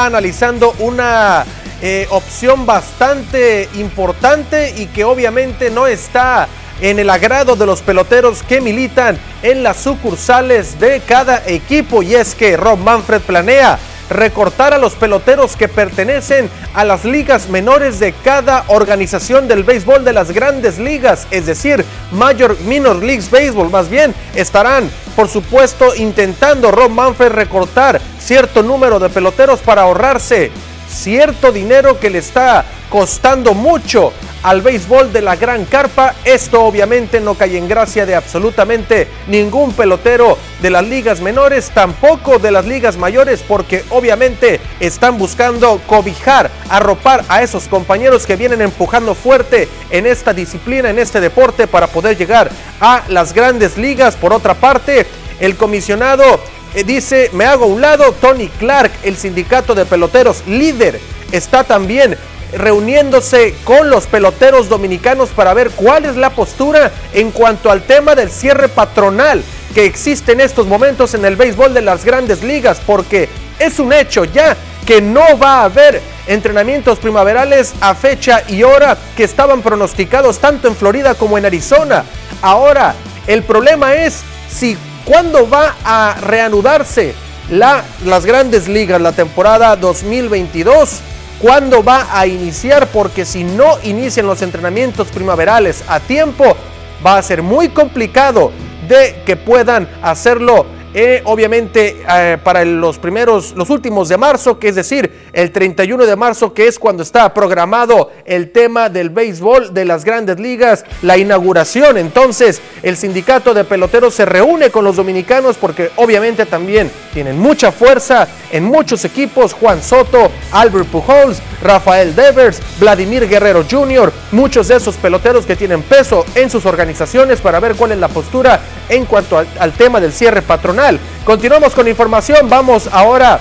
Analizando 0.04 0.74
una 0.78 1.44
eh, 1.80 2.06
opción 2.10 2.66
bastante 2.66 3.68
importante 3.74 4.74
y 4.76 4.86
que 4.86 5.04
obviamente 5.04 5.70
no 5.70 5.86
está 5.86 6.48
en 6.80 6.98
el 6.98 7.08
agrado 7.08 7.56
de 7.56 7.64
los 7.66 7.80
peloteros 7.80 8.42
que 8.42 8.60
militan 8.60 9.18
en 9.42 9.62
las 9.62 9.78
sucursales 9.78 10.78
de 10.78 11.00
cada 11.00 11.42
equipo. 11.46 12.02
Y 12.02 12.14
es 12.14 12.34
que 12.34 12.56
Rob 12.56 12.78
Manfred 12.78 13.22
planea 13.22 13.78
recortar 14.10 14.74
a 14.74 14.78
los 14.78 14.94
peloteros 14.94 15.56
que 15.56 15.68
pertenecen 15.68 16.50
a 16.74 16.84
las 16.84 17.04
ligas 17.04 17.48
menores 17.48 17.98
de 17.98 18.12
cada 18.12 18.64
organización 18.68 19.48
del 19.48 19.64
béisbol 19.64 20.04
de 20.04 20.12
las 20.12 20.30
grandes 20.30 20.78
ligas, 20.78 21.26
es 21.30 21.46
decir, 21.46 21.84
Major 22.12 22.56
Minor 22.60 23.02
Leagues 23.02 23.30
Baseball, 23.30 23.70
más 23.70 23.88
bien 23.88 24.14
estarán, 24.34 24.90
por 25.14 25.28
supuesto, 25.28 25.94
intentando 25.94 26.70
Rob 26.70 26.90
Manfred 26.90 27.32
recortar 27.32 28.00
cierto 28.18 28.62
número 28.62 28.98
de 28.98 29.08
peloteros 29.08 29.60
para 29.60 29.82
ahorrarse 29.82 30.50
cierto 30.88 31.52
dinero 31.52 31.98
que 31.98 32.10
le 32.10 32.18
está 32.18 32.64
costando 32.90 33.54
mucho 33.54 34.12
al 34.42 34.62
béisbol 34.62 35.12
de 35.12 35.22
la 35.22 35.36
gran 35.36 35.64
carpa. 35.64 36.14
Esto 36.24 36.62
obviamente 36.64 37.20
no 37.20 37.34
cae 37.34 37.56
en 37.56 37.68
gracia 37.68 38.06
de 38.06 38.14
absolutamente 38.14 39.08
ningún 39.26 39.72
pelotero 39.72 40.38
de 40.62 40.70
las 40.70 40.84
ligas 40.84 41.20
menores, 41.20 41.70
tampoco 41.74 42.38
de 42.38 42.50
las 42.50 42.64
ligas 42.64 42.96
mayores, 42.96 43.42
porque 43.46 43.84
obviamente 43.90 44.60
están 44.80 45.18
buscando 45.18 45.80
cobijar, 45.86 46.50
arropar 46.68 47.24
a 47.28 47.42
esos 47.42 47.68
compañeros 47.68 48.26
que 48.26 48.36
vienen 48.36 48.62
empujando 48.62 49.14
fuerte 49.14 49.68
en 49.90 50.06
esta 50.06 50.32
disciplina, 50.32 50.90
en 50.90 50.98
este 50.98 51.20
deporte, 51.20 51.66
para 51.66 51.88
poder 51.88 52.16
llegar 52.16 52.50
a 52.80 53.02
las 53.08 53.32
grandes 53.32 53.76
ligas. 53.76 54.16
Por 54.16 54.32
otra 54.32 54.54
parte, 54.54 55.06
el 55.40 55.56
comisionado 55.56 56.40
eh, 56.74 56.84
dice, 56.84 57.30
me 57.32 57.46
hago 57.46 57.64
a 57.64 57.68
un 57.68 57.80
lado, 57.80 58.12
Tony 58.12 58.48
Clark, 58.48 58.92
el 59.02 59.16
sindicato 59.16 59.74
de 59.74 59.86
peloteros 59.86 60.46
líder, 60.46 61.00
está 61.32 61.64
también 61.64 62.16
reuniéndose 62.52 63.54
con 63.64 63.90
los 63.90 64.06
peloteros 64.06 64.68
dominicanos 64.68 65.30
para 65.30 65.54
ver 65.54 65.70
cuál 65.70 66.04
es 66.04 66.16
la 66.16 66.30
postura 66.30 66.90
en 67.12 67.30
cuanto 67.30 67.70
al 67.70 67.82
tema 67.82 68.14
del 68.14 68.30
cierre 68.30 68.68
patronal 68.68 69.42
que 69.74 69.84
existe 69.84 70.32
en 70.32 70.40
estos 70.40 70.66
momentos 70.66 71.14
en 71.14 71.24
el 71.24 71.36
béisbol 71.36 71.74
de 71.74 71.82
las 71.82 72.04
grandes 72.04 72.42
ligas, 72.42 72.80
porque 72.86 73.28
es 73.58 73.78
un 73.78 73.92
hecho 73.92 74.24
ya 74.24 74.56
que 74.86 75.02
no 75.02 75.38
va 75.38 75.60
a 75.60 75.64
haber 75.64 76.00
entrenamientos 76.26 76.98
primaverales 76.98 77.74
a 77.80 77.94
fecha 77.94 78.42
y 78.48 78.62
hora 78.62 78.96
que 79.16 79.24
estaban 79.24 79.62
pronosticados 79.62 80.38
tanto 80.38 80.68
en 80.68 80.76
Florida 80.76 81.14
como 81.14 81.36
en 81.36 81.44
Arizona. 81.44 82.04
Ahora, 82.40 82.94
el 83.26 83.42
problema 83.42 83.94
es 83.94 84.22
si 84.48 84.78
cuándo 85.04 85.48
va 85.48 85.74
a 85.84 86.16
reanudarse 86.22 87.14
la, 87.50 87.84
las 88.04 88.24
grandes 88.24 88.68
ligas, 88.68 89.00
la 89.00 89.12
temporada 89.12 89.76
2022 89.76 91.00
cuándo 91.40 91.82
va 91.82 92.06
a 92.10 92.26
iniciar, 92.26 92.88
porque 92.88 93.24
si 93.24 93.44
no 93.44 93.78
inician 93.82 94.26
los 94.26 94.42
entrenamientos 94.42 95.08
primaverales 95.08 95.84
a 95.88 96.00
tiempo, 96.00 96.56
va 97.04 97.18
a 97.18 97.22
ser 97.22 97.42
muy 97.42 97.68
complicado 97.68 98.52
de 98.88 99.22
que 99.24 99.36
puedan 99.36 99.88
hacerlo 100.02 100.66
eh, 100.98 101.20
obviamente 101.24 101.94
eh, 102.10 102.38
para 102.42 102.64
los 102.64 102.98
primeros, 102.98 103.52
los 103.54 103.68
últimos 103.68 104.08
de 104.08 104.16
marzo, 104.16 104.58
que 104.58 104.68
es 104.68 104.76
decir, 104.76 105.28
el 105.34 105.52
31 105.52 106.06
de 106.06 106.16
marzo, 106.16 106.54
que 106.54 106.66
es 106.66 106.78
cuando 106.78 107.02
está 107.02 107.34
programado 107.34 108.12
el 108.24 108.50
tema 108.50 108.88
del 108.88 109.10
béisbol 109.10 109.74
de 109.74 109.84
las 109.84 110.06
grandes 110.06 110.40
ligas, 110.40 110.86
la 111.02 111.18
inauguración. 111.18 111.98
Entonces, 111.98 112.62
el 112.82 112.96
sindicato 112.96 113.52
de 113.52 113.64
peloteros 113.64 114.14
se 114.14 114.24
reúne 114.24 114.70
con 114.70 114.86
los 114.86 114.96
dominicanos 114.96 115.58
porque 115.58 115.90
obviamente 115.96 116.46
también 116.46 116.90
tienen 117.12 117.38
mucha 117.38 117.72
fuerza 117.72 118.26
en 118.50 118.64
muchos 118.64 119.04
equipos. 119.04 119.52
Juan 119.52 119.82
Soto, 119.82 120.30
Albert 120.52 120.86
Pujols, 120.86 121.42
Rafael 121.62 122.16
Devers, 122.16 122.62
Vladimir 122.80 123.28
Guerrero 123.28 123.66
Jr., 123.70 124.10
muchos 124.32 124.68
de 124.68 124.76
esos 124.76 124.96
peloteros 124.96 125.44
que 125.44 125.56
tienen 125.56 125.82
peso 125.82 126.24
en 126.34 126.48
sus 126.48 126.64
organizaciones 126.64 127.42
para 127.42 127.60
ver 127.60 127.74
cuál 127.74 127.92
es 127.92 127.98
la 127.98 128.08
postura 128.08 128.62
en 128.88 129.04
cuanto 129.04 129.36
al, 129.36 129.46
al 129.58 129.72
tema 129.72 130.00
del 130.00 130.14
cierre 130.14 130.40
patronal. 130.40 130.85
Continuamos 131.24 131.74
con 131.74 131.88
información, 131.88 132.48
vamos 132.48 132.88
ahora 132.92 133.40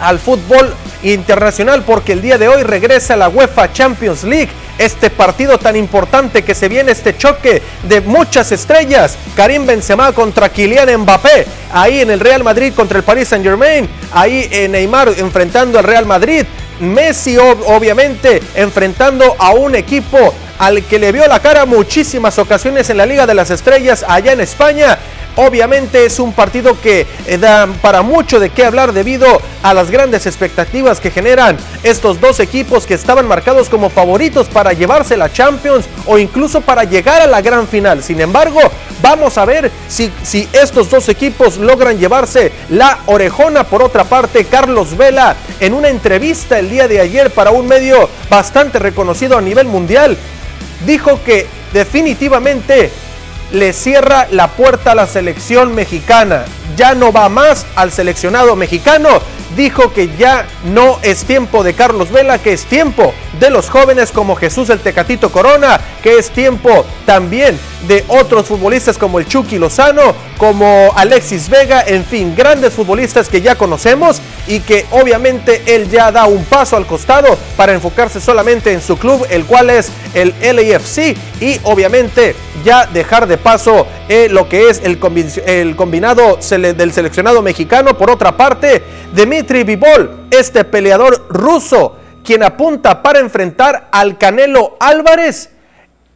al 0.00 0.18
fútbol 0.18 0.74
internacional 1.04 1.84
porque 1.84 2.12
el 2.12 2.20
día 2.20 2.38
de 2.38 2.48
hoy 2.48 2.64
regresa 2.64 3.14
la 3.14 3.28
UEFA 3.28 3.72
Champions 3.72 4.24
League. 4.24 4.48
Este 4.76 5.08
partido 5.08 5.58
tan 5.58 5.76
importante 5.76 6.42
que 6.42 6.56
se 6.56 6.68
viene, 6.68 6.90
este 6.90 7.16
choque 7.16 7.62
de 7.84 8.00
muchas 8.00 8.50
estrellas. 8.50 9.16
Karim 9.36 9.64
Benzema 9.64 10.12
contra 10.12 10.48
Kylian 10.48 11.02
Mbappé. 11.02 11.46
Ahí 11.72 12.00
en 12.00 12.10
el 12.10 12.18
Real 12.18 12.42
Madrid 12.42 12.72
contra 12.74 12.98
el 12.98 13.04
Paris 13.04 13.28
Saint 13.28 13.44
Germain. 13.44 13.88
Ahí 14.12 14.48
en 14.50 14.72
Neymar 14.72 15.12
enfrentando 15.18 15.78
al 15.78 15.84
Real 15.84 16.04
Madrid. 16.04 16.44
Messi 16.80 17.38
obviamente 17.38 18.42
enfrentando 18.56 19.36
a 19.38 19.52
un 19.52 19.76
equipo 19.76 20.34
al 20.58 20.84
que 20.84 20.98
le 20.98 21.12
vio 21.12 21.26
la 21.26 21.40
cara 21.40 21.66
muchísimas 21.66 22.38
ocasiones 22.38 22.88
en 22.90 22.96
la 22.96 23.06
Liga 23.06 23.26
de 23.26 23.34
las 23.34 23.50
Estrellas 23.50 24.04
allá 24.08 24.32
en 24.32 24.40
España. 24.40 24.98
Obviamente 25.38 26.06
es 26.06 26.18
un 26.18 26.32
partido 26.32 26.80
que 26.80 27.06
eh, 27.26 27.36
da 27.36 27.68
para 27.82 28.00
mucho 28.00 28.40
de 28.40 28.48
qué 28.48 28.64
hablar 28.64 28.94
debido 28.94 29.26
a 29.62 29.74
las 29.74 29.90
grandes 29.90 30.24
expectativas 30.24 30.98
que 30.98 31.10
generan 31.10 31.58
estos 31.82 32.22
dos 32.22 32.40
equipos 32.40 32.86
que 32.86 32.94
estaban 32.94 33.28
marcados 33.28 33.68
como 33.68 33.90
favoritos 33.90 34.48
para 34.48 34.72
llevarse 34.72 35.14
la 35.14 35.30
Champions 35.30 35.84
o 36.06 36.16
incluso 36.16 36.62
para 36.62 36.84
llegar 36.84 37.20
a 37.20 37.26
la 37.26 37.42
gran 37.42 37.68
final. 37.68 38.02
Sin 38.02 38.22
embargo, 38.22 38.60
vamos 39.02 39.36
a 39.36 39.44
ver 39.44 39.70
si, 39.88 40.10
si 40.22 40.48
estos 40.54 40.88
dos 40.88 41.06
equipos 41.10 41.58
logran 41.58 41.98
llevarse 41.98 42.50
la 42.70 43.00
orejona. 43.04 43.64
Por 43.64 43.82
otra 43.82 44.04
parte, 44.04 44.46
Carlos 44.46 44.96
Vela 44.96 45.36
en 45.60 45.74
una 45.74 45.88
entrevista 45.88 46.58
el 46.58 46.70
día 46.70 46.88
de 46.88 46.98
ayer 46.98 47.30
para 47.30 47.50
un 47.50 47.66
medio 47.66 48.08
bastante 48.30 48.78
reconocido 48.78 49.36
a 49.36 49.42
nivel 49.42 49.66
mundial 49.66 50.16
dijo 50.84 51.22
que 51.24 51.46
definitivamente 51.72 52.90
le 53.52 53.72
cierra 53.72 54.26
la 54.30 54.48
puerta 54.48 54.92
a 54.92 54.94
la 54.94 55.06
selección 55.06 55.74
mexicana. 55.74 56.44
Ya 56.76 56.94
no 56.94 57.12
va 57.12 57.28
más 57.28 57.66
al 57.76 57.92
seleccionado 57.92 58.56
mexicano. 58.56 59.08
Dijo 59.56 59.92
que 59.92 60.14
ya 60.16 60.46
no 60.64 60.98
es 61.02 61.24
tiempo 61.24 61.62
de 61.62 61.74
Carlos 61.74 62.10
Vela, 62.10 62.38
que 62.38 62.52
es 62.52 62.64
tiempo 62.64 63.14
de 63.40 63.50
los 63.50 63.68
jóvenes 63.68 64.12
como 64.12 64.36
Jesús 64.36 64.70
el 64.70 64.80
Tecatito 64.80 65.30
Corona, 65.30 65.80
que 66.02 66.18
es 66.18 66.30
tiempo 66.30 66.84
también 67.04 67.58
de 67.86 68.04
otros 68.08 68.46
futbolistas 68.46 68.98
como 68.98 69.18
el 69.18 69.26
Chucky 69.26 69.58
Lozano, 69.58 70.14
como 70.38 70.92
Alexis 70.96 71.48
Vega, 71.48 71.82
en 71.86 72.04
fin, 72.04 72.34
grandes 72.36 72.72
futbolistas 72.74 73.28
que 73.28 73.40
ya 73.40 73.56
conocemos 73.56 74.20
y 74.46 74.60
que 74.60 74.86
obviamente 74.90 75.62
él 75.66 75.88
ya 75.88 76.10
da 76.10 76.26
un 76.26 76.44
paso 76.44 76.76
al 76.76 76.86
costado 76.86 77.36
para 77.56 77.72
enfocarse 77.72 78.20
solamente 78.20 78.72
en 78.72 78.80
su 78.80 78.98
club, 78.98 79.26
el 79.30 79.44
cual 79.44 79.70
es 79.70 79.90
el 80.14 80.34
LAFC 80.40 81.16
y 81.40 81.60
obviamente 81.64 82.34
ya 82.64 82.86
dejar 82.86 83.26
de 83.26 83.38
paso 83.38 83.86
eh, 84.08 84.28
lo 84.28 84.48
que 84.48 84.70
es 84.70 84.80
el, 84.82 84.98
el 85.46 85.76
combinado 85.76 86.38
del 86.50 86.92
seleccionado 86.92 87.42
mexicano. 87.42 87.96
Por 87.96 88.10
otra 88.10 88.36
parte, 88.36 88.82
Dmitry 89.14 89.62
Vivol, 89.62 90.26
este 90.30 90.64
peleador 90.64 91.26
ruso, 91.28 91.96
quien 92.26 92.42
apunta 92.42 93.02
para 93.02 93.20
enfrentar 93.20 93.88
al 93.92 94.18
Canelo 94.18 94.76
Álvarez, 94.80 95.50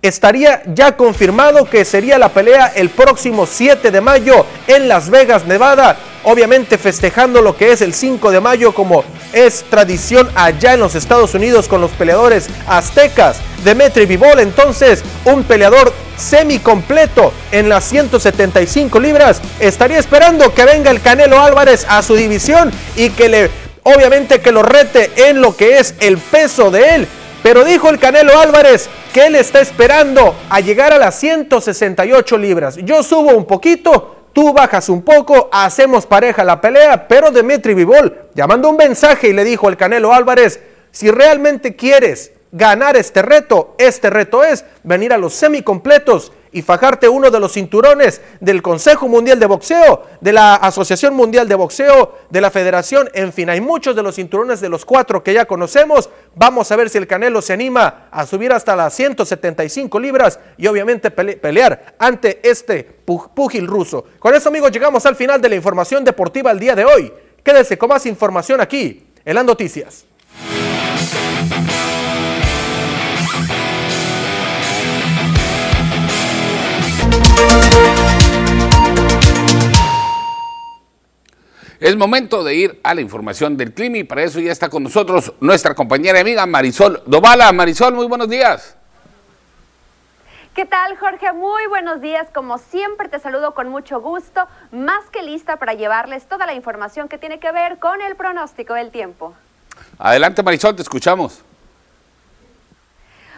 estaría 0.03 0.63
ya 0.67 0.97
confirmado 0.97 1.71
que 1.71 1.85
sería 1.85 2.19
la 2.19 2.31
pelea 2.31 2.73
el 2.75 2.91
próximo 2.91 3.47
7 3.47 3.91
de 3.91 4.01
mayo 4.01 4.45
en 4.67 4.89
Las 4.89 5.09
Vegas, 5.09 5.47
Nevada. 5.47 5.97
Obviamente 6.25 6.79
festejando 6.79 7.41
lo 7.41 7.57
que 7.57 7.73
es 7.73 7.81
el 7.81 7.95
5 7.95 8.31
de 8.31 8.41
mayo 8.41 8.75
como 8.75 9.05
es 9.33 9.65
tradición 9.71 10.29
allá 10.35 10.75
en 10.75 10.81
los 10.81 10.95
Estados 10.95 11.33
Unidos 11.35 11.69
con 11.69 11.81
los 11.81 11.93
peleadores 11.93 12.49
aztecas. 12.67 13.39
Demetri 13.65 14.05
Vivol 14.05 14.41
entonces 14.41 15.03
un 15.25 15.45
peleador 15.45 15.93
semi 16.17 16.59
completo 16.59 17.33
en 17.53 17.69
las 17.69 17.85
175 17.85 18.99
libras. 18.99 19.41
Estaría 19.61 19.99
esperando 19.99 20.53
que 20.53 20.65
venga 20.65 20.91
el 20.91 21.01
Canelo 21.01 21.41
Álvarez 21.41 21.87
a 21.89 22.03
su 22.03 22.17
división 22.17 22.71
y 22.97 23.11
que 23.11 23.29
le 23.29 23.70
obviamente 23.95 24.41
que 24.41 24.53
lo 24.53 24.63
rete 24.63 25.11
en 25.29 25.41
lo 25.41 25.57
que 25.57 25.79
es 25.79 25.95
el 26.01 26.19
peso 26.19 26.71
de 26.71 26.95
él. 26.95 27.09
Pero 27.43 27.65
dijo 27.65 27.89
el 27.89 27.99
Canelo 27.99 28.39
Álvarez 28.39 28.89
que 29.13 29.27
él 29.27 29.35
está 29.35 29.61
esperando 29.61 30.35
a 30.49 30.61
llegar 30.61 30.93
a 30.93 30.99
las 30.99 31.15
168 31.19 32.39
libras. 32.39 32.77
Yo 32.77 33.03
subo 33.03 33.31
un 33.31 33.47
poquito, 33.47 34.29
tú 34.33 34.53
bajas 34.53 34.89
un 34.89 35.03
poco, 35.03 35.49
hacemos 35.53 36.07
pareja 36.07 36.45
la 36.45 36.61
pelea, 36.61 37.09
pero 37.09 37.31
Dimitri 37.31 37.75
Vivol 37.75 38.29
llamando 38.35 38.69
un 38.69 38.77
mensaje 38.77 39.29
y 39.29 39.33
le 39.33 39.45
dijo 39.45 39.69
al 39.69 39.77
Canelo 39.77 40.13
Álvarez, 40.13 40.61
si 40.91 41.11
realmente 41.11 41.77
quieres 41.77 42.33
ganar 42.53 42.97
este 42.97 43.23
reto, 43.23 43.75
este 43.79 44.11
reto 44.11 44.45
es 44.45 44.65
venir 44.83 45.13
a 45.13 45.19
los 45.19 45.35
semicompletos 45.35 46.33
y 46.53 46.63
fajarte 46.63 47.09
uno 47.09 47.31
de 47.31 47.39
los 47.39 47.53
cinturones 47.53 48.21
del 48.41 48.63
Consejo 48.63 49.09
Mundial 49.09 49.39
de 49.39 49.47
Boxeo, 49.47 50.03
de 50.21 50.33
la 50.33 50.57
Asociación 50.57 51.15
Mundial 51.15 51.49
de 51.49 51.55
Boxeo, 51.55 52.19
de 52.29 52.41
la 52.41 52.51
Federación, 52.51 53.09
en 53.15 53.33
fin, 53.33 53.51
hay 53.51 53.61
muchos 53.61 53.95
de 53.95 54.03
los 54.03 54.17
cinturones 54.17 54.61
de 54.61 54.69
los 54.69 54.85
cuatro 54.85 55.23
que 55.23 55.33
ya 55.33 55.45
conocemos. 55.45 56.11
Vamos 56.35 56.71
a 56.73 56.77
ver 56.77 56.91
si 56.91 56.99
el 56.99 57.07
Canelo 57.07 57.41
se 57.41 57.53
anima 57.53 58.09
a 58.11 58.27
subir 58.27 58.53
hasta 58.53 58.75
las 58.75 58.95
175 58.95 60.01
libras 60.01 60.41
y 60.57 60.67
obviamente 60.67 61.11
pelear 61.11 61.95
ante 61.99 62.41
este 62.43 62.85
pugil 62.85 63.67
ruso. 63.67 64.05
Con 64.19 64.35
eso 64.35 64.49
amigos 64.49 64.73
llegamos 64.73 65.07
al 65.07 65.17
final 65.17 65.41
de 65.41 65.49
la 65.49 65.55
información 65.55 66.05
deportiva 66.05 66.51
el 66.51 66.59
día 66.59 66.75
de 66.75 66.85
hoy. 66.85 67.13
Quédese 67.45 67.79
con 67.79 67.89
más 67.89 68.07
información 68.07 68.61
aquí 68.61 69.07
en 69.25 69.35
las 69.35 69.45
noticias. 69.45 70.10
Es 81.81 81.97
momento 81.97 82.45
de 82.45 82.55
ir 82.55 82.81
a 82.83 82.95
la 82.95 83.01
información 83.01 83.57
del 83.57 83.73
clima 83.73 83.97
y 83.97 84.05
para 84.05 84.23
eso 84.23 84.39
ya 84.39 84.53
está 84.53 84.69
con 84.69 84.83
nosotros 84.83 85.33
nuestra 85.41 85.75
compañera 85.75 86.19
y 86.19 86.21
amiga 86.21 86.45
Marisol 86.45 87.03
Dovala. 87.07 87.51
Marisol, 87.53 87.95
muy 87.95 88.07
buenos 88.07 88.29
días. 88.29 88.77
¿Qué 90.55 90.67
tal, 90.67 90.99
Jorge? 90.99 91.33
Muy 91.33 91.67
buenos 91.69 92.03
días. 92.03 92.29
Como 92.35 92.59
siempre, 92.59 93.09
te 93.09 93.19
saludo 93.19 93.55
con 93.55 93.71
mucho 93.71 93.99
gusto, 94.03 94.47
más 94.73 95.07
que 95.11 95.23
lista 95.23 95.57
para 95.57 95.73
llevarles 95.73 96.27
toda 96.27 96.45
la 96.45 96.53
información 96.53 97.09
que 97.09 97.17
tiene 97.17 97.41
que 97.41 97.51
ver 97.51 97.79
con 97.79 98.03
el 98.03 98.15
pronóstico 98.15 98.75
del 98.75 98.91
tiempo. 98.91 99.33
Adelante, 99.99 100.43
Marisol, 100.43 100.77
te 100.77 100.83
escuchamos. 100.83 101.43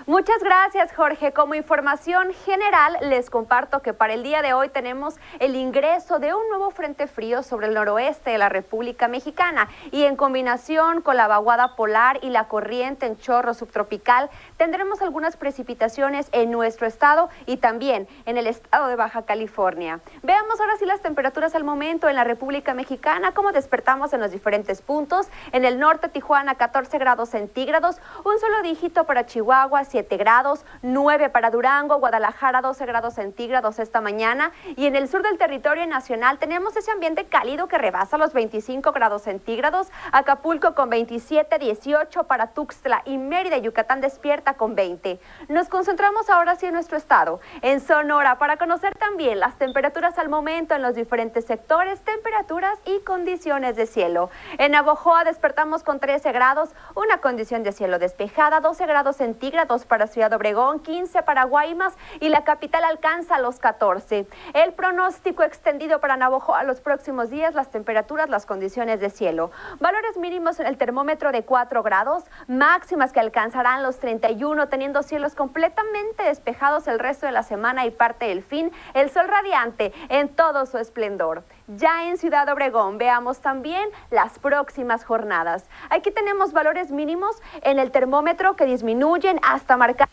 Muchas 0.07 0.43
gracias, 0.43 0.93
Jorge. 0.93 1.33
Como 1.33 1.55
información 1.55 2.33
general, 2.45 2.97
les 3.03 3.31
comparto 3.31 3.83
que 3.83 3.95
para 3.95 4.15
el 4.15 4.24
día 4.24 4.43
de 4.43 4.53
hoy 4.53 4.69
tenemos 4.69 5.15
el 5.39 5.55
ingreso 5.55 6.19
de 6.19 6.35
un 6.35 6.49
nuevo 6.49 6.73
frente 6.73 7.07
frío 7.07 7.45
sobre 7.45 7.69
el 7.69 7.74
noroeste 7.74 8.31
de 8.31 8.39
la 8.39 8.49
República 8.49 9.07
Mexicana 9.07 9.69
y 9.93 10.03
en 10.03 10.16
combinación 10.16 11.03
con 11.03 11.16
la 11.16 11.29
vaguada 11.29 11.77
polar 11.77 12.19
y 12.20 12.31
la 12.31 12.49
corriente 12.49 13.07
en 13.07 13.16
chorro 13.16 13.55
subtropical, 13.55 14.29
tendremos 14.57 15.03
algunas 15.03 15.37
precipitaciones 15.37 16.29
en 16.33 16.51
nuestro 16.51 16.89
estado 16.89 17.29
y 17.47 17.59
también 17.59 18.09
en 18.27 18.39
el 18.39 18.49
estado 18.49 18.89
de 18.89 18.97
Baja 18.97 19.23
California. 19.23 20.01
Veamos 20.24 20.61
ahora 20.61 20.77
sí 20.79 20.85
las 20.85 21.01
temperaturas 21.01 21.55
al 21.55 21.62
momento 21.62 22.09
en 22.09 22.16
la 22.16 22.24
República 22.24 22.74
Mexicana, 22.74 23.35
cómo 23.35 23.53
despertamos 23.53 24.12
en 24.12 24.20
los 24.20 24.33
diferentes 24.33 24.83
puntos. 24.83 25.29
En 25.53 25.65
el 25.65 25.79
norte, 25.79 26.09
Tijuana, 26.09 26.57
14 26.57 26.99
grados 26.99 27.29
centígrados, 27.29 28.01
un 28.24 28.37
solo 28.41 28.62
dígito 28.62 29.05
para 29.05 29.27
Chihuahua, 29.27 29.85
7 29.93 30.16
grados, 30.16 30.64
9 30.81 31.28
para 31.28 31.51
Durango, 31.51 31.98
Guadalajara 31.98 32.62
12 32.62 32.86
grados 32.86 33.12
centígrados 33.12 33.78
esta 33.78 34.01
mañana 34.01 34.52
y 34.74 34.86
en 34.86 34.97
el 34.97 35.06
sur 35.06 35.23
del 35.23 35.36
territorio 35.36 35.86
nacional 35.86 36.39
tenemos 36.39 36.74
ese 36.77 36.90
ambiente 36.90 37.27
cálido 37.27 37.69
que 37.69 37.77
rebasa 37.77 38.16
los 38.16 38.32
25 38.32 38.90
grados 38.93 39.20
centígrados, 39.20 39.89
Acapulco 40.10 40.74
con 40.74 40.89
27, 40.89 41.59
18 41.59 42.24
para 42.24 42.55
Tuxtla 42.55 43.02
y 43.05 43.19
Mérida, 43.19 43.59
Yucatán 43.59 44.01
despierta 44.01 44.55
con 44.55 44.74
20. 44.74 45.20
Nos 45.48 45.69
concentramos 45.69 46.31
ahora 46.31 46.56
sí 46.56 46.64
en 46.64 46.73
nuestro 46.73 46.97
estado, 46.97 47.40
en 47.60 47.81
Sonora, 47.81 48.39
para 48.39 48.56
conocer 48.56 48.94
también 48.94 49.40
las 49.40 49.59
temperaturas 49.59 50.19
al 50.19 50.31
momento 50.31 50.74
en 50.74 50.81
los 50.81 50.94
diferentes 50.94 51.44
sectores, 51.44 52.01
temperaturas 52.01 52.78
y 52.86 53.01
condiciones 53.01 53.77
de 53.77 53.85
cielo. 53.85 54.31
En 54.56 54.74
Abojoa 54.74 55.24
despertamos 55.24 55.82
con 55.82 56.01
13 56.01 56.32
grados, 56.32 56.70
una 56.94 57.19
condición 57.19 57.62
de 57.62 57.73
cielo 57.73 57.98
despejada, 57.98 58.60
12 58.60 58.86
grados 58.86 59.16
centígrados 59.16 59.81
para 59.86 60.06
Ciudad 60.06 60.32
Obregón, 60.32 60.80
15 60.80 61.22
para 61.22 61.44
Guaymas 61.44 61.94
y 62.20 62.28
la 62.28 62.44
capital 62.44 62.84
alcanza 62.84 63.38
los 63.38 63.59
14. 63.59 64.26
El 64.54 64.72
pronóstico 64.72 65.42
extendido 65.42 66.00
para 66.00 66.16
Navojoa 66.16 66.64
los 66.64 66.80
próximos 66.80 67.30
días, 67.30 67.54
las 67.54 67.70
temperaturas, 67.70 68.28
las 68.28 68.46
condiciones 68.46 69.00
de 69.00 69.10
cielo. 69.10 69.50
Valores 69.80 70.16
mínimos 70.16 70.60
en 70.60 70.66
el 70.66 70.76
termómetro 70.76 71.32
de 71.32 71.44
4 71.44 71.82
grados, 71.82 72.24
máximas 72.48 73.12
que 73.12 73.20
alcanzarán 73.20 73.82
los 73.82 73.98
31, 73.98 74.68
teniendo 74.68 75.02
cielos 75.02 75.34
completamente 75.34 76.22
despejados 76.24 76.88
el 76.88 76.98
resto 76.98 77.26
de 77.26 77.32
la 77.32 77.42
semana 77.42 77.86
y 77.86 77.90
parte 77.90 78.26
del 78.26 78.42
fin, 78.42 78.72
el 78.94 79.10
sol 79.10 79.28
radiante 79.28 79.92
en 80.09 80.28
todo 80.28 80.66
su 80.66 80.78
esplendor. 80.78 81.44
Ya 81.68 82.09
en 82.09 82.18
Ciudad 82.18 82.48
Obregón 82.48 82.98
veamos 82.98 83.40
también 83.40 83.89
las 84.10 84.39
próximas 84.39 85.05
jornadas. 85.05 85.68
Aquí 85.90 86.10
tenemos 86.10 86.52
valores 86.52 86.90
mínimos 86.90 87.36
en 87.62 87.78
el 87.78 87.90
termómetro 87.90 88.56
que 88.56 88.66
disminuyen 88.66 89.39
hasta 89.43 89.76
marcar 89.76 90.09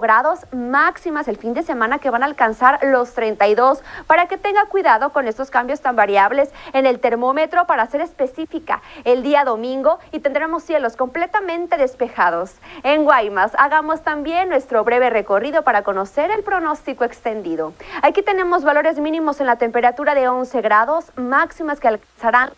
grados 0.00 0.46
máximas 0.52 1.28
el 1.28 1.36
fin 1.36 1.54
de 1.54 1.62
semana 1.62 1.98
que 1.98 2.10
van 2.10 2.22
a 2.22 2.26
alcanzar 2.26 2.78
los 2.82 3.12
32 3.14 3.82
para 4.06 4.26
que 4.26 4.36
tenga 4.36 4.66
cuidado 4.66 5.10
con 5.10 5.26
estos 5.26 5.50
cambios 5.50 5.80
tan 5.80 5.96
variables 5.96 6.50
en 6.72 6.86
el 6.86 7.00
termómetro 7.00 7.66
para 7.66 7.86
ser 7.86 8.00
específica 8.00 8.82
el 9.04 9.22
día 9.22 9.44
domingo 9.44 9.98
y 10.12 10.20
tendremos 10.20 10.62
cielos 10.62 10.96
completamente 10.96 11.76
despejados. 11.76 12.54
En 12.82 13.04
Guaymas 13.04 13.52
hagamos 13.58 14.02
también 14.02 14.48
nuestro 14.48 14.84
breve 14.84 15.10
recorrido 15.10 15.62
para 15.62 15.82
conocer 15.82 16.30
el 16.30 16.42
pronóstico 16.42 17.04
extendido. 17.04 17.72
Aquí 18.02 18.22
tenemos 18.22 18.64
valores 18.64 18.98
mínimos 18.98 19.40
en 19.40 19.46
la 19.46 19.56
temperatura 19.56 20.14
de 20.14 20.28
11 20.28 20.60
grados, 20.60 21.12
máximas 21.16 21.80
que 21.80 21.88
alcanzarán 21.88 22.50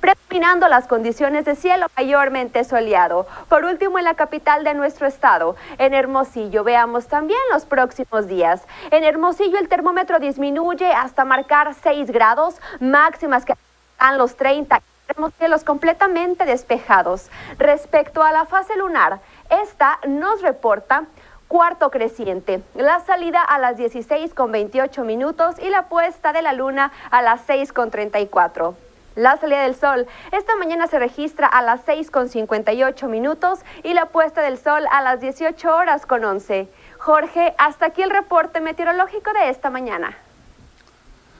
predominando 0.00 0.68
las 0.68 0.86
condiciones 0.86 1.44
de 1.44 1.56
cielo 1.56 1.86
mayormente 1.96 2.64
soleado. 2.64 3.26
Por 3.48 3.64
último, 3.64 3.98
en 3.98 4.04
la 4.04 4.14
capital 4.14 4.64
de 4.64 4.74
nuestro 4.74 5.06
estado, 5.06 5.56
en 5.78 5.94
Hermosillo, 5.94 6.64
veamos 6.64 7.08
también 7.08 7.40
los 7.52 7.64
próximos 7.64 8.26
días. 8.26 8.62
En 8.90 9.04
Hermosillo 9.04 9.58
el 9.58 9.68
termómetro 9.68 10.18
disminuye 10.18 10.92
hasta 10.92 11.24
marcar 11.24 11.74
6 11.74 12.10
grados, 12.10 12.56
máximas 12.80 13.44
que 13.44 13.54
están 13.92 14.18
los 14.18 14.36
30 14.36 14.80
tenemos 15.06 15.34
cielos 15.38 15.64
completamente 15.64 16.44
despejados. 16.44 17.30
Respecto 17.58 18.22
a 18.22 18.30
la 18.30 18.44
fase 18.44 18.76
lunar, 18.76 19.18
esta 19.50 19.98
nos 20.06 20.40
reporta 20.40 21.06
cuarto 21.48 21.90
creciente, 21.90 22.62
la 22.76 23.00
salida 23.00 23.42
a 23.42 23.58
las 23.58 23.76
16 23.76 24.34
con 24.34 24.52
28 24.52 25.02
minutos 25.02 25.56
y 25.58 25.68
la 25.68 25.88
puesta 25.88 26.32
de 26.32 26.42
la 26.42 26.52
luna 26.52 26.92
a 27.10 27.22
las 27.22 27.40
6 27.46 27.72
con 27.72 27.90
34. 27.90 28.89
La 29.20 29.36
salida 29.36 29.64
del 29.64 29.74
sol 29.74 30.06
esta 30.32 30.56
mañana 30.56 30.86
se 30.86 30.98
registra 30.98 31.46
a 31.46 31.60
las 31.60 31.82
6 31.84 32.10
con 32.10 32.30
58 32.30 33.06
minutos 33.06 33.58
y 33.82 33.92
la 33.92 34.06
puesta 34.06 34.40
del 34.40 34.56
sol 34.56 34.82
a 34.90 35.02
las 35.02 35.20
18 35.20 35.76
horas 35.76 36.06
con 36.06 36.24
11. 36.24 36.66
Jorge, 36.96 37.54
hasta 37.58 37.84
aquí 37.84 38.00
el 38.00 38.08
reporte 38.08 38.62
meteorológico 38.62 39.30
de 39.34 39.50
esta 39.50 39.68
mañana. 39.68 40.16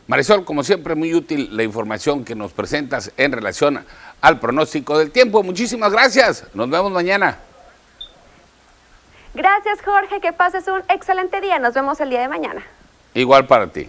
Marisol, 0.08 0.44
como 0.44 0.62
siempre, 0.62 0.94
muy 0.94 1.14
útil 1.14 1.56
la 1.56 1.62
información 1.62 2.22
que 2.22 2.34
nos 2.34 2.52
presentas 2.52 3.12
en 3.16 3.32
relación 3.32 3.82
al 4.20 4.38
pronóstico 4.38 4.98
del 4.98 5.10
tiempo. 5.10 5.42
Muchísimas 5.42 5.90
gracias. 5.90 6.44
Nos 6.52 6.68
vemos 6.68 6.92
mañana. 6.92 7.38
Gracias, 9.32 9.80
Jorge. 9.82 10.20
Que 10.20 10.34
pases 10.34 10.68
un 10.68 10.82
excelente 10.90 11.40
día. 11.40 11.58
Nos 11.58 11.72
vemos 11.72 11.98
el 12.00 12.10
día 12.10 12.20
de 12.20 12.28
mañana. 12.28 12.62
Igual 13.14 13.46
para 13.46 13.68
ti. 13.68 13.88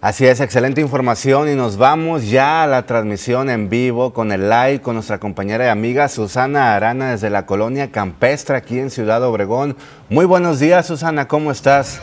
Así 0.00 0.26
es, 0.26 0.38
excelente 0.38 0.80
información 0.80 1.48
y 1.48 1.56
nos 1.56 1.76
vamos 1.76 2.30
ya 2.30 2.62
a 2.62 2.68
la 2.68 2.86
transmisión 2.86 3.50
en 3.50 3.68
vivo 3.68 4.12
con 4.12 4.30
el 4.30 4.48
live 4.48 4.80
con 4.80 4.94
nuestra 4.94 5.18
compañera 5.18 5.64
y 5.64 5.68
amiga 5.70 6.08
Susana 6.08 6.76
Arana 6.76 7.10
desde 7.10 7.30
la 7.30 7.46
colonia 7.46 7.90
Campestre 7.90 8.56
aquí 8.56 8.78
en 8.78 8.90
Ciudad 8.92 9.24
Obregón. 9.24 9.76
Muy 10.08 10.24
buenos 10.24 10.60
días 10.60 10.86
Susana, 10.86 11.26
¿cómo 11.26 11.50
estás? 11.50 12.00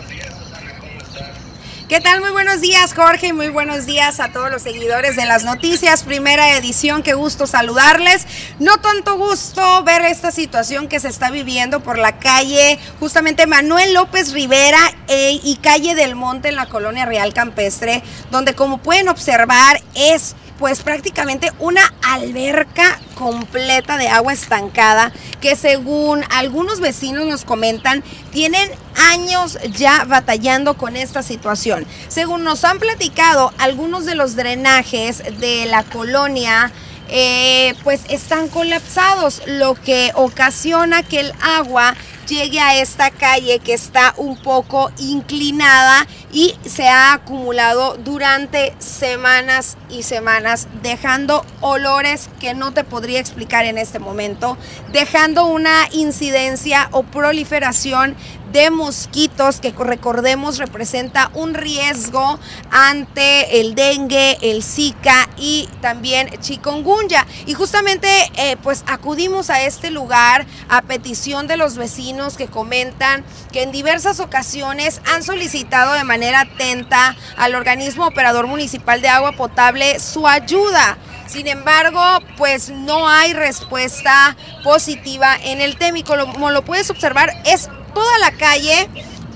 ¿Qué 1.88 2.02
tal? 2.02 2.20
Muy 2.20 2.32
buenos 2.32 2.62
días, 2.62 2.96
Jorge, 2.96 3.28
y 3.28 3.34
muy 3.34 3.50
buenos 3.50 3.86
días 3.86 4.20
a 4.20 4.32
todos 4.32 4.50
los 4.50 4.64
seguidores 4.64 5.16
de 5.16 5.26
las 5.26 5.44
noticias. 5.44 6.02
Primera 6.02 6.58
edición, 6.58 7.04
qué 7.04 7.14
gusto 7.14 7.46
saludarles. 7.46 8.26
No 8.58 8.80
tanto 8.80 9.18
gusto 9.18 9.84
ver 9.84 10.02
esta 10.02 10.32
situación 10.32 10.88
que 10.88 11.00
se 11.00 11.10
está 11.10 11.30
viviendo 11.30 11.82
por 11.82 12.00
la 12.00 12.18
calle, 12.18 12.80
justamente 13.00 13.46
Manuel 13.46 13.94
López 13.94 14.34
Rivera 14.34 14.80
eh, 15.08 15.40
y 15.44 15.58
calle 15.58 15.94
del 15.94 16.16
Monte 16.16 16.50
en 16.50 16.56
la 16.56 16.66
colonia 16.66 17.06
Real 17.06 17.36
Campestre, 17.36 18.02
donde 18.32 18.56
como 18.56 18.80
pueden 18.80 19.08
observar 19.08 19.80
es 19.94 20.36
pues 20.60 20.82
prácticamente 20.84 21.52
una 21.60 21.94
alberca 22.02 23.00
completa 23.16 23.98
de 23.98 24.08
agua 24.08 24.34
estancada 24.34 25.12
que 25.42 25.56
según 25.56 26.24
algunos 26.30 26.80
vecinos 26.80 27.26
nos 27.26 27.46
comentan 27.46 28.04
tienen 28.32 28.70
años 29.12 29.58
ya 29.76 30.06
batallando 30.06 30.76
con 30.76 30.96
esta 30.96 31.24
situación. 31.24 31.86
Según 32.08 32.44
nos 32.44 32.64
han 32.64 32.80
platicado, 32.80 33.54
algunos 33.58 34.06
de 34.06 34.16
los 34.16 34.36
drenajes 34.36 35.24
de 35.40 35.66
la 35.66 35.84
colonia 35.84 36.72
eh, 37.08 37.76
pues 37.84 38.02
están 38.10 38.48
colapsados, 38.48 39.42
lo 39.46 39.76
que 39.76 40.12
ocasiona 40.16 41.04
que 41.04 41.20
el 41.20 41.34
agua 41.42 41.96
llegue 42.26 42.60
a 42.60 42.80
esta 42.80 43.12
calle 43.12 43.60
que 43.60 43.74
está 43.74 44.14
un 44.18 44.38
poco 44.38 44.92
inclinada 44.98 46.06
y 46.32 46.56
se 46.66 46.88
ha 46.88 47.14
acumulado 47.14 47.98
durante 47.98 48.74
semanas 48.80 49.78
y 49.90 50.04
semanas, 50.04 50.68
dejando 50.82 51.46
olores 51.62 52.30
que 52.40 52.54
no 52.54 52.74
te 52.74 52.84
podría 52.84 53.20
explicar 53.20 53.66
en 53.66 53.78
este 53.78 54.00
momento, 54.00 54.58
dejando 54.92 55.46
una 55.46 55.88
incidencia 55.92 56.90
o 56.92 57.04
proliferación 57.04 58.16
de 58.52 58.70
mosquitos 58.70 59.60
que 59.60 59.72
recordemos 59.72 60.60
representa 60.60 61.30
un 61.34 61.54
riesgo 61.54 62.40
ante 62.72 63.60
el 63.60 63.76
dengue, 63.76 64.38
el 64.42 64.64
zika 64.64 65.28
y 65.38 65.68
también 65.82 66.30
chikungunya. 66.40 67.28
Y 67.48 67.54
justamente 67.54 68.08
eh, 68.38 68.56
pues 68.64 68.86
acudimos 68.88 69.50
a 69.50 69.62
este 69.64 69.92
lugar 69.92 70.46
a 70.70 70.82
petición 70.84 71.48
de 71.48 71.58
los 71.58 71.76
vecinos 71.76 72.15
que 72.38 72.48
comentan 72.48 73.26
que 73.52 73.62
en 73.62 73.72
diversas 73.72 74.20
ocasiones 74.22 75.02
han 75.14 75.22
solicitado 75.22 75.94
de 75.94 76.04
manera 76.06 76.42
atenta 76.42 77.16
al 77.38 77.56
organismo 77.56 78.08
operador 78.08 78.48
municipal 78.48 79.02
de 79.02 79.10
agua 79.10 79.34
potable 79.34 80.00
su 80.00 80.28
ayuda. 80.28 80.98
Sin 81.28 81.48
embargo, 81.48 82.02
pues 82.38 82.70
no 82.70 83.10
hay 83.10 83.34
respuesta 83.34 84.38
positiva 84.64 85.36
en 85.44 85.60
el 85.60 85.78
tema 85.78 86.00
y 86.00 86.04
como 86.04 86.52
lo 86.52 86.64
puedes 86.64 86.90
observar 86.90 87.32
es 87.46 87.70
toda 87.94 88.18
la 88.20 88.32
calle 88.32 88.90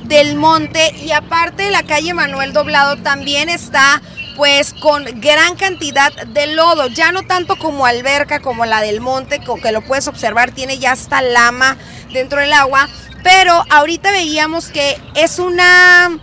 del 0.05 0.35
monte 0.35 0.95
y 0.95 1.11
aparte 1.11 1.69
la 1.69 1.83
calle 1.83 2.13
Manuel 2.13 2.53
Doblado 2.53 2.97
también 2.97 3.49
está 3.49 4.01
pues 4.39 4.73
con 4.73 5.03
gran 5.19 5.57
cantidad 5.57 6.13
de 6.13 6.47
lodo, 6.47 6.87
ya 6.87 7.11
no 7.11 7.23
tanto 7.23 7.57
como 7.57 7.85
alberca 7.85 8.39
como 8.39 8.65
la 8.65 8.79
del 8.79 9.01
monte, 9.01 9.41
que 9.41 9.71
lo 9.73 9.81
puedes 9.81 10.07
observar, 10.07 10.51
tiene 10.51 10.79
ya 10.79 10.93
hasta 10.93 11.21
lama 11.21 11.75
dentro 12.13 12.39
del 12.39 12.53
agua, 12.53 12.87
pero 13.21 13.65
ahorita 13.69 14.11
veíamos 14.11 14.69
que 14.69 14.97
es 15.15 15.39
una 15.39 16.17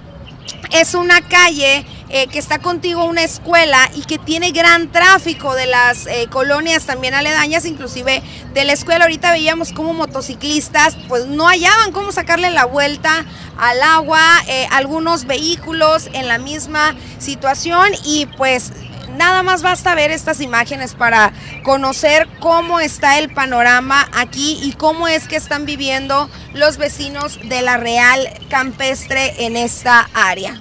es 0.73 0.95
una 0.95 1.21
calle 1.29 1.85
eh, 2.09 2.29
que 2.29 2.39
está 2.39 2.59
contigo 2.61 3.05
una 3.05 3.25
escuela 3.25 3.91
y 3.95 4.03
que 4.03 4.19
tiene 4.19 4.53
gran 4.53 4.93
tráfico 4.93 5.55
de 5.55 5.67
las 5.67 6.07
eh, 6.07 6.29
colonias 6.31 6.87
también 6.87 7.15
aledañas, 7.15 7.65
inclusive 7.65 8.23
de 8.55 8.65
la 8.65 8.73
escuela. 8.73 9.05
Ahorita 9.05 9.33
veíamos 9.33 9.73
como 9.73 9.93
motociclistas 9.93 10.97
pues 11.09 11.27
no 11.27 11.47
hallaban 11.49 11.93
cómo 11.93 12.13
sacarle 12.13 12.51
la 12.51 12.65
vuelta 12.65 13.25
al 13.59 13.83
agua, 13.83 14.23
eh, 14.47 14.67
algunos 14.71 15.25
vehículos 15.25 16.09
en 16.13 16.29
la 16.29 16.39
misma 16.39 16.95
situación 17.19 17.89
y 18.05 18.27
pues 18.37 18.73
nada 19.17 19.43
más 19.43 19.63
basta 19.63 19.95
ver 19.95 20.11
estas 20.11 20.41
imágenes 20.41 20.95
para 20.95 21.33
conocer 21.65 22.29
cómo 22.39 22.81
está 22.81 23.19
el 23.19 23.33
panorama 23.33 24.09
aquí 24.15 24.59
y 24.63 24.73
cómo 24.73 25.09
es 25.09 25.27
que 25.27 25.37
están 25.37 25.65
viviendo 25.65 26.31
los 26.55 26.77
vecinos 26.77 27.39
de 27.49 27.63
la 27.63 27.77
Real 27.79 28.29
Campestre 28.49 29.35
en 29.45 29.57
esta 29.57 30.09
área. 30.15 30.61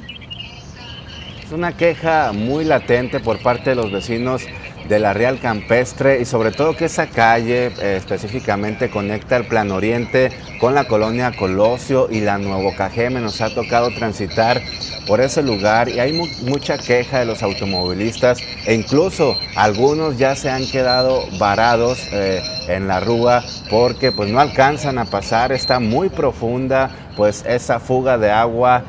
Una 1.56 1.72
queja 1.72 2.34
muy 2.34 2.66
latente 2.66 3.22
por 3.22 3.42
parte 3.42 3.70
de 3.70 3.78
los 3.78 3.90
vecinos 3.90 4.42
de 4.90 5.00
la 5.00 5.14
Real 5.14 5.40
Campestre 5.40 6.20
y 6.20 6.26
sobre 6.26 6.52
todo 6.52 6.76
que 6.76 6.84
esa 6.84 7.08
calle 7.08 7.68
eh, 7.68 7.96
específicamente 7.96 8.90
conecta 8.90 9.38
el 9.38 9.48
Plan 9.48 9.72
Oriente 9.72 10.32
con 10.60 10.76
la 10.76 10.84
colonia 10.84 11.32
Colosio 11.32 12.10
y 12.12 12.20
la 12.20 12.38
Nuevo 12.40 12.76
Cajeme. 12.76 13.22
Nos 13.22 13.40
ha 13.40 13.56
tocado 13.56 13.90
transitar 13.92 14.62
por 15.08 15.22
ese 15.22 15.44
lugar 15.44 15.88
y 15.88 16.02
hay 16.02 16.12
mucha 16.44 16.78
queja 16.78 17.20
de 17.20 17.26
los 17.26 17.42
automovilistas 17.42 18.40
e 18.66 18.74
incluso 18.74 19.38
algunos 19.56 20.18
ya 20.18 20.36
se 20.36 20.50
han 20.50 20.66
quedado 20.66 21.24
varados 21.40 22.00
eh, 22.12 22.44
en 22.68 22.90
la 22.90 23.00
rúa 23.00 23.46
porque 23.70 24.12
pues 24.12 24.30
no 24.30 24.42
alcanzan 24.42 24.98
a 24.98 25.06
pasar, 25.06 25.54
está 25.54 25.80
muy 25.80 26.10
profunda 26.10 26.90
pues 27.16 27.46
esa 27.48 27.80
fuga 27.80 28.18
de 28.18 28.30
agua 28.30 28.84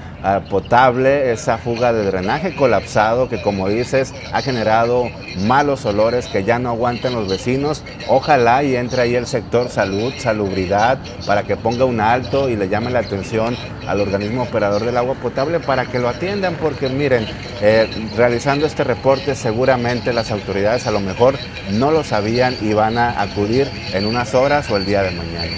potable, 0.50 1.32
esa 1.32 1.58
fuga 1.58 1.92
de 1.92 2.04
drenaje 2.04 2.54
colapsado 2.54 3.28
que 3.28 3.40
como 3.40 3.68
dices 3.68 4.12
ha 4.32 4.42
generado 4.42 5.08
malos 5.46 5.84
olores 5.84 6.26
que 6.26 6.44
ya 6.44 6.58
no 6.58 6.70
aguantan 6.70 7.14
los 7.14 7.28
vecinos. 7.28 7.82
Ojalá 8.08 8.62
y 8.62 8.76
entre 8.76 9.02
ahí 9.02 9.14
el 9.14 9.26
sector 9.26 9.68
salud, 9.68 10.12
salubridad, 10.18 10.98
para 11.26 11.42
que 11.44 11.56
ponga 11.56 11.84
un 11.84 12.00
alto 12.00 12.48
y 12.48 12.56
le 12.56 12.68
llame 12.68 12.90
la 12.90 13.00
atención 13.00 13.56
al 13.86 14.00
organismo 14.00 14.42
operador 14.42 14.84
del 14.84 14.96
agua 14.96 15.14
potable 15.14 15.60
para 15.60 15.86
que 15.86 15.98
lo 15.98 16.08
atiendan, 16.08 16.54
porque 16.54 16.88
miren, 16.88 17.26
eh, 17.60 17.88
realizando 18.16 18.66
este 18.66 18.84
reporte 18.84 19.34
seguramente 19.34 20.12
las 20.12 20.30
autoridades 20.30 20.86
a 20.86 20.90
lo 20.90 21.00
mejor 21.00 21.36
no 21.72 21.90
lo 21.90 22.04
sabían 22.04 22.56
y 22.60 22.72
van 22.72 22.98
a 22.98 23.20
acudir 23.20 23.70
en 23.92 24.06
unas 24.06 24.34
horas 24.34 24.70
o 24.70 24.76
el 24.76 24.86
día 24.86 25.02
de 25.02 25.10
mañana. 25.12 25.56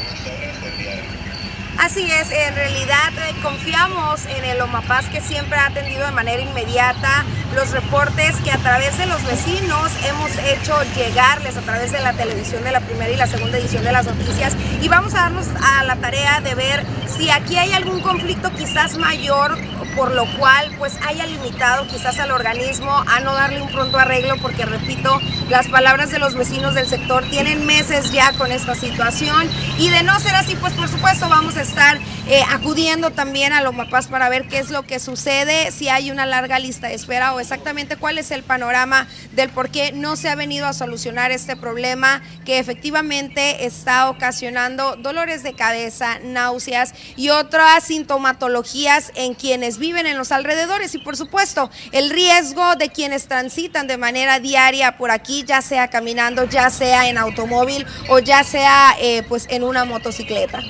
Así 1.88 2.04
es, 2.04 2.30
en 2.30 2.54
realidad 2.54 3.14
eh, 3.16 3.34
confiamos 3.42 4.26
en 4.26 4.44
el 4.44 4.60
OMAPAS 4.60 5.06
que 5.06 5.22
siempre 5.22 5.56
ha 5.56 5.68
atendido 5.68 6.04
de 6.04 6.12
manera 6.12 6.42
inmediata 6.42 7.24
los 7.54 7.70
reportes 7.70 8.36
que 8.44 8.52
a 8.52 8.58
través 8.58 8.98
de 8.98 9.06
los 9.06 9.24
vecinos 9.24 9.90
hemos 10.06 10.30
hecho 10.36 10.74
llegarles 10.94 11.56
a 11.56 11.62
través 11.62 11.90
de 11.90 12.00
la 12.00 12.12
televisión 12.12 12.62
de 12.62 12.72
la 12.72 12.80
primera 12.80 13.10
y 13.10 13.16
la 13.16 13.26
segunda 13.26 13.56
edición 13.56 13.84
de 13.84 13.92
las 13.92 14.04
noticias. 14.04 14.52
Y 14.82 14.88
vamos 14.88 15.14
a 15.14 15.20
darnos 15.20 15.46
a 15.62 15.82
la 15.84 15.96
tarea 15.96 16.42
de 16.42 16.54
ver 16.54 16.84
si 17.06 17.30
aquí 17.30 17.56
hay 17.56 17.72
algún 17.72 18.02
conflicto 18.02 18.50
quizás 18.52 18.98
mayor 18.98 19.56
por 19.96 20.12
lo 20.12 20.24
cual 20.38 20.74
pues 20.78 20.94
haya 21.06 21.26
limitado 21.26 21.86
quizás 21.86 22.18
al 22.18 22.30
organismo 22.30 22.92
a 23.06 23.20
no 23.20 23.34
darle 23.34 23.62
un 23.62 23.68
pronto 23.68 23.98
arreglo 23.98 24.36
porque 24.40 24.64
repito, 24.64 25.20
las 25.48 25.68
palabras 25.68 26.10
de 26.10 26.18
los 26.18 26.34
vecinos 26.34 26.74
del 26.74 26.88
sector 26.88 27.24
tienen 27.30 27.66
meses 27.66 28.12
ya 28.12 28.32
con 28.32 28.52
esta 28.52 28.74
situación. 28.74 29.48
Y 29.78 29.90
de 29.90 30.02
no 30.02 30.18
ser 30.20 30.34
así 30.34 30.56
pues 30.56 30.72
por 30.74 30.88
supuesto 30.88 31.28
vamos 31.28 31.56
a 31.56 31.62
estar 31.62 31.98
eh, 32.28 32.42
acudiendo 32.50 33.10
también 33.10 33.52
a 33.52 33.62
Lomapaz 33.62 34.08
para 34.08 34.28
ver 34.28 34.48
qué 34.48 34.58
es 34.58 34.70
lo 34.70 34.82
que 34.82 34.98
sucede, 34.98 35.72
si 35.72 35.88
hay 35.88 36.10
una 36.10 36.26
larga 36.26 36.58
lista 36.58 36.88
de 36.88 36.94
espera 36.94 37.34
o 37.34 37.40
exactamente 37.40 37.96
cuál 37.96 38.18
es 38.18 38.30
el 38.30 38.42
panorama 38.42 39.06
del 39.32 39.48
por 39.48 39.70
qué 39.70 39.92
no 39.92 40.16
se 40.16 40.28
ha 40.28 40.34
venido 40.34 40.66
a 40.66 40.72
solucionar 40.72 41.30
este 41.30 41.56
problema 41.56 42.22
que 42.44 42.58
efectivamente 42.58 43.64
está 43.64 44.10
ocasionando 44.10 44.96
dolores 44.96 45.42
de 45.42 45.54
cabeza, 45.54 46.18
náuseas 46.22 46.92
y 47.16 47.30
otras 47.30 47.84
sintomatologías 47.84 49.12
en 49.14 49.34
quienes 49.34 49.77
viven 49.78 50.06
en 50.06 50.16
los 50.16 50.32
alrededores 50.32 50.94
y 50.94 50.98
por 50.98 51.16
supuesto 51.16 51.70
el 51.92 52.10
riesgo 52.10 52.76
de 52.76 52.90
quienes 52.90 53.26
transitan 53.26 53.86
de 53.86 53.96
manera 53.96 54.40
diaria 54.40 54.96
por 54.96 55.10
aquí, 55.10 55.44
ya 55.46 55.62
sea 55.62 55.88
caminando, 55.88 56.44
ya 56.44 56.70
sea 56.70 57.08
en 57.08 57.18
automóvil 57.18 57.86
o 58.08 58.18
ya 58.18 58.44
sea 58.44 58.94
eh, 59.00 59.22
pues 59.28 59.46
en 59.50 59.64
una 59.64 59.84
motocicleta. 59.84 60.60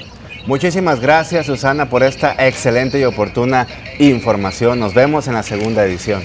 Muchísimas 0.47 1.01
gracias 1.01 1.47
Susana 1.47 1.91
por 1.91 2.03
esta 2.03 2.35
excelente 2.39 2.99
y 2.99 3.05
oportuna 3.05 3.67
información. 3.99 4.81
Nos 4.81 4.95
vemos 4.95 5.27
en 5.29 5.35
la 5.35 5.43
segunda 5.43 5.85
edición. 5.85 6.23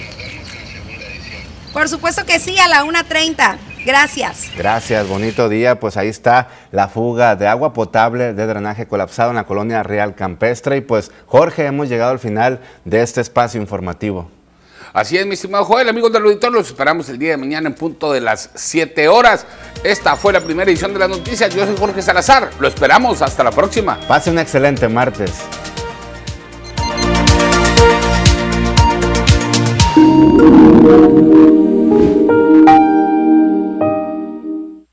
Por 1.74 1.88
supuesto 1.88 2.24
que 2.24 2.38
sí, 2.38 2.56
a 2.58 2.68
la 2.68 2.84
1.30. 2.84 3.73
Gracias. 3.84 4.50
Gracias, 4.56 5.06
bonito 5.08 5.48
día. 5.48 5.78
Pues 5.78 5.96
ahí 5.96 6.08
está 6.08 6.48
la 6.72 6.88
fuga 6.88 7.36
de 7.36 7.46
agua 7.46 7.72
potable 7.72 8.32
de 8.32 8.46
drenaje 8.46 8.86
colapsado 8.86 9.30
en 9.30 9.36
la 9.36 9.44
colonia 9.44 9.82
Real 9.82 10.14
Campestre. 10.14 10.78
Y 10.78 10.80
pues 10.80 11.10
Jorge, 11.26 11.66
hemos 11.66 11.88
llegado 11.88 12.12
al 12.12 12.18
final 12.18 12.60
de 12.84 13.02
este 13.02 13.20
espacio 13.20 13.60
informativo. 13.60 14.30
Así 14.94 15.18
es, 15.18 15.26
mi 15.26 15.34
estimado 15.34 15.64
Joel, 15.64 15.88
amigos 15.88 16.12
del 16.12 16.22
auditor, 16.22 16.52
los 16.52 16.68
esperamos 16.68 17.08
el 17.08 17.18
día 17.18 17.30
de 17.30 17.36
mañana 17.36 17.68
en 17.68 17.74
punto 17.74 18.12
de 18.12 18.20
las 18.20 18.50
7 18.54 19.08
horas. 19.08 19.44
Esta 19.82 20.14
fue 20.14 20.32
la 20.32 20.40
primera 20.40 20.70
edición 20.70 20.92
de 20.92 21.00
las 21.00 21.08
noticias. 21.08 21.52
Yo 21.52 21.66
soy 21.66 21.76
Jorge 21.76 22.00
Salazar. 22.00 22.50
Lo 22.60 22.68
esperamos. 22.68 23.20
Hasta 23.20 23.42
la 23.42 23.50
próxima. 23.50 23.98
Pase 24.06 24.30
un 24.30 24.38
excelente 24.38 24.88
martes. 24.88 25.32